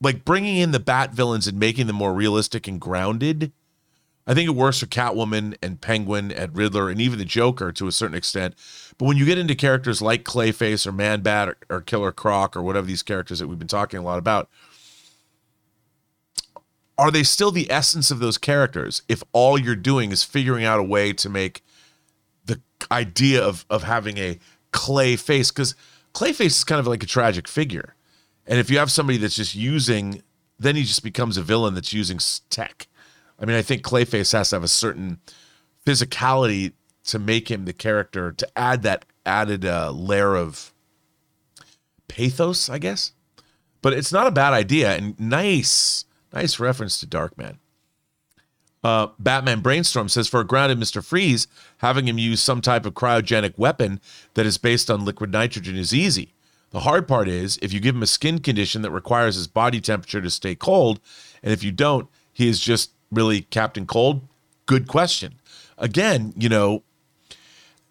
like 0.01 0.25
bringing 0.25 0.57
in 0.57 0.71
the 0.71 0.79
Bat 0.79 1.13
villains 1.13 1.47
and 1.47 1.59
making 1.59 1.87
them 1.87 1.95
more 1.95 2.13
realistic 2.13 2.67
and 2.67 2.79
grounded. 2.79 3.51
I 4.27 4.33
think 4.33 4.49
it 4.49 4.55
works 4.55 4.81
for 4.81 4.87
Catwoman 4.87 5.55
and 5.63 5.79
Penguin 5.79 6.33
and 6.33 6.55
Riddler 6.55 6.89
and 6.89 6.99
even 6.99 7.17
the 7.17 7.25
Joker 7.25 7.71
to 7.71 7.87
a 7.87 7.93
certain 7.93 8.15
extent. 8.15 8.55
But 8.97 9.05
when 9.05 9.15
you 9.15 9.25
get 9.25 9.37
into 9.37 9.55
characters 9.55 10.01
like 10.01 10.25
Clayface 10.25 10.85
or 10.85 10.91
Man 10.91 11.21
Bat 11.21 11.49
or, 11.49 11.57
or 11.69 11.81
Killer 11.81 12.11
Croc 12.11 12.57
or 12.57 12.61
whatever 12.61 12.85
these 12.85 13.03
characters 13.03 13.39
that 13.39 13.47
we've 13.47 13.57
been 13.57 13.69
talking 13.69 13.99
a 13.99 14.03
lot 14.03 14.19
about, 14.19 14.49
are 16.97 17.09
they 17.09 17.23
still 17.23 17.51
the 17.51 17.71
essence 17.71 18.11
of 18.11 18.19
those 18.19 18.37
characters 18.37 19.01
if 19.07 19.23
all 19.31 19.57
you're 19.57 19.75
doing 19.75 20.11
is 20.11 20.23
figuring 20.23 20.65
out 20.65 20.79
a 20.79 20.83
way 20.83 21.13
to 21.13 21.29
make 21.29 21.63
the 22.45 22.59
idea 22.91 23.41
of 23.41 23.65
of 23.69 23.83
having 23.83 24.17
a 24.17 24.39
clay 24.71 25.15
face 25.15 25.51
because 25.51 25.73
clayface 26.13 26.47
is 26.47 26.63
kind 26.65 26.79
of 26.79 26.87
like 26.87 27.03
a 27.03 27.07
tragic 27.07 27.47
figure. 27.47 27.95
And 28.45 28.59
if 28.59 28.69
you 28.69 28.77
have 28.79 28.91
somebody 28.91 29.17
that's 29.17 29.35
just 29.35 29.55
using 29.55 30.21
then 30.59 30.75
he 30.75 30.83
just 30.83 31.03
becomes 31.03 31.37
a 31.37 31.43
villain 31.43 31.75
that's 31.75 31.93
using 31.93 32.19
tech 32.49 32.87
i 33.39 33.45
mean 33.45 33.55
i 33.55 33.61
think 33.61 33.81
clayface 33.81 34.33
has 34.33 34.49
to 34.49 34.55
have 34.55 34.63
a 34.63 34.67
certain 34.67 35.19
physicality 35.85 36.73
to 37.03 37.17
make 37.19 37.49
him 37.49 37.65
the 37.65 37.73
character 37.73 38.31
to 38.31 38.47
add 38.57 38.83
that 38.83 39.05
added 39.25 39.65
uh, 39.65 39.91
layer 39.91 40.35
of 40.35 40.73
pathos 42.07 42.69
i 42.69 42.77
guess 42.77 43.11
but 43.81 43.93
it's 43.93 44.11
not 44.11 44.27
a 44.27 44.31
bad 44.31 44.53
idea 44.53 44.95
and 44.95 45.19
nice 45.19 46.05
Nice 46.33 46.59
reference 46.59 46.99
to 46.99 47.07
Darkman. 47.07 47.57
Uh, 48.83 49.07
Batman 49.17 49.61
Brainstorm 49.61 50.07
says 50.07 50.27
for 50.27 50.39
a 50.39 50.45
grounded 50.45 50.79
Mr. 50.79 51.03
Freeze, 51.03 51.47
having 51.79 52.07
him 52.07 52.17
use 52.17 52.41
some 52.41 52.61
type 52.61 52.85
of 52.85 52.93
cryogenic 52.93 53.57
weapon 53.57 53.99
that 54.35 54.45
is 54.45 54.57
based 54.57 54.91
on 54.91 55.03
liquid 55.03 55.31
nitrogen 55.31 55.75
is 55.75 55.93
easy. 55.93 56.33
The 56.69 56.81
hard 56.81 57.07
part 57.07 57.27
is 57.27 57.57
if 57.61 57.73
you 57.73 57.79
give 57.79 57.95
him 57.95 58.03
a 58.03 58.07
skin 58.07 58.39
condition 58.39 58.81
that 58.83 58.91
requires 58.91 59.35
his 59.35 59.47
body 59.47 59.81
temperature 59.81 60.21
to 60.21 60.29
stay 60.29 60.53
cold, 60.53 60.99
and 61.41 61.51
if 61.51 61.63
you 61.63 61.71
don't, 61.71 62.07
he 62.33 62.47
is 62.47 62.59
just 62.59 62.91
really 63.11 63.41
Captain 63.41 63.85
Cold. 63.85 64.21
Good 64.65 64.87
question. 64.87 65.35
Again, 65.77 66.33
you 66.37 66.49
know, 66.49 66.83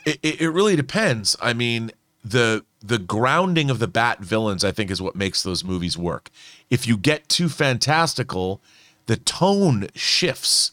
it, 0.05 0.19
it 0.23 0.53
really 0.53 0.77
depends. 0.77 1.37
I 1.41 1.53
mean, 1.53 1.91
the 2.25 2.65
the 2.83 2.99
grounding 2.99 3.71
of 3.71 3.79
the 3.79 3.87
bat 3.87 4.21
villains 4.21 4.65
i 4.65 4.73
think 4.73 4.91
is 4.91 5.01
what 5.01 5.15
makes 5.15 5.43
those 5.43 5.65
movies 5.65 5.97
work 5.97 6.31
if 6.71 6.87
you 6.87 6.97
get 6.97 7.29
too 7.29 7.49
fantastical 7.49 8.61
the 9.07 9.17
tone 9.17 9.87
shifts 9.95 10.73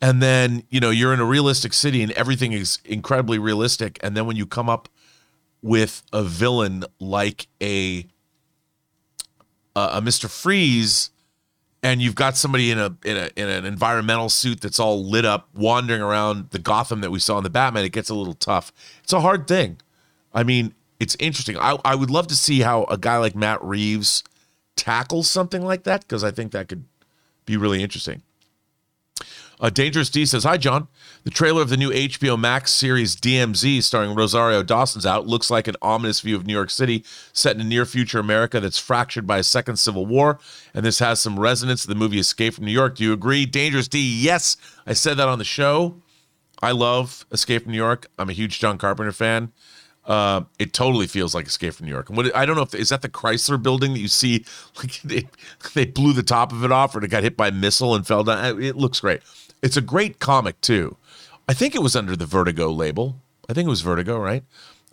and 0.00 0.20
then 0.20 0.64
you 0.68 0.80
know 0.80 0.90
you're 0.90 1.14
in 1.14 1.20
a 1.20 1.24
realistic 1.24 1.72
city 1.72 2.02
and 2.02 2.12
everything 2.12 2.52
is 2.52 2.78
incredibly 2.84 3.38
realistic 3.38 3.98
and 4.02 4.16
then 4.16 4.26
when 4.26 4.36
you 4.36 4.46
come 4.46 4.68
up 4.68 4.88
with 5.62 6.02
a 6.12 6.22
villain 6.22 6.84
like 6.98 7.46
a 7.62 8.06
a 9.76 10.02
Mr. 10.02 10.28
Freeze 10.28 11.10
and 11.82 12.02
you've 12.02 12.14
got 12.14 12.36
somebody 12.36 12.70
in 12.70 12.78
a, 12.78 12.96
in 13.04 13.16
a 13.16 13.30
in 13.36 13.48
an 13.48 13.64
environmental 13.64 14.28
suit 14.28 14.60
that's 14.60 14.78
all 14.78 15.04
lit 15.04 15.24
up 15.24 15.48
wandering 15.54 16.02
around 16.02 16.50
the 16.50 16.58
Gotham 16.58 17.00
that 17.00 17.10
we 17.10 17.18
saw 17.18 17.38
in 17.38 17.44
the 17.44 17.50
Batman 17.50 17.84
it 17.84 17.92
gets 17.92 18.10
a 18.10 18.14
little 18.14 18.34
tough 18.34 18.72
it's 19.02 19.12
a 19.12 19.20
hard 19.20 19.46
thing 19.46 19.78
I 20.34 20.42
mean 20.42 20.74
it's 21.00 21.16
interesting. 21.18 21.56
I, 21.58 21.78
I 21.84 21.94
would 21.94 22.10
love 22.10 22.26
to 22.28 22.36
see 22.36 22.60
how 22.60 22.84
a 22.84 22.98
guy 22.98 23.16
like 23.16 23.34
Matt 23.34 23.64
Reeves 23.64 24.22
tackles 24.76 25.28
something 25.28 25.64
like 25.64 25.84
that 25.84 26.02
because 26.02 26.22
I 26.22 26.30
think 26.30 26.52
that 26.52 26.68
could 26.68 26.84
be 27.46 27.56
really 27.56 27.82
interesting. 27.82 28.22
Uh, 29.58 29.70
Dangerous 29.70 30.10
D 30.10 30.26
says, 30.26 30.44
Hi, 30.44 30.58
John. 30.58 30.88
The 31.22 31.30
trailer 31.30 31.60
of 31.60 31.68
the 31.68 31.76
new 31.76 31.90
HBO 31.90 32.40
Max 32.40 32.72
series 32.72 33.14
DMZ 33.14 33.82
starring 33.82 34.14
Rosario 34.14 34.62
Dawson's 34.62 35.04
out. 35.04 35.26
Looks 35.26 35.50
like 35.50 35.68
an 35.68 35.76
ominous 35.82 36.20
view 36.20 36.34
of 36.34 36.46
New 36.46 36.54
York 36.54 36.70
City 36.70 37.04
set 37.34 37.54
in 37.54 37.60
a 37.60 37.64
near 37.64 37.84
future 37.84 38.18
America 38.18 38.58
that's 38.58 38.78
fractured 38.78 39.26
by 39.26 39.36
a 39.36 39.42
second 39.42 39.76
civil 39.76 40.06
war. 40.06 40.38
And 40.72 40.82
this 40.84 40.98
has 40.98 41.20
some 41.20 41.38
resonance 41.38 41.82
to 41.82 41.88
the 41.88 41.94
movie 41.94 42.18
Escape 42.18 42.54
from 42.54 42.64
New 42.64 42.72
York. 42.72 42.96
Do 42.96 43.04
you 43.04 43.12
agree? 43.12 43.44
Dangerous 43.44 43.86
D, 43.86 44.00
yes. 44.00 44.56
I 44.86 44.94
said 44.94 45.18
that 45.18 45.28
on 45.28 45.38
the 45.38 45.44
show. 45.44 45.96
I 46.62 46.72
love 46.72 47.26
Escape 47.30 47.64
from 47.64 47.72
New 47.72 47.78
York. 47.78 48.06
I'm 48.18 48.30
a 48.30 48.34
huge 48.34 48.58
John 48.58 48.78
Carpenter 48.78 49.12
fan. 49.12 49.52
Uh, 50.06 50.42
it 50.58 50.72
totally 50.72 51.06
feels 51.06 51.34
like 51.34 51.46
Escape 51.46 51.74
from 51.74 51.84
New 51.84 51.92
York. 51.92 52.08
And 52.08 52.16
what 52.16 52.34
I 52.34 52.46
don't 52.46 52.56
know 52.56 52.62
if 52.62 52.74
is 52.74 52.88
that 52.88 53.02
the 53.02 53.10
Chrysler 53.10 53.62
Building 53.62 53.92
that 53.92 54.00
you 54.00 54.08
see, 54.08 54.46
like 54.78 55.02
they 55.02 55.28
they 55.74 55.84
blew 55.84 56.14
the 56.14 56.22
top 56.22 56.50
of 56.50 56.64
it 56.64 56.72
off, 56.72 56.96
or 56.96 57.04
it 57.04 57.10
got 57.10 57.22
hit 57.22 57.36
by 57.36 57.48
a 57.48 57.52
missile 57.52 57.94
and 57.94 58.06
fell 58.06 58.24
down. 58.24 58.62
It 58.62 58.76
looks 58.76 59.00
great. 59.00 59.20
It's 59.62 59.76
a 59.76 59.82
great 59.82 60.18
comic 60.18 60.58
too. 60.62 60.96
I 61.50 61.52
think 61.52 61.74
it 61.74 61.82
was 61.82 61.96
under 61.96 62.14
the 62.14 62.26
Vertigo 62.26 62.70
label. 62.70 63.16
I 63.48 63.54
think 63.54 63.66
it 63.66 63.70
was 63.70 63.80
Vertigo, 63.80 64.20
right? 64.20 64.44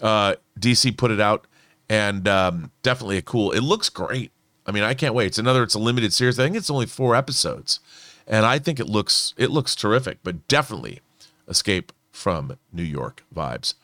Uh, 0.01 0.38
DC 0.60 0.97
put 0.97 1.12
it 1.12 1.20
out, 1.20 1.45
and 1.88 2.28
um, 2.28 2.72
definitely 2.82 3.18
a 3.18 3.22
cool. 3.22 3.51
It 3.51 3.60
looks 3.60 3.89
great. 3.89 4.32
I 4.66 4.72
mean, 4.72 4.82
I 4.82 4.95
can't 4.95 5.14
wait. 5.14 5.28
It's 5.28 5.38
another. 5.38 5.62
It's 5.62 5.76
a 5.76 5.80
limited 5.80 6.14
series. 6.14 6.39
I 6.39 6.45
think 6.45 6.55
it's 6.55 6.72
only 6.72 6.88
four 6.88 7.16
episodes, 7.16 7.80
and 8.26 8.43
I 8.43 8.58
think 8.58 8.80
it 8.80 8.88
looks 8.89 9.36
it 9.38 9.51
looks 9.51 9.76
terrific. 9.76 10.18
But 10.24 10.47
definitely, 10.47 11.01
Escape 11.47 11.93
from 12.12 12.58
New 12.74 12.82
York 12.82 13.24
vibes. 13.32 13.76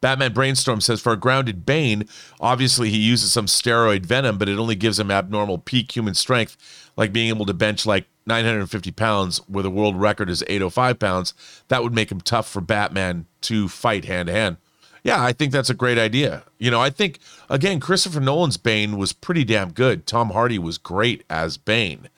Batman 0.00 0.32
Brainstorm 0.32 0.80
says 0.80 1.02
for 1.02 1.12
a 1.12 1.18
grounded 1.18 1.66
Bane, 1.66 2.08
obviously 2.40 2.88
he 2.88 2.96
uses 2.96 3.30
some 3.30 3.44
steroid 3.44 4.06
venom, 4.06 4.38
but 4.38 4.48
it 4.48 4.58
only 4.58 4.74
gives 4.74 4.98
him 4.98 5.10
abnormal 5.10 5.58
peak 5.58 5.94
human 5.94 6.14
strength, 6.14 6.56
like 6.96 7.12
being 7.12 7.28
able 7.28 7.44
to 7.44 7.52
bench 7.52 7.84
like 7.84 8.06
950 8.30 8.92
pounds, 8.92 9.38
where 9.48 9.64
the 9.64 9.70
world 9.70 10.00
record 10.00 10.30
is 10.30 10.44
805 10.46 10.98
pounds. 11.00 11.34
That 11.68 11.82
would 11.82 11.92
make 11.92 12.12
him 12.12 12.20
tough 12.20 12.48
for 12.48 12.60
Batman 12.60 13.26
to 13.42 13.68
fight 13.68 14.04
hand 14.04 14.28
to 14.28 14.32
hand. 14.32 14.56
Yeah, 15.02 15.22
I 15.22 15.32
think 15.32 15.50
that's 15.50 15.70
a 15.70 15.74
great 15.74 15.98
idea. 15.98 16.44
You 16.58 16.70
know, 16.70 16.80
I 16.80 16.90
think, 16.90 17.18
again, 17.48 17.80
Christopher 17.80 18.20
Nolan's 18.20 18.56
Bane 18.56 18.96
was 18.96 19.12
pretty 19.12 19.44
damn 19.44 19.72
good. 19.72 20.06
Tom 20.06 20.30
Hardy 20.30 20.58
was 20.58 20.78
great 20.78 21.24
as 21.28 21.56
Bane. 21.56 22.08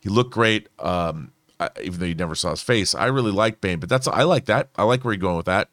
He 0.00 0.08
looked 0.08 0.32
great, 0.32 0.68
um, 0.78 1.32
even 1.82 1.98
though 1.98 2.06
you 2.06 2.14
never 2.14 2.34
saw 2.34 2.50
his 2.50 2.62
face. 2.62 2.94
I 2.94 3.06
really 3.06 3.32
like 3.32 3.60
Bane, 3.60 3.80
but 3.80 3.88
that's 3.88 4.06
I 4.06 4.22
like 4.22 4.44
that. 4.44 4.68
I 4.76 4.84
like 4.84 5.04
where 5.04 5.14
you're 5.14 5.20
going 5.20 5.38
with 5.38 5.46
that. 5.46 5.68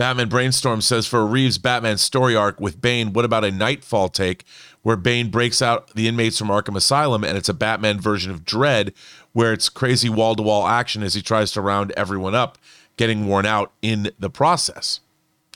Batman 0.00 0.30
Brainstorm 0.30 0.80
says 0.80 1.06
for 1.06 1.26
Reeves 1.26 1.58
Batman 1.58 1.98
story 1.98 2.34
arc 2.34 2.58
with 2.58 2.80
Bane, 2.80 3.12
what 3.12 3.26
about 3.26 3.44
a 3.44 3.50
Nightfall 3.50 4.08
take 4.08 4.46
where 4.80 4.96
Bane 4.96 5.28
breaks 5.28 5.60
out 5.60 5.92
the 5.92 6.08
inmates 6.08 6.38
from 6.38 6.48
Arkham 6.48 6.74
Asylum 6.74 7.22
and 7.22 7.36
it's 7.36 7.50
a 7.50 7.52
Batman 7.54 8.00
version 8.00 8.32
of 8.32 8.42
Dread 8.42 8.94
where 9.34 9.52
it's 9.52 9.68
crazy 9.68 10.08
wall 10.08 10.34
to 10.36 10.42
wall 10.42 10.66
action 10.66 11.02
as 11.02 11.12
he 11.12 11.20
tries 11.20 11.52
to 11.52 11.60
round 11.60 11.92
everyone 11.98 12.34
up, 12.34 12.56
getting 12.96 13.26
worn 13.26 13.44
out 13.44 13.72
in 13.82 14.10
the 14.18 14.30
process? 14.30 15.00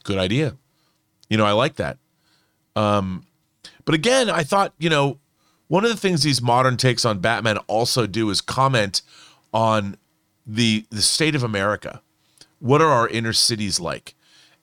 Good 0.03 0.19
idea. 0.19 0.59
You 1.31 1.39
know, 1.39 1.47
I 1.47 1.53
like 1.53 1.77
that. 1.77 1.97
Um, 2.77 3.25
but 3.87 3.95
again, 3.95 4.29
I 4.29 4.43
thought, 4.43 4.75
you 4.77 4.91
know, 4.91 5.21
one 5.69 5.87
of 5.87 5.91
the 5.91 5.97
things 5.97 6.23
these 6.23 6.43
modern 6.43 6.77
takes 6.77 7.07
on 7.07 7.21
Batman 7.21 7.57
also 7.67 8.07
do 8.07 8.29
is 8.29 8.43
comment 8.43 9.01
on 9.55 9.97
the 10.47 10.85
the 10.91 11.01
state 11.01 11.35
of 11.35 11.43
America. 11.43 12.03
What 12.59 12.83
are 12.83 12.91
our 12.91 13.09
inner 13.09 13.33
cities 13.33 13.81
like? 13.81 14.15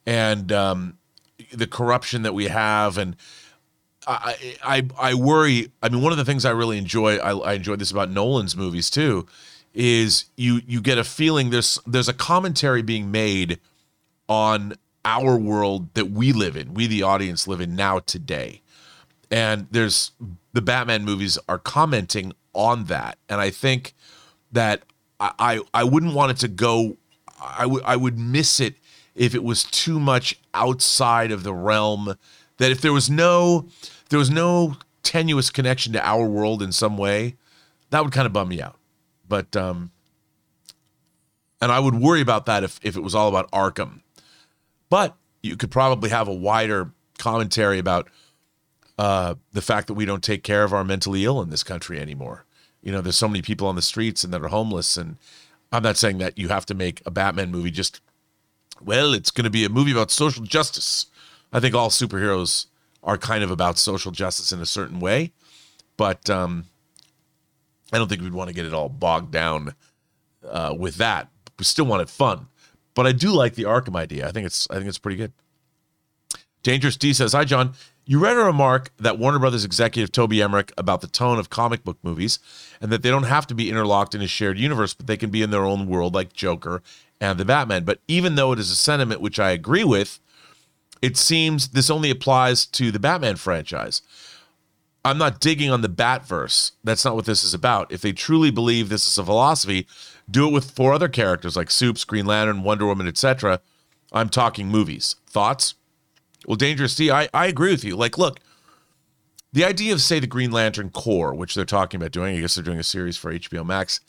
And 0.05 0.51
um, 0.51 0.97
the 1.51 1.67
corruption 1.67 2.21
that 2.23 2.33
we 2.33 2.47
have 2.47 2.97
and 2.97 3.15
I, 4.07 4.57
I 4.63 4.87
I 4.99 5.13
worry. 5.13 5.71
I 5.83 5.89
mean, 5.89 6.01
one 6.01 6.11
of 6.11 6.17
the 6.17 6.25
things 6.25 6.43
I 6.43 6.51
really 6.51 6.77
enjoy, 6.77 7.17
I, 7.17 7.51
I 7.51 7.53
enjoy 7.53 7.75
this 7.75 7.91
about 7.91 8.09
Nolan's 8.09 8.55
movies 8.55 8.89
too, 8.89 9.27
is 9.73 10.25
you 10.35 10.61
you 10.65 10.81
get 10.81 10.97
a 10.97 11.03
feeling 11.03 11.51
there's 11.51 11.77
there's 11.85 12.09
a 12.09 12.13
commentary 12.13 12.81
being 12.81 13.11
made 13.11 13.59
on 14.27 14.73
our 15.05 15.37
world 15.37 15.93
that 15.93 16.09
we 16.11 16.31
live 16.33 16.55
in, 16.55 16.73
we 16.73 16.87
the 16.87 17.03
audience 17.03 17.47
live 17.47 17.61
in 17.61 17.75
now 17.75 17.99
today. 17.99 18.61
And 19.29 19.67
there's 19.71 20.11
the 20.53 20.61
Batman 20.61 21.05
movies 21.05 21.37
are 21.47 21.57
commenting 21.57 22.33
on 22.53 22.85
that. 22.85 23.17
And 23.29 23.39
I 23.39 23.49
think 23.49 23.93
that 24.51 24.83
I 25.19 25.31
I, 25.37 25.59
I 25.73 25.83
wouldn't 25.83 26.13
want 26.13 26.31
it 26.31 26.37
to 26.37 26.47
go 26.47 26.97
I 27.39 27.65
would 27.65 27.83
I 27.83 27.95
would 27.95 28.17
miss 28.17 28.59
it 28.59 28.75
if 29.15 29.35
it 29.35 29.43
was 29.43 29.63
too 29.63 29.99
much 29.99 30.39
outside 30.53 31.31
of 31.31 31.43
the 31.43 31.53
realm 31.53 32.15
that 32.57 32.71
if 32.71 32.81
there 32.81 32.93
was 32.93 33.09
no 33.09 33.67
there 34.09 34.19
was 34.19 34.29
no 34.29 34.77
tenuous 35.03 35.49
connection 35.49 35.93
to 35.93 36.05
our 36.05 36.25
world 36.27 36.61
in 36.61 36.71
some 36.71 36.97
way, 36.97 37.35
that 37.89 38.03
would 38.03 38.13
kind 38.13 38.25
of 38.25 38.33
bum 38.33 38.49
me 38.49 38.61
out. 38.61 38.77
But 39.27 39.55
um 39.55 39.91
and 41.59 41.71
I 41.71 41.79
would 41.79 41.95
worry 41.95 42.21
about 42.21 42.45
that 42.47 42.63
if 42.63 42.79
if 42.83 42.95
it 42.95 43.01
was 43.01 43.15
all 43.15 43.29
about 43.29 43.49
Arkham. 43.51 44.01
But 44.89 45.15
you 45.41 45.55
could 45.55 45.71
probably 45.71 46.09
have 46.09 46.27
a 46.27 46.33
wider 46.33 46.91
commentary 47.17 47.79
about 47.79 48.09
uh, 48.97 49.35
the 49.53 49.61
fact 49.61 49.87
that 49.87 49.93
we 49.93 50.05
don't 50.05 50.23
take 50.23 50.43
care 50.43 50.63
of 50.63 50.73
our 50.73 50.83
mentally 50.83 51.25
ill 51.25 51.41
in 51.41 51.49
this 51.49 51.63
country 51.63 51.99
anymore. 51.99 52.45
You 52.81 52.91
know, 52.91 53.01
there's 53.01 53.15
so 53.15 53.27
many 53.27 53.41
people 53.41 53.67
on 53.67 53.75
the 53.75 53.81
streets 53.81 54.23
and 54.23 54.33
that 54.33 54.43
are 54.43 54.49
homeless. 54.49 54.97
And 54.97 55.17
I'm 55.71 55.83
not 55.83 55.97
saying 55.97 56.17
that 56.19 56.37
you 56.37 56.49
have 56.49 56.65
to 56.67 56.73
make 56.73 57.01
a 57.05 57.11
Batman 57.11 57.51
movie 57.51 57.71
just, 57.71 58.01
well, 58.85 59.13
it's 59.13 59.31
going 59.31 59.45
to 59.45 59.51
be 59.51 59.65
a 59.65 59.69
movie 59.69 59.91
about 59.91 60.11
social 60.11 60.43
justice. 60.43 61.07
I 61.53 61.59
think 61.59 61.75
all 61.75 61.89
superheroes 61.89 62.67
are 63.03 63.17
kind 63.17 63.43
of 63.43 63.51
about 63.51 63.77
social 63.77 64.11
justice 64.11 64.51
in 64.51 64.59
a 64.59 64.65
certain 64.65 64.99
way. 64.99 65.31
But 65.97 66.29
um, 66.29 66.65
I 67.91 67.97
don't 67.97 68.07
think 68.07 68.21
we'd 68.21 68.33
want 68.33 68.49
to 68.49 68.53
get 68.53 68.65
it 68.65 68.73
all 68.73 68.89
bogged 68.89 69.31
down 69.31 69.75
uh, 70.47 70.73
with 70.77 70.95
that. 70.95 71.29
We 71.59 71.65
still 71.65 71.85
want 71.85 72.01
it 72.01 72.09
fun. 72.09 72.47
But 72.93 73.07
I 73.07 73.11
do 73.11 73.31
like 73.31 73.55
the 73.55 73.63
Arkham 73.63 73.95
idea. 73.95 74.27
I 74.27 74.31
think 74.31 74.45
it's 74.45 74.67
I 74.69 74.75
think 74.75 74.87
it's 74.87 74.97
pretty 74.97 75.17
good. 75.17 75.31
Dangerous 76.63 76.97
D 76.97 77.13
says, 77.13 77.33
Hi 77.33 77.45
John. 77.45 77.73
You 78.03 78.19
read 78.19 78.35
a 78.35 78.43
remark 78.43 78.91
that 78.97 79.19
Warner 79.19 79.37
Brothers 79.37 79.63
executive 79.63 80.11
Toby 80.11 80.41
Emmerich 80.41 80.73
about 80.75 81.01
the 81.01 81.07
tone 81.07 81.37
of 81.37 81.51
comic 81.51 81.83
book 81.83 81.97
movies 82.01 82.39
and 82.81 82.91
that 82.91 83.03
they 83.03 83.09
don't 83.09 83.23
have 83.23 83.45
to 83.47 83.55
be 83.55 83.69
interlocked 83.69 84.15
in 84.15 84.21
a 84.21 84.27
shared 84.27 84.57
universe, 84.57 84.93
but 84.95 85.05
they 85.05 85.17
can 85.17 85.29
be 85.29 85.43
in 85.43 85.51
their 85.51 85.63
own 85.63 85.87
world 85.87 86.15
like 86.15 86.33
Joker 86.33 86.81
and 87.21 87.39
the 87.39 87.45
Batman. 87.45 87.85
But 87.85 87.99
even 88.07 88.35
though 88.35 88.51
it 88.51 88.59
is 88.59 88.71
a 88.71 88.75
sentiment 88.75 89.21
which 89.21 89.39
I 89.39 89.51
agree 89.51 89.85
with, 89.85 90.19
it 91.01 91.15
seems 91.15 91.69
this 91.69 91.89
only 91.89 92.09
applies 92.09 92.65
to 92.65 92.91
the 92.91 92.99
Batman 92.99 93.37
franchise. 93.37 94.01
I'm 95.05 95.17
not 95.17 95.39
digging 95.39 95.71
on 95.71 95.81
the 95.81 95.89
Batverse. 95.89 96.73
That's 96.83 97.05
not 97.05 97.15
what 97.15 97.25
this 97.25 97.43
is 97.43 97.53
about. 97.53 97.91
If 97.91 98.01
they 98.01 98.11
truly 98.11 98.51
believe 98.51 98.89
this 98.89 99.07
is 99.07 99.17
a 99.17 99.23
philosophy, 99.23 99.87
do 100.29 100.47
it 100.47 100.51
with 100.51 100.71
four 100.71 100.93
other 100.93 101.07
characters 101.07 101.55
like 101.55 101.71
Supes, 101.71 102.03
Green 102.03 102.25
Lantern, 102.25 102.63
Wonder 102.63 102.85
Woman, 102.85 103.07
etc. 103.07 103.61
I'm 104.11 104.29
talking 104.29 104.67
movies. 104.67 105.15
Thoughts? 105.27 105.75
Well, 106.45 106.55
Dangerous 106.55 106.95
D, 106.95 107.09
I, 107.09 107.29
I 107.33 107.47
agree 107.47 107.71
with 107.71 107.83
you. 107.83 107.95
Like, 107.95 108.17
look, 108.17 108.39
the 109.53 109.65
idea 109.65 109.93
of, 109.93 110.01
say, 110.01 110.19
the 110.19 110.27
Green 110.27 110.51
Lantern 110.51 110.89
Corps, 110.89 111.33
which 111.33 111.55
they're 111.55 111.65
talking 111.65 111.99
about 111.99 112.11
doing, 112.11 112.37
I 112.37 112.41
guess 112.41 112.55
they're 112.55 112.63
doing 112.63 112.79
a 112.79 112.83
series 112.83 113.17
for 113.17 113.33
HBO 113.33 113.65
Max, 113.65 114.01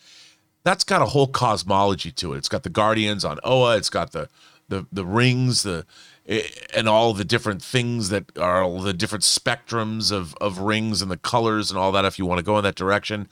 that's 0.65 0.85
got 0.85 1.03
a 1.03 1.07
whole 1.07 1.27
cosmology 1.27 2.11
to 2.13 2.35
it. 2.35 2.39
It's 2.39 2.49
got 2.49 2.63
the 2.63 2.71
Guardians 2.71 3.25
on 3.25 3.39
Oa, 3.45 3.77
it's 3.77 3.91
got 3.91 4.13
the 4.13 4.29
the 4.69 4.87
the 4.93 5.05
rings, 5.05 5.63
the 5.63 5.85
eh, 6.27 6.49
and 6.75 6.89
all 6.89 7.13
the 7.15 7.25
different 7.25 7.63
things 7.63 8.09
that 8.11 8.37
are 8.39 8.63
all 8.63 8.81
the 8.81 8.93
different 8.93 9.25
spectrums 9.25 10.13
of 10.13 10.35
of 10.41 10.59
rings 10.59 11.03
and 11.03 11.11
the 11.11 11.17
colors 11.17 11.71
and 11.71 11.79
all 11.79 11.93
that 11.93 12.05
if 12.05 12.19
you 12.19 12.27
want 12.27 12.39
to 12.39 12.45
go 12.45 12.57
in 12.59 12.65
that 12.65 12.75
direction. 12.75 13.29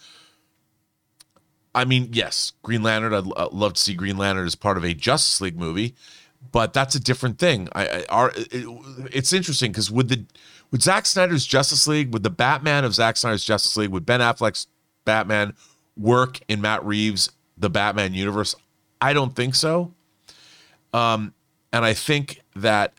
I 1.73 1.85
mean, 1.85 2.09
yes, 2.13 2.53
Green 2.63 2.83
Lantern. 2.83 3.15
I'd, 3.15 3.33
I'd 3.37 3.53
love 3.53 3.75
to 3.75 3.81
see 3.81 3.95
Green 3.95 4.17
Lantern 4.17 4.47
as 4.47 4.57
part 4.57 4.77
of 4.77 4.85
a 4.85 4.93
Justice 4.93 5.41
League 5.41 5.57
movie, 5.59 5.95
but 6.51 6.73
that's 6.73 6.97
a 6.97 7.01
different 7.01 7.39
thing. 7.39 7.69
I, 7.75 7.87
I 7.87 8.05
are 8.09 8.33
it, 8.35 8.67
it's 9.13 9.33
interesting 9.33 9.71
because 9.71 9.91
with 9.91 10.09
the 10.09 10.25
with 10.73 10.83
Zack 10.83 11.07
Snyder's 11.07 11.47
Justice 11.47 11.87
League, 11.87 12.13
with 12.13 12.25
the 12.25 12.31
Batman 12.31 12.85
of 12.85 12.95
Zack 12.95 13.17
Snyder's 13.17 13.45
Justice 13.45 13.77
League, 13.77 13.91
with 13.91 14.05
Ben 14.05 14.21
Affleck's 14.21 14.67
Batman 15.05 15.55
work 16.01 16.41
in 16.49 16.61
Matt 16.61 16.85
Reeves' 16.85 17.31
the 17.57 17.71
Batman 17.71 18.15
universe? 18.15 18.55
I 19.01 19.13
don't 19.13 19.35
think 19.35 19.55
so. 19.55 19.93
Um, 20.93 21.35
and 21.73 21.85
I 21.85 21.95
think 21.95 22.43
that 22.57 22.95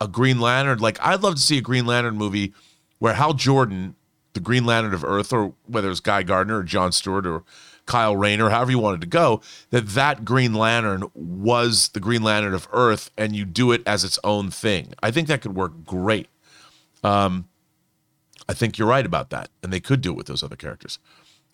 a 0.00 0.08
Green 0.08 0.40
Lantern, 0.40 0.78
like 0.78 0.98
I'd 1.00 1.22
love 1.22 1.36
to 1.36 1.40
see 1.40 1.58
a 1.58 1.62
Green 1.62 1.86
Lantern 1.86 2.16
movie 2.16 2.52
where 2.98 3.14
Hal 3.14 3.34
Jordan, 3.34 3.94
the 4.32 4.40
Green 4.40 4.64
Lantern 4.64 4.94
of 4.94 5.04
Earth, 5.04 5.32
or 5.32 5.54
whether 5.66 5.90
it's 5.90 6.00
Guy 6.00 6.22
Gardner 6.22 6.58
or 6.58 6.62
John 6.62 6.92
Stewart 6.92 7.26
or 7.26 7.44
Kyle 7.86 8.16
Rayner, 8.16 8.50
however 8.50 8.70
you 8.70 8.78
wanted 8.78 9.00
to 9.00 9.06
go, 9.06 9.40
that 9.70 9.88
that 9.88 10.24
Green 10.24 10.54
Lantern 10.54 11.04
was 11.14 11.88
the 11.88 12.00
Green 12.00 12.22
Lantern 12.22 12.54
of 12.54 12.68
Earth, 12.72 13.10
and 13.16 13.34
you 13.34 13.44
do 13.44 13.72
it 13.72 13.82
as 13.86 14.04
its 14.04 14.18
own 14.22 14.50
thing. 14.50 14.92
I 15.02 15.10
think 15.10 15.28
that 15.28 15.40
could 15.42 15.54
work 15.54 15.84
great. 15.84 16.28
Um, 17.02 17.48
I 18.48 18.54
think 18.54 18.78
you're 18.78 18.88
right 18.88 19.06
about 19.06 19.30
that, 19.30 19.48
and 19.62 19.72
they 19.72 19.80
could 19.80 20.00
do 20.00 20.10
it 20.10 20.16
with 20.16 20.26
those 20.26 20.42
other 20.42 20.56
characters. 20.56 20.98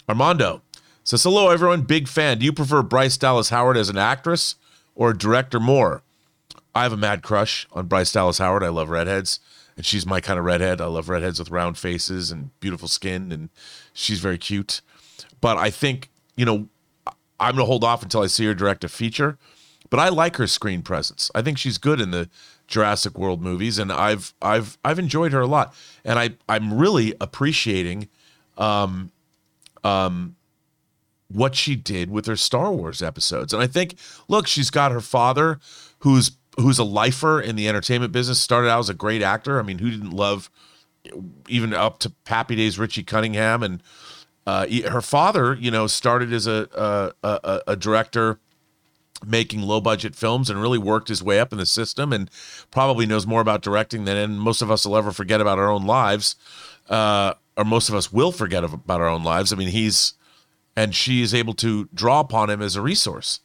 Armando 0.09 0.63
says, 1.09 1.23
"Hello, 1.23 1.49
everyone. 1.49 1.83
Big 1.83 2.09
fan. 2.09 2.39
Do 2.39 2.45
you 2.45 2.53
prefer 2.53 2.83
Bryce 2.83 3.17
Dallas 3.17 3.51
Howard 3.51 3.77
as 3.77 3.89
an 3.89 3.99
actress 3.99 4.57
or 4.95 5.11
a 5.11 5.19
director 5.19 5.61
more?" 5.61 6.03
I 6.75 6.83
have 6.83 6.93
a 6.93 6.97
mad 6.99 7.23
crush 7.23 7.67
on 7.73 7.87
Bryce 7.87 8.13
Dallas 8.13 8.39
Howard. 8.39 8.63
I 8.63 8.69
love 8.69 8.91
redheads, 8.91 9.41
and 9.77 9.87
she's 9.87 10.05
my 10.05 10.21
kind 10.21 10.39
of 10.39 10.45
redhead. 10.45 10.81
I 10.81 10.87
love 10.87 11.09
redheads 11.09 11.39
with 11.39 11.51
round 11.51 11.79
faces 11.79 12.31
and 12.31 12.51
beautiful 12.61 12.89
skin, 12.89 13.33
and 13.33 13.49
she's 13.95 14.21
very 14.21 14.37
cute. 14.37 14.83
But 15.41 15.57
I 15.57 15.71
think 15.71 16.11
you 16.37 16.45
know, 16.45 16.69
I'm 17.41 17.55
going 17.55 17.57
to 17.57 17.65
hold 17.65 17.83
off 17.83 18.03
until 18.03 18.23
I 18.23 18.27
see 18.27 18.45
her 18.47 18.55
direct 18.55 18.85
a 18.85 18.89
feature. 18.89 19.39
But 19.89 20.01
I 20.01 20.09
like 20.09 20.37
her 20.37 20.47
screen 20.47 20.83
presence. 20.83 21.31
I 21.35 21.43
think 21.43 21.59
she's 21.59 21.79
good 21.79 22.01
in 22.01 22.11
the 22.11 22.29
Jurassic 22.67 23.17
World 23.19 23.41
movies, 23.41 23.79
and 23.79 23.93
I've 23.93 24.35
I've 24.43 24.77
I've 24.85 24.99
enjoyed 24.99 25.33
her 25.33 25.41
a 25.41 25.47
lot. 25.47 25.75
And 26.05 26.19
I 26.19 26.31
I'm 26.49 26.77
really 26.77 27.15
appreciating, 27.21 28.09
um, 28.59 29.13
um, 29.85 30.35
what 31.29 31.55
she 31.55 31.77
did 31.77 32.11
with 32.11 32.27
her 32.27 32.37
Star 32.37 32.73
Wars 32.73 33.03
episodes. 33.03 33.53
And 33.53 33.63
I 33.63 33.67
think, 33.67 33.97
look, 34.29 34.47
she's 34.47 34.71
got 34.71 34.93
her 34.93 35.01
father, 35.01 35.59
who's 36.01 36.33
who's 36.59 36.79
a 36.79 36.85
lifer 36.85 37.41
in 37.41 37.57
the 37.57 37.69
entertainment 37.69 38.13
business. 38.13 38.39
Started 38.39 38.69
out 38.69 38.81
as 38.81 38.89
a 38.89 38.95
great 38.95 39.23
actor. 39.23 39.59
I 39.59 39.63
mean, 39.63 39.79
who 39.79 39.91
didn't 39.91 40.13
love 40.13 40.51
even 41.49 41.75
up 41.75 41.99
to 42.01 42.13
Happy 42.27 42.57
Days 42.57 42.79
Richie 42.79 43.03
Cunningham 43.05 43.63
and 43.63 43.83
uh, 44.47 44.67
her 44.89 45.01
father, 45.01 45.55
you 45.55 45.71
know, 45.71 45.87
started 45.87 46.33
as 46.33 46.47
a, 46.47 47.13
a, 47.23 47.29
a, 47.29 47.63
a 47.69 47.77
director 47.77 48.39
making 49.25 49.63
low 49.63 49.81
budget 49.81 50.15
films 50.15 50.51
and 50.51 50.61
really 50.61 50.79
worked 50.79 51.09
his 51.09 51.23
way 51.23 51.41
up 51.41 51.53
in 51.53 51.59
the 51.59 51.67
system 51.67 52.13
and 52.13 52.31
probably 52.71 53.07
knows 53.07 53.27
more 53.27 53.41
about 53.41 53.63
directing 53.63 54.05
than 54.05 54.39
most 54.39 54.63
of 54.63 54.71
us 54.71 54.87
will 54.87 54.97
ever 54.97 55.11
forget 55.11 55.41
about 55.41 55.59
our 55.59 55.71
own 55.71 55.87
lives 55.87 56.37
uh, 56.91 57.35
or 57.57 57.65
most 57.65 57.89
of 57.89 57.95
us 57.95 58.13
will 58.13 58.31
forget 58.31 58.63
about 58.63 59.01
our 59.01 59.09
own 59.09 59.25
lives 59.25 59.53
i 59.53 59.57
mean 59.57 59.69
he's 59.69 60.13
and 60.77 60.95
she 60.95 61.23
is 61.23 61.35
able 61.35 61.55
to 61.55 61.89
draw 61.95 62.21
upon 62.21 62.51
him 62.51 62.61
as 62.63 62.77
a 62.77 62.83
resource. 62.83 63.41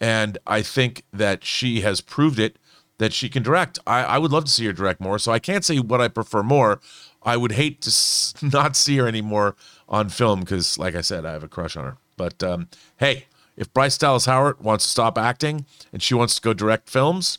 And 0.00 0.38
i 0.46 0.62
think 0.62 1.04
that 1.12 1.44
she 1.44 1.82
has 1.82 2.00
proved 2.00 2.38
it 2.38 2.58
that 2.98 3.12
she 3.12 3.28
can 3.28 3.42
direct. 3.42 3.78
I, 3.86 4.02
I 4.02 4.18
would 4.18 4.32
love 4.32 4.44
to 4.44 4.50
see 4.50 4.66
her 4.66 4.72
direct 4.72 5.00
more. 5.00 5.18
So 5.18 5.30
i 5.32 5.38
can't 5.38 5.64
say 5.64 5.78
what 5.78 6.00
i 6.00 6.08
prefer 6.08 6.42
more. 6.42 6.80
I 7.22 7.36
would 7.36 7.52
hate 7.52 7.82
to 7.82 8.46
not 8.52 8.76
see 8.76 8.96
her 8.96 9.06
anymore 9.06 9.56
on 9.88 10.08
film 10.08 10.40
because, 10.40 10.78
like 10.78 10.94
I 10.94 11.00
said, 11.00 11.26
I 11.26 11.32
have 11.32 11.44
a 11.44 11.48
crush 11.48 11.76
on 11.76 11.84
her. 11.84 11.96
But 12.16 12.42
um, 12.42 12.68
hey, 12.98 13.26
if 13.56 13.72
Bryce 13.72 13.98
Dallas 13.98 14.26
Howard 14.26 14.60
wants 14.60 14.84
to 14.84 14.90
stop 14.90 15.18
acting 15.18 15.66
and 15.92 16.02
she 16.02 16.14
wants 16.14 16.34
to 16.36 16.40
go 16.40 16.54
direct 16.54 16.88
films, 16.88 17.38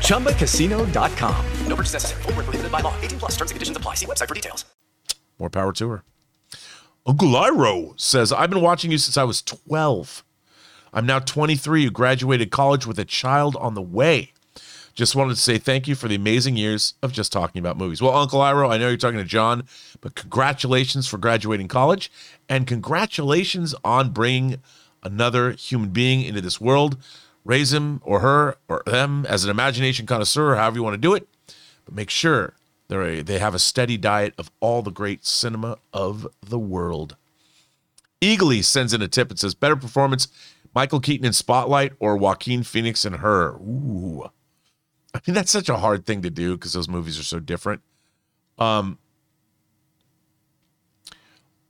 ChumbaCasino.com. 0.00 1.46
No 1.66 1.76
purchase 1.76 1.94
necessary. 1.94 2.22
Void 2.22 2.36
where 2.36 2.44
prohibited 2.44 2.72
by 2.72 2.80
law. 2.80 2.94
18 3.00 3.18
plus 3.18 3.32
terms 3.32 3.50
and 3.50 3.56
conditions 3.56 3.76
apply. 3.76 3.94
See 3.94 4.06
website 4.06 4.28
for 4.28 4.34
details. 4.34 4.64
More 5.38 5.50
power 5.50 5.72
to 5.72 5.88
her. 5.88 6.02
Uncle 7.06 7.34
Iro 7.34 7.94
says, 7.96 8.30
I've 8.30 8.50
been 8.50 8.60
watching 8.60 8.90
you 8.90 8.98
since 8.98 9.16
I 9.16 9.24
was 9.24 9.40
12. 9.42 10.22
I'm 10.92 11.06
now 11.06 11.18
23 11.18 11.84
You 11.84 11.90
graduated 11.90 12.50
college 12.50 12.86
with 12.86 12.98
a 12.98 13.04
child 13.04 13.56
on 13.56 13.74
the 13.74 13.82
way. 13.82 14.32
Just 14.94 15.16
wanted 15.16 15.34
to 15.34 15.40
say 15.40 15.56
thank 15.56 15.88
you 15.88 15.94
for 15.94 16.08
the 16.08 16.16
amazing 16.16 16.56
years 16.56 16.94
of 17.02 17.12
just 17.12 17.32
talking 17.32 17.58
about 17.58 17.78
movies. 17.78 18.02
Well, 18.02 18.14
Uncle 18.14 18.42
Iro, 18.42 18.68
I 18.70 18.76
know 18.76 18.88
you're 18.88 18.96
talking 18.96 19.18
to 19.18 19.24
John, 19.24 19.64
but 20.00 20.14
congratulations 20.14 21.06
for 21.06 21.16
graduating 21.16 21.68
college 21.68 22.10
and 22.48 22.66
congratulations 22.66 23.74
on 23.82 24.10
bringing 24.10 24.60
another 25.02 25.52
human 25.52 25.90
being 25.90 26.22
into 26.22 26.40
this 26.40 26.60
world. 26.60 26.98
Raise 27.44 27.72
him 27.72 28.00
or 28.04 28.20
her 28.20 28.56
or 28.68 28.82
them 28.86 29.24
as 29.28 29.44
an 29.44 29.50
imagination 29.50 30.06
connoisseur, 30.06 30.56
however 30.56 30.76
you 30.76 30.82
want 30.82 30.94
to 30.94 30.98
do 30.98 31.14
it, 31.14 31.26
but 31.84 31.94
make 31.94 32.10
sure 32.10 32.54
they're 32.88 33.22
they 33.22 33.38
have 33.38 33.54
a 33.54 33.58
steady 33.58 33.96
diet 33.96 34.34
of 34.36 34.50
all 34.60 34.82
the 34.82 34.90
great 34.90 35.24
cinema 35.24 35.78
of 35.92 36.26
the 36.42 36.58
world. 36.58 37.16
Eagly 38.20 38.62
sends 38.62 38.92
in 38.92 39.00
a 39.00 39.08
tip 39.08 39.30
and 39.30 39.38
says, 39.38 39.54
better 39.54 39.76
performance, 39.76 40.28
Michael 40.74 41.00
Keaton 41.00 41.26
in 41.26 41.32
Spotlight 41.32 41.92
or 41.98 42.16
Joaquin 42.16 42.62
Phoenix 42.62 43.04
in 43.04 43.14
Her. 43.14 43.54
Ooh. 43.54 44.30
I 45.14 45.20
mean, 45.26 45.34
that's 45.34 45.50
such 45.50 45.68
a 45.68 45.78
hard 45.78 46.04
thing 46.04 46.22
to 46.22 46.30
do 46.30 46.56
because 46.56 46.74
those 46.74 46.88
movies 46.88 47.18
are 47.18 47.24
so 47.24 47.40
different. 47.40 47.80
Um, 48.58 48.98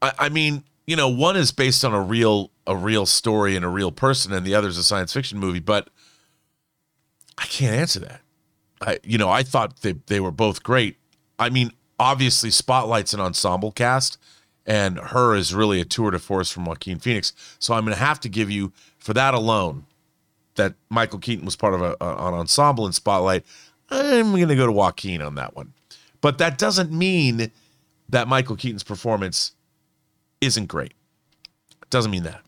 I, 0.03 0.13
I 0.19 0.29
mean, 0.29 0.65
you 0.87 0.97
know, 0.97 1.09
one 1.09 1.37
is 1.37 1.53
based 1.53 1.85
on 1.85 1.95
a 1.95 2.01
real 2.01 2.51
a 2.67 2.77
real 2.77 3.07
story 3.07 3.57
and 3.57 3.65
a 3.65 3.69
real 3.69 3.93
person, 3.93 4.33
and 4.33 4.47
the 4.47 4.55
other 4.55 4.69
is 4.69 4.79
a 4.79 4.83
science 4.83 5.13
fiction 5.13 5.39
movie. 5.39 5.61
But 5.61 5.91
I 7.39 7.47
can't 7.47 7.75
answer 7.75 8.01
that. 8.01 8.21
I, 8.81 8.99
you 9.03 9.19
know, 9.19 9.31
I 9.31 9.43
thought 9.43 9.81
they 9.83 9.95
they 10.07 10.21
were 10.21 10.31
both 10.31 10.63
great. 10.63 10.97
I 11.39 11.51
mean, 11.51 11.73
obviously, 11.99 12.51
Spotlight's 12.51 13.15
an 13.15 13.21
ensemble 13.21 13.73
cast, 13.73 14.19
and 14.67 14.99
her 14.99 15.35
is 15.35 15.55
really 15.55 15.81
a 15.81 15.85
tour 15.85 16.11
de 16.11 16.19
force 16.19 16.51
from 16.51 16.65
Joaquin 16.65 16.99
Phoenix. 16.99 17.33
So 17.59 17.75
I'm 17.75 17.85
going 17.85 17.97
to 17.97 18.03
have 18.03 18.21
to 18.21 18.29
give 18.29 18.51
you 18.51 18.73
for 18.99 19.15
that 19.15 19.35
alone 19.35 19.87
that 20.57 20.75
Michael 20.89 21.19
Keaton 21.19 21.45
was 21.45 21.57
part 21.57 21.75
of 21.75 21.83
a, 21.83 21.97
a, 22.01 22.29
an 22.29 22.35
ensemble 22.35 22.87
in 22.87 22.93
Spotlight. 22.93 23.45
I'm 23.91 24.33
going 24.33 24.49
to 24.49 24.57
go 24.57 24.67
to 24.67 24.73
Joaquin 24.73 25.23
on 25.23 25.35
that 25.37 25.57
one, 25.57 25.73
but 26.21 26.39
that 26.39 26.59
doesn't 26.59 26.93
mean 26.93 27.51
that 28.09 28.29
Michael 28.29 28.57
Keaton's 28.57 28.83
performance 28.83 29.53
isn't 30.41 30.67
great. 30.67 30.95
Doesn't 31.91 32.11
mean 32.11 32.23
that. 32.25 32.43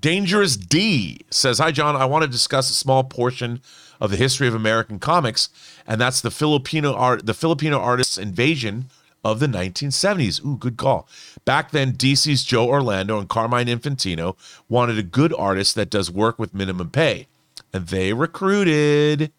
Dangerous 0.00 0.56
D 0.56 1.20
says, 1.30 1.58
Hi, 1.58 1.70
John. 1.70 1.96
I 1.96 2.04
want 2.04 2.24
to 2.24 2.30
discuss 2.30 2.70
a 2.70 2.74
small 2.74 3.04
portion 3.04 3.62
of 4.00 4.10
the 4.10 4.16
history 4.16 4.46
of 4.46 4.54
American 4.54 4.98
comics, 4.98 5.48
and 5.86 6.00
that's 6.00 6.20
the 6.20 6.30
Filipino 6.30 6.94
art, 6.94 7.24
the 7.26 7.34
Filipino 7.34 7.78
artists' 7.78 8.18
invasion 8.18 8.90
of 9.24 9.40
the 9.40 9.46
1970s. 9.46 10.44
Ooh, 10.44 10.58
good 10.58 10.76
call. 10.76 11.08
Back 11.44 11.70
then, 11.70 11.92
DC's 11.92 12.44
Joe 12.44 12.68
Orlando 12.68 13.18
and 13.18 13.28
Carmine 13.28 13.66
Infantino 13.66 14.36
wanted 14.68 14.98
a 14.98 15.02
good 15.02 15.32
artist 15.32 15.74
that 15.76 15.88
does 15.90 16.10
work 16.10 16.38
with 16.38 16.54
minimum 16.54 16.90
pay, 16.90 17.26
and 17.72 17.86
they 17.86 18.12
recruited. 18.12 19.32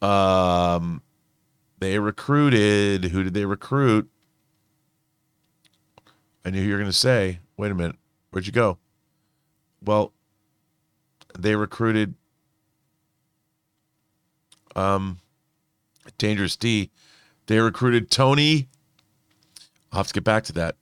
Um, 0.00 1.02
they 1.78 1.98
recruited. 1.98 3.04
Who 3.06 3.24
did 3.24 3.34
they 3.34 3.44
recruit? 3.44 4.08
I 6.44 6.50
knew 6.50 6.60
you 6.60 6.72
were 6.72 6.78
going 6.78 6.90
to 6.90 6.96
say. 6.96 7.40
Wait 7.56 7.70
a 7.70 7.74
minute. 7.74 7.96
Where'd 8.30 8.46
you 8.46 8.52
go? 8.52 8.78
Well, 9.84 10.12
they 11.38 11.56
recruited 11.56 12.14
um 14.76 15.18
Dangerous 16.18 16.56
D. 16.56 16.90
They 17.46 17.58
recruited 17.58 18.10
Tony. 18.10 18.68
I'll 19.92 19.98
have 19.98 20.06
to 20.08 20.14
get 20.14 20.24
back 20.24 20.44
to 20.44 20.52
that. 20.54 20.76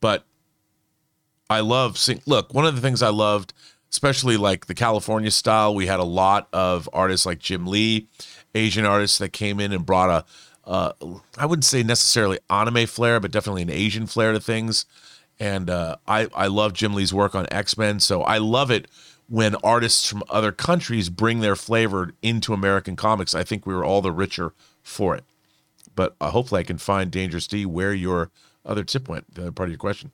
But 0.00 0.24
I 1.48 1.60
love 1.60 1.98
seeing 1.98 2.22
look, 2.26 2.54
one 2.54 2.66
of 2.66 2.74
the 2.74 2.80
things 2.80 3.02
I 3.02 3.08
loved, 3.08 3.52
especially 3.90 4.36
like 4.36 4.66
the 4.66 4.74
California 4.74 5.30
style, 5.30 5.74
we 5.74 5.86
had 5.86 6.00
a 6.00 6.04
lot 6.04 6.48
of 6.52 6.88
artists 6.92 7.26
like 7.26 7.38
Jim 7.38 7.66
Lee, 7.66 8.08
Asian 8.54 8.86
artists 8.86 9.18
that 9.18 9.32
came 9.32 9.60
in 9.60 9.72
and 9.72 9.84
brought 9.84 10.10
a 10.10 10.24
uh, 10.64 10.92
I 11.38 11.46
wouldn't 11.46 11.64
say 11.64 11.82
necessarily 11.82 12.38
anime 12.48 12.86
flair, 12.86 13.20
but 13.20 13.30
definitely 13.30 13.62
an 13.62 13.70
Asian 13.70 14.06
flair 14.06 14.32
to 14.32 14.40
things. 14.40 14.86
And 15.38 15.70
uh, 15.70 15.96
I 16.06 16.28
I 16.34 16.48
love 16.48 16.74
Jim 16.74 16.94
Lee's 16.94 17.14
work 17.14 17.34
on 17.34 17.46
X 17.50 17.78
Men, 17.78 18.00
so 18.00 18.22
I 18.22 18.38
love 18.38 18.70
it 18.70 18.88
when 19.28 19.54
artists 19.56 20.06
from 20.08 20.22
other 20.28 20.52
countries 20.52 21.08
bring 21.08 21.40
their 21.40 21.56
flavor 21.56 22.12
into 22.20 22.52
American 22.52 22.96
comics. 22.96 23.34
I 23.34 23.44
think 23.44 23.64
we 23.64 23.74
were 23.74 23.84
all 23.84 24.02
the 24.02 24.12
richer 24.12 24.52
for 24.82 25.14
it. 25.14 25.24
But 25.94 26.14
uh, 26.20 26.30
hopefully, 26.30 26.60
I 26.60 26.64
can 26.64 26.78
find 26.78 27.10
Dangerous 27.10 27.46
D 27.46 27.64
where 27.64 27.94
your 27.94 28.30
other 28.66 28.84
tip 28.84 29.08
went. 29.08 29.34
The 29.34 29.42
other 29.42 29.52
part 29.52 29.68
of 29.68 29.72
your 29.72 29.78
question. 29.78 30.10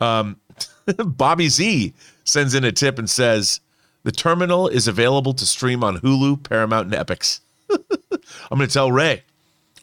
Um, 0.00 0.36
Bobby 0.98 1.48
Z 1.48 1.94
sends 2.24 2.54
in 2.54 2.64
a 2.64 2.72
tip 2.72 2.98
and 2.98 3.08
says 3.08 3.60
the 4.02 4.12
terminal 4.12 4.68
is 4.68 4.88
available 4.88 5.32
to 5.34 5.46
stream 5.46 5.82
on 5.84 5.98
Hulu, 5.98 6.42
Paramount, 6.42 6.92
and 6.92 7.06
Epix. 7.06 7.40
I'm 7.70 8.58
going 8.58 8.68
to 8.68 8.72
tell 8.72 8.90
Ray. 8.90 9.22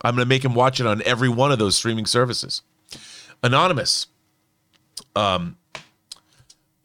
I'm 0.02 0.16
going 0.16 0.26
to 0.26 0.30
make 0.30 0.45
him 0.45 0.54
watch 0.54 0.80
it 0.80 0.86
on 0.86 1.02
every 1.04 1.30
one 1.30 1.52
of 1.52 1.60
those 1.60 1.76
streaming 1.76 2.06
services. 2.06 2.62
Anonymous. 3.43 4.08
Um, 5.16 5.58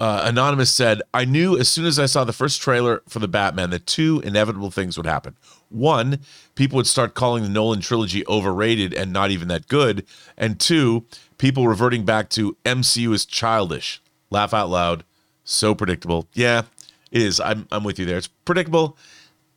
uh, 0.00 0.22
Anonymous 0.24 0.70
said, 0.70 1.02
I 1.12 1.24
knew 1.24 1.56
as 1.56 1.68
soon 1.68 1.84
as 1.84 1.98
I 1.98 2.06
saw 2.06 2.24
the 2.24 2.32
first 2.32 2.60
trailer 2.60 3.02
for 3.08 3.20
the 3.20 3.28
Batman 3.28 3.70
that 3.70 3.86
two 3.86 4.20
inevitable 4.24 4.70
things 4.70 4.96
would 4.96 5.06
happen. 5.06 5.36
One, 5.70 6.20
people 6.54 6.76
would 6.76 6.86
start 6.86 7.14
calling 7.14 7.42
the 7.42 7.48
Nolan 7.48 7.80
trilogy 7.80 8.26
overrated 8.26 8.92
and 8.92 9.12
not 9.12 9.30
even 9.30 9.48
that 9.48 9.68
good. 9.68 10.04
And 10.36 10.58
two, 10.58 11.04
people 11.38 11.68
reverting 11.68 12.04
back 12.04 12.28
to 12.30 12.56
MCU 12.64 13.14
is 13.14 13.24
childish. 13.24 14.02
Laugh 14.30 14.52
out 14.52 14.68
loud. 14.68 15.04
So 15.44 15.74
predictable. 15.74 16.26
Yeah, 16.32 16.62
it 17.10 17.22
is. 17.22 17.38
I'm, 17.38 17.68
I'm 17.70 17.84
with 17.84 17.98
you 17.98 18.06
there. 18.06 18.16
It's 18.16 18.28
predictable, 18.28 18.96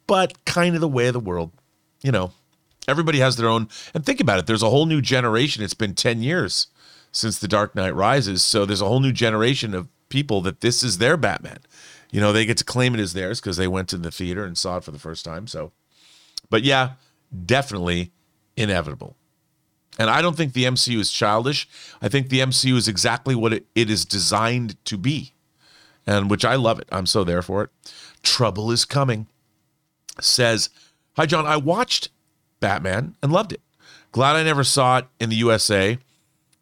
but 0.06 0.46
kind 0.46 0.76
of 0.76 0.82
the 0.82 0.88
way 0.88 1.08
of 1.08 1.14
the 1.14 1.20
world. 1.20 1.52
You 2.04 2.12
know, 2.12 2.32
everybody 2.88 3.20
has 3.20 3.36
their 3.36 3.50
own. 3.50 3.68
And 3.94 4.06
think 4.06 4.20
about 4.20 4.40
it 4.40 4.48
there's 4.48 4.64
a 4.64 4.70
whole 4.70 4.86
new 4.86 5.02
generation. 5.02 5.64
It's 5.64 5.74
been 5.74 5.94
10 5.96 6.22
years 6.22 6.68
since 7.12 7.40
The 7.40 7.48
Dark 7.48 7.76
Knight 7.76 7.96
Rises. 7.96 8.44
So 8.44 8.66
there's 8.66 8.82
a 8.82 8.88
whole 8.88 9.00
new 9.00 9.12
generation 9.12 9.74
of 9.74 9.88
people 10.10 10.42
that 10.42 10.62
this 10.62 10.84
is 10.84 10.98
their 10.98 11.18
Batman. 11.18 11.60
You 12.12 12.22
know, 12.22 12.32
they 12.32 12.46
get 12.46 12.58
to 12.58 12.64
claim 12.64 12.94
it 12.94 13.02
as 13.02 13.14
theirs 13.14 13.42
because 13.42 13.58
they 13.58 13.68
went 13.68 13.90
to 13.90 13.98
the 13.98 14.12
theater 14.12 14.46
and 14.46 14.58
saw 14.58 14.78
it 14.78 14.84
for 14.84 14.92
the 14.92 15.00
first 15.00 15.26
time. 15.26 15.48
So, 15.48 15.72
but 16.50 16.64
yeah, 16.64 16.92
definitely 17.46 18.12
inevitable. 18.56 19.16
And 20.00 20.10
I 20.10 20.22
don't 20.22 20.38
think 20.38 20.54
the 20.54 20.66
MCU 20.66 21.00
is 21.00 21.12
childish. 21.12 21.68
I 22.02 22.08
think 22.08 22.30
the 22.30 22.40
MCU 22.40 22.76
is 22.76 22.88
exactly 22.88 23.36
what 23.36 23.52
it, 23.52 23.66
it 23.76 23.90
is 23.90 24.06
designed 24.06 24.84
to 24.86 24.98
be, 24.98 25.34
and 26.06 26.30
which 26.30 26.46
I 26.46 26.56
love 26.56 26.80
it. 26.80 26.88
I'm 26.92 27.08
so 27.08 27.24
there 27.24 27.42
for 27.42 27.64
it. 27.64 27.70
Trouble 28.22 28.72
is 28.72 28.86
coming. 28.86 29.28
Says, 30.22 30.70
Hi, 31.16 31.26
John. 31.26 31.48
I 31.48 31.58
watched 31.58 32.10
Batman 32.60 33.16
and 33.22 33.32
loved 33.32 33.52
it. 33.52 33.62
Glad 34.12 34.36
I 34.36 34.44
never 34.44 34.64
saw 34.64 35.00
it 35.00 35.06
in 35.20 35.30
the 35.30 35.36
USA. 35.36 35.98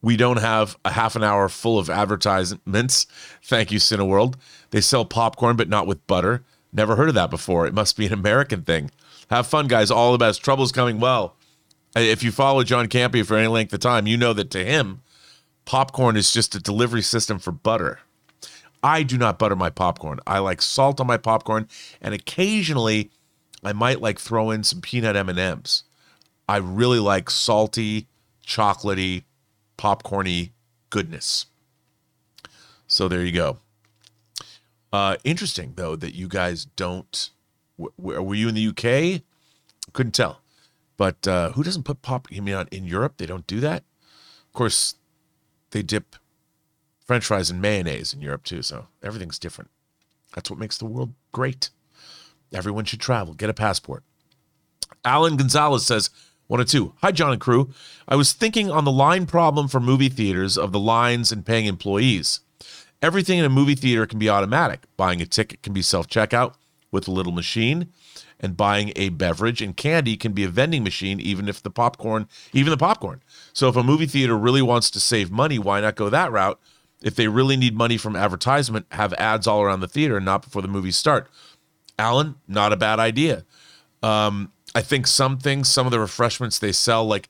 We 0.01 0.17
don't 0.17 0.37
have 0.39 0.77
a 0.85 0.91
half 0.91 1.15
an 1.15 1.23
hour 1.23 1.49
full 1.49 1.79
of 1.79 1.89
advertisements. 1.89 3.07
Thank 3.43 3.71
you, 3.71 3.79
Cineworld. 3.79 4.35
They 4.71 4.81
sell 4.81 5.05
popcorn, 5.05 5.55
but 5.55 5.69
not 5.69 5.87
with 5.87 6.05
butter. 6.05 6.43
Never 6.71 6.95
heard 6.95 7.09
of 7.09 7.15
that 7.15 7.29
before. 7.29 7.65
It 7.65 7.73
must 7.73 7.97
be 7.97 8.05
an 8.05 8.13
American 8.13 8.61
thing. 8.63 8.91
Have 9.29 9.47
fun, 9.47 9.67
guys. 9.67 9.89
All 9.89 10.11
the 10.11 10.17
best. 10.17 10.43
Trouble's 10.43 10.71
coming 10.71 10.99
well. 10.99 11.35
If 11.95 12.21
you 12.21 12.31
follow 12.31 12.63
John 12.63 12.87
Campea 12.87 13.25
for 13.25 13.37
any 13.37 13.47
length 13.47 13.73
of 13.73 13.79
time, 13.79 14.05
you 14.05 14.17
know 14.17 14.33
that 14.33 14.51
to 14.51 14.65
him, 14.65 15.01
popcorn 15.63 16.17
is 16.17 16.33
just 16.33 16.53
a 16.53 16.59
delivery 16.59 17.01
system 17.01 17.39
for 17.39 17.51
butter. 17.51 18.01
I 18.83 19.01
do 19.01 19.17
not 19.17 19.39
butter 19.39 19.55
my 19.55 19.69
popcorn. 19.69 20.19
I 20.27 20.39
like 20.39 20.61
salt 20.61 20.99
on 20.99 21.07
my 21.07 21.17
popcorn, 21.17 21.67
and 22.01 22.13
occasionally 22.13 23.09
I 23.63 23.73
might 23.73 24.01
like 24.01 24.19
throw 24.19 24.51
in 24.51 24.63
some 24.63 24.81
peanut 24.81 25.15
M&Ms. 25.15 25.83
I 26.47 26.57
really 26.57 26.99
like 26.99 27.29
salty, 27.29 28.07
chocolatey, 28.45 29.23
popcorny 29.77 30.51
goodness. 30.89 31.47
So 32.87 33.07
there 33.07 33.23
you 33.23 33.31
go. 33.31 33.57
Uh, 34.93 35.17
interesting 35.23 35.73
though 35.75 35.95
that 35.95 36.15
you 36.15 36.27
guys 36.27 36.65
don't. 36.65 37.29
W- 37.77 38.21
were 38.21 38.35
you 38.35 38.47
in 38.47 38.55
the 38.55 38.67
UK? 38.67 39.21
Couldn't 39.93 40.13
tell. 40.13 40.41
But 40.97 41.27
uh, 41.27 41.51
who 41.51 41.63
doesn't 41.63 41.83
put 41.83 42.01
pop? 42.01 42.31
You 42.31 42.41
mean 42.41 42.67
in 42.71 42.85
Europe 42.85 43.15
they 43.17 43.25
don't 43.25 43.47
do 43.47 43.59
that? 43.59 43.83
Of 44.47 44.53
course, 44.53 44.95
they 45.71 45.81
dip 45.81 46.15
French 47.05 47.25
fries 47.25 47.51
in 47.51 47.59
mayonnaise 47.59 48.13
in 48.13 48.21
Europe 48.21 48.43
too. 48.43 48.61
So 48.61 48.87
everything's 49.03 49.39
different. 49.39 49.69
That's 50.33 50.49
what 50.49 50.59
makes 50.59 50.77
the 50.77 50.85
world 50.85 51.13
great. 51.31 51.69
Everyone 52.53 52.85
should 52.85 53.01
travel. 53.01 53.33
Get 53.33 53.49
a 53.49 53.53
passport. 53.53 54.03
Alan 55.03 55.35
Gonzalez 55.35 55.85
says, 55.85 56.09
one 56.47 56.59
or 56.59 56.63
two. 56.65 56.93
Hi, 57.01 57.11
John 57.11 57.31
and 57.31 57.41
crew. 57.41 57.71
I 58.07 58.15
was 58.15 58.33
thinking 58.33 58.69
on 58.69 58.85
the 58.85 58.91
line 58.91 59.25
problem 59.25 59.67
for 59.67 59.79
movie 59.79 60.09
theaters 60.09 60.57
of 60.57 60.71
the 60.71 60.79
lines 60.79 61.31
and 61.31 61.45
paying 61.45 61.65
employees. 61.65 62.41
Everything 63.01 63.39
in 63.39 63.45
a 63.45 63.49
movie 63.49 63.75
theater 63.75 64.05
can 64.05 64.19
be 64.19 64.29
automatic. 64.29 64.81
Buying 64.97 65.21
a 65.21 65.25
ticket 65.25 65.61
can 65.61 65.73
be 65.73 65.81
self 65.81 66.07
checkout 66.07 66.53
with 66.91 67.07
a 67.07 67.11
little 67.11 67.33
machine. 67.33 67.91
and 68.39 68.57
buying 68.57 68.91
a 68.97 69.09
beverage, 69.09 69.61
and 69.61 69.77
candy 69.77 70.17
can 70.17 70.33
be 70.33 70.43
a 70.43 70.49
vending 70.49 70.83
machine, 70.83 71.19
even 71.21 71.47
if 71.47 71.63
the 71.63 71.69
popcorn, 71.69 72.27
even 72.53 72.69
the 72.69 72.77
popcorn. 72.77 73.21
So 73.53 73.69
if 73.69 73.75
a 73.77 73.83
movie 73.83 74.05
theater 74.05 74.37
really 74.37 74.61
wants 74.61 74.91
to 74.91 74.99
save 74.99 75.31
money, 75.31 75.57
why 75.57 75.79
not 75.81 75.95
go 75.95 76.09
that 76.09 76.31
route? 76.31 76.59
If 77.01 77.15
they 77.15 77.27
really 77.27 77.55
need 77.55 77.75
money 77.77 77.97
from 77.97 78.15
advertisement, 78.15 78.87
have 78.91 79.13
ads 79.13 79.47
all 79.47 79.61
around 79.61 79.79
the 79.79 79.87
theater, 79.87 80.19
not 80.19 80.43
before 80.43 80.61
the 80.61 80.67
movies 80.67 80.97
start. 80.97 81.29
Alan, 81.97 82.35
not 82.47 82.73
a 82.73 82.77
bad 82.77 82.99
idea. 82.99 83.45
Um, 84.03 84.51
I 84.75 84.81
think 84.81 85.07
some 85.07 85.37
things, 85.37 85.69
some 85.69 85.87
of 85.87 85.91
the 85.91 85.99
refreshments 85.99 86.59
they 86.59 86.73
sell, 86.73 87.05
like 87.05 87.29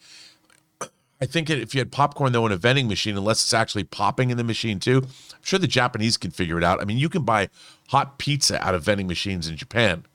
I 1.21 1.25
think 1.25 1.49
if 1.49 1.73
you 1.73 1.79
had 1.79 1.91
popcorn 1.91 2.33
though 2.33 2.45
in 2.45 2.51
a 2.51 2.57
vending 2.57 2.87
machine, 2.87 3.15
unless 3.15 3.41
it's 3.41 3.53
actually 3.53 3.85
popping 3.85 4.31
in 4.31 4.37
the 4.37 4.43
machine 4.43 4.79
too, 4.79 5.03
I'm 5.03 5.39
sure 5.43 5.59
the 5.59 5.67
Japanese 5.67 6.17
can 6.17 6.31
figure 6.31 6.57
it 6.57 6.63
out. 6.63 6.81
I 6.81 6.85
mean, 6.85 6.97
you 6.97 7.07
can 7.07 7.23
buy 7.23 7.49
hot 7.89 8.17
pizza 8.17 8.61
out 8.65 8.75
of 8.75 8.83
vending 8.83 9.07
machines 9.07 9.47
in 9.47 9.55
Japan. 9.55 10.05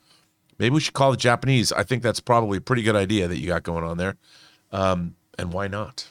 Maybe 0.58 0.74
we 0.74 0.80
should 0.80 0.92
call 0.92 1.12
the 1.12 1.16
Japanese. 1.16 1.72
I 1.72 1.84
think 1.84 2.02
that's 2.02 2.20
probably 2.20 2.58
a 2.58 2.60
pretty 2.60 2.82
good 2.82 2.96
idea 2.96 3.28
that 3.28 3.38
you 3.38 3.46
got 3.46 3.62
going 3.62 3.84
on 3.84 3.96
there. 3.96 4.16
Um, 4.72 5.14
and 5.38 5.52
why 5.52 5.68
not? 5.68 6.10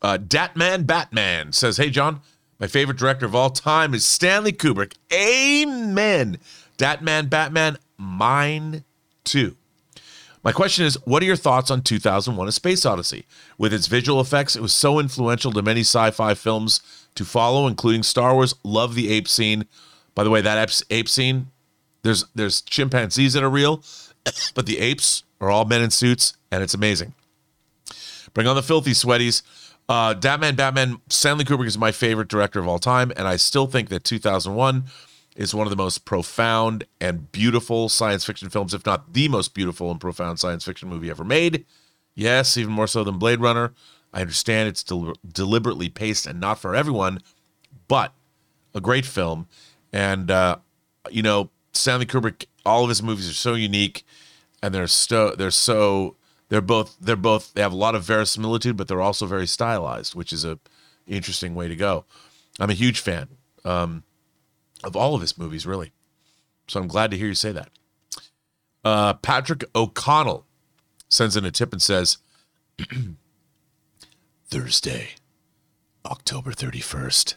Uh, 0.00 0.18
Datman 0.18 0.86
Batman 0.86 1.52
says, 1.52 1.78
Hey, 1.78 1.90
John, 1.90 2.20
my 2.60 2.68
favorite 2.68 2.98
director 2.98 3.26
of 3.26 3.34
all 3.34 3.50
time 3.50 3.92
is 3.92 4.06
Stanley 4.06 4.52
Kubrick. 4.52 4.94
Amen. 5.12 6.38
Datman 6.76 7.28
Batman, 7.28 7.76
mine 7.98 8.84
too. 9.24 9.56
My 10.44 10.52
question 10.52 10.86
is, 10.86 10.96
what 11.04 11.22
are 11.22 11.26
your 11.26 11.36
thoughts 11.36 11.70
on 11.70 11.82
2001 11.82 12.48
A 12.48 12.52
Space 12.52 12.86
Odyssey? 12.86 13.26
With 13.58 13.74
its 13.74 13.88
visual 13.88 14.20
effects, 14.20 14.54
it 14.56 14.62
was 14.62 14.72
so 14.72 14.98
influential 14.98 15.52
to 15.52 15.62
many 15.62 15.80
sci 15.80 16.10
fi 16.12 16.34
films 16.34 16.80
to 17.16 17.24
follow, 17.24 17.66
including 17.66 18.02
Star 18.02 18.34
Wars. 18.34 18.54
Love 18.62 18.94
the 18.94 19.10
ape 19.10 19.28
scene. 19.28 19.66
By 20.14 20.24
the 20.24 20.30
way, 20.30 20.40
that 20.40 20.82
ape 20.90 21.08
scene, 21.08 21.48
there's, 22.02 22.24
there's 22.34 22.60
chimpanzees 22.62 23.34
that 23.34 23.42
are 23.42 23.50
real, 23.50 23.82
but 24.54 24.66
the 24.66 24.78
apes 24.78 25.24
are 25.40 25.50
all 25.50 25.64
men 25.64 25.82
in 25.82 25.90
suits, 25.90 26.34
and 26.50 26.62
it's 26.62 26.74
amazing. 26.74 27.14
Bring 28.32 28.46
on 28.46 28.56
the 28.56 28.62
filthy 28.62 28.94
sweaties. 28.94 29.42
Uh, 29.88 30.14
Batman, 30.14 30.54
Batman, 30.54 31.00
Stanley 31.08 31.44
Kubrick 31.44 31.66
is 31.66 31.78
my 31.78 31.92
favorite 31.92 32.28
director 32.28 32.60
of 32.60 32.68
all 32.68 32.78
time, 32.78 33.12
and 33.16 33.26
I 33.26 33.36
still 33.36 33.66
think 33.66 33.88
that 33.88 34.04
2001 34.04 34.84
is 35.38 35.54
one 35.54 35.68
of 35.68 35.70
the 35.70 35.76
most 35.76 36.04
profound 36.04 36.84
and 37.00 37.30
beautiful 37.30 37.88
science 37.88 38.24
fiction 38.24 38.50
films, 38.50 38.74
if 38.74 38.84
not 38.84 39.14
the 39.14 39.28
most 39.28 39.54
beautiful 39.54 39.88
and 39.90 40.00
profound 40.00 40.40
science 40.40 40.64
fiction 40.64 40.88
movie 40.88 41.08
ever 41.08 41.24
made. 41.24 41.64
Yes, 42.16 42.56
even 42.56 42.72
more 42.72 42.88
so 42.88 43.04
than 43.04 43.18
Blade 43.18 43.40
Runner. 43.40 43.72
I 44.12 44.20
understand 44.20 44.68
it's 44.68 44.82
del- 44.82 45.14
deliberately 45.32 45.88
paced 45.88 46.26
and 46.26 46.40
not 46.40 46.58
for 46.58 46.74
everyone, 46.74 47.20
but 47.86 48.14
a 48.74 48.80
great 48.80 49.06
film. 49.06 49.46
And, 49.92 50.28
uh, 50.28 50.56
you 51.08 51.22
know, 51.22 51.50
Stanley 51.72 52.06
Kubrick, 52.06 52.46
all 52.66 52.82
of 52.82 52.88
his 52.88 53.00
movies 53.00 53.30
are 53.30 53.34
so 53.34 53.54
unique 53.54 54.04
and 54.60 54.74
they're 54.74 54.88
so, 54.88 55.36
they're 55.36 55.52
so, 55.52 56.16
they're 56.48 56.60
both, 56.60 56.96
they're 57.00 57.14
both, 57.14 57.54
they 57.54 57.62
have 57.62 57.72
a 57.72 57.76
lot 57.76 57.94
of 57.94 58.02
verisimilitude, 58.02 58.76
but 58.76 58.88
they're 58.88 59.00
also 59.00 59.24
very 59.24 59.46
stylized, 59.46 60.16
which 60.16 60.32
is 60.32 60.44
a 60.44 60.58
interesting 61.06 61.54
way 61.54 61.68
to 61.68 61.76
go. 61.76 62.04
I'm 62.58 62.70
a 62.70 62.74
huge 62.74 62.98
fan. 62.98 63.28
Um, 63.64 64.02
of 64.84 64.96
all 64.96 65.14
of 65.14 65.20
his 65.20 65.38
movies, 65.38 65.66
really. 65.66 65.92
So 66.66 66.80
I'm 66.80 66.88
glad 66.88 67.10
to 67.10 67.18
hear 67.18 67.28
you 67.28 67.34
say 67.34 67.52
that. 67.52 67.70
Uh, 68.84 69.14
Patrick 69.14 69.64
O'Connell 69.74 70.46
sends 71.08 71.36
in 71.36 71.44
a 71.44 71.50
tip 71.50 71.72
and 71.72 71.82
says, 71.82 72.18
Thursday, 74.46 75.10
October 76.06 76.52
31st. 76.52 77.34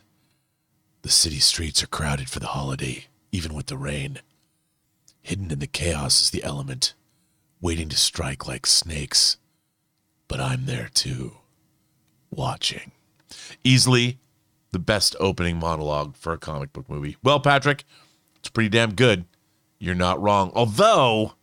The 1.01 1.09
city 1.09 1.39
streets 1.39 1.81
are 1.81 1.87
crowded 1.87 2.29
for 2.29 2.39
the 2.39 2.47
holiday, 2.47 3.05
even 3.31 3.53
with 3.53 3.67
the 3.67 3.77
rain. 3.77 4.19
Hidden 5.21 5.51
in 5.51 5.59
the 5.59 5.67
chaos 5.67 6.21
is 6.21 6.29
the 6.29 6.43
element, 6.43 6.93
waiting 7.59 7.89
to 7.89 7.97
strike 7.97 8.47
like 8.47 8.65
snakes. 8.65 9.37
But 10.27 10.39
I'm 10.39 10.65
there 10.65 10.89
too, 10.93 11.37
watching. 12.29 12.91
Easily 13.63 14.19
the 14.71 14.79
best 14.79 15.15
opening 15.19 15.57
monologue 15.57 16.15
for 16.15 16.33
a 16.33 16.37
comic 16.37 16.73
book 16.73 16.89
movie. 16.89 17.17
Well, 17.23 17.39
Patrick, 17.39 17.83
it's 18.39 18.49
pretty 18.49 18.69
damn 18.69 18.93
good. 18.93 19.25
You're 19.79 19.95
not 19.95 20.21
wrong. 20.21 20.51
Although, 20.55 21.33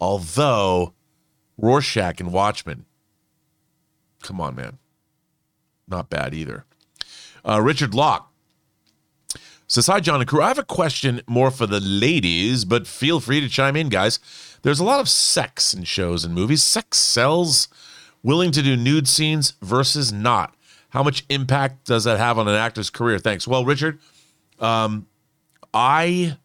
although 0.00 0.94
Rorschach 1.56 2.20
and 2.20 2.32
Watchmen, 2.32 2.84
come 4.22 4.40
on, 4.40 4.54
man, 4.54 4.78
not 5.88 6.10
bad 6.10 6.34
either. 6.34 6.64
Uh, 7.48 7.60
Richard 7.60 7.94
Locke 7.94 8.30
says, 9.66 9.86
Hi, 9.86 10.00
John 10.00 10.20
and 10.20 10.28
crew. 10.28 10.42
I 10.42 10.48
have 10.48 10.58
a 10.58 10.64
question 10.64 11.22
more 11.26 11.50
for 11.50 11.66
the 11.66 11.80
ladies, 11.80 12.64
but 12.64 12.86
feel 12.86 13.20
free 13.20 13.40
to 13.40 13.48
chime 13.48 13.76
in, 13.76 13.88
guys. 13.88 14.18
There's 14.62 14.80
a 14.80 14.84
lot 14.84 15.00
of 15.00 15.08
sex 15.08 15.74
in 15.74 15.84
shows 15.84 16.24
and 16.24 16.34
movies. 16.34 16.62
Sex 16.62 16.98
sells. 16.98 17.68
Willing 18.24 18.52
to 18.52 18.62
do 18.62 18.76
nude 18.76 19.08
scenes 19.08 19.54
versus 19.60 20.12
not. 20.12 20.54
How 20.92 21.02
much 21.02 21.24
impact 21.30 21.86
does 21.86 22.04
that 22.04 22.18
have 22.18 22.38
on 22.38 22.48
an 22.48 22.54
actor's 22.54 22.90
career? 22.90 23.18
Thanks. 23.18 23.48
Well, 23.48 23.64
Richard, 23.64 23.98
um, 24.60 25.06
I 25.72 26.36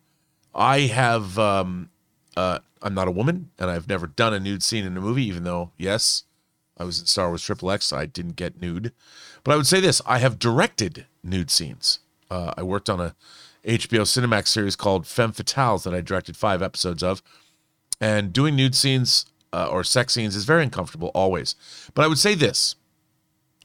I 0.55 0.79
have 0.81 1.37
um, 1.37 1.89
uh, 2.37 2.59
I'm 2.81 2.93
not 2.93 3.09
a 3.09 3.11
woman, 3.11 3.51
and 3.59 3.69
I've 3.69 3.89
never 3.89 4.07
done 4.07 4.33
a 4.33 4.39
nude 4.39 4.63
scene 4.63 4.85
in 4.85 4.95
a 4.95 5.01
movie. 5.01 5.25
Even 5.25 5.43
though, 5.43 5.71
yes, 5.77 6.23
I 6.77 6.85
was 6.85 6.97
in 6.97 7.07
Star 7.07 7.27
Wars 7.27 7.43
Triple 7.43 7.71
X, 7.71 7.91
I 7.91 8.05
didn't 8.05 8.37
get 8.37 8.61
nude. 8.61 8.93
But 9.43 9.51
I 9.51 9.57
would 9.57 9.67
say 9.67 9.81
this: 9.81 10.01
I 10.05 10.19
have 10.19 10.39
directed 10.39 11.07
nude 11.23 11.51
scenes. 11.51 11.99
Uh, 12.31 12.53
I 12.55 12.63
worked 12.63 12.89
on 12.89 13.01
a 13.01 13.15
HBO 13.65 14.03
Cinemax 14.03 14.47
series 14.47 14.77
called 14.77 15.05
Femme 15.05 15.33
Fatales 15.33 15.83
that 15.83 15.93
I 15.93 15.99
directed 15.99 16.37
five 16.37 16.61
episodes 16.61 17.03
of, 17.03 17.21
and 17.99 18.31
doing 18.31 18.55
nude 18.55 18.75
scenes 18.75 19.25
uh, 19.51 19.67
or 19.69 19.83
sex 19.83 20.13
scenes 20.13 20.37
is 20.37 20.45
very 20.45 20.63
uncomfortable 20.63 21.11
always. 21.13 21.55
But 21.93 22.05
I 22.05 22.07
would 22.07 22.17
say 22.17 22.33
this 22.33 22.77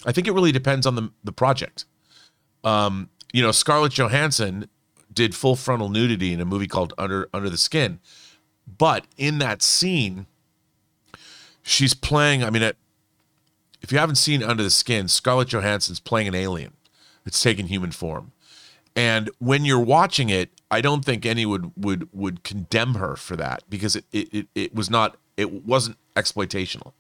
I 0.05 0.12
think 0.12 0.26
it 0.26 0.32
really 0.32 0.53
depends 0.53 0.86
on 0.86 0.94
the 0.94 1.11
the 1.24 1.32
project. 1.32 1.84
Um, 2.64 3.11
you 3.32 3.42
know, 3.42 3.53
Scarlett 3.53 3.92
Johansson 3.92 4.68
did 5.12 5.34
full 5.34 5.57
frontal 5.57 5.88
nudity 5.88 6.32
in 6.32 6.40
a 6.40 6.44
movie 6.44 6.68
called 6.68 6.92
Under 6.98 7.28
Under 7.32 7.50
the 7.50 7.59
Skin, 7.59 8.00
but 8.78 9.05
in 9.16 9.38
that 9.38 9.62
scene, 9.62 10.26
she's 11.62 11.94
playing. 11.94 12.42
I 12.44 12.50
mean, 12.50 12.62
it, 12.62 12.76
if 13.80 13.92
you 13.92 13.98
haven't 13.98 14.16
seen 14.16 14.42
Under 14.42 14.62
the 14.62 14.70
Skin, 14.70 15.09
Scarlett 15.09 15.48
Johansson's 15.48 16.00
playing 16.00 16.28
an 16.28 16.34
alien 16.34 16.72
that's 17.24 17.42
taken 17.42 17.66
human 17.66 17.90
form, 17.90 18.32
and 18.94 19.30
when 19.38 19.64
you're 19.64 19.80
watching 19.80 20.28
it, 20.28 20.50
I 20.70 20.80
don't 20.80 21.05
think 21.05 21.26
any 21.26 21.46
would 21.46 21.72
would 21.76 22.09
would 22.12 22.42
condemn 22.42 22.94
her 22.94 23.16
for 23.16 23.36
that 23.36 23.62
because 23.68 23.96
it 23.96 24.05
it, 24.12 24.28
it, 24.32 24.46
it 24.55 24.74
was 24.74 24.90
not 24.90 25.16
it 25.36 25.64
wasn't 25.64 25.96
exploitational 26.14 26.92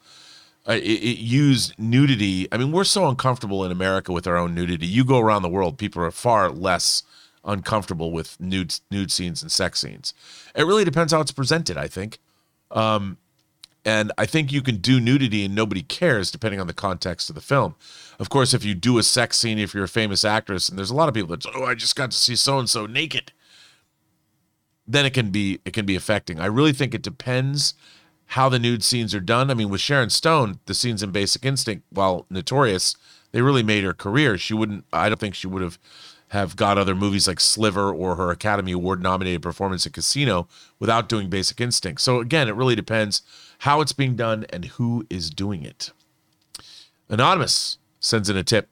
uh, 0.68 0.72
it, 0.72 0.82
it, 0.82 1.18
used 1.18 1.76
nudity. 1.78 2.46
I 2.52 2.56
mean, 2.56 2.70
we're 2.70 2.84
so 2.84 3.08
uncomfortable 3.08 3.64
in 3.64 3.72
America 3.72 4.12
with 4.12 4.26
our 4.26 4.36
own 4.36 4.54
nudity. 4.54 4.86
You 4.86 5.04
go 5.04 5.18
around 5.18 5.42
the 5.42 5.48
world, 5.48 5.76
people 5.76 6.02
are 6.02 6.10
far 6.10 6.50
less 6.50 7.02
uncomfortable 7.44 8.12
with 8.12 8.40
nude 8.40 8.78
nude 8.90 9.10
scenes 9.10 9.42
and 9.42 9.50
sex 9.50 9.80
scenes. 9.80 10.14
It 10.54 10.64
really 10.64 10.84
depends 10.84 11.12
how 11.12 11.20
it's 11.20 11.32
presented, 11.32 11.76
I 11.76 11.88
think. 11.88 12.18
Um, 12.70 13.18
and 13.84 14.12
I 14.16 14.26
think 14.26 14.52
you 14.52 14.62
can 14.62 14.76
do 14.76 15.00
nudity 15.00 15.44
and 15.44 15.54
nobody 15.54 15.82
cares 15.82 16.30
depending 16.30 16.60
on 16.60 16.68
the 16.68 16.72
context 16.72 17.28
of 17.28 17.34
the 17.34 17.40
film. 17.40 17.74
Of 18.20 18.28
course, 18.28 18.54
if 18.54 18.64
you 18.64 18.74
do 18.74 18.98
a 18.98 19.02
sex 19.02 19.36
scene, 19.38 19.58
if 19.58 19.74
you're 19.74 19.84
a 19.84 19.88
famous 19.88 20.24
actress, 20.24 20.68
and 20.68 20.78
there's 20.78 20.90
a 20.90 20.94
lot 20.94 21.08
of 21.08 21.14
people 21.14 21.36
that, 21.36 21.44
oh, 21.54 21.64
I 21.64 21.74
just 21.74 21.96
got 21.96 22.12
to 22.12 22.16
see 22.16 22.36
so 22.36 22.60
and 22.60 22.70
so 22.70 22.86
naked, 22.86 23.32
then 24.86 25.04
it 25.04 25.12
can 25.14 25.30
be 25.30 25.60
it 25.64 25.72
can 25.72 25.86
be 25.86 25.96
affecting. 25.96 26.38
I 26.38 26.46
really 26.46 26.72
think 26.72 26.94
it 26.94 27.02
depends 27.02 27.74
how 28.32 28.48
the 28.48 28.58
nude 28.58 28.82
scenes 28.82 29.14
are 29.14 29.20
done. 29.20 29.50
I 29.50 29.54
mean, 29.54 29.68
with 29.68 29.82
Sharon 29.82 30.08
Stone, 30.08 30.58
the 30.64 30.72
scenes 30.72 31.02
in 31.02 31.10
Basic 31.10 31.44
Instinct, 31.44 31.84
while 31.90 32.24
notorious, 32.30 32.96
they 33.32 33.42
really 33.42 33.62
made 33.62 33.84
her 33.84 33.92
career. 33.92 34.38
She 34.38 34.54
wouldn't. 34.54 34.86
I 34.90 35.10
don't 35.10 35.20
think 35.20 35.34
she 35.34 35.46
would 35.46 35.60
have 35.60 35.78
have 36.28 36.56
got 36.56 36.78
other 36.78 36.94
movies 36.94 37.28
like 37.28 37.38
Sliver 37.38 37.92
or 37.92 38.16
her 38.16 38.30
Academy 38.30 38.72
Award 38.72 39.02
nominated 39.02 39.42
performance 39.42 39.84
in 39.84 39.92
Casino 39.92 40.48
without 40.78 41.10
doing 41.10 41.28
Basic 41.28 41.60
Instinct. 41.60 42.00
So 42.00 42.20
again, 42.20 42.48
it 42.48 42.54
really 42.54 42.74
depends 42.74 43.20
how 43.58 43.82
it's 43.82 43.92
being 43.92 44.16
done 44.16 44.46
and 44.48 44.64
who 44.64 45.06
is 45.10 45.28
doing 45.28 45.62
it. 45.62 45.92
Anonymous 47.10 47.76
sends 48.00 48.30
in 48.30 48.38
a 48.38 48.42
tip. 48.42 48.70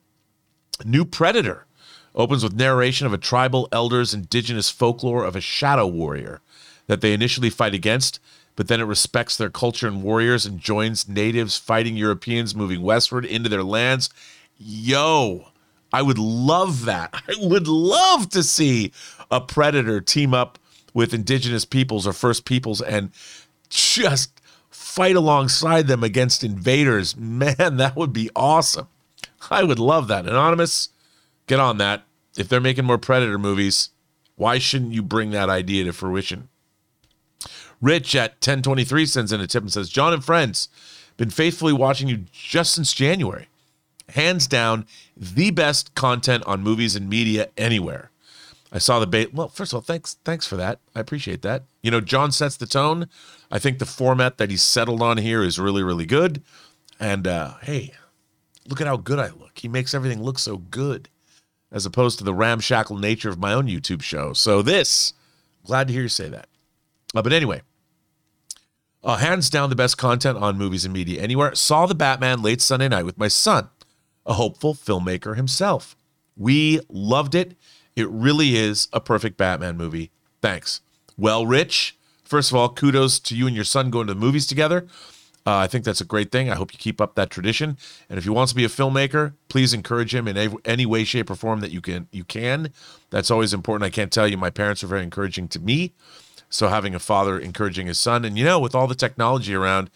New 0.86 1.04
Predator 1.04 1.66
opens 2.14 2.42
with 2.42 2.54
narration 2.54 3.06
of 3.06 3.12
a 3.12 3.18
tribal 3.18 3.68
elder's 3.72 4.14
indigenous 4.14 4.70
folklore 4.70 5.24
of 5.24 5.36
a 5.36 5.40
shadow 5.42 5.86
warrior 5.86 6.40
that 6.86 7.02
they 7.02 7.12
initially 7.12 7.50
fight 7.50 7.74
against 7.74 8.20
but 8.56 8.68
then 8.68 8.80
it 8.80 8.84
respects 8.84 9.36
their 9.36 9.50
culture 9.50 9.86
and 9.86 10.02
warriors 10.02 10.44
and 10.46 10.60
joins 10.60 11.08
natives 11.08 11.56
fighting 11.56 11.96
Europeans 11.96 12.54
moving 12.54 12.82
westward 12.82 13.24
into 13.24 13.48
their 13.48 13.62
lands. 13.64 14.10
Yo, 14.58 15.48
I 15.92 16.02
would 16.02 16.18
love 16.18 16.84
that. 16.84 17.14
I 17.28 17.34
would 17.40 17.66
love 17.68 18.28
to 18.30 18.42
see 18.42 18.92
a 19.30 19.40
predator 19.40 20.00
team 20.00 20.34
up 20.34 20.58
with 20.92 21.14
indigenous 21.14 21.64
peoples 21.64 22.06
or 22.06 22.12
first 22.12 22.44
peoples 22.44 22.82
and 22.82 23.10
just 23.70 24.40
fight 24.70 25.16
alongside 25.16 25.86
them 25.86 26.02
against 26.04 26.44
invaders. 26.44 27.16
Man, 27.16 27.76
that 27.76 27.96
would 27.96 28.12
be 28.12 28.28
awesome. 28.34 28.88
I 29.50 29.62
would 29.64 29.78
love 29.78 30.08
that. 30.08 30.26
Anonymous, 30.26 30.90
get 31.46 31.60
on 31.60 31.78
that. 31.78 32.02
If 32.36 32.48
they're 32.48 32.60
making 32.60 32.84
more 32.84 32.98
predator 32.98 33.38
movies, 33.38 33.90
Why 34.36 34.58
shouldn't 34.58 34.92
you 34.92 35.02
bring 35.02 35.32
that 35.32 35.50
idea 35.50 35.84
to 35.84 35.92
fruition? 35.92 36.48
Rich 37.80 38.14
at 38.14 38.32
1023 38.32 39.06
sends 39.06 39.32
in 39.32 39.40
a 39.40 39.46
tip 39.46 39.62
and 39.62 39.72
says, 39.72 39.88
John 39.88 40.12
and 40.12 40.24
friends, 40.24 40.68
been 41.16 41.30
faithfully 41.30 41.72
watching 41.72 42.08
you 42.08 42.24
just 42.32 42.74
since 42.74 42.92
January. 42.92 43.48
Hands 44.10 44.46
down, 44.46 44.86
the 45.16 45.50
best 45.50 45.94
content 45.94 46.44
on 46.46 46.62
movies 46.62 46.96
and 46.96 47.08
media 47.08 47.48
anywhere. 47.56 48.10
I 48.72 48.78
saw 48.78 49.00
the 49.00 49.06
bait. 49.06 49.34
Well, 49.34 49.48
first 49.48 49.72
of 49.72 49.76
all, 49.76 49.82
thanks, 49.82 50.16
thanks 50.24 50.46
for 50.46 50.56
that. 50.56 50.78
I 50.94 51.00
appreciate 51.00 51.42
that. 51.42 51.64
You 51.82 51.90
know, 51.90 52.00
John 52.00 52.32
sets 52.32 52.56
the 52.56 52.66
tone. 52.66 53.08
I 53.50 53.58
think 53.58 53.78
the 53.78 53.86
format 53.86 54.38
that 54.38 54.50
he's 54.50 54.62
settled 54.62 55.02
on 55.02 55.18
here 55.18 55.42
is 55.42 55.58
really, 55.58 55.82
really 55.82 56.06
good. 56.06 56.42
And 56.98 57.26
uh, 57.26 57.54
hey, 57.62 57.94
look 58.68 58.80
at 58.80 58.86
how 58.86 58.96
good 58.96 59.18
I 59.18 59.28
look. 59.28 59.52
He 59.58 59.68
makes 59.68 59.94
everything 59.94 60.22
look 60.22 60.38
so 60.38 60.58
good, 60.58 61.08
as 61.72 61.86
opposed 61.86 62.18
to 62.18 62.24
the 62.24 62.34
ramshackle 62.34 62.98
nature 62.98 63.30
of 63.30 63.38
my 63.38 63.52
own 63.52 63.66
YouTube 63.66 64.02
show. 64.02 64.32
So 64.32 64.62
this, 64.62 65.14
glad 65.64 65.88
to 65.88 65.92
hear 65.92 66.02
you 66.02 66.08
say 66.08 66.28
that. 66.28 66.46
Uh, 67.14 67.22
but 67.22 67.32
anyway, 67.32 67.62
uh, 69.02 69.16
hands 69.16 69.50
down 69.50 69.70
the 69.70 69.76
best 69.76 69.98
content 69.98 70.38
on 70.38 70.58
movies 70.58 70.84
and 70.84 70.92
media 70.92 71.20
anywhere. 71.20 71.54
Saw 71.54 71.86
the 71.86 71.94
Batman 71.94 72.42
late 72.42 72.60
Sunday 72.60 72.88
night 72.88 73.04
with 73.04 73.18
my 73.18 73.28
son, 73.28 73.68
a 74.26 74.34
hopeful 74.34 74.74
filmmaker 74.74 75.36
himself. 75.36 75.96
We 76.36 76.80
loved 76.88 77.34
it. 77.34 77.56
It 77.96 78.08
really 78.08 78.56
is 78.56 78.88
a 78.92 79.00
perfect 79.00 79.36
Batman 79.36 79.76
movie. 79.76 80.10
Thanks. 80.40 80.80
Well, 81.18 81.44
Rich, 81.46 81.96
first 82.24 82.50
of 82.50 82.56
all, 82.56 82.68
kudos 82.70 83.18
to 83.20 83.36
you 83.36 83.46
and 83.46 83.54
your 83.54 83.64
son 83.64 83.90
going 83.90 84.06
to 84.06 84.14
the 84.14 84.20
movies 84.20 84.46
together. 84.46 84.86
Uh, 85.46 85.56
I 85.56 85.66
think 85.66 85.84
that's 85.84 86.00
a 86.02 86.04
great 86.04 86.30
thing. 86.30 86.50
I 86.50 86.54
hope 86.54 86.72
you 86.72 86.78
keep 86.78 87.00
up 87.00 87.14
that 87.14 87.30
tradition. 87.30 87.78
And 88.08 88.18
if 88.18 88.24
he 88.24 88.30
wants 88.30 88.52
to 88.52 88.56
be 88.56 88.64
a 88.64 88.68
filmmaker, 88.68 89.32
please 89.48 89.72
encourage 89.72 90.14
him 90.14 90.28
in 90.28 90.36
any, 90.36 90.54
any 90.64 90.86
way, 90.86 91.04
shape, 91.04 91.30
or 91.30 91.34
form 91.34 91.60
that 91.60 91.70
you 91.70 91.80
can. 91.80 92.08
You 92.12 92.24
can. 92.24 92.72
That's 93.08 93.30
always 93.30 93.54
important. 93.54 93.86
I 93.86 93.90
can't 93.90 94.12
tell 94.12 94.28
you. 94.28 94.36
My 94.36 94.50
parents 94.50 94.84
are 94.84 94.86
very 94.86 95.02
encouraging 95.02 95.48
to 95.48 95.58
me. 95.58 95.92
So 96.50 96.68
having 96.68 96.94
a 96.94 96.98
father 96.98 97.38
encouraging 97.38 97.86
his 97.86 97.98
son, 97.98 98.24
and 98.24 98.36
you 98.36 98.44
know, 98.44 98.58
with 98.58 98.74
all 98.74 98.86
the 98.86 98.94
technology 98.94 99.54
around, 99.54 99.88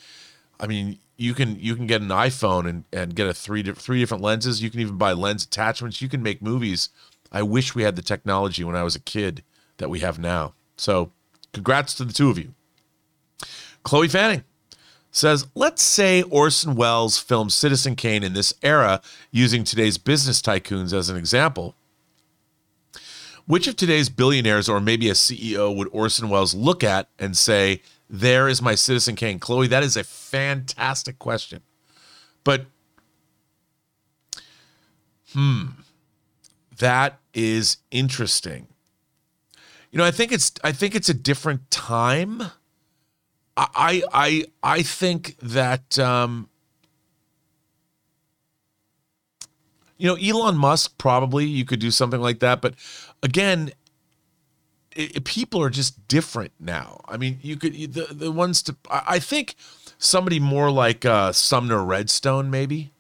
I 0.59 0.67
mean, 0.67 0.99
you 1.17 1.35
can 1.35 1.59
you 1.59 1.75
can 1.77 1.87
get 1.87 2.01
an 2.01 2.09
iPhone 2.09 2.69
and 2.69 2.85
and 2.93 3.15
get 3.15 3.27
a 3.27 3.35
three 3.35 3.63
three 3.63 4.01
different 4.01 4.23
lenses. 4.23 4.63
You 4.63 4.71
can 4.71 4.81
even 4.81 4.97
buy 4.97 5.13
lens 5.13 5.45
attachments. 5.45 6.01
You 6.01 6.09
can 6.09 6.23
make 6.23 6.41
movies. 6.41 6.89
I 7.33 7.43
wish 7.43 7.75
we 7.75 7.83
had 7.83 7.97
the 7.97 8.03
technology 8.03 8.63
when 8.63 8.77
I 8.77 8.85
was 8.85 8.95
a 8.95 9.01
kid 9.01 9.43
that 9.79 9.91
we 9.91 10.01
have 10.01 10.19
now. 10.19 10.55
So, 10.77 11.11
congrats 11.53 11.95
to 11.95 12.05
the 12.05 12.13
two 12.13 12.31
of 12.31 12.39
you. 12.39 12.55
Chloe 13.83 14.09
Fanning 14.09 14.45
says, 15.11 15.47
let's 15.55 15.83
say 15.83 16.23
Orson 16.23 16.75
Welles 16.75 17.19
filmed 17.19 17.53
Citizen 17.53 17.97
Kane 17.97 18.23
in 18.23 18.33
this 18.33 18.53
era 18.63 19.01
using 19.31 19.63
today's 19.63 19.99
business 19.99 20.41
tycoons 20.41 20.93
as 20.93 21.09
an 21.09 21.17
example. 21.17 21.75
Which 23.47 23.67
of 23.67 23.77
today's 23.77 24.09
billionaires 24.09 24.69
or 24.69 24.81
maybe 24.81 25.09
a 25.11 25.13
CEO 25.13 25.75
would 25.75 25.89
Orson 25.93 26.29
Welles 26.29 26.55
look 26.55 26.83
at 26.83 27.09
and 27.19 27.37
say, 27.37 27.83
There 28.09 28.49
is 28.49 28.63
my 28.63 28.75
Citizen 28.75 29.17
Kane? 29.17 29.39
Chloe, 29.39 29.67
that 29.67 29.83
is 29.83 29.97
a 29.97 30.05
fantastic 30.05 31.19
question. 31.19 31.61
But, 32.43 32.67
hmm, 35.33 35.67
that 36.79 37.19
is 37.35 37.79
interesting. 37.91 38.69
You 39.91 39.99
know, 39.99 40.05
I 40.05 40.11
think 40.11 40.33
it's 40.33 40.53
I 40.65 40.73
think 40.73 40.95
it's 40.95 41.09
a 41.09 41.15
different 41.15 41.71
time. 41.71 42.43
I 43.57 44.03
I 44.13 44.45
I 44.63 44.83
think 44.83 45.37
that 45.41 45.99
um, 46.01 46.49
you 50.05 50.11
know 50.11 50.17
Elon 50.17 50.59
Musk 50.59 50.99
probably 50.99 51.47
you 51.47 51.65
could 51.65 51.81
do 51.81 51.91
something 51.91 52.21
like 52.21 52.41
that, 52.41 52.61
but 52.61 52.75
again, 53.23 53.73
it, 54.95 55.17
it, 55.17 55.25
people 55.25 55.63
are 55.63 55.71
just 55.71 56.07
different 56.09 56.53
now. 56.61 57.01
I 57.09 57.17
mean, 57.17 57.39
you 57.41 57.57
could 57.57 57.73
the 57.73 58.09
the 58.11 58.31
ones 58.31 58.63
to 58.65 58.77
I, 58.91 59.19
think 59.19 59.55
somebody 59.97 60.39
more 60.39 60.71
like 60.71 61.07
uh, 61.07 61.33
Sumner 61.33 61.83
Redstone 61.83 62.51
maybe, 62.51 62.93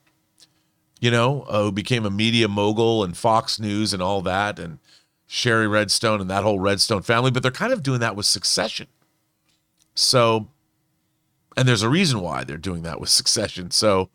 you 0.99 1.11
know, 1.11 1.43
uh, 1.43 1.65
who 1.65 1.73
became 1.73 2.07
a 2.07 2.11
media 2.11 2.49
mogul 2.49 3.05
and 3.05 3.15
Fox 3.15 3.61
News 3.61 3.93
and 3.93 4.03
all 4.03 4.23
that, 4.23 4.59
and 4.59 4.79
Shari 5.27 5.69
Redstone 5.69 6.23
and 6.23 6.31
that 6.31 6.43
whole 6.43 6.59
Redstone 6.59 7.03
family. 7.03 7.31
But 7.31 7.43
they're 7.43 7.53
kind 7.53 7.75
of 7.75 7.83
doing 7.83 8.01
that 8.01 8.17
with 8.17 8.25
Succession. 8.25 8.87
So, 9.95 10.49
and 11.55 11.69
there's 11.69 11.83
a 11.83 11.91
reason 11.91 12.21
why 12.21 12.45
they're 12.45 12.57
doing 12.57 12.81
that 12.85 12.99
with 12.99 13.11
Succession. 13.11 13.73
So, 13.73 14.09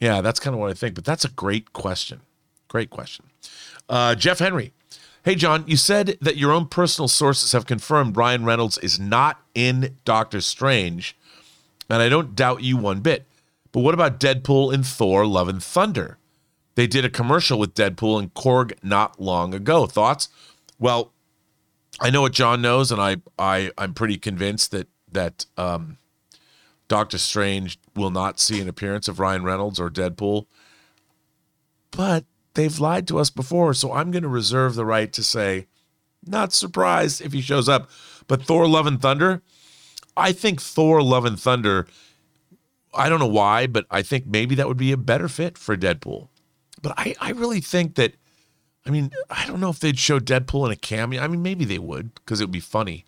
yeah, 0.00 0.20
that's 0.22 0.40
kind 0.40 0.54
of 0.54 0.60
what 0.60 0.70
I 0.70 0.74
think. 0.74 0.94
But 0.94 1.04
that's 1.04 1.24
a 1.24 1.30
great 1.30 1.72
question. 1.72 2.22
Great 2.68 2.90
question. 2.90 3.26
Uh, 3.88 4.14
Jeff 4.14 4.38
Henry. 4.38 4.72
Hey, 5.22 5.34
John, 5.34 5.64
you 5.66 5.76
said 5.76 6.16
that 6.22 6.38
your 6.38 6.50
own 6.50 6.66
personal 6.66 7.06
sources 7.06 7.52
have 7.52 7.66
confirmed 7.66 8.16
Ryan 8.16 8.44
Reynolds 8.44 8.78
is 8.78 8.98
not 8.98 9.42
in 9.54 9.98
Doctor 10.06 10.40
Strange, 10.40 11.14
and 11.90 12.00
I 12.00 12.08
don't 12.08 12.34
doubt 12.34 12.62
you 12.62 12.78
one 12.78 13.00
bit. 13.00 13.26
But 13.70 13.80
what 13.80 13.92
about 13.92 14.18
Deadpool 14.18 14.72
and 14.72 14.84
Thor 14.86 15.26
Love 15.26 15.48
and 15.48 15.62
Thunder? 15.62 16.16
They 16.74 16.86
did 16.86 17.04
a 17.04 17.10
commercial 17.10 17.58
with 17.58 17.74
Deadpool 17.74 18.18
and 18.18 18.32
Korg 18.32 18.72
not 18.82 19.20
long 19.20 19.52
ago. 19.52 19.86
Thoughts? 19.86 20.30
Well, 20.78 21.12
I 22.00 22.08
know 22.08 22.22
what 22.22 22.32
John 22.32 22.62
knows, 22.62 22.90
and 22.90 23.00
I, 23.00 23.16
I 23.38 23.70
I'm 23.76 23.92
pretty 23.92 24.16
convinced 24.16 24.70
that 24.70 24.88
that 25.12 25.44
um, 25.58 25.98
Doctor 26.90 27.18
Strange 27.18 27.78
will 27.94 28.10
not 28.10 28.40
see 28.40 28.60
an 28.60 28.68
appearance 28.68 29.06
of 29.06 29.20
Ryan 29.20 29.44
Reynolds 29.44 29.78
or 29.78 29.88
Deadpool. 29.88 30.46
But 31.92 32.24
they've 32.54 32.80
lied 32.80 33.06
to 33.08 33.20
us 33.20 33.30
before, 33.30 33.74
so 33.74 33.92
I'm 33.92 34.10
going 34.10 34.24
to 34.24 34.28
reserve 34.28 34.74
the 34.74 34.84
right 34.84 35.12
to 35.12 35.22
say, 35.22 35.68
not 36.26 36.52
surprised 36.52 37.20
if 37.20 37.32
he 37.32 37.40
shows 37.40 37.68
up. 37.68 37.88
But 38.26 38.42
Thor 38.42 38.66
Love 38.66 38.88
and 38.88 39.00
Thunder, 39.00 39.40
I 40.16 40.32
think 40.32 40.60
Thor 40.60 41.00
Love 41.00 41.24
and 41.24 41.38
Thunder, 41.38 41.86
I 42.92 43.08
don't 43.08 43.20
know 43.20 43.26
why, 43.28 43.68
but 43.68 43.86
I 43.88 44.02
think 44.02 44.26
maybe 44.26 44.56
that 44.56 44.66
would 44.66 44.76
be 44.76 44.90
a 44.90 44.96
better 44.96 45.28
fit 45.28 45.56
for 45.56 45.76
Deadpool. 45.76 46.26
But 46.82 46.94
I, 46.98 47.14
I 47.20 47.30
really 47.30 47.60
think 47.60 47.94
that, 47.94 48.14
I 48.84 48.90
mean, 48.90 49.12
I 49.30 49.46
don't 49.46 49.60
know 49.60 49.70
if 49.70 49.78
they'd 49.78 49.96
show 49.96 50.18
Deadpool 50.18 50.66
in 50.66 50.72
a 50.72 50.76
cameo. 50.76 51.22
I 51.22 51.28
mean, 51.28 51.42
maybe 51.42 51.64
they 51.64 51.78
would 51.78 52.16
because 52.16 52.40
it 52.40 52.46
would 52.46 52.50
be 52.50 52.58
funny. 52.58 53.04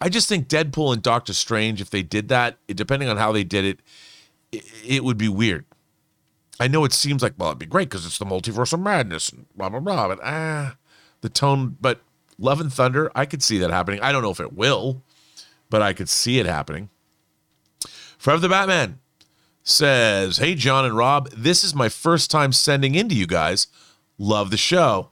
I 0.00 0.08
just 0.08 0.28
think 0.28 0.48
Deadpool 0.48 0.92
and 0.92 1.02
Doctor 1.02 1.32
Strange, 1.32 1.80
if 1.80 1.90
they 1.90 2.02
did 2.02 2.28
that, 2.28 2.58
depending 2.68 3.08
on 3.08 3.16
how 3.16 3.32
they 3.32 3.44
did 3.44 3.64
it, 3.64 3.80
it, 4.52 4.64
it 4.86 5.04
would 5.04 5.18
be 5.18 5.28
weird. 5.28 5.64
I 6.60 6.68
know 6.68 6.84
it 6.84 6.92
seems 6.92 7.22
like, 7.22 7.34
well, 7.38 7.50
it'd 7.50 7.58
be 7.58 7.66
great 7.66 7.88
because 7.88 8.06
it's 8.06 8.18
the 8.18 8.24
multiverse 8.24 8.72
of 8.72 8.80
madness 8.80 9.28
and 9.28 9.46
blah, 9.56 9.68
blah, 9.68 9.80
blah. 9.80 10.08
But 10.08 10.20
ah, 10.22 10.76
the 11.20 11.28
tone, 11.28 11.76
but 11.80 12.00
Love 12.38 12.60
and 12.60 12.72
Thunder, 12.72 13.10
I 13.14 13.26
could 13.26 13.42
see 13.42 13.58
that 13.58 13.70
happening. 13.70 14.00
I 14.00 14.12
don't 14.12 14.22
know 14.22 14.30
if 14.30 14.40
it 14.40 14.52
will, 14.52 15.02
but 15.70 15.82
I 15.82 15.92
could 15.92 16.08
see 16.08 16.38
it 16.38 16.46
happening. 16.46 16.90
Forever 18.18 18.40
the 18.40 18.48
Batman 18.48 18.98
says, 19.62 20.38
Hey, 20.38 20.54
John 20.54 20.84
and 20.84 20.96
Rob, 20.96 21.30
this 21.30 21.62
is 21.62 21.74
my 21.74 21.88
first 21.88 22.30
time 22.30 22.52
sending 22.52 22.94
in 22.94 23.08
to 23.08 23.14
you 23.14 23.26
guys. 23.26 23.68
Love 24.18 24.50
the 24.50 24.56
show. 24.56 25.10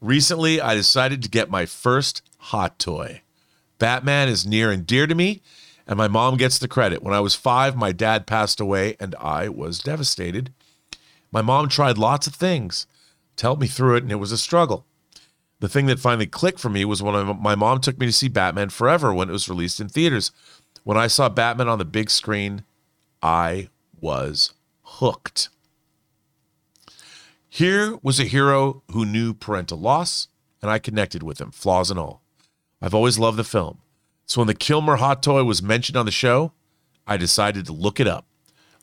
Recently, 0.00 0.60
I 0.60 0.74
decided 0.74 1.22
to 1.22 1.28
get 1.28 1.50
my 1.50 1.66
first 1.66 2.22
hot 2.38 2.78
toy. 2.78 3.22
Batman 3.84 4.30
is 4.30 4.46
near 4.46 4.70
and 4.70 4.86
dear 4.86 5.06
to 5.06 5.14
me, 5.14 5.42
and 5.86 5.98
my 5.98 6.08
mom 6.08 6.38
gets 6.38 6.58
the 6.58 6.68
credit. 6.68 7.02
When 7.02 7.12
I 7.12 7.20
was 7.20 7.34
five, 7.34 7.76
my 7.76 7.92
dad 7.92 8.26
passed 8.26 8.58
away, 8.58 8.96
and 8.98 9.14
I 9.16 9.50
was 9.50 9.78
devastated. 9.78 10.54
My 11.30 11.42
mom 11.42 11.68
tried 11.68 11.98
lots 11.98 12.26
of 12.26 12.34
things 12.34 12.86
to 13.36 13.44
help 13.44 13.60
me 13.60 13.66
through 13.66 13.96
it, 13.96 14.02
and 14.02 14.10
it 14.10 14.14
was 14.14 14.32
a 14.32 14.38
struggle. 14.38 14.86
The 15.60 15.68
thing 15.68 15.84
that 15.84 16.00
finally 16.00 16.26
clicked 16.26 16.60
for 16.60 16.70
me 16.70 16.86
was 16.86 17.02
when 17.02 17.38
my 17.42 17.54
mom 17.54 17.82
took 17.82 17.98
me 17.98 18.06
to 18.06 18.12
see 18.12 18.28
Batman 18.28 18.70
Forever 18.70 19.12
when 19.12 19.28
it 19.28 19.32
was 19.32 19.50
released 19.50 19.80
in 19.80 19.90
theaters. 19.90 20.32
When 20.84 20.96
I 20.96 21.06
saw 21.06 21.28
Batman 21.28 21.68
on 21.68 21.76
the 21.76 21.84
big 21.84 22.08
screen, 22.08 22.64
I 23.22 23.68
was 24.00 24.54
hooked. 24.82 25.50
Here 27.50 27.98
was 28.02 28.18
a 28.18 28.24
hero 28.24 28.82
who 28.92 29.04
knew 29.04 29.34
parental 29.34 29.78
loss, 29.78 30.28
and 30.62 30.70
I 30.70 30.78
connected 30.78 31.22
with 31.22 31.38
him, 31.38 31.50
flaws 31.50 31.90
and 31.90 32.00
all. 32.00 32.23
I've 32.84 32.92
always 32.92 33.18
loved 33.18 33.38
the 33.38 33.44
film. 33.44 33.78
So 34.26 34.42
when 34.42 34.46
the 34.46 34.54
Kilmer 34.54 34.96
hot 34.96 35.22
toy 35.22 35.42
was 35.42 35.62
mentioned 35.62 35.96
on 35.96 36.04
the 36.04 36.12
show, 36.12 36.52
I 37.06 37.16
decided 37.16 37.64
to 37.64 37.72
look 37.72 37.98
it 37.98 38.06
up. 38.06 38.26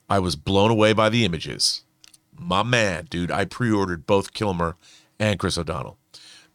I 0.09 0.17
was 0.17 0.35
blown 0.35 0.71
away 0.71 0.91
by 0.93 1.09
the 1.09 1.23
images. 1.23 1.83
My 2.35 2.63
man, 2.63 3.05
dude, 3.11 3.29
I 3.29 3.45
pre 3.45 3.71
ordered 3.71 4.07
both 4.07 4.33
Kilmer 4.33 4.75
and 5.19 5.37
Chris 5.37 5.55
O'Donnell. 5.55 5.99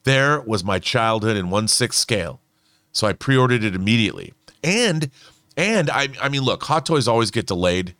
There 0.03 0.41
was 0.41 0.65
my 0.65 0.81
childhood 0.81 1.37
in 1.37 1.49
one 1.49 1.69
sixth 1.69 2.01
scale. 2.01 2.41
So 2.91 3.07
I 3.07 3.13
pre 3.13 3.37
ordered 3.37 3.63
it 3.63 3.77
immediately. 3.77 4.35
And, 4.65 5.09
and 5.57 5.89
I, 5.89 6.09
I 6.21 6.29
mean, 6.29 6.43
look, 6.43 6.65
hot 6.65 6.85
toys 6.85 7.07
always 7.07 7.31
get 7.31 7.47
delayed. 7.47 7.95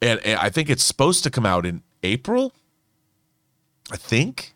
And, 0.00 0.18
and 0.24 0.40
I 0.40 0.50
think 0.50 0.68
it's 0.68 0.82
supposed 0.82 1.22
to 1.22 1.30
come 1.30 1.46
out 1.46 1.64
in 1.66 1.82
April. 2.02 2.52
I 3.92 3.96
think. 3.96 4.54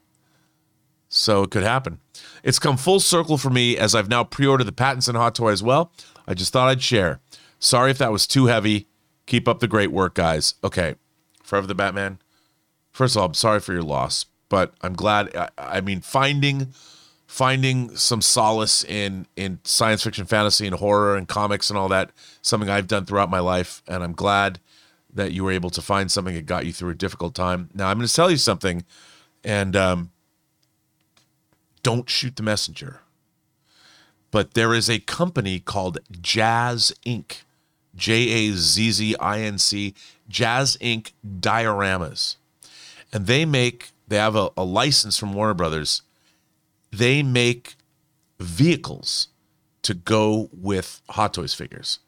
So 1.08 1.44
it 1.44 1.52
could 1.52 1.62
happen. 1.62 2.00
It's 2.46 2.60
come 2.60 2.76
full 2.76 3.00
circle 3.00 3.38
for 3.38 3.50
me 3.50 3.76
as 3.76 3.92
I've 3.92 4.08
now 4.08 4.22
pre 4.22 4.46
ordered 4.46 4.64
the 4.64 4.72
Pattinson 4.72 5.16
Hot 5.16 5.34
Toy 5.34 5.50
as 5.50 5.64
well. 5.64 5.90
I 6.28 6.34
just 6.34 6.52
thought 6.52 6.68
I'd 6.68 6.80
share. 6.80 7.18
Sorry 7.58 7.90
if 7.90 7.98
that 7.98 8.12
was 8.12 8.24
too 8.24 8.46
heavy. 8.46 8.86
Keep 9.26 9.48
up 9.48 9.58
the 9.58 9.66
great 9.66 9.90
work, 9.90 10.14
guys. 10.14 10.54
Okay. 10.62 10.94
Forever 11.42 11.66
the 11.66 11.74
Batman. 11.74 12.20
First 12.92 13.16
of 13.16 13.20
all, 13.20 13.26
I'm 13.26 13.34
sorry 13.34 13.58
for 13.58 13.72
your 13.72 13.82
loss, 13.82 14.26
but 14.48 14.74
I'm 14.80 14.92
glad. 14.92 15.34
I, 15.34 15.48
I 15.58 15.80
mean, 15.80 16.00
finding 16.00 16.72
finding 17.26 17.96
some 17.96 18.22
solace 18.22 18.84
in 18.84 19.26
in 19.34 19.58
science 19.64 20.04
fiction, 20.04 20.24
fantasy, 20.24 20.68
and 20.68 20.76
horror 20.76 21.16
and 21.16 21.26
comics 21.26 21.68
and 21.68 21.76
all 21.76 21.88
that. 21.88 22.12
Something 22.42 22.70
I've 22.70 22.86
done 22.86 23.06
throughout 23.06 23.28
my 23.28 23.40
life, 23.40 23.82
and 23.88 24.04
I'm 24.04 24.12
glad 24.12 24.60
that 25.12 25.32
you 25.32 25.42
were 25.42 25.50
able 25.50 25.70
to 25.70 25.82
find 25.82 26.12
something 26.12 26.36
that 26.36 26.46
got 26.46 26.64
you 26.64 26.72
through 26.72 26.90
a 26.90 26.94
difficult 26.94 27.34
time. 27.34 27.70
Now 27.74 27.88
I'm 27.88 27.96
going 27.96 28.06
to 28.06 28.14
tell 28.14 28.30
you 28.30 28.36
something, 28.36 28.84
and 29.42 29.74
um, 29.74 30.10
don't 31.86 32.10
shoot 32.10 32.34
the 32.34 32.42
messenger. 32.42 32.98
But 34.32 34.54
there 34.54 34.74
is 34.74 34.90
a 34.90 34.98
company 34.98 35.60
called 35.60 36.00
Jazz 36.20 36.92
Inc. 37.06 37.42
J 37.94 38.48
A 38.48 38.52
Z 38.54 38.90
Z 38.90 39.16
I 39.20 39.38
N 39.42 39.56
C, 39.56 39.94
Jazz 40.28 40.76
Inc. 40.80 41.12
dioramas. 41.24 42.34
And 43.12 43.28
they 43.28 43.44
make, 43.44 43.90
they 44.08 44.16
have 44.16 44.34
a, 44.34 44.50
a 44.56 44.64
license 44.64 45.16
from 45.16 45.32
Warner 45.32 45.54
Brothers. 45.54 46.02
They 46.90 47.22
make 47.22 47.76
vehicles 48.40 49.28
to 49.82 49.94
go 49.94 50.50
with 50.52 51.00
Hot 51.10 51.34
Toys 51.34 51.54
figures. 51.54 52.00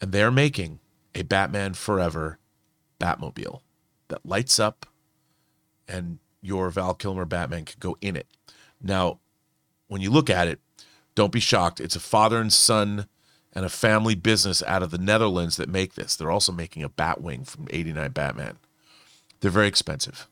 And 0.00 0.12
they're 0.12 0.30
making 0.30 0.78
a 1.12 1.22
Batman 1.22 1.74
Forever 1.74 2.38
Batmobile 3.00 3.62
that 4.06 4.24
lights 4.24 4.60
up 4.60 4.86
and 5.88 6.20
your 6.40 6.70
Val 6.70 6.94
Kilmer 6.94 7.24
Batman 7.24 7.64
could 7.64 7.80
go 7.80 7.96
in 8.00 8.16
it. 8.16 8.26
Now, 8.82 9.18
when 9.88 10.00
you 10.00 10.10
look 10.10 10.30
at 10.30 10.48
it, 10.48 10.60
don't 11.14 11.32
be 11.32 11.40
shocked. 11.40 11.80
It's 11.80 11.96
a 11.96 12.00
father 12.00 12.40
and 12.40 12.52
son 12.52 13.06
and 13.52 13.64
a 13.64 13.70
family 13.70 14.14
business 14.14 14.62
out 14.64 14.82
of 14.82 14.90
the 14.90 14.98
Netherlands 14.98 15.56
that 15.56 15.68
make 15.68 15.94
this. 15.94 16.14
They're 16.14 16.30
also 16.30 16.52
making 16.52 16.84
a 16.84 16.88
Batwing 16.88 17.46
from 17.46 17.66
89 17.70 18.10
Batman. 18.12 18.58
They're 19.40 19.50
very 19.50 19.68
expensive. 19.68 20.28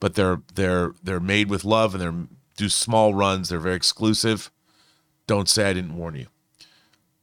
But 0.00 0.14
they're 0.14 0.42
they're 0.54 0.94
they're 1.02 1.20
made 1.20 1.48
with 1.48 1.64
love 1.64 1.94
and 1.94 2.02
they're 2.02 2.26
do 2.56 2.68
small 2.68 3.14
runs. 3.14 3.48
They're 3.48 3.58
very 3.58 3.76
exclusive. 3.76 4.50
Don't 5.26 5.48
say 5.48 5.70
I 5.70 5.72
didn't 5.72 5.96
warn 5.96 6.16
you. 6.16 6.26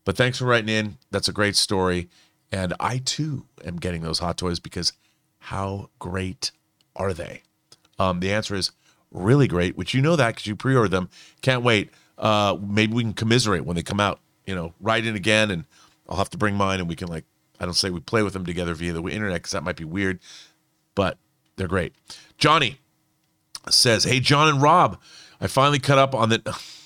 But 0.06 0.18
thanks 0.18 0.40
for 0.40 0.46
writing 0.46 0.70
in. 0.70 0.98
That's 1.12 1.28
a 1.28 1.34
great 1.34 1.56
story. 1.56 2.10
And 2.52 2.74
I 2.80 2.98
too 2.98 3.46
am 3.64 3.78
getting 3.78 4.02
those 4.02 4.20
hot 4.20 4.38
toys 4.38 4.60
because 4.60 4.94
how 5.40 5.90
great 6.00 6.52
are 6.96 7.14
they? 7.14 7.44
Um, 8.00 8.22
the 8.22 8.32
answer 8.32 8.56
is 8.56 8.72
really 9.12 9.48
great, 9.48 9.78
which 9.78 9.94
you 9.94 10.02
know 10.02 10.16
that 10.16 10.30
because 10.30 10.48
you 10.48 10.56
pre-ordered 10.56 10.92
them. 10.92 11.10
Can't 11.42 11.64
wait. 11.64 11.92
Uh, 12.18 12.58
maybe 12.62 12.94
we 12.94 13.04
can 13.04 13.14
commiserate 13.14 13.66
when 13.66 13.76
they 13.76 13.84
come 13.84 14.00
out. 14.00 14.20
You 14.46 14.56
know, 14.56 14.74
write 14.80 15.06
in 15.06 15.16
again, 15.16 15.52
and 15.52 15.66
I'll 16.08 16.18
have 16.18 16.30
to 16.32 16.38
bring 16.38 16.56
mine, 16.56 16.80
and 16.80 16.90
we 16.90 16.96
can 16.96 17.08
like 17.08 17.26
I 17.60 17.66
don't 17.66 17.74
say 17.74 17.90
we 17.90 18.00
play 18.00 18.24
with 18.24 18.34
them 18.34 18.46
together 18.46 18.74
via 18.74 18.94
the 18.94 19.04
internet 19.04 19.38
because 19.38 19.52
that 19.52 19.64
might 19.64 19.76
be 19.76 19.86
weird, 19.86 20.20
but 20.96 21.18
they're 21.56 21.68
great. 21.68 21.94
Johnny 22.38 22.80
says, 23.70 24.06
"Hey, 24.06 24.20
John 24.20 24.48
and 24.48 24.62
Rob, 24.62 25.00
I 25.40 25.48
finally 25.48 25.80
cut 25.80 25.98
up 25.98 26.16
on 26.16 26.30
the." 26.30 26.62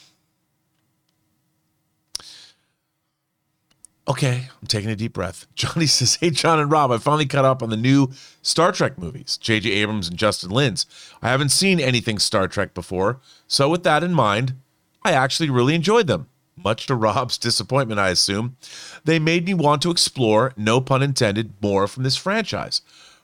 Okay, 4.06 4.50
I'm 4.62 4.68
taking 4.68 4.90
a 4.90 4.98
deep 4.98 5.14
breath. 5.14 5.48
Johnny 5.56 5.86
says, 5.86 6.16
Hey, 6.16 6.30
John 6.30 6.60
and 6.60 6.70
Rob, 6.70 6.92
I 6.92 6.98
finally 6.98 7.26
caught 7.26 7.46
up 7.46 7.64
on 7.64 7.70
the 7.70 7.78
new 7.78 8.10
Star 8.42 8.72
Trek 8.74 8.98
movies, 8.98 9.38
J.J. 9.38 9.72
Abrams 9.72 10.10
and 10.10 10.18
Justin 10.18 10.50
Lin's. 10.50 10.86
I 11.22 11.30
haven't 11.30 11.50
seen 11.50 11.80
anything 11.80 12.20
Star 12.20 12.48
Trek 12.50 12.74
before, 12.74 13.20
so 13.48 13.70
with 13.70 13.84
that 13.84 14.04
in 14.04 14.14
mind, 14.14 14.56
I 15.04 15.14
actually 15.14 15.50
really 15.50 15.74
enjoyed 15.74 16.08
them. 16.08 16.28
Much 16.58 16.86
to 16.88 16.96
Rob's 16.96 17.38
disappointment, 17.40 18.00
I 18.00 18.10
assume. 18.10 18.58
They 19.06 19.20
made 19.20 19.46
me 19.46 19.54
want 19.54 19.82
to 19.84 19.92
explore, 19.92 20.54
no 20.58 20.82
pun 20.82 21.02
intended, 21.02 21.54
more 21.62 21.88
from 21.88 22.04
this 22.04 22.18
franchise. 22.18 22.82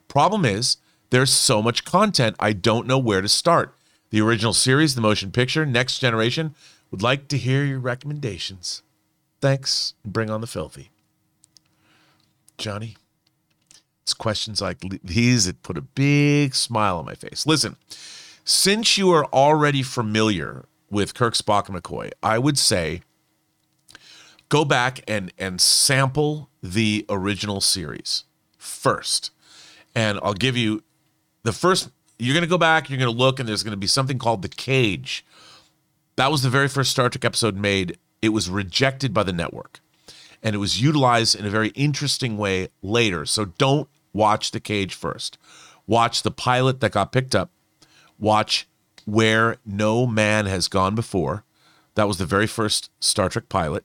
Problem 0.07 0.45
is, 0.45 0.77
there's 1.09 1.29
so 1.29 1.61
much 1.61 1.83
content, 1.83 2.37
I 2.39 2.53
don't 2.53 2.87
know 2.87 2.99
where 2.99 3.21
to 3.21 3.27
start. 3.27 3.75
The 4.11 4.21
original 4.21 4.53
series, 4.53 4.95
the 4.95 5.01
motion 5.01 5.31
picture, 5.31 5.65
Next 5.65 5.99
Generation, 5.99 6.55
would 6.89 7.01
like 7.01 7.27
to 7.27 7.37
hear 7.37 7.65
your 7.65 7.79
recommendations. 7.79 8.81
Thanks. 9.41 9.93
Bring 10.05 10.29
on 10.29 10.41
the 10.41 10.47
filthy. 10.47 10.91
Johnny, 12.57 12.97
it's 14.03 14.13
questions 14.13 14.61
like 14.61 14.79
these 15.03 15.45
that 15.45 15.63
put 15.63 15.77
a 15.77 15.81
big 15.81 16.55
smile 16.55 16.97
on 16.97 17.05
my 17.05 17.15
face. 17.15 17.45
Listen, 17.47 17.77
since 18.43 18.97
you 18.97 19.11
are 19.11 19.25
already 19.25 19.81
familiar 19.81 20.65
with 20.89 21.13
Kirk, 21.13 21.35
Spock, 21.35 21.69
and 21.69 21.81
McCoy, 21.81 22.11
I 22.21 22.37
would 22.37 22.57
say 22.57 23.01
go 24.49 24.65
back 24.65 25.01
and 25.07 25.31
and 25.37 25.61
sample 25.61 26.49
the 26.61 27.05
original 27.07 27.61
series 27.61 28.25
first. 28.57 29.31
And 29.95 30.19
I'll 30.21 30.33
give 30.33 30.57
you 30.57 30.83
the 31.43 31.53
first 31.53 31.89
you're 32.17 32.33
going 32.33 32.43
to 32.43 32.49
go 32.49 32.57
back, 32.57 32.89
you're 32.89 32.99
going 32.99 33.11
to 33.11 33.17
look 33.17 33.39
and 33.39 33.47
there's 33.47 33.63
going 33.63 33.71
to 33.71 33.77
be 33.77 33.87
something 33.87 34.19
called 34.19 34.41
The 34.41 34.49
Cage. 34.49 35.25
That 36.17 36.29
was 36.29 36.41
the 36.41 36.49
very 36.49 36.67
first 36.67 36.91
Star 36.91 37.09
Trek 37.09 37.23
episode 37.23 37.55
made 37.55 37.97
it 38.21 38.29
was 38.29 38.49
rejected 38.49 39.13
by 39.13 39.23
the 39.23 39.33
network 39.33 39.79
and 40.41 40.55
it 40.55 40.59
was 40.59 40.81
utilized 40.81 41.35
in 41.35 41.45
a 41.45 41.49
very 41.49 41.69
interesting 41.69 42.37
way 42.37 42.69
later. 42.81 43.25
So 43.25 43.45
don't 43.45 43.89
watch 44.13 44.51
The 44.51 44.59
Cage 44.59 44.93
first. 44.93 45.37
Watch 45.87 46.23
the 46.23 46.31
pilot 46.31 46.79
that 46.81 46.91
got 46.91 47.11
picked 47.11 47.35
up. 47.35 47.49
Watch 48.19 48.67
Where 49.05 49.57
No 49.65 50.05
Man 50.05 50.45
Has 50.45 50.67
Gone 50.67 50.95
Before. 50.95 51.43
That 51.95 52.07
was 52.07 52.17
the 52.17 52.25
very 52.25 52.47
first 52.47 52.89
Star 52.99 53.29
Trek 53.29 53.49
pilot. 53.49 53.83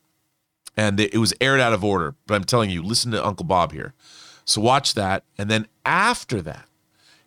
And 0.77 0.99
it 0.99 1.19
was 1.19 1.35
aired 1.41 1.61
out 1.61 1.73
of 1.73 1.85
order. 1.85 2.15
But 2.27 2.35
I'm 2.35 2.45
telling 2.45 2.71
you, 2.71 2.83
listen 2.83 3.13
to 3.13 3.25
Uncle 3.25 3.47
Bob 3.47 3.73
here. 3.73 3.95
So 4.45 4.61
watch 4.61 4.95
that. 4.95 5.25
And 5.39 5.51
then 5.51 5.67
after 5.87 6.43
that, 6.43 6.67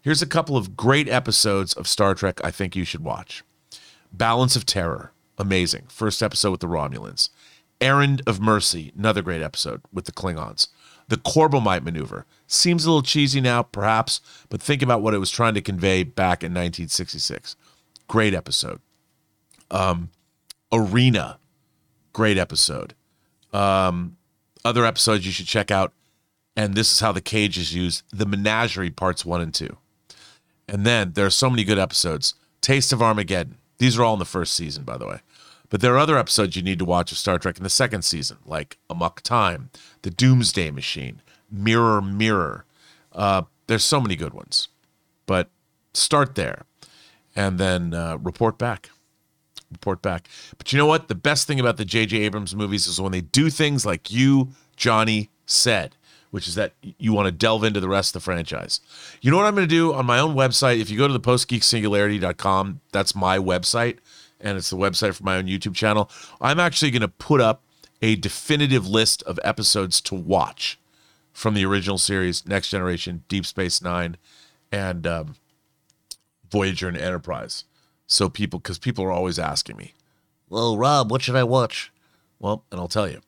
here's 0.01 0.21
a 0.21 0.27
couple 0.27 0.57
of 0.57 0.77
great 0.77 1.09
episodes 1.09 1.73
of 1.73 1.87
Star 1.87 2.13
Trek 2.13 2.39
I 2.43 2.51
think 2.51 2.75
you 2.75 2.83
should 2.83 3.03
watch 3.03 3.43
Balance 4.11 4.55
of 4.55 4.65
Terror 4.65 5.11
amazing. 5.37 5.85
First 5.89 6.21
episode 6.23 6.51
with 6.51 6.61
the 6.61 6.67
Romulans. 6.67 7.29
Errand 7.79 8.21
of 8.25 8.41
Mercy, 8.41 8.91
another 8.97 9.21
great 9.21 9.41
episode 9.41 9.81
with 9.93 10.05
the 10.05 10.11
Klingons. 10.11 10.67
The 11.09 11.17
Corbomite 11.17 11.83
maneuver 11.83 12.25
seems 12.47 12.85
a 12.85 12.89
little 12.89 13.03
cheesy 13.03 13.39
now, 13.39 13.63
perhaps, 13.63 14.19
but 14.49 14.61
think 14.61 14.81
about 14.81 15.01
what 15.01 15.13
it 15.13 15.19
was 15.19 15.31
trying 15.31 15.53
to 15.53 15.61
convey 15.61 16.03
back 16.03 16.43
in 16.43 16.51
1966. 16.51 17.55
Great 18.07 18.33
episode. 18.33 18.81
Um, 19.71 20.09
Arena, 20.71 21.39
great 22.13 22.37
episode. 22.37 22.93
Um, 23.53 24.17
other 24.65 24.85
episodes 24.85 25.25
you 25.25 25.31
should 25.31 25.47
check 25.47 25.71
out, 25.71 25.93
and 26.55 26.73
this 26.73 26.91
is 26.91 26.99
how 26.99 27.11
the 27.11 27.21
cage 27.21 27.57
is 27.57 27.73
used. 27.73 28.03
The 28.11 28.25
Menagerie 28.25 28.89
parts 28.89 29.23
one 29.25 29.41
and 29.41 29.53
two, 29.53 29.77
and 30.67 30.85
then 30.85 31.13
there 31.13 31.25
are 31.25 31.31
so 31.31 31.49
many 31.49 31.63
good 31.63 31.79
episodes. 31.79 32.33
Taste 32.59 32.91
of 32.91 33.01
Armageddon. 33.01 33.57
These 33.77 33.97
are 33.97 34.03
all 34.03 34.13
in 34.13 34.19
the 34.19 34.25
first 34.25 34.53
season, 34.53 34.83
by 34.83 34.97
the 34.97 35.07
way. 35.07 35.19
But 35.69 35.81
there 35.81 35.93
are 35.93 35.97
other 35.97 36.17
episodes 36.17 36.55
you 36.55 36.61
need 36.61 36.79
to 36.79 36.85
watch 36.85 37.11
of 37.11 37.17
Star 37.17 37.37
Trek 37.37 37.57
in 37.57 37.63
the 37.63 37.69
second 37.69 38.03
season, 38.03 38.37
like 38.45 38.77
Amok 38.89 39.21
Time, 39.21 39.69
The 40.03 40.09
Doomsday 40.09 40.71
Machine, 40.71 41.21
Mirror 41.51 42.01
Mirror. 42.01 42.65
Uh, 43.11 43.43
there's 43.67 43.83
so 43.83 43.99
many 43.99 44.15
good 44.15 44.33
ones. 44.33 44.69
But 45.25 45.49
start 45.93 46.35
there 46.35 46.63
and 47.35 47.59
then 47.59 47.93
uh, 47.93 48.17
report 48.17 48.57
back. 48.57 48.89
Report 49.71 50.01
back. 50.01 50.29
But 50.57 50.71
you 50.71 50.77
know 50.77 50.85
what? 50.85 51.09
The 51.09 51.15
best 51.15 51.45
thing 51.45 51.59
about 51.59 51.75
the 51.75 51.83
J.J. 51.83 52.17
Abrams 52.19 52.55
movies 52.55 52.87
is 52.87 53.01
when 53.01 53.11
they 53.11 53.21
do 53.21 53.49
things 53.49 53.85
like 53.85 54.09
you, 54.09 54.49
Johnny, 54.77 55.29
said, 55.45 55.95
which 56.31 56.47
is 56.47 56.55
that 56.55 56.73
you 56.81 57.13
want 57.13 57.25
to 57.27 57.31
delve 57.31 57.63
into 57.63 57.79
the 57.79 57.89
rest 57.89 58.15
of 58.15 58.21
the 58.21 58.25
franchise. 58.25 58.79
You 59.21 59.31
know 59.31 59.37
what 59.37 59.45
I'm 59.45 59.55
going 59.55 59.67
to 59.67 59.75
do 59.75 59.93
on 59.93 60.05
my 60.05 60.19
own 60.19 60.35
website? 60.35 60.79
If 60.79 60.89
you 60.89 60.97
go 60.97 61.07
to 61.07 61.13
the 61.13 61.19
postgeeksingularity.com, 61.19 62.81
that's 62.91 63.15
my 63.15 63.37
website 63.37 63.97
and 64.39 64.57
it's 64.57 64.69
the 64.69 64.77
website 64.77 65.15
for 65.15 65.23
my 65.23 65.37
own 65.37 65.45
YouTube 65.45 65.75
channel. 65.75 66.09
I'm 66.39 66.59
actually 66.59 66.91
going 66.91 67.01
to 67.01 67.07
put 67.07 67.41
up 67.41 67.63
a 68.01 68.15
definitive 68.15 68.87
list 68.87 69.23
of 69.23 69.39
episodes 69.43 70.01
to 70.01 70.15
watch 70.15 70.79
from 71.33 71.53
the 71.53 71.65
original 71.65 71.97
series, 71.97 72.47
Next 72.47 72.69
Generation, 72.69 73.23
Deep 73.27 73.45
Space 73.45 73.81
Nine, 73.81 74.17
and 74.71 75.05
um, 75.07 75.35
Voyager 76.49 76.87
and 76.87 76.97
Enterprise. 76.97 77.63
So 78.05 78.29
people, 78.29 78.59
because 78.59 78.79
people 78.79 79.03
are 79.05 79.11
always 79.11 79.39
asking 79.39 79.77
me, 79.77 79.93
well, 80.49 80.77
Rob, 80.77 81.11
what 81.11 81.21
should 81.21 81.35
I 81.35 81.43
watch? 81.43 81.91
Well, 82.39 82.63
and 82.71 82.79
I'll 82.79 82.87
tell 82.87 83.09
you. 83.09 83.21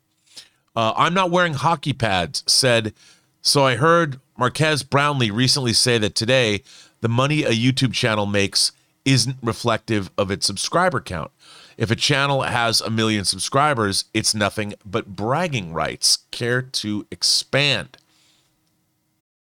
Uh, 0.80 0.94
I'm 0.96 1.14
not 1.14 1.30
wearing 1.30 1.56
hockey 1.56 1.92
pads, 1.92 2.42
said. 2.48 2.94
So 3.42 3.66
I 3.66 3.76
heard 3.76 4.22
Marques 4.38 4.82
Brownlee 4.82 5.30
recently 5.30 5.74
say 5.74 5.98
that 5.98 6.16
today 6.16 6.64
the 7.02 7.10
money 7.10 7.44
a 7.44 7.52
YouTube 7.52 7.92
channel 7.92 8.26
makes 8.26 8.72
isn't 9.04 9.36
reflective 9.44 10.10
of 10.18 10.32
its 10.32 10.46
subscriber 10.46 11.02
count. 11.02 11.32
If 11.78 11.92
a 11.92 11.98
channel 11.98 12.44
has 12.44 12.80
a 12.80 12.90
million 12.90 13.26
subscribers, 13.26 14.06
it's 14.14 14.34
nothing 14.34 14.74
but 14.86 15.18
bragging 15.18 15.74
rights. 15.74 16.20
Care 16.32 16.62
to 16.62 17.06
expand? 17.12 17.98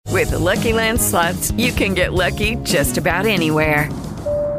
With 0.08 0.32
the 0.32 0.40
Lucky 0.40 0.74
Land 0.74 1.00
slots, 1.00 1.52
you 1.52 1.72
can 1.72 1.94
get 1.94 2.14
lucky 2.14 2.56
just 2.64 2.98
about 2.98 3.28
anywhere. 3.28 3.92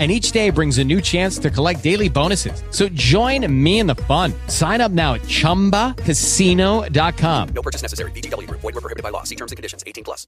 and 0.00 0.10
each 0.10 0.32
day 0.32 0.48
brings 0.48 0.78
a 0.78 0.84
new 0.84 1.02
chance 1.02 1.38
to 1.38 1.50
collect 1.50 1.84
daily 1.84 2.08
bonuses. 2.08 2.62
So 2.70 2.88
join 2.88 3.46
me 3.52 3.80
in 3.80 3.86
the 3.86 3.96
fun. 3.96 4.32
Sign 4.46 4.80
up 4.80 4.92
now 4.92 5.12
at 5.14 5.20
ChumbaCasino.com. 5.22 7.48
No 7.50 7.62
purchase 7.62 7.82
necessary. 7.82 8.12
VGW 8.12 8.48
Group. 8.48 8.62
Void 8.62 8.76
were 8.76 8.80
prohibited 8.80 9.02
by 9.02 9.10
law. 9.10 9.24
See 9.24 9.36
terms 9.36 9.52
and 9.52 9.56
conditions. 9.56 9.84
18 9.86 10.04
plus. 10.04 10.26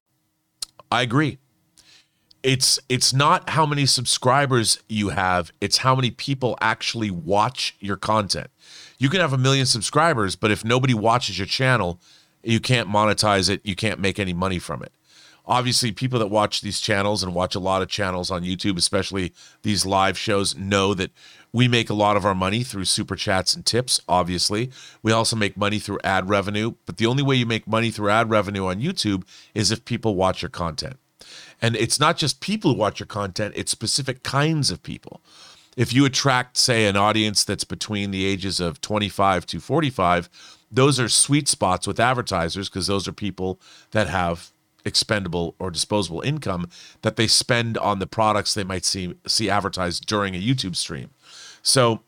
I 0.91 1.01
agree. 1.01 1.39
It's 2.43 2.79
it's 2.89 3.15
not 3.15 3.51
how 3.51 3.65
many 3.65 3.87
subscribers 3.87 4.83
you 4.89 5.11
have, 5.11 5.53
it's 5.61 5.79
how 5.79 5.95
many 5.95 6.11
people 6.11 6.59
actually 6.61 7.11
watch 7.11 7.77
your 7.79 7.97
content. 7.97 8.49
You 8.99 9.09
can 9.09 9.21
have 9.21 9.33
a 9.33 9.39
million 9.39 9.65
subscribers, 9.65 10.37
but 10.37 10.51
if 10.51 10.65
nobody 10.65 10.93
watches 10.93 11.39
your 11.39 11.47
channel, 11.47 12.01
you 12.43 12.61
can't 12.61 12.89
monetize 12.89 13.49
it, 13.49 13.61
you 13.65 13.77
can't 13.77 14.01
make 14.01 14.19
any 14.19 14.33
money 14.33 14.59
from 14.59 14.83
it. 14.83 14.93
Obviously, 15.45 15.91
people 15.91 16.19
that 16.21 16.29
watch 16.29 16.61
these 16.61 16.81
channels 16.81 17.23
and 17.23 17.35
watch 17.35 17.55
a 17.55 17.61
lot 17.61 17.83
of 17.83 17.89
channels 17.89 18.31
on 18.31 18.43
YouTube, 18.43 18.79
especially 18.79 19.33
these 19.63 19.85
live 19.85 20.17
shows, 20.17 20.57
know 20.57 20.95
that 20.95 21.11
we 21.53 21.69
make 21.69 21.91
a 21.91 21.95
lot 21.95 22.17
of 22.17 22.25
our 22.25 22.35
money 22.35 22.63
through 22.63 22.85
super 22.85 23.17
chats 23.17 23.55
and 23.55 23.67
tips, 23.67 24.01
obviously. 24.09 24.71
We 25.03 25.13
also 25.13 25.37
make 25.37 25.57
money 25.57 25.79
through 25.79 25.99
ad 26.05 26.29
revenue, 26.29 26.75
but 26.87 26.97
the 26.97 27.07
only 27.07 27.23
way 27.23 27.37
you 27.37 27.47
make 27.47 27.67
money 27.67 27.91
through 27.91 28.11
ad 28.11 28.31
revenue 28.31 28.67
on 28.67 28.81
YouTube 28.81 29.25
is 29.55 29.71
if 29.71 29.85
people 29.85 30.15
watch 30.15 30.43
your 30.43 30.49
content. 30.49 30.97
And 31.61 31.77
it's 31.77 32.01
not 32.01 32.17
just 32.17 32.41
people 32.41 32.73
who 32.73 32.79
watch 32.79 33.01
your 33.01 33.07
content, 33.07 33.55
it's 33.57 33.71
specific 33.71 34.23
kinds 34.23 34.71
of 34.71 34.83
people. 34.83 35.21
If 35.77 35.93
you 35.93 36.05
attract, 36.05 36.57
say, 36.57 36.87
an 36.87 36.97
audience 36.97 37.45
that's 37.45 37.65
between 37.65 38.11
the 38.11 38.25
ages 38.25 38.61
of 38.61 38.81
25 38.81 39.47
to 39.47 39.61
45, 39.61 40.29
those 40.71 40.99
are 40.99 41.09
sweet 41.09 41.49
spots 41.49 41.87
with 41.87 42.01
advertisers 42.01 42.69
because 42.69 42.87
those 42.87 43.07
are 43.07 43.13
people 43.13 43.61
that 43.93 44.09
have 44.09 44.53
expendable 44.85 45.55
or 45.59 45.71
disposable 45.71 46.21
income 46.23 46.69
that 47.03 47.17
they 47.17 47.27
spend 47.27 47.79
on 47.79 47.99
the 47.99 48.07
products 48.07 48.55
they 48.55 48.65
might 48.65 48.85
see 48.85 49.15
see 49.27 49.49
advertised 49.49 50.07
during 50.07 50.35
a 50.35 50.41
YouTube 50.41 50.77
stream. 50.77 51.11
So 51.63 52.01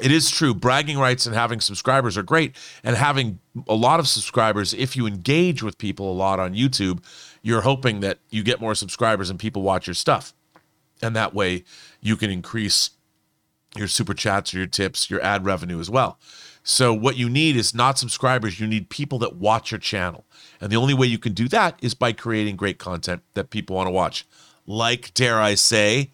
it 0.00 0.12
is 0.12 0.30
true 0.30 0.54
bragging 0.54 0.98
rights 0.98 1.26
and 1.26 1.34
having 1.34 1.60
subscribers 1.60 2.16
are 2.16 2.22
great 2.22 2.54
and 2.84 2.96
having 2.96 3.40
a 3.68 3.74
lot 3.74 3.98
of 3.98 4.06
subscribers 4.06 4.72
if 4.72 4.96
you 4.96 5.06
engage 5.06 5.62
with 5.62 5.76
people 5.76 6.12
a 6.12 6.14
lot 6.14 6.38
on 6.38 6.54
YouTube 6.54 7.02
you're 7.42 7.62
hoping 7.62 8.00
that 8.00 8.18
you 8.30 8.42
get 8.42 8.60
more 8.60 8.74
subscribers 8.74 9.30
and 9.30 9.38
people 9.38 9.62
watch 9.62 9.86
your 9.86 9.94
stuff. 9.94 10.34
And 11.00 11.14
that 11.16 11.34
way 11.34 11.64
you 12.00 12.16
can 12.16 12.30
increase 12.30 12.90
your 13.76 13.88
super 13.88 14.14
chats 14.14 14.52
or 14.54 14.58
your 14.58 14.66
tips 14.66 15.10
your 15.10 15.22
ad 15.22 15.44
revenue 15.44 15.80
as 15.80 15.90
well. 15.90 16.18
So 16.62 16.92
what 16.92 17.16
you 17.16 17.28
need 17.28 17.56
is 17.56 17.74
not 17.74 17.98
subscribers 17.98 18.60
you 18.60 18.66
need 18.66 18.90
people 18.90 19.18
that 19.20 19.36
watch 19.36 19.70
your 19.70 19.78
channel 19.78 20.26
and 20.60 20.70
the 20.70 20.76
only 20.76 20.94
way 20.94 21.06
you 21.06 21.18
can 21.18 21.32
do 21.32 21.48
that 21.48 21.78
is 21.82 21.94
by 21.94 22.12
creating 22.12 22.56
great 22.56 22.78
content 22.78 23.22
that 23.34 23.50
people 23.50 23.76
want 23.76 23.86
to 23.86 23.92
watch 23.92 24.26
like 24.66 25.12
dare 25.14 25.40
i 25.40 25.54
say 25.54 26.10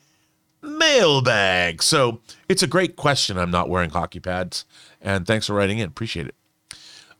mailbag. 0.64 1.82
So 1.82 2.20
it's 2.48 2.62
a 2.62 2.66
great 2.66 2.96
question. 2.96 3.38
I'm 3.38 3.50
not 3.50 3.68
wearing 3.68 3.90
hockey 3.90 4.20
pads. 4.20 4.64
And 5.00 5.26
thanks 5.26 5.46
for 5.46 5.54
writing 5.54 5.78
in. 5.78 5.88
Appreciate 5.88 6.28
it. 6.28 6.34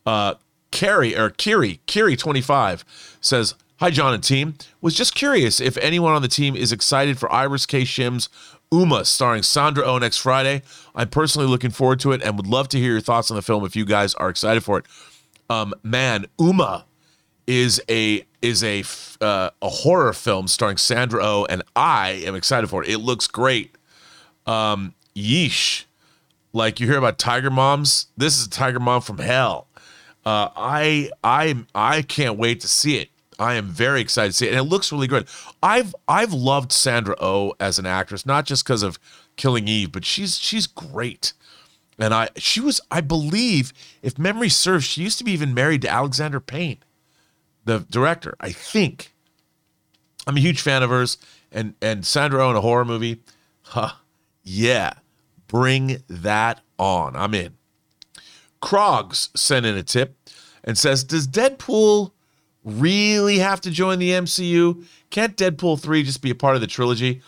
Uh, 0.06 0.34
Carrie 0.70 1.16
or 1.16 1.30
Kiri, 1.30 1.80
Kiri 1.86 2.16
25 2.16 2.84
says, 3.20 3.54
Hi, 3.78 3.90
John 3.90 4.14
and 4.14 4.22
team. 4.22 4.54
Was 4.80 4.94
just 4.94 5.14
curious 5.14 5.60
if 5.60 5.76
anyone 5.78 6.12
on 6.12 6.22
the 6.22 6.28
team 6.28 6.56
is 6.56 6.72
excited 6.72 7.18
for 7.18 7.30
Iris 7.32 7.66
K. 7.66 7.84
Shim's 7.84 8.28
Umma, 8.72 9.04
starring 9.04 9.42
Sandra 9.42 9.84
Oh 9.84 9.98
next 9.98 10.18
Friday. 10.18 10.62
I'm 10.94 11.08
personally 11.08 11.48
looking 11.48 11.70
forward 11.70 12.00
to 12.00 12.12
it 12.12 12.22
and 12.22 12.36
would 12.36 12.46
love 12.46 12.68
to 12.68 12.78
hear 12.78 12.92
your 12.92 13.00
thoughts 13.00 13.30
on 13.30 13.36
the 13.36 13.42
film 13.42 13.64
if 13.64 13.76
you 13.76 13.84
guys 13.84 14.14
are 14.14 14.30
excited 14.30 14.62
for 14.62 14.78
it. 14.78 14.86
Um, 15.50 15.74
man, 15.82 16.26
Umma 16.38 16.84
is 17.46 17.80
a 17.88 18.24
is 18.42 18.62
a 18.62 18.84
uh, 19.24 19.50
a 19.62 19.68
horror 19.68 20.12
film 20.12 20.48
starring 20.48 20.76
Sandra 20.76 21.20
Oh, 21.22 21.46
and 21.48 21.62
I 21.74 22.22
am 22.26 22.34
excited 22.34 22.68
for 22.68 22.82
it. 22.82 22.90
It 22.90 22.98
looks 22.98 23.26
great. 23.26 23.76
Um, 24.46 24.94
yeesh, 25.16 25.84
like 26.52 26.80
you 26.80 26.86
hear 26.86 26.98
about 26.98 27.18
Tiger 27.18 27.50
Moms. 27.50 28.06
This 28.16 28.38
is 28.38 28.46
a 28.46 28.50
Tiger 28.50 28.80
Mom 28.80 29.00
from 29.00 29.18
hell. 29.18 29.68
Uh, 30.24 30.48
I 30.56 31.10
I 31.22 31.64
I 31.74 32.02
can't 32.02 32.38
wait 32.38 32.60
to 32.60 32.68
see 32.68 32.98
it. 32.98 33.10
I 33.38 33.54
am 33.54 33.66
very 33.66 34.00
excited 34.00 34.28
to 34.28 34.36
see 34.36 34.46
it, 34.46 34.50
and 34.50 34.58
it 34.58 34.70
looks 34.70 34.92
really 34.92 35.06
good. 35.06 35.26
I've 35.62 35.94
I've 36.08 36.32
loved 36.32 36.72
Sandra 36.72 37.16
Oh 37.20 37.54
as 37.60 37.78
an 37.78 37.86
actress, 37.86 38.24
not 38.24 38.46
just 38.46 38.64
because 38.64 38.82
of 38.82 38.98
Killing 39.36 39.68
Eve, 39.68 39.92
but 39.92 40.04
she's 40.04 40.38
she's 40.38 40.66
great. 40.66 41.32
And 41.98 42.12
I 42.12 42.28
she 42.36 42.60
was 42.60 42.80
I 42.90 43.00
believe, 43.00 43.72
if 44.02 44.18
memory 44.18 44.48
serves, 44.48 44.84
she 44.84 45.02
used 45.02 45.18
to 45.18 45.24
be 45.24 45.32
even 45.32 45.54
married 45.54 45.82
to 45.82 45.88
Alexander 45.88 46.40
Payne 46.40 46.78
the 47.64 47.86
director. 47.90 48.34
I 48.40 48.52
think. 48.52 49.12
I'm 50.26 50.36
a 50.36 50.40
huge 50.40 50.62
fan 50.62 50.82
of 50.82 50.90
hers, 50.90 51.18
and 51.52 51.74
and 51.82 52.06
Sandra 52.06 52.48
in 52.50 52.56
a 52.56 52.60
horror 52.60 52.84
movie. 52.84 53.20
Huh, 53.62 53.92
yeah, 54.42 54.94
bring 55.48 56.02
that 56.08 56.60
on. 56.78 57.14
I'm 57.16 57.34
in. 57.34 57.54
Krogs 58.62 59.36
sent 59.36 59.66
in 59.66 59.76
a 59.76 59.82
tip 59.82 60.16
and 60.62 60.78
says, 60.78 61.04
"Does 61.04 61.28
Deadpool 61.28 62.12
really 62.64 63.38
have 63.38 63.60
to 63.62 63.70
join 63.70 63.98
the 63.98 64.12
MCU? 64.12 64.84
Can't 65.10 65.36
Deadpool 65.36 65.80
three 65.80 66.02
just 66.02 66.22
be 66.22 66.30
a 66.30 66.34
part 66.34 66.54
of 66.54 66.62
the 66.62 66.66
trilogy, 66.66 67.20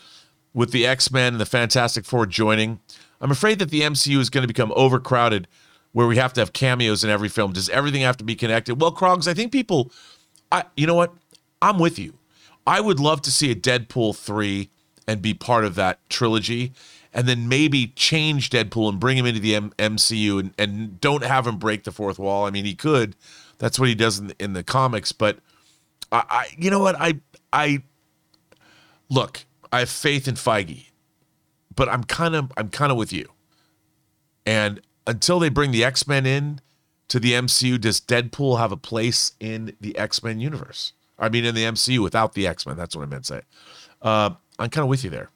with 0.53 0.71
the 0.71 0.87
X 0.87 1.11
Men 1.11 1.33
and 1.33 1.41
the 1.41 1.45
Fantastic 1.45 2.05
Four 2.05 2.25
joining? 2.25 2.79
I'm 3.21 3.31
afraid 3.31 3.59
that 3.59 3.69
the 3.69 3.81
MCU 3.81 4.19
is 4.19 4.29
going 4.29 4.43
to 4.43 4.47
become 4.47 4.73
overcrowded." 4.75 5.47
Where 5.93 6.05
we 6.05 6.17
have 6.17 6.33
to 6.33 6.41
have 6.41 6.53
cameos 6.53 7.03
in 7.03 7.09
every 7.09 7.29
film. 7.29 7.53
Does 7.53 7.69
everything 7.69 8.01
have 8.03 8.17
to 8.17 8.23
be 8.23 8.35
connected? 8.35 8.79
Well, 8.79 8.93
Krogs, 8.93 9.27
I 9.27 9.33
think 9.33 9.51
people 9.51 9.91
I 10.51 10.65
you 10.75 10.87
know 10.87 10.95
what? 10.95 11.13
I'm 11.61 11.79
with 11.79 11.97
you. 11.99 12.13
I 12.65 12.81
would 12.81 12.99
love 12.99 13.21
to 13.23 13.31
see 13.31 13.49
a 13.51 13.55
Deadpool 13.55 14.15
3 14.15 14.69
and 15.07 15.21
be 15.21 15.33
part 15.33 15.63
of 15.63 15.75
that 15.75 15.99
trilogy 16.09 16.73
and 17.13 17.27
then 17.27 17.47
maybe 17.47 17.87
change 17.95 18.49
Deadpool 18.49 18.89
and 18.89 18.99
bring 18.99 19.17
him 19.17 19.25
into 19.25 19.39
the 19.39 19.55
M- 19.55 19.73
MCU 19.79 20.39
and, 20.39 20.53
and 20.57 20.99
don't 20.99 21.23
have 21.23 21.47
him 21.47 21.57
break 21.57 21.83
the 21.83 21.91
fourth 21.91 22.19
wall. 22.19 22.45
I 22.45 22.51
mean, 22.51 22.65
he 22.65 22.75
could. 22.75 23.15
That's 23.57 23.79
what 23.79 23.89
he 23.89 23.95
does 23.95 24.19
in 24.19 24.27
the, 24.27 24.35
in 24.39 24.53
the 24.53 24.63
comics, 24.63 25.11
but 25.11 25.39
I, 26.11 26.23
I 26.29 26.47
you 26.57 26.69
know 26.69 26.79
what? 26.79 26.95
I 26.99 27.15
I 27.51 27.81
look, 29.09 29.45
I 29.71 29.79
have 29.79 29.89
faith 29.89 30.27
in 30.27 30.35
Feige. 30.35 30.85
But 31.75 31.89
I'm 31.89 32.03
kind 32.03 32.35
of 32.35 32.51
I'm 32.57 32.69
kind 32.69 32.91
of 32.91 32.97
with 32.97 33.13
you. 33.13 33.29
And 34.45 34.81
until 35.05 35.39
they 35.39 35.49
bring 35.49 35.71
the 35.71 35.83
X-Men 35.83 36.25
in 36.25 36.59
to 37.09 37.19
the 37.19 37.33
MCU, 37.33 37.79
does 37.79 38.01
Deadpool 38.01 38.59
have 38.59 38.71
a 38.71 38.77
place 38.77 39.33
in 39.39 39.75
the 39.79 39.97
X 39.97 40.23
Men 40.23 40.39
universe? 40.39 40.93
I 41.19 41.29
mean, 41.29 41.45
in 41.45 41.55
the 41.55 41.63
MCU 41.63 41.99
without 41.99 42.33
the 42.33 42.47
X 42.47 42.65
Men. 42.65 42.77
That's 42.77 42.95
what 42.95 43.03
I 43.03 43.05
meant 43.05 43.25
to 43.25 43.35
say. 43.35 43.41
Uh, 44.01 44.31
I'm 44.59 44.69
kind 44.69 44.83
of 44.83 44.89
with 44.89 45.03
you 45.03 45.09
there. 45.09 45.29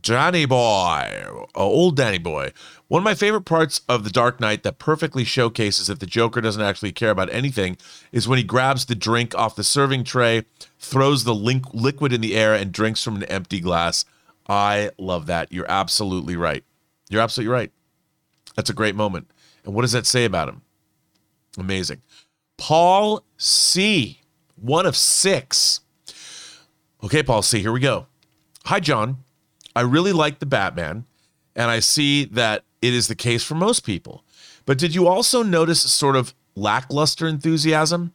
Danny 0.00 0.46
Boy, 0.46 1.24
uh, 1.28 1.44
old 1.54 1.96
Danny 1.96 2.18
Boy. 2.18 2.52
One 2.88 3.00
of 3.00 3.04
my 3.04 3.14
favorite 3.14 3.44
parts 3.44 3.82
of 3.90 4.04
The 4.04 4.10
Dark 4.10 4.40
Knight 4.40 4.62
that 4.62 4.78
perfectly 4.78 5.22
showcases 5.22 5.88
that 5.88 6.00
the 6.00 6.06
Joker 6.06 6.40
doesn't 6.40 6.62
actually 6.62 6.92
care 6.92 7.10
about 7.10 7.30
anything 7.30 7.76
is 8.10 8.26
when 8.26 8.38
he 8.38 8.44
grabs 8.44 8.86
the 8.86 8.94
drink 8.94 9.34
off 9.34 9.54
the 9.54 9.64
serving 9.64 10.04
tray, 10.04 10.44
throws 10.78 11.24
the 11.24 11.34
link- 11.34 11.74
liquid 11.74 12.12
in 12.12 12.22
the 12.22 12.34
air, 12.34 12.54
and 12.54 12.72
drinks 12.72 13.02
from 13.02 13.16
an 13.16 13.24
empty 13.24 13.60
glass. 13.60 14.06
I 14.48 14.90
love 14.96 15.26
that. 15.26 15.52
You're 15.52 15.70
absolutely 15.70 16.36
right. 16.36 16.64
You're 17.10 17.20
absolutely 17.20 17.52
right. 17.52 17.70
That's 18.56 18.70
a 18.70 18.74
great 18.74 18.94
moment. 18.94 19.30
And 19.64 19.74
what 19.74 19.82
does 19.82 19.92
that 19.92 20.06
say 20.06 20.24
about 20.24 20.48
him? 20.48 20.62
Amazing. 21.58 22.02
Paul 22.56 23.24
C., 23.36 24.20
one 24.56 24.86
of 24.86 24.96
six. 24.96 25.80
Okay, 27.02 27.22
Paul 27.22 27.42
C., 27.42 27.60
here 27.60 27.72
we 27.72 27.80
go. 27.80 28.06
Hi, 28.66 28.80
John. 28.80 29.18
I 29.74 29.80
really 29.80 30.12
like 30.12 30.38
the 30.38 30.46
Batman, 30.46 31.06
and 31.56 31.70
I 31.70 31.80
see 31.80 32.24
that 32.26 32.64
it 32.80 32.92
is 32.92 33.08
the 33.08 33.14
case 33.14 33.42
for 33.42 33.54
most 33.54 33.80
people. 33.80 34.24
But 34.66 34.78
did 34.78 34.94
you 34.94 35.08
also 35.08 35.42
notice 35.42 35.84
a 35.84 35.88
sort 35.88 36.16
of 36.16 36.34
lackluster 36.54 37.26
enthusiasm? 37.26 38.12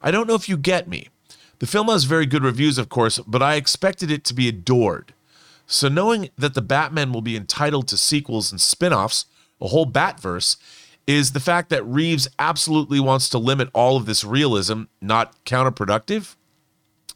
I 0.00 0.10
don't 0.10 0.28
know 0.28 0.34
if 0.34 0.48
you 0.48 0.56
get 0.56 0.88
me. 0.88 1.08
The 1.58 1.66
film 1.66 1.88
has 1.88 2.04
very 2.04 2.26
good 2.26 2.44
reviews, 2.44 2.78
of 2.78 2.88
course, 2.88 3.18
but 3.26 3.42
I 3.42 3.54
expected 3.54 4.10
it 4.10 4.24
to 4.24 4.34
be 4.34 4.48
adored. 4.48 5.12
So, 5.66 5.88
knowing 5.88 6.30
that 6.38 6.54
the 6.54 6.62
Batman 6.62 7.12
will 7.12 7.20
be 7.20 7.36
entitled 7.36 7.88
to 7.88 7.96
sequels 7.96 8.52
and 8.52 8.60
spin 8.60 8.92
offs, 8.92 9.26
a 9.60 9.68
whole 9.68 9.86
Batverse, 9.86 10.56
is 11.08 11.32
the 11.32 11.40
fact 11.40 11.70
that 11.70 11.82
Reeves 11.86 12.28
absolutely 12.38 13.00
wants 13.00 13.30
to 13.30 13.38
limit 13.38 13.70
all 13.72 13.96
of 13.96 14.04
this 14.04 14.22
realism 14.22 14.82
not 15.00 15.42
counterproductive? 15.46 16.36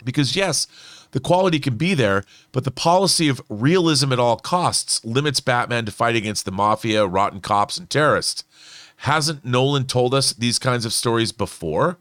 Because, 0.03 0.35
yes, 0.35 0.67
The 1.13 1.21
quality 1.21 1.61
can 1.61 1.77
be 1.77 1.95
there, 1.95 2.25
but 2.53 2.65
the 2.65 2.71
policy 2.71 3.29
of 3.29 3.41
realism 3.49 4.13
at 4.13 4.19
all 4.19 4.37
costs 4.37 5.05
limits 5.05 5.41
Batman 5.41 5.85
to 5.85 5.93
fight 5.93 6.17
against 6.17 6.45
the 6.45 6.53
mafia, 6.53 7.07
rotten 7.07 7.41
cops, 7.41 7.77
and 7.77 7.89
terrorists. 7.89 8.45
Hasn't 8.97 9.45
Nolan 9.45 9.85
told 9.85 10.15
us 10.15 10.33
these 10.33 10.59
kinds 10.59 10.85
of 10.87 10.93
stories 10.93 11.33
before? 11.33 11.99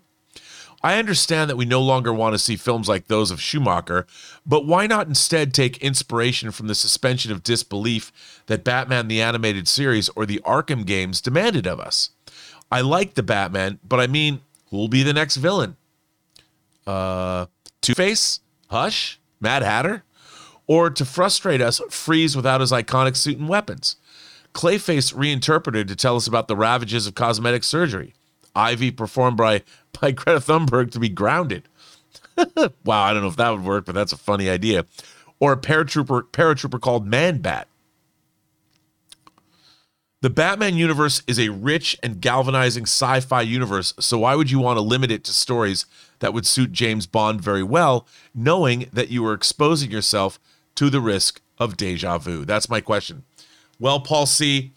I 0.84 0.98
understand 0.98 1.50
that 1.50 1.58
we 1.58 1.66
no 1.66 1.82
longer 1.82 2.12
want 2.12 2.34
to 2.34 2.40
see 2.40 2.56
films 2.56 2.90
like 2.90 3.08
those 3.08 3.30
of 3.30 3.42
Schumacher, 3.42 4.08
but 4.46 4.66
why 4.66 4.88
not 4.88 5.08
instead 5.08 5.54
take 5.54 5.78
inspiration 5.78 6.52
from 6.52 6.68
the 6.68 6.76
suspension 6.76 7.32
of 7.32 7.44
disbelief 7.44 8.12
that 8.48 8.64
Batman 8.64 9.08
the 9.08 9.22
Animated 9.22 9.68
Series 9.68 10.10
or 10.10 10.26
the 10.26 10.42
Arkham 10.46 10.86
games 10.86 11.22
demanded 11.22 11.68
of 11.68 11.80
us? 11.80 12.10
I 12.72 12.82
like 12.82 13.14
the 13.14 13.24
Batman, 13.24 13.80
but 13.88 14.00
I 14.00 14.08
mean, 14.08 14.42
who'll 14.70 14.88
be 14.88 15.04
the 15.04 15.14
next 15.14 15.36
villain? 15.36 15.78
Uh, 16.88 17.46
Two 17.82 17.94
Face? 17.94 18.40
Hush? 18.70 19.20
Mad 19.40 19.62
Hatter? 19.62 20.04
Or 20.68 20.90
to 20.90 21.06
frustrate 21.06 21.62
us, 21.62 21.82
Freeze 21.90 22.36
without 22.36 22.62
his 22.62 22.72
iconic 22.72 23.18
suit 23.18 23.38
and 23.38 23.50
weapons? 23.50 23.98
Clayface 24.54 25.16
reinterpreted 25.16 25.88
to 25.88 25.96
tell 25.96 26.16
us 26.16 26.28
about 26.28 26.48
the 26.48 26.56
ravages 26.56 27.08
of 27.08 27.16
cosmetic 27.16 27.64
surgery. 27.64 28.14
Ivy 28.56 28.92
performed 28.92 29.38
by, 29.38 29.64
by 30.02 30.12
Greta 30.12 30.40
Thunberg 30.40 30.92
to 30.92 31.00
be 31.00 31.10
grounded. 31.10 31.68
wow, 32.86 33.04
I 33.04 33.14
don't 33.14 33.22
know 33.22 33.28
if 33.28 33.36
that 33.38 33.50
would 33.50 33.64
work, 33.64 33.86
but 33.86 33.96
that's 33.96 34.14
a 34.14 34.18
funny 34.18 34.50
idea. 34.50 34.86
Or 35.40 35.54
a 35.54 35.58
paratrooper, 35.58 36.24
paratrooper 36.32 36.80
called 36.80 37.06
Man 37.06 37.40
Bat. 37.40 37.68
The 40.22 40.30
Batman 40.30 40.78
universe 40.78 41.24
is 41.26 41.40
a 41.40 41.50
rich 41.50 41.98
and 42.04 42.22
galvanizing 42.22 42.84
sci 42.84 43.22
fi 43.22 43.42
universe, 43.42 43.96
so 44.00 44.20
why 44.20 44.36
would 44.36 44.52
you 44.52 44.60
want 44.60 44.78
to 44.78 44.82
limit 44.82 45.10
it 45.10 45.24
to 45.24 45.34
stories 45.34 45.88
that 46.20 46.32
would 46.32 46.46
suit 46.46 46.72
James 46.72 47.08
Bond 47.08 47.42
very 47.42 47.64
well, 47.64 48.06
knowing 48.36 48.88
that 48.94 49.10
you 49.10 49.26
are 49.26 49.34
exposing 49.34 49.90
yourself 49.90 50.40
to 50.76 50.92
the 50.92 51.02
risk 51.02 51.42
of 51.58 51.76
deja 51.76 52.20
vu? 52.20 52.46
That's 52.46 52.70
my 52.70 52.82
question. 52.82 53.24
Well, 53.80 54.00
Paul 54.00 54.28
C., 54.28 54.74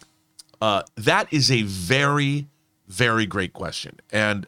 uh, 0.62 0.82
that 0.96 1.30
is 1.30 1.50
a 1.50 1.60
very, 1.60 2.46
very 2.88 3.26
great 3.26 3.52
question. 3.52 4.00
And 4.10 4.46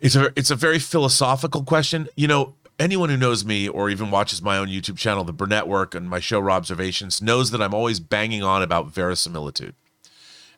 it's 0.00 0.16
a 0.16 0.32
it's 0.36 0.50
a 0.50 0.56
very 0.56 0.78
philosophical 0.78 1.62
question. 1.62 2.08
You 2.16 2.26
know, 2.28 2.54
anyone 2.78 3.10
who 3.10 3.16
knows 3.16 3.44
me 3.44 3.68
or 3.68 3.90
even 3.90 4.10
watches 4.10 4.42
my 4.42 4.56
own 4.56 4.68
YouTube 4.68 4.96
channel, 4.96 5.24
the 5.24 5.32
Burnett 5.32 5.68
Work, 5.68 5.94
and 5.94 6.08
my 6.08 6.20
show 6.20 6.40
Robservations, 6.40 7.20
knows 7.22 7.50
that 7.50 7.62
I'm 7.62 7.74
always 7.74 8.00
banging 8.00 8.42
on 8.42 8.62
about 8.62 8.92
verisimilitude. 8.92 9.74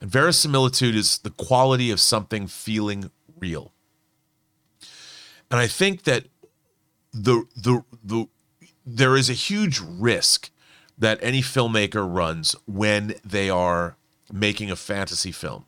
And 0.01 0.11
verisimilitude 0.11 0.95
is 0.95 1.19
the 1.19 1.31
quality 1.31 1.91
of 1.91 2.01
something 2.01 2.47
feeling 2.47 3.11
real. 3.39 3.73
And 5.51 5.61
I 5.61 5.67
think 5.67 6.05
that 6.05 6.27
the 7.13 7.45
the 7.57 7.85
the 8.03 8.29
there 8.87 9.17
is 9.17 9.29
a 9.29 9.35
huge 9.35 9.81
risk 9.81 10.51
that 10.99 11.19
any 11.21 11.41
filmmaker 11.41 12.07
runs 12.09 12.55
when 12.67 13.15
they 13.25 13.51
are 13.51 13.97
making 14.33 14.71
a 14.71 14.77
fantasy 14.77 15.33
film 15.33 15.67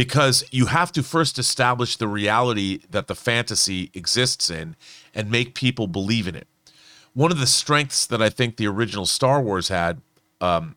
because 0.00 0.42
you 0.50 0.64
have 0.64 0.90
to 0.90 1.02
first 1.02 1.38
establish 1.38 1.94
the 1.94 2.08
reality 2.08 2.78
that 2.88 3.06
the 3.06 3.14
fantasy 3.14 3.90
exists 3.92 4.48
in 4.48 4.74
and 5.14 5.30
make 5.30 5.54
people 5.54 5.86
believe 5.86 6.26
in 6.26 6.34
it. 6.34 6.48
One 7.12 7.30
of 7.30 7.38
the 7.38 7.46
strengths 7.46 8.06
that 8.06 8.22
I 8.22 8.30
think 8.30 8.56
the 8.56 8.66
original 8.66 9.04
Star 9.04 9.42
Wars 9.42 9.68
had, 9.68 10.00
um, 10.40 10.74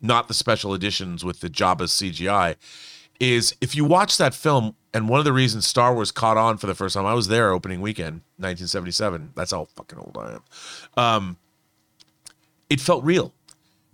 not 0.00 0.28
the 0.28 0.32
special 0.32 0.72
editions 0.72 1.22
with 1.22 1.40
the 1.40 1.50
Jabba's 1.50 1.92
CGI, 1.92 2.56
is 3.20 3.54
if 3.60 3.76
you 3.76 3.84
watch 3.84 4.16
that 4.16 4.32
film, 4.32 4.74
and 4.94 5.06
one 5.06 5.18
of 5.18 5.26
the 5.26 5.34
reasons 5.34 5.66
Star 5.66 5.92
Wars 5.92 6.10
caught 6.10 6.38
on 6.38 6.56
for 6.56 6.66
the 6.66 6.74
first 6.74 6.94
time, 6.94 7.04
I 7.04 7.12
was 7.12 7.28
there 7.28 7.52
opening 7.52 7.82
weekend, 7.82 8.22
1977. 8.38 9.32
That's 9.34 9.50
how 9.50 9.66
fucking 9.76 9.98
old 9.98 10.16
I 10.18 10.32
am. 10.32 11.04
Um, 11.04 11.36
it 12.70 12.80
felt 12.80 13.04
real 13.04 13.34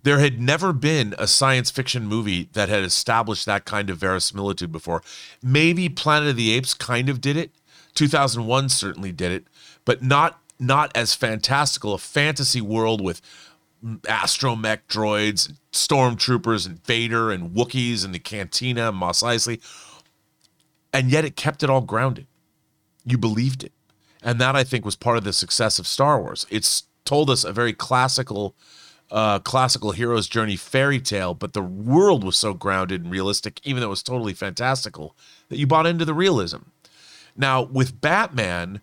there 0.03 0.19
had 0.19 0.39
never 0.39 0.73
been 0.73 1.15
a 1.17 1.27
science 1.27 1.71
fiction 1.71 2.05
movie 2.05 2.49
that 2.53 2.69
had 2.69 2.83
established 2.83 3.45
that 3.45 3.65
kind 3.65 3.89
of 3.89 3.97
verisimilitude 3.97 4.71
before. 4.71 5.01
Maybe 5.41 5.89
Planet 5.89 6.29
of 6.29 6.35
the 6.35 6.51
Apes 6.53 6.73
kind 6.73 7.09
of 7.09 7.21
did 7.21 7.37
it. 7.37 7.51
2001 7.95 8.69
certainly 8.69 9.11
did 9.11 9.31
it, 9.31 9.45
but 9.85 10.03
not 10.03 10.39
not 10.59 10.95
as 10.95 11.13
fantastical 11.13 11.93
a 11.93 11.97
fantasy 11.97 12.61
world 12.61 13.01
with 13.01 13.21
astromech 14.03 14.79
droids, 14.87 15.53
stormtroopers, 15.71 16.65
and 16.65 16.83
Vader, 16.85 17.31
and 17.31 17.51
Wookiees, 17.51 18.05
and 18.05 18.13
the 18.13 18.19
Cantina, 18.19 18.89
and 18.89 18.97
Mos 18.97 19.21
Eisley. 19.21 19.61
And 20.93 21.11
yet 21.11 21.25
it 21.25 21.35
kept 21.35 21.63
it 21.63 21.69
all 21.69 21.81
grounded. 21.81 22.27
You 23.03 23.17
believed 23.17 23.63
it. 23.63 23.73
And 24.21 24.39
that, 24.39 24.55
I 24.55 24.63
think, 24.63 24.85
was 24.85 24.95
part 24.95 25.17
of 25.17 25.25
the 25.25 25.33
success 25.33 25.79
of 25.79 25.87
Star 25.87 26.21
Wars. 26.21 26.45
It's 26.49 26.83
told 27.03 27.29
us 27.29 27.43
a 27.43 27.51
very 27.51 27.73
classical 27.73 28.55
uh, 29.13 29.37
classical 29.39 29.91
hero's 29.91 30.27
journey 30.27 30.55
fairy 30.55 30.99
tale, 30.99 31.35
but 31.35 31.53
the 31.53 31.61
world 31.61 32.23
was 32.23 32.35
so 32.35 32.53
grounded 32.53 33.03
and 33.03 33.11
realistic, 33.11 33.61
even 33.63 33.79
though 33.79 33.87
it 33.87 33.91
was 33.91 34.03
totally 34.03 34.33
fantastical, 34.33 35.15
that 35.49 35.59
you 35.59 35.67
bought 35.67 35.85
into 35.85 36.03
the 36.03 36.15
realism. 36.15 36.63
Now, 37.37 37.61
with 37.61 38.01
Batman, 38.01 38.81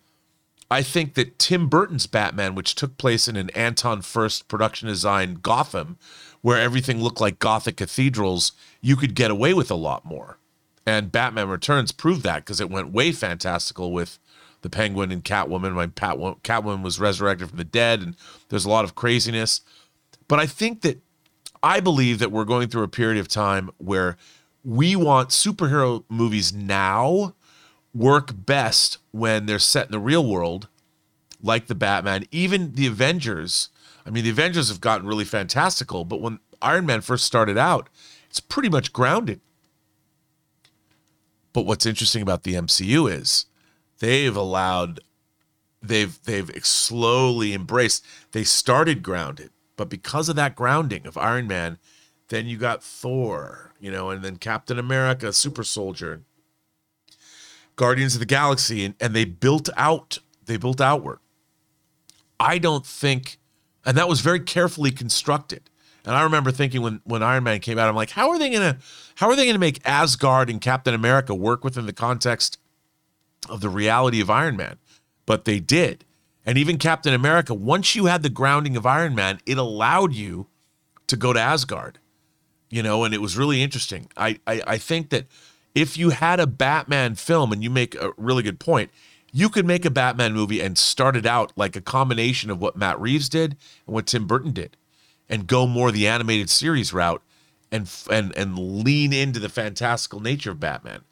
I 0.70 0.82
think 0.82 1.14
that 1.14 1.40
Tim 1.40 1.68
Burton's 1.68 2.06
Batman, 2.06 2.54
which 2.54 2.76
took 2.76 2.96
place 2.96 3.26
in 3.26 3.36
an 3.36 3.50
Anton 3.50 4.02
Furst 4.02 4.46
production 4.46 4.86
design 4.86 5.40
Gotham, 5.42 5.98
where 6.42 6.60
everything 6.60 7.02
looked 7.02 7.20
like 7.20 7.40
Gothic 7.40 7.76
cathedrals, 7.76 8.52
you 8.80 8.94
could 8.94 9.16
get 9.16 9.32
away 9.32 9.52
with 9.52 9.70
a 9.70 9.74
lot 9.74 10.04
more. 10.04 10.38
And 10.86 11.12
Batman 11.12 11.48
Returns 11.48 11.90
proved 11.90 12.22
that 12.22 12.44
because 12.44 12.60
it 12.60 12.70
went 12.70 12.92
way 12.92 13.10
fantastical 13.10 13.92
with 13.92 14.20
the 14.62 14.70
Penguin 14.70 15.10
and 15.10 15.24
Catwoman. 15.24 15.72
My 15.72 15.88
Catwoman 15.88 16.82
was 16.82 17.00
resurrected 17.00 17.48
from 17.48 17.58
the 17.58 17.64
dead, 17.64 18.00
and 18.00 18.16
there's 18.48 18.64
a 18.64 18.70
lot 18.70 18.84
of 18.84 18.94
craziness. 18.94 19.62
But 20.30 20.38
I 20.38 20.46
think 20.46 20.82
that 20.82 21.00
I 21.60 21.80
believe 21.80 22.20
that 22.20 22.30
we're 22.30 22.44
going 22.44 22.68
through 22.68 22.84
a 22.84 22.88
period 22.88 23.18
of 23.18 23.26
time 23.26 23.68
where 23.78 24.16
we 24.62 24.94
want 24.94 25.30
superhero 25.30 26.04
movies 26.08 26.52
now 26.52 27.34
work 27.92 28.30
best 28.32 28.98
when 29.10 29.46
they're 29.46 29.58
set 29.58 29.86
in 29.86 29.90
the 29.90 29.98
real 29.98 30.24
world, 30.24 30.68
like 31.42 31.66
the 31.66 31.74
Batman, 31.74 32.26
even 32.30 32.74
the 32.74 32.86
Avengers. 32.86 33.70
I 34.06 34.10
mean, 34.10 34.22
the 34.22 34.30
Avengers 34.30 34.68
have 34.68 34.80
gotten 34.80 35.04
really 35.04 35.24
fantastical, 35.24 36.04
but 36.04 36.20
when 36.20 36.38
Iron 36.62 36.86
Man 36.86 37.00
first 37.00 37.24
started 37.24 37.58
out, 37.58 37.88
it's 38.28 38.38
pretty 38.38 38.68
much 38.68 38.92
grounded. 38.92 39.40
But 41.52 41.66
what's 41.66 41.86
interesting 41.86 42.22
about 42.22 42.44
the 42.44 42.54
MCU 42.54 43.10
is 43.10 43.46
they've 43.98 44.36
allowed 44.36 45.00
they've 45.82 46.22
they've 46.22 46.64
slowly 46.64 47.52
embraced. 47.52 48.06
They 48.30 48.44
started 48.44 49.02
grounded 49.02 49.50
but 49.80 49.88
because 49.88 50.28
of 50.28 50.36
that 50.36 50.56
grounding 50.56 51.06
of 51.06 51.16
Iron 51.16 51.46
Man, 51.46 51.78
then 52.28 52.46
you 52.46 52.58
got 52.58 52.84
Thor, 52.84 53.72
you 53.80 53.90
know, 53.90 54.10
and 54.10 54.22
then 54.22 54.36
Captain 54.36 54.78
America, 54.78 55.32
Super 55.32 55.64
Soldier, 55.64 56.20
Guardians 57.76 58.12
of 58.14 58.20
the 58.20 58.26
Galaxy, 58.26 58.84
and, 58.84 58.94
and 59.00 59.16
they 59.16 59.24
built 59.24 59.70
out, 59.78 60.18
they 60.44 60.58
built 60.58 60.82
outward. 60.82 61.18
I 62.38 62.58
don't 62.58 62.84
think, 62.84 63.38
and 63.86 63.96
that 63.96 64.06
was 64.06 64.20
very 64.20 64.40
carefully 64.40 64.90
constructed. 64.90 65.70
And 66.04 66.14
I 66.14 66.24
remember 66.24 66.50
thinking 66.50 66.82
when 66.82 67.00
when 67.04 67.22
Iron 67.22 67.44
Man 67.44 67.60
came 67.60 67.78
out, 67.78 67.88
I'm 67.88 67.96
like, 67.96 68.10
how 68.10 68.28
are 68.28 68.38
they 68.38 68.50
gonna 68.50 68.76
how 69.14 69.30
are 69.30 69.34
they 69.34 69.46
gonna 69.46 69.58
make 69.58 69.80
Asgard 69.88 70.50
and 70.50 70.60
Captain 70.60 70.92
America 70.92 71.34
work 71.34 71.64
within 71.64 71.86
the 71.86 71.94
context 71.94 72.58
of 73.48 73.62
the 73.62 73.70
reality 73.70 74.20
of 74.20 74.28
Iron 74.28 74.58
Man? 74.58 74.76
But 75.24 75.46
they 75.46 75.58
did 75.58 76.04
and 76.44 76.56
even 76.58 76.78
Captain 76.78 77.14
America, 77.14 77.54
once 77.54 77.94
you 77.94 78.06
had 78.06 78.22
the 78.22 78.30
grounding 78.30 78.76
of 78.76 78.86
Iron 78.86 79.14
Man, 79.14 79.40
it 79.46 79.58
allowed 79.58 80.14
you 80.14 80.46
to 81.06 81.16
go 81.16 81.32
to 81.32 81.40
Asgard, 81.40 81.98
you 82.70 82.82
know, 82.82 83.04
and 83.04 83.12
it 83.12 83.20
was 83.20 83.36
really 83.36 83.62
interesting. 83.62 84.08
I, 84.16 84.38
I, 84.46 84.62
I 84.66 84.78
think 84.78 85.10
that 85.10 85.26
if 85.74 85.96
you 85.96 86.10
had 86.10 86.40
a 86.40 86.46
Batman 86.46 87.14
film, 87.14 87.52
and 87.52 87.62
you 87.62 87.70
make 87.70 87.94
a 87.94 88.12
really 88.16 88.42
good 88.42 88.58
point, 88.58 88.90
you 89.32 89.48
could 89.48 89.66
make 89.66 89.84
a 89.84 89.90
Batman 89.90 90.32
movie 90.32 90.60
and 90.60 90.76
start 90.76 91.16
it 91.16 91.26
out 91.26 91.52
like 91.56 91.76
a 91.76 91.80
combination 91.80 92.50
of 92.50 92.60
what 92.60 92.76
Matt 92.76 93.00
Reeves 93.00 93.28
did 93.28 93.56
and 93.86 93.94
what 93.94 94.06
Tim 94.06 94.26
Burton 94.26 94.52
did, 94.52 94.76
and 95.28 95.46
go 95.46 95.66
more 95.66 95.92
the 95.92 96.08
animated 96.08 96.50
series 96.50 96.92
route, 96.92 97.22
and 97.70 97.88
and 98.10 98.36
and 98.36 98.58
lean 98.58 99.12
into 99.12 99.38
the 99.38 99.48
fantastical 99.48 100.20
nature 100.20 100.50
of 100.50 100.58
Batman. 100.58 101.02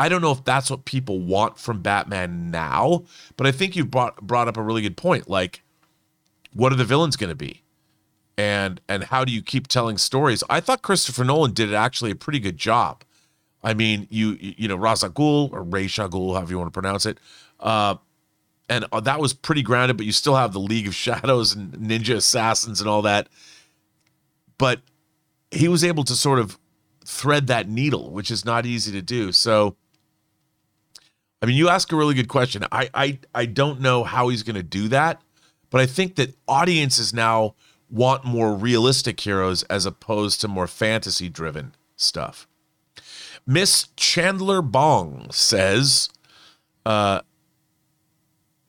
I 0.00 0.08
don't 0.08 0.22
know 0.22 0.32
if 0.32 0.42
that's 0.44 0.70
what 0.70 0.86
people 0.86 1.20
want 1.20 1.58
from 1.58 1.82
Batman 1.82 2.50
now, 2.50 3.04
but 3.36 3.46
I 3.46 3.52
think 3.52 3.76
you 3.76 3.84
brought 3.84 4.16
brought 4.22 4.48
up 4.48 4.56
a 4.56 4.62
really 4.62 4.80
good 4.80 4.96
point. 4.96 5.28
Like, 5.28 5.62
what 6.54 6.72
are 6.72 6.76
the 6.76 6.86
villains 6.86 7.16
going 7.16 7.28
to 7.28 7.36
be, 7.36 7.62
and 8.38 8.80
and 8.88 9.04
how 9.04 9.26
do 9.26 9.32
you 9.32 9.42
keep 9.42 9.68
telling 9.68 9.98
stories? 9.98 10.42
I 10.48 10.60
thought 10.60 10.80
Christopher 10.80 11.22
Nolan 11.22 11.52
did 11.52 11.74
actually 11.74 12.10
a 12.10 12.14
pretty 12.14 12.38
good 12.38 12.56
job. 12.56 13.04
I 13.62 13.74
mean, 13.74 14.06
you 14.08 14.38
you 14.40 14.68
know 14.68 14.76
Ra's 14.76 15.04
al 15.04 15.10
Ghul 15.10 15.52
or 15.52 15.64
Ra's 15.64 15.98
al 15.98 16.08
Ghul, 16.08 16.32
however 16.32 16.50
you 16.50 16.58
want 16.58 16.72
to 16.72 16.80
pronounce 16.80 17.04
it, 17.04 17.18
uh, 17.60 17.96
and 18.70 18.86
uh, 18.92 19.00
that 19.00 19.20
was 19.20 19.34
pretty 19.34 19.60
grounded. 19.60 19.98
But 19.98 20.06
you 20.06 20.12
still 20.12 20.36
have 20.36 20.54
the 20.54 20.60
League 20.60 20.86
of 20.86 20.94
Shadows 20.94 21.54
and 21.54 21.74
Ninja 21.74 22.14
Assassins 22.16 22.80
and 22.80 22.88
all 22.88 23.02
that. 23.02 23.28
But 24.56 24.80
he 25.50 25.68
was 25.68 25.84
able 25.84 26.04
to 26.04 26.14
sort 26.14 26.38
of 26.38 26.58
thread 27.04 27.48
that 27.48 27.68
needle, 27.68 28.10
which 28.12 28.30
is 28.30 28.46
not 28.46 28.64
easy 28.64 28.92
to 28.92 29.02
do. 29.02 29.30
So 29.32 29.76
I 31.42 31.46
mean, 31.46 31.56
you 31.56 31.68
ask 31.68 31.90
a 31.92 31.96
really 31.96 32.14
good 32.14 32.28
question. 32.28 32.64
I 32.70 32.90
I 32.94 33.18
I 33.34 33.46
don't 33.46 33.80
know 33.80 34.04
how 34.04 34.28
he's 34.28 34.42
going 34.42 34.56
to 34.56 34.62
do 34.62 34.88
that, 34.88 35.20
but 35.70 35.80
I 35.80 35.86
think 35.86 36.16
that 36.16 36.34
audiences 36.46 37.14
now 37.14 37.54
want 37.90 38.24
more 38.24 38.54
realistic 38.54 39.20
heroes 39.20 39.62
as 39.64 39.86
opposed 39.86 40.40
to 40.40 40.48
more 40.48 40.66
fantasy 40.66 41.28
driven 41.28 41.74
stuff. 41.96 42.46
Miss 43.46 43.88
Chandler 43.96 44.62
Bong 44.62 45.26
says, 45.32 46.08
uh, 46.86 47.20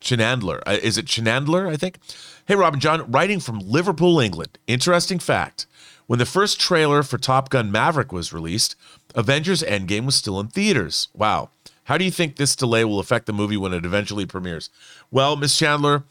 Chenandler. 0.00 0.60
Uh, 0.66 0.78
is 0.82 0.98
it 0.98 1.06
Chenandler, 1.06 1.68
I 1.68 1.76
think? 1.76 1.98
Hey, 2.46 2.56
Robin 2.56 2.80
John, 2.80 3.10
writing 3.10 3.38
from 3.38 3.60
Liverpool, 3.60 4.18
England. 4.18 4.58
Interesting 4.66 5.18
fact. 5.18 5.66
When 6.06 6.18
the 6.18 6.26
first 6.26 6.60
trailer 6.60 7.02
for 7.02 7.16
Top 7.16 7.48
Gun 7.48 7.70
Maverick 7.70 8.12
was 8.12 8.32
released, 8.32 8.74
Avengers 9.14 9.62
Endgame 9.62 10.04
was 10.04 10.16
still 10.16 10.40
in 10.40 10.48
theaters. 10.48 11.08
Wow. 11.14 11.50
How 11.84 11.98
do 11.98 12.04
you 12.04 12.10
think 12.10 12.36
this 12.36 12.54
delay 12.54 12.84
will 12.84 12.98
affect 12.98 13.26
the 13.26 13.32
movie 13.32 13.56
when 13.56 13.72
it 13.72 13.84
eventually 13.84 14.26
premieres? 14.26 14.70
Well, 15.10 15.36
Miss 15.36 15.56
Chandler, 15.56 16.04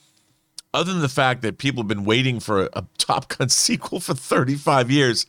other 0.74 0.92
than 0.92 1.02
the 1.02 1.10
fact 1.10 1.42
that 1.42 1.58
people 1.58 1.84
have 1.84 1.88
been 1.88 2.06
waiting 2.06 2.40
for 2.40 2.64
a, 2.64 2.70
a 2.74 2.86
Top 2.98 3.30
Gun 3.38 3.50
sequel 3.50 4.00
for 4.00 4.14
35 4.14 4.92
years, 4.92 5.26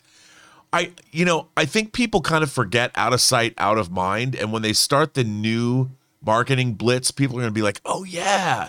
I 0.73 0.93
you 1.11 1.25
know, 1.25 1.49
I 1.57 1.65
think 1.65 1.93
people 1.93 2.21
kind 2.21 2.43
of 2.43 2.51
forget 2.51 2.91
out 2.95 3.13
of 3.13 3.21
sight, 3.21 3.55
out 3.59 3.79
of 3.79 3.91
mind. 3.91 4.35
And 4.35 4.53
when 4.53 4.63
they 4.63 4.73
start 4.73 5.15
the 5.15 5.25
new 5.25 5.91
marketing 6.25 6.75
blitz, 6.75 7.11
people 7.11 7.37
are 7.39 7.43
gonna 7.43 7.53
be 7.53 7.63
like, 7.63 7.81
oh 7.85 8.05
yeah, 8.05 8.69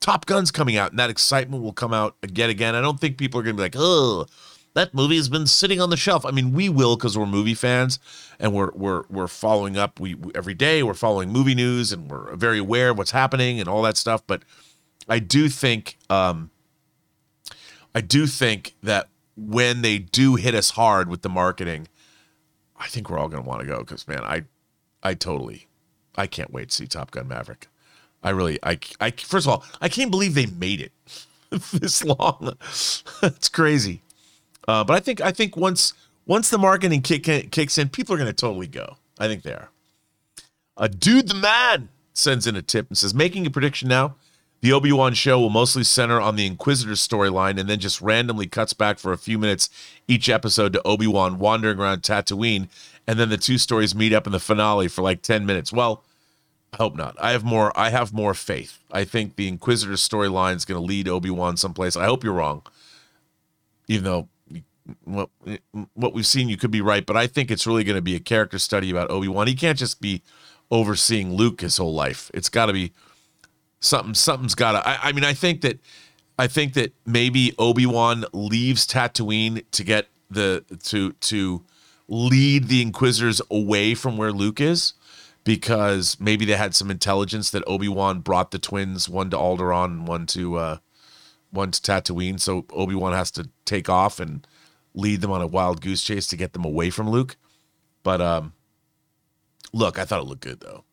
Top 0.00 0.26
Gun's 0.26 0.50
coming 0.50 0.76
out, 0.76 0.90
and 0.90 0.98
that 0.98 1.10
excitement 1.10 1.62
will 1.62 1.72
come 1.72 1.94
out 1.94 2.16
again 2.22 2.50
again. 2.50 2.74
I 2.74 2.80
don't 2.80 3.00
think 3.00 3.18
people 3.18 3.40
are 3.40 3.42
gonna 3.42 3.54
be 3.54 3.62
like, 3.62 3.76
oh, 3.76 4.26
that 4.74 4.92
movie 4.92 5.16
has 5.16 5.28
been 5.28 5.46
sitting 5.46 5.80
on 5.80 5.90
the 5.90 5.96
shelf. 5.96 6.26
I 6.26 6.30
mean, 6.30 6.52
we 6.52 6.68
will 6.68 6.96
because 6.96 7.16
we're 7.16 7.26
movie 7.26 7.54
fans 7.54 7.98
and 8.38 8.52
we're 8.52 8.70
we're 8.74 9.04
we're 9.08 9.28
following 9.28 9.76
up. 9.78 9.98
We 10.00 10.16
every 10.34 10.54
day 10.54 10.82
we're 10.82 10.94
following 10.94 11.30
movie 11.30 11.54
news 11.54 11.92
and 11.92 12.10
we're 12.10 12.34
very 12.36 12.58
aware 12.58 12.90
of 12.90 12.98
what's 12.98 13.12
happening 13.12 13.60
and 13.60 13.68
all 13.68 13.82
that 13.82 13.96
stuff. 13.96 14.22
But 14.26 14.42
I 15.08 15.20
do 15.20 15.48
think 15.48 15.96
um, 16.10 16.50
I 17.94 18.00
do 18.00 18.26
think 18.26 18.74
that 18.82 19.08
when 19.36 19.82
they 19.82 19.98
do 19.98 20.34
hit 20.34 20.54
us 20.54 20.70
hard 20.70 21.08
with 21.08 21.22
the 21.22 21.28
marketing, 21.28 21.88
I 22.78 22.88
think 22.88 23.08
we're 23.08 23.18
all 23.18 23.28
going 23.28 23.42
to 23.42 23.48
want 23.48 23.60
to 23.60 23.66
go 23.66 23.78
because 23.78 24.08
man, 24.08 24.22
I 24.24 24.44
I 25.02 25.14
totally 25.14 25.68
I 26.16 26.26
can't 26.26 26.52
wait 26.52 26.70
to 26.70 26.74
see 26.74 26.86
Top 26.86 27.12
Gun 27.12 27.28
Maverick. 27.28 27.68
I 28.24 28.30
really 28.30 28.58
I 28.64 28.80
I 29.00 29.12
first 29.12 29.46
of 29.46 29.52
all 29.52 29.64
I 29.80 29.88
can't 29.88 30.10
believe 30.10 30.34
they 30.34 30.46
made 30.46 30.80
it 30.80 30.92
this 31.72 32.02
long. 32.02 32.56
it's 33.22 33.48
crazy. 33.48 34.00
Uh, 34.66 34.84
but 34.84 34.94
I 34.94 35.00
think 35.00 35.20
I 35.20 35.32
think 35.32 35.56
once 35.56 35.92
once 36.26 36.50
the 36.50 36.58
marketing 36.58 37.02
kick 37.02 37.28
in, 37.28 37.50
kicks 37.50 37.78
in, 37.78 37.88
people 37.88 38.14
are 38.14 38.18
going 38.18 38.28
to 38.28 38.32
totally 38.32 38.66
go. 38.66 38.96
I 39.18 39.28
think 39.28 39.42
they 39.42 39.52
are. 39.52 39.70
A 40.76 40.88
dude 40.88 41.28
the 41.28 41.34
man 41.34 41.88
sends 42.12 42.46
in 42.46 42.56
a 42.56 42.62
tip 42.62 42.88
and 42.88 42.96
says, 42.96 43.14
making 43.14 43.46
a 43.46 43.50
prediction 43.50 43.88
now. 43.88 44.16
The 44.60 44.72
Obi 44.72 44.92
Wan 44.92 45.12
show 45.12 45.38
will 45.38 45.50
mostly 45.50 45.84
center 45.84 46.18
on 46.18 46.36
the 46.36 46.46
Inquisitor 46.46 46.92
storyline 46.92 47.60
and 47.60 47.68
then 47.68 47.80
just 47.80 48.00
randomly 48.00 48.46
cuts 48.46 48.72
back 48.72 48.98
for 48.98 49.12
a 49.12 49.18
few 49.18 49.38
minutes 49.38 49.68
each 50.08 50.30
episode 50.30 50.72
to 50.72 50.82
Obi 50.86 51.06
Wan 51.06 51.38
wandering 51.38 51.78
around 51.78 52.00
Tatooine, 52.00 52.68
and 53.06 53.18
then 53.18 53.28
the 53.28 53.36
two 53.36 53.58
stories 53.58 53.94
meet 53.94 54.14
up 54.14 54.26
in 54.26 54.32
the 54.32 54.40
finale 54.40 54.88
for 54.88 55.02
like 55.02 55.20
ten 55.20 55.44
minutes. 55.44 55.70
Well, 55.70 56.02
I 56.72 56.78
hope 56.78 56.96
not. 56.96 57.14
I 57.20 57.32
have 57.32 57.44
more. 57.44 57.78
I 57.78 57.90
have 57.90 58.14
more 58.14 58.32
faith. 58.32 58.78
I 58.90 59.04
think 59.04 59.36
the 59.36 59.48
Inquisitor 59.48 59.92
storyline 59.94 60.56
is 60.56 60.64
going 60.64 60.80
to 60.80 60.86
lead 60.86 61.08
Obi 61.08 61.28
Wan 61.28 61.58
someplace. 61.58 61.94
I 61.94 62.06
hope 62.06 62.24
you're 62.24 62.32
wrong, 62.32 62.62
even 63.86 64.04
though 64.04 64.28
what 65.04 65.30
what 65.94 66.12
we've 66.14 66.26
seen, 66.26 66.48
you 66.48 66.56
could 66.56 66.70
be 66.70 66.80
right, 66.80 67.06
but 67.06 67.16
I 67.16 67.26
think 67.26 67.50
it's 67.50 67.66
really 67.66 67.84
going 67.84 67.96
to 67.96 68.02
be 68.02 68.14
a 68.14 68.20
character 68.20 68.58
study 68.58 68.90
about 68.90 69.10
Obi 69.10 69.28
Wan. 69.28 69.46
He 69.46 69.54
can't 69.54 69.78
just 69.78 70.00
be 70.00 70.22
overseeing 70.70 71.34
Luke 71.34 71.60
his 71.60 71.76
whole 71.76 71.94
life. 71.94 72.30
It's 72.34 72.48
got 72.48 72.66
to 72.66 72.72
be 72.72 72.92
something. 73.80 74.14
Something's 74.14 74.54
got 74.54 74.72
to. 74.72 74.86
I, 74.86 75.08
I 75.08 75.12
mean, 75.12 75.24
I 75.24 75.32
think 75.32 75.62
that 75.62 75.80
I 76.38 76.46
think 76.46 76.74
that 76.74 76.92
maybe 77.06 77.54
Obi 77.58 77.86
Wan 77.86 78.24
leaves 78.32 78.86
Tatooine 78.86 79.64
to 79.70 79.84
get 79.84 80.08
the 80.30 80.64
to 80.84 81.12
to 81.12 81.62
lead 82.08 82.68
the 82.68 82.82
Inquisitors 82.82 83.40
away 83.50 83.94
from 83.94 84.16
where 84.18 84.32
Luke 84.32 84.60
is, 84.60 84.92
because 85.44 86.18
maybe 86.20 86.44
they 86.44 86.56
had 86.56 86.74
some 86.74 86.90
intelligence 86.90 87.50
that 87.50 87.62
Obi 87.66 87.88
Wan 87.88 88.20
brought 88.20 88.50
the 88.50 88.58
twins, 88.58 89.08
one 89.08 89.30
to 89.30 89.36
Alderaan 89.36 90.04
one 90.06 90.26
to 90.26 90.56
uh, 90.56 90.76
one 91.50 91.70
to 91.70 91.80
Tatooine. 91.80 92.38
So 92.38 92.66
Obi 92.70 92.94
Wan 92.94 93.12
has 93.12 93.30
to 93.32 93.48
take 93.64 93.88
off 93.88 94.20
and 94.20 94.46
lead 94.94 95.20
them 95.20 95.30
on 95.30 95.42
a 95.42 95.46
wild 95.46 95.80
goose 95.80 96.02
chase 96.02 96.26
to 96.28 96.36
get 96.36 96.52
them 96.52 96.64
away 96.64 96.90
from 96.90 97.10
Luke. 97.10 97.36
But 98.02 98.20
um, 98.20 98.52
look, 99.72 99.98
I 99.98 100.04
thought 100.04 100.20
it 100.20 100.26
looked 100.26 100.42
good 100.42 100.60
though. 100.60 100.84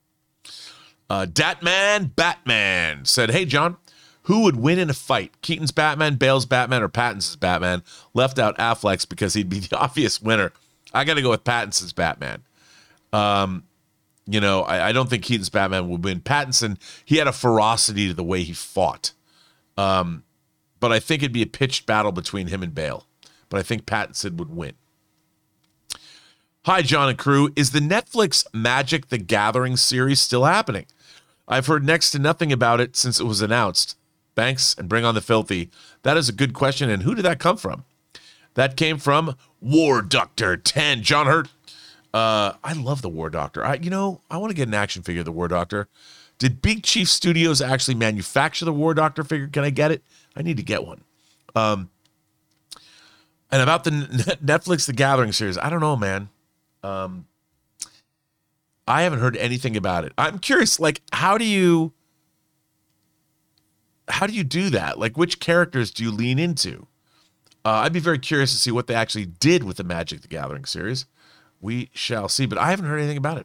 Uh, 1.09 1.25
Datman 1.25 2.15
Batman 2.15 3.05
said, 3.05 3.31
"Hey 3.31 3.45
John, 3.45 3.77
who 4.23 4.43
would 4.43 4.55
win 4.55 4.79
in 4.79 4.89
a 4.89 4.93
fight? 4.93 5.41
Keaton's 5.41 5.71
Batman, 5.71 6.15
Bale's 6.15 6.45
Batman, 6.45 6.83
or 6.83 6.89
Pattinson's 6.89 7.35
Batman? 7.35 7.83
Left 8.13 8.39
out 8.39 8.57
Affleck's 8.57 9.05
because 9.05 9.33
he'd 9.33 9.49
be 9.49 9.59
the 9.59 9.77
obvious 9.79 10.21
winner. 10.21 10.51
I 10.93 11.03
got 11.03 11.15
to 11.15 11.21
go 11.21 11.31
with 11.31 11.43
Pattinson's 11.43 11.93
Batman. 11.93 12.43
Um, 13.13 13.63
you 14.25 14.39
know, 14.39 14.61
I, 14.61 14.89
I, 14.89 14.91
don't 14.93 15.09
think 15.09 15.23
Keaton's 15.23 15.49
Batman 15.49 15.89
would 15.89 16.03
win. 16.03 16.21
Pattinson, 16.21 16.77
he 17.03 17.17
had 17.17 17.27
a 17.27 17.33
ferocity 17.33 18.07
to 18.07 18.13
the 18.13 18.23
way 18.23 18.43
he 18.43 18.53
fought. 18.53 19.11
Um, 19.77 20.23
but 20.79 20.93
I 20.93 20.99
think 20.99 21.21
it'd 21.21 21.33
be 21.33 21.41
a 21.41 21.47
pitched 21.47 21.85
battle 21.85 22.13
between 22.13 22.47
him 22.47 22.63
and 22.63 22.73
Bale 22.73 23.05
but 23.51 23.59
I 23.59 23.63
think 23.63 23.85
Pattinson 23.85 24.37
would 24.37 24.55
win. 24.55 24.73
Hi, 26.65 26.81
John 26.81 27.09
and 27.09 27.17
crew. 27.17 27.51
Is 27.55 27.71
the 27.71 27.79
Netflix 27.79 28.45
Magic 28.53 29.09
the 29.09 29.17
Gathering 29.17 29.75
series 29.77 30.21
still 30.21 30.45
happening? 30.45 30.85
I've 31.47 31.67
heard 31.67 31.83
next 31.83 32.11
to 32.11 32.19
nothing 32.19 32.51
about 32.53 32.79
it 32.79 32.95
since 32.95 33.19
it 33.19 33.25
was 33.25 33.41
announced. 33.41 33.97
Thanks 34.35 34.73
and 34.75 34.87
bring 34.87 35.03
on 35.03 35.15
the 35.15 35.21
filthy. 35.21 35.69
That 36.03 36.15
is 36.15 36.29
a 36.29 36.33
good 36.33 36.53
question. 36.53 36.89
And 36.89 37.03
who 37.03 37.13
did 37.13 37.25
that 37.25 37.39
come 37.39 37.57
from? 37.57 37.83
That 38.53 38.77
came 38.77 38.97
from 38.97 39.35
War 39.59 40.01
Doctor 40.01 40.55
10. 40.55 41.03
John 41.03 41.27
Hurt. 41.27 41.49
Uh, 42.13 42.53
I 42.63 42.73
love 42.73 43.01
the 43.01 43.09
War 43.09 43.29
Doctor. 43.29 43.65
I, 43.65 43.75
you 43.75 43.89
know, 43.89 44.21
I 44.29 44.37
want 44.37 44.51
to 44.51 44.55
get 44.55 44.67
an 44.67 44.73
action 44.73 45.03
figure 45.03 45.21
of 45.21 45.25
the 45.25 45.31
War 45.31 45.49
Doctor. 45.49 45.89
Did 46.37 46.61
Big 46.61 46.83
Chief 46.83 47.09
Studios 47.09 47.61
actually 47.61 47.95
manufacture 47.95 48.63
the 48.63 48.73
War 48.73 48.93
Doctor 48.93 49.23
figure? 49.23 49.47
Can 49.47 49.63
I 49.63 49.71
get 49.71 49.91
it? 49.91 50.03
I 50.35 50.41
need 50.41 50.57
to 50.57 50.63
get 50.63 50.85
one. 50.85 51.03
Um, 51.53 51.89
and 53.51 53.61
about 53.61 53.83
the 53.83 53.91
Netflix 54.43 54.85
The 54.85 54.93
Gathering 54.93 55.31
series, 55.31 55.57
I 55.57 55.69
don't 55.69 55.81
know, 55.81 55.95
man. 55.95 56.29
Um, 56.83 57.27
I 58.87 59.03
haven't 59.03 59.19
heard 59.19 59.37
anything 59.37 59.77
about 59.77 60.05
it. 60.05 60.13
I'm 60.17 60.39
curious, 60.39 60.79
like, 60.79 61.01
how 61.13 61.37
do 61.37 61.45
you 61.45 61.93
how 64.07 64.27
do 64.27 64.33
you 64.33 64.43
do 64.43 64.69
that? 64.71 64.99
Like, 64.99 65.17
which 65.17 65.39
characters 65.39 65.91
do 65.91 66.03
you 66.03 66.11
lean 66.11 66.37
into? 66.39 66.87
Uh, 67.63 67.83
I'd 67.83 67.93
be 67.93 67.99
very 67.99 68.19
curious 68.19 68.51
to 68.51 68.57
see 68.57 68.71
what 68.71 68.87
they 68.87 68.95
actually 68.95 69.25
did 69.25 69.63
with 69.63 69.77
the 69.77 69.83
Magic 69.83 70.21
the 70.21 70.27
Gathering 70.27 70.65
series. 70.65 71.05
We 71.61 71.89
shall 71.93 72.27
see, 72.27 72.45
but 72.45 72.57
I 72.57 72.71
haven't 72.71 72.87
heard 72.87 72.97
anything 72.97 73.17
about 73.17 73.37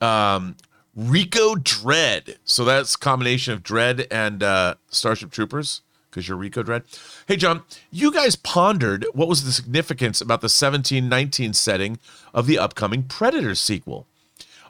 it. 0.00 0.06
Um, 0.06 0.56
Rico 0.94 1.56
Dread. 1.56 2.38
So 2.44 2.64
that's 2.64 2.96
combination 2.96 3.52
of 3.52 3.62
Dread 3.62 4.06
and 4.10 4.42
uh, 4.42 4.76
Starship 4.88 5.30
Troopers 5.32 5.82
because 6.10 6.28
you're 6.28 6.36
Rico 6.36 6.62
Dread. 6.62 6.84
Hey, 7.26 7.36
John, 7.36 7.62
you 7.90 8.12
guys 8.12 8.36
pondered 8.36 9.06
what 9.12 9.28
was 9.28 9.44
the 9.44 9.52
significance 9.52 10.20
about 10.20 10.40
the 10.40 10.46
1719 10.46 11.52
setting 11.52 11.98
of 12.32 12.46
the 12.46 12.58
upcoming 12.58 13.04
Predator 13.04 13.54
sequel. 13.54 14.06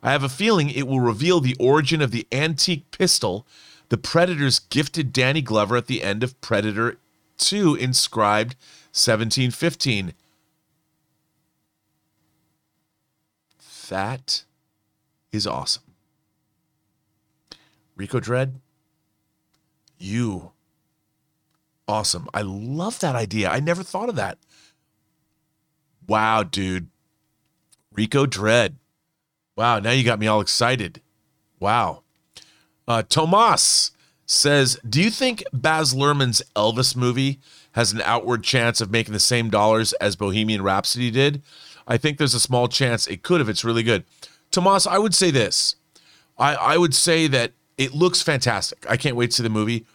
I 0.03 0.13
have 0.13 0.23
a 0.23 0.29
feeling 0.29 0.71
it 0.71 0.87
will 0.87 1.01
reveal 1.01 1.41
the 1.41 1.57
origin 1.59 2.01
of 2.01 2.11
the 2.11 2.27
antique 2.33 2.91
pistol 2.91 3.47
the 3.89 3.97
Predators 3.97 4.59
gifted 4.59 5.13
Danny 5.13 5.41
Glover 5.41 5.77
at 5.77 5.87
the 5.87 6.03
end 6.03 6.23
of 6.23 6.39
Predator 6.41 6.99
2, 7.39 7.75
inscribed 7.75 8.55
1715. 8.93 10.13
That 13.89 14.45
is 15.33 15.47
awesome. 15.47 15.85
Rico 17.97 18.21
Dread, 18.21 18.61
you 19.99 20.53
awesome. 21.89 22.29
I 22.35 22.43
love 22.43 23.01
that 23.01 23.17
idea. 23.17 23.51
I 23.51 23.61
never 23.61 23.83
thought 23.83 24.09
of 24.09 24.17
that. 24.17 24.39
Wow, 26.07 26.43
dude. 26.43 26.89
Rico 27.93 28.27
Dread. 28.27 28.77
Wow, 29.57 29.81
now 29.81 29.91
you 29.91 30.05
got 30.05 30.21
me 30.21 30.27
all 30.27 30.41
excited. 30.41 31.01
Wow. 31.59 32.03
Uh, 32.87 33.03
Tomas 33.03 33.91
says, 34.25 34.79
Do 34.89 35.03
you 35.03 35.11
think 35.11 35.43
Baz 35.53 35.95
Luhrmann's 35.95 36.43
Elvis 36.55 36.95
movie 36.95 37.41
has 37.73 37.93
an 37.93 38.01
outward 38.03 38.45
chance 38.45 38.81
of 38.81 38.91
making 38.91 39.15
the 39.15 39.21
same 39.21 39.51
dollars 39.51 39.93
as 39.95 40.17
Bohemian 40.17 40.63
Rhapsody 40.63 41.11
did? 41.11 41.43
I 41.89 41.97
think 41.97 42.19
there's 42.19 42.35
a 42.35 42.41
small 42.41 42.69
chance 42.69 43.07
it 43.07 43.23
could 43.23 43.41
if 43.41 43.49
it's 43.49 43.65
really 43.65 43.83
good. 43.83 44.05
Tomas, 44.51 44.87
I 44.87 44.99
would 44.99 45.15
say 45.15 45.31
this. 45.31 45.77
I, 46.39 46.55
I 46.55 46.77
would 46.77 46.95
say 46.95 47.27
that 47.27 47.53
it 47.77 47.95
looks 47.95 48.23
fantastic. 48.23 48.89
I 48.89 48.97
can't 48.97 49.17
wait 49.17 49.31
to 49.31 49.37
see 49.37 49.43
the 49.43 49.49
movie. 49.49 49.87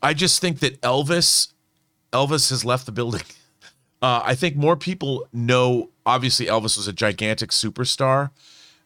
I 0.00 0.14
just 0.14 0.40
think 0.40 0.60
that 0.60 0.80
Elvis, 0.80 1.52
Elvis 2.12 2.50
has 2.50 2.64
left 2.64 2.86
the 2.86 2.92
building. 2.92 3.22
Uh, 4.02 4.20
I 4.24 4.34
think 4.34 4.56
more 4.56 4.74
people 4.76 5.28
know. 5.32 5.90
Obviously, 6.04 6.46
Elvis 6.46 6.76
was 6.76 6.88
a 6.88 6.92
gigantic 6.92 7.50
superstar, 7.50 8.30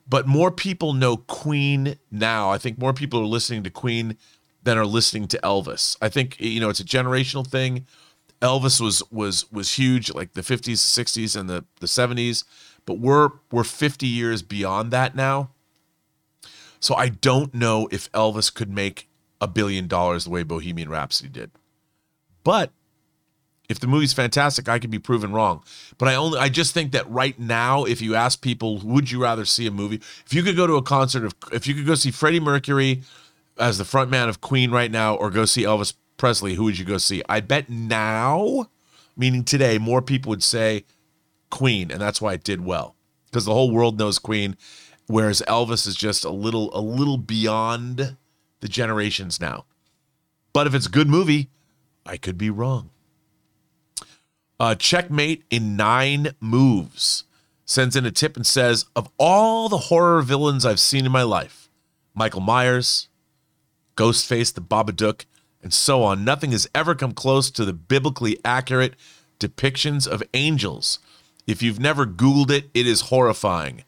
but 0.07 0.27
more 0.27 0.51
people 0.51 0.93
know 0.93 1.17
Queen 1.17 1.97
now. 2.11 2.51
I 2.51 2.59
think 2.59 2.79
more 2.79 2.93
people 2.93 3.21
are 3.21 3.25
listening 3.25 3.63
to 3.63 3.71
Queen 3.71 4.19
than 4.63 4.77
are 4.77 4.85
listening 4.85 5.27
to 5.29 5.39
Elvis. 5.39 5.97
I 6.03 6.11
think 6.11 6.39
you 6.39 6.61
know 6.61 6.69
it's 6.69 6.81
a 6.81 6.85
generational 6.85 7.47
thing. 7.47 7.87
Elvis 8.43 8.79
was 8.79 9.03
was 9.11 9.51
was 9.51 9.73
huge 9.73 10.13
like 10.13 10.35
the 10.35 10.43
50s, 10.43 10.75
60s 10.75 11.35
and 11.35 11.49
the 11.49 11.65
the 11.81 11.87
70s, 11.87 12.45
but 12.85 12.99
we're 12.99 13.31
we're 13.51 13.65
50 13.65 14.07
years 14.07 14.43
beyond 14.43 14.91
that 14.91 15.17
now. 15.17 15.51
So 16.79 16.95
I 16.95 17.09
don't 17.09 17.55
know 17.55 17.89
if 17.91 18.13
Elvis 18.13 18.53
could 18.53 18.71
make 18.71 19.06
a 19.41 19.47
billion 19.47 19.87
dollars 19.87 20.25
the 20.25 20.31
way 20.31 20.43
Bohemian 20.43 20.89
Rhapsody 20.89 21.29
did. 21.29 21.51
But 22.45 22.73
if 23.69 23.81
the 23.81 23.87
movie's 23.87 24.13
fantastic, 24.13 24.69
I 24.69 24.79
could 24.79 24.91
be 24.91 24.99
proven 24.99 25.33
wrong. 25.33 25.63
But 25.99 26.09
I 26.09 26.15
only 26.15 26.39
I 26.39 26.49
just 26.49 26.73
think 26.73 26.93
that 26.93 27.09
right 27.11 27.39
now, 27.39 27.85
if 27.85 28.01
you 28.01 28.15
ask 28.15 28.41
people, 28.41 28.79
would 28.79 29.11
you 29.11 29.23
rather 29.23 29.45
see 29.45 29.67
a 29.67 29.71
movie? 29.71 29.97
If 30.25 30.33
you 30.33 30.43
could 30.43 30.57
go 30.57 30.67
to 30.67 30.77
a 30.77 30.83
concert 30.83 31.25
of 31.25 31.35
if 31.53 31.67
you 31.67 31.75
could 31.75 31.87
go 31.87 31.95
see 31.95 32.11
Freddie 32.11 32.41
Mercury 32.41 33.03
as 33.59 33.79
the 33.79 33.85
frontman 33.85 34.29
of 34.29 34.41
Queen 34.41 34.71
right 34.71 34.91
now, 34.91 35.15
or 35.15 35.31
go 35.31 35.45
see 35.45 35.63
Elvis 35.63 35.95
Presley, 36.17 36.55
who 36.55 36.65
would 36.65 36.79
you 36.79 36.85
go 36.85 36.99
see? 36.99 37.23
I 37.29 37.41
bet 37.41 37.69
now, 37.69 38.67
meaning 39.17 39.45
today, 39.45 39.79
more 39.79 40.03
people 40.03 40.31
would 40.31 40.43
say 40.43 40.85
Queen, 41.51 41.91
and 41.91 42.01
that's 42.01 42.21
why 42.21 42.35
it 42.35 42.45
did 42.45 42.65
well. 42.65 42.95
Because 43.27 43.45
the 43.45 43.53
whole 43.53 43.71
world 43.71 43.99
knows 43.99 44.19
Queen, 44.19 44.57
whereas 45.07 45.43
Elvis 45.49 45.87
is 45.87 45.97
just 45.97 46.25
a 46.25 46.31
little 46.31 46.71
a 46.77 46.81
little 46.81 47.19
beyond 47.19 48.17
the 48.67 48.73
generations 48.73 49.41
now. 49.41 49.65
But 50.53 50.67
if 50.67 50.75
it's 50.75 50.87
a 50.87 50.91
good 50.91 51.09
movie, 51.09 51.51
I 52.05 52.17
could 52.17 52.37
be 52.37 52.51
wrong. 52.51 52.91
Uh, 54.59 54.75
checkmate 54.75 55.45
in 55.51 55.77
nine 55.77 56.31
moves 56.41 57.25
sends 57.65 57.95
in 57.95 58.05
a 58.05 58.11
tip 58.11 58.37
and 58.37 58.47
says, 58.47 58.87
Of 58.97 59.09
all 59.19 59.69
the 59.69 59.79
horror 59.79 60.23
villains 60.23 60.67
I've 60.67 60.81
seen 60.81 61.07
in 61.07 61.13
my 61.13 61.23
life, 61.23 61.69
Michael 62.13 62.41
Myers, 62.41 63.09
Ghostface, 63.97 64.53
the 64.53 64.61
Babadook, 64.61 65.27
and 65.63 65.73
so 65.73 66.03
on, 66.03 66.25
nothing 66.25 66.51
has 66.51 66.69
ever 66.75 66.95
come 66.97 67.13
close 67.13 67.51
to 67.53 67.65
the 67.65 67.73
biblically 67.73 68.39
accurate 68.45 68.95
depictions 69.39 70.09
of 70.09 70.23
angels. 70.35 70.99
If 71.47 71.63
you've 71.63 71.81
never 71.81 72.05
Googled 72.05 72.51
it, 72.51 72.71
it 72.75 72.87
is 72.87 73.03
horrifying. 73.03 73.85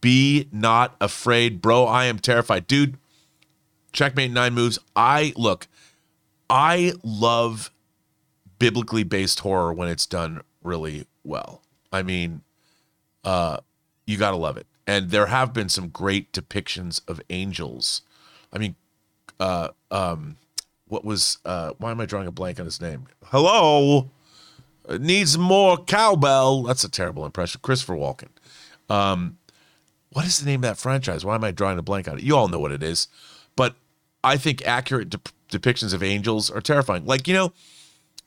Be 0.00 0.48
not 0.52 0.96
afraid, 1.00 1.62
bro. 1.62 1.84
I 1.84 2.06
am 2.06 2.18
terrified. 2.18 2.66
Dude, 2.66 2.96
checkmate 3.92 4.30
nine 4.30 4.54
moves. 4.54 4.78
I 4.94 5.32
look, 5.36 5.68
I 6.48 6.92
love 7.02 7.70
biblically 8.58 9.04
based 9.04 9.40
horror 9.40 9.72
when 9.72 9.88
it's 9.88 10.06
done 10.06 10.42
really 10.62 11.06
well. 11.24 11.62
I 11.92 12.02
mean, 12.02 12.42
uh, 13.24 13.58
you 14.06 14.16
got 14.16 14.30
to 14.30 14.36
love 14.36 14.56
it. 14.56 14.66
And 14.86 15.10
there 15.10 15.26
have 15.26 15.52
been 15.52 15.68
some 15.68 15.88
great 15.88 16.32
depictions 16.32 17.00
of 17.08 17.20
angels. 17.30 18.02
I 18.52 18.58
mean, 18.58 18.74
uh, 19.38 19.68
um, 19.90 20.36
what 20.88 21.04
was, 21.04 21.38
uh, 21.44 21.72
why 21.78 21.92
am 21.92 22.00
I 22.00 22.06
drawing 22.06 22.26
a 22.26 22.32
blank 22.32 22.58
on 22.58 22.66
his 22.66 22.80
name? 22.80 23.06
Hello? 23.26 24.10
It 24.88 25.00
needs 25.00 25.38
more 25.38 25.78
cowbell. 25.78 26.64
That's 26.64 26.82
a 26.82 26.88
terrible 26.88 27.24
impression. 27.24 27.60
Christopher 27.62 27.94
Walken. 27.94 28.28
Um, 28.88 29.38
what 30.12 30.26
is 30.26 30.40
the 30.40 30.46
name 30.46 30.60
of 30.60 30.62
that 30.62 30.78
franchise? 30.78 31.24
Why 31.24 31.36
am 31.36 31.44
I 31.44 31.52
drawing 31.52 31.78
a 31.78 31.82
blank 31.82 32.08
on 32.08 32.18
it? 32.18 32.24
You 32.24 32.36
all 32.36 32.48
know 32.48 32.58
what 32.58 32.72
it 32.72 32.82
is. 32.82 33.06
But 33.56 33.74
I 34.22 34.36
think 34.36 34.66
accurate 34.66 35.10
de- 35.10 35.20
depictions 35.50 35.92
of 35.94 36.02
angels 36.02 36.50
are 36.50 36.60
terrifying. 36.60 37.04
Like, 37.06 37.26
you 37.28 37.34
know, 37.34 37.52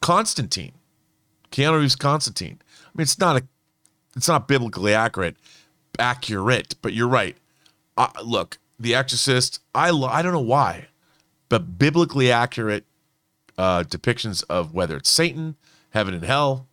Constantine, 0.02 0.74
Keanu 1.52 1.80
Reeves 1.80 1.96
Constantine. 1.96 2.60
I 2.62 2.90
mean, 2.96 3.04
it's 3.04 3.20
not 3.20 3.38
a, 3.38 3.44
it's 4.16 4.28
not 4.28 4.48
biblically 4.48 4.94
accurate, 4.94 5.38
accurate, 5.98 6.76
but 6.82 6.94
you're 6.94 7.08
right. 7.08 7.38
Uh, 7.98 8.08
look, 8.24 8.58
The 8.80 8.96
Exorcist. 8.96 9.60
I 9.74 9.90
lo- 9.92 10.08
I 10.08 10.22
don't 10.22 10.34
know 10.34 10.40
why, 10.40 10.88
but 11.50 11.78
biblically 11.78 12.32
accurate 12.32 12.86
uh, 13.58 13.84
depictions 13.84 14.44
of 14.50 14.74
whether 14.74 14.98
it's 14.98 15.10
Satan, 15.10 15.56
heaven 15.92 16.14
and 16.14 16.24
hell. 16.24 16.68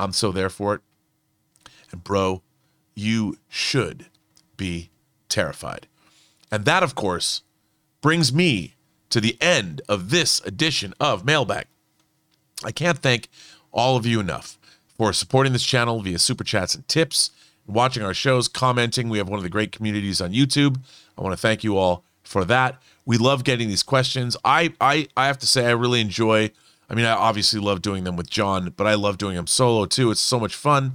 I'm 0.00 0.12
so 0.12 0.32
there 0.32 0.50
for 0.50 0.74
it. 0.74 0.80
And 1.90 2.02
bro, 2.04 2.42
you 2.94 3.38
should 3.48 4.06
be 4.56 4.90
terrified. 5.28 5.86
And 6.50 6.64
that, 6.64 6.82
of 6.82 6.94
course, 6.94 7.42
brings 8.00 8.32
me 8.32 8.74
to 9.10 9.20
the 9.20 9.36
end 9.40 9.80
of 9.88 10.10
this 10.10 10.40
edition 10.44 10.94
of 11.00 11.24
Mailbag. 11.24 11.66
I 12.64 12.72
can't 12.72 12.98
thank 12.98 13.28
all 13.72 13.96
of 13.96 14.06
you 14.06 14.20
enough 14.20 14.58
for 14.96 15.12
supporting 15.12 15.52
this 15.52 15.62
channel 15.62 16.00
via 16.00 16.18
super 16.18 16.44
chats 16.44 16.74
and 16.74 16.86
tips, 16.88 17.30
watching 17.66 18.02
our 18.02 18.14
shows, 18.14 18.48
commenting. 18.48 19.08
We 19.08 19.18
have 19.18 19.28
one 19.28 19.38
of 19.38 19.44
the 19.44 19.48
great 19.48 19.72
communities 19.72 20.20
on 20.20 20.32
YouTube. 20.32 20.80
I 21.16 21.22
want 21.22 21.32
to 21.32 21.40
thank 21.40 21.62
you 21.62 21.76
all 21.76 22.04
for 22.22 22.44
that. 22.44 22.80
We 23.06 23.16
love 23.16 23.44
getting 23.44 23.68
these 23.68 23.82
questions. 23.82 24.36
I 24.44 24.74
I 24.80 25.08
I 25.16 25.26
have 25.26 25.38
to 25.38 25.46
say 25.46 25.66
I 25.66 25.70
really 25.70 26.00
enjoy 26.00 26.50
I 26.90 26.94
mean, 26.94 27.04
I 27.04 27.12
obviously 27.12 27.60
love 27.60 27.82
doing 27.82 28.04
them 28.04 28.16
with 28.16 28.30
John, 28.30 28.72
but 28.76 28.86
I 28.86 28.94
love 28.94 29.18
doing 29.18 29.36
them 29.36 29.46
solo 29.46 29.84
too. 29.84 30.10
It's 30.10 30.20
so 30.20 30.40
much 30.40 30.54
fun. 30.54 30.94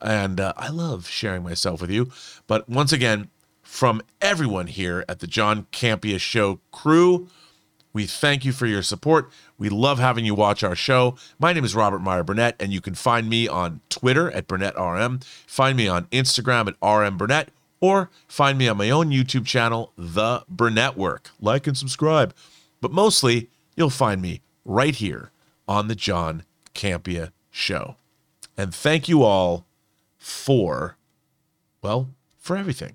And 0.00 0.40
uh, 0.40 0.52
I 0.56 0.68
love 0.68 1.08
sharing 1.08 1.42
myself 1.42 1.80
with 1.80 1.90
you. 1.90 2.10
But 2.46 2.68
once 2.68 2.92
again, 2.92 3.30
from 3.74 4.00
everyone 4.20 4.68
here 4.68 5.04
at 5.08 5.18
the 5.18 5.26
John 5.26 5.66
Campea 5.72 6.20
Show 6.20 6.60
crew, 6.70 7.26
we 7.92 8.06
thank 8.06 8.44
you 8.44 8.52
for 8.52 8.66
your 8.66 8.82
support. 8.82 9.32
We 9.58 9.68
love 9.68 9.98
having 9.98 10.24
you 10.24 10.32
watch 10.32 10.62
our 10.62 10.76
show. 10.76 11.16
My 11.40 11.52
name 11.52 11.64
is 11.64 11.74
Robert 11.74 11.98
Meyer 11.98 12.22
Burnett, 12.22 12.54
and 12.60 12.72
you 12.72 12.80
can 12.80 12.94
find 12.94 13.28
me 13.28 13.48
on 13.48 13.80
Twitter 13.88 14.30
at 14.30 14.46
BurnettRM, 14.46 15.24
find 15.24 15.76
me 15.76 15.88
on 15.88 16.04
Instagram 16.12 16.68
at 16.68 16.76
RM 16.80 17.18
Burnett, 17.18 17.48
or 17.80 18.10
find 18.28 18.58
me 18.58 18.68
on 18.68 18.76
my 18.76 18.90
own 18.90 19.10
YouTube 19.10 19.44
channel, 19.44 19.92
The 19.98 20.44
Burnett 20.48 20.96
Work. 20.96 21.30
Like 21.40 21.66
and 21.66 21.76
subscribe. 21.76 22.32
But 22.80 22.92
mostly, 22.92 23.50
you'll 23.74 23.90
find 23.90 24.22
me 24.22 24.40
right 24.64 24.94
here 24.94 25.32
on 25.66 25.88
the 25.88 25.96
John 25.96 26.44
Campea 26.76 27.32
Show. 27.50 27.96
And 28.56 28.72
thank 28.72 29.08
you 29.08 29.24
all 29.24 29.66
for, 30.16 30.96
well, 31.82 32.10
for 32.38 32.56
everything. 32.56 32.94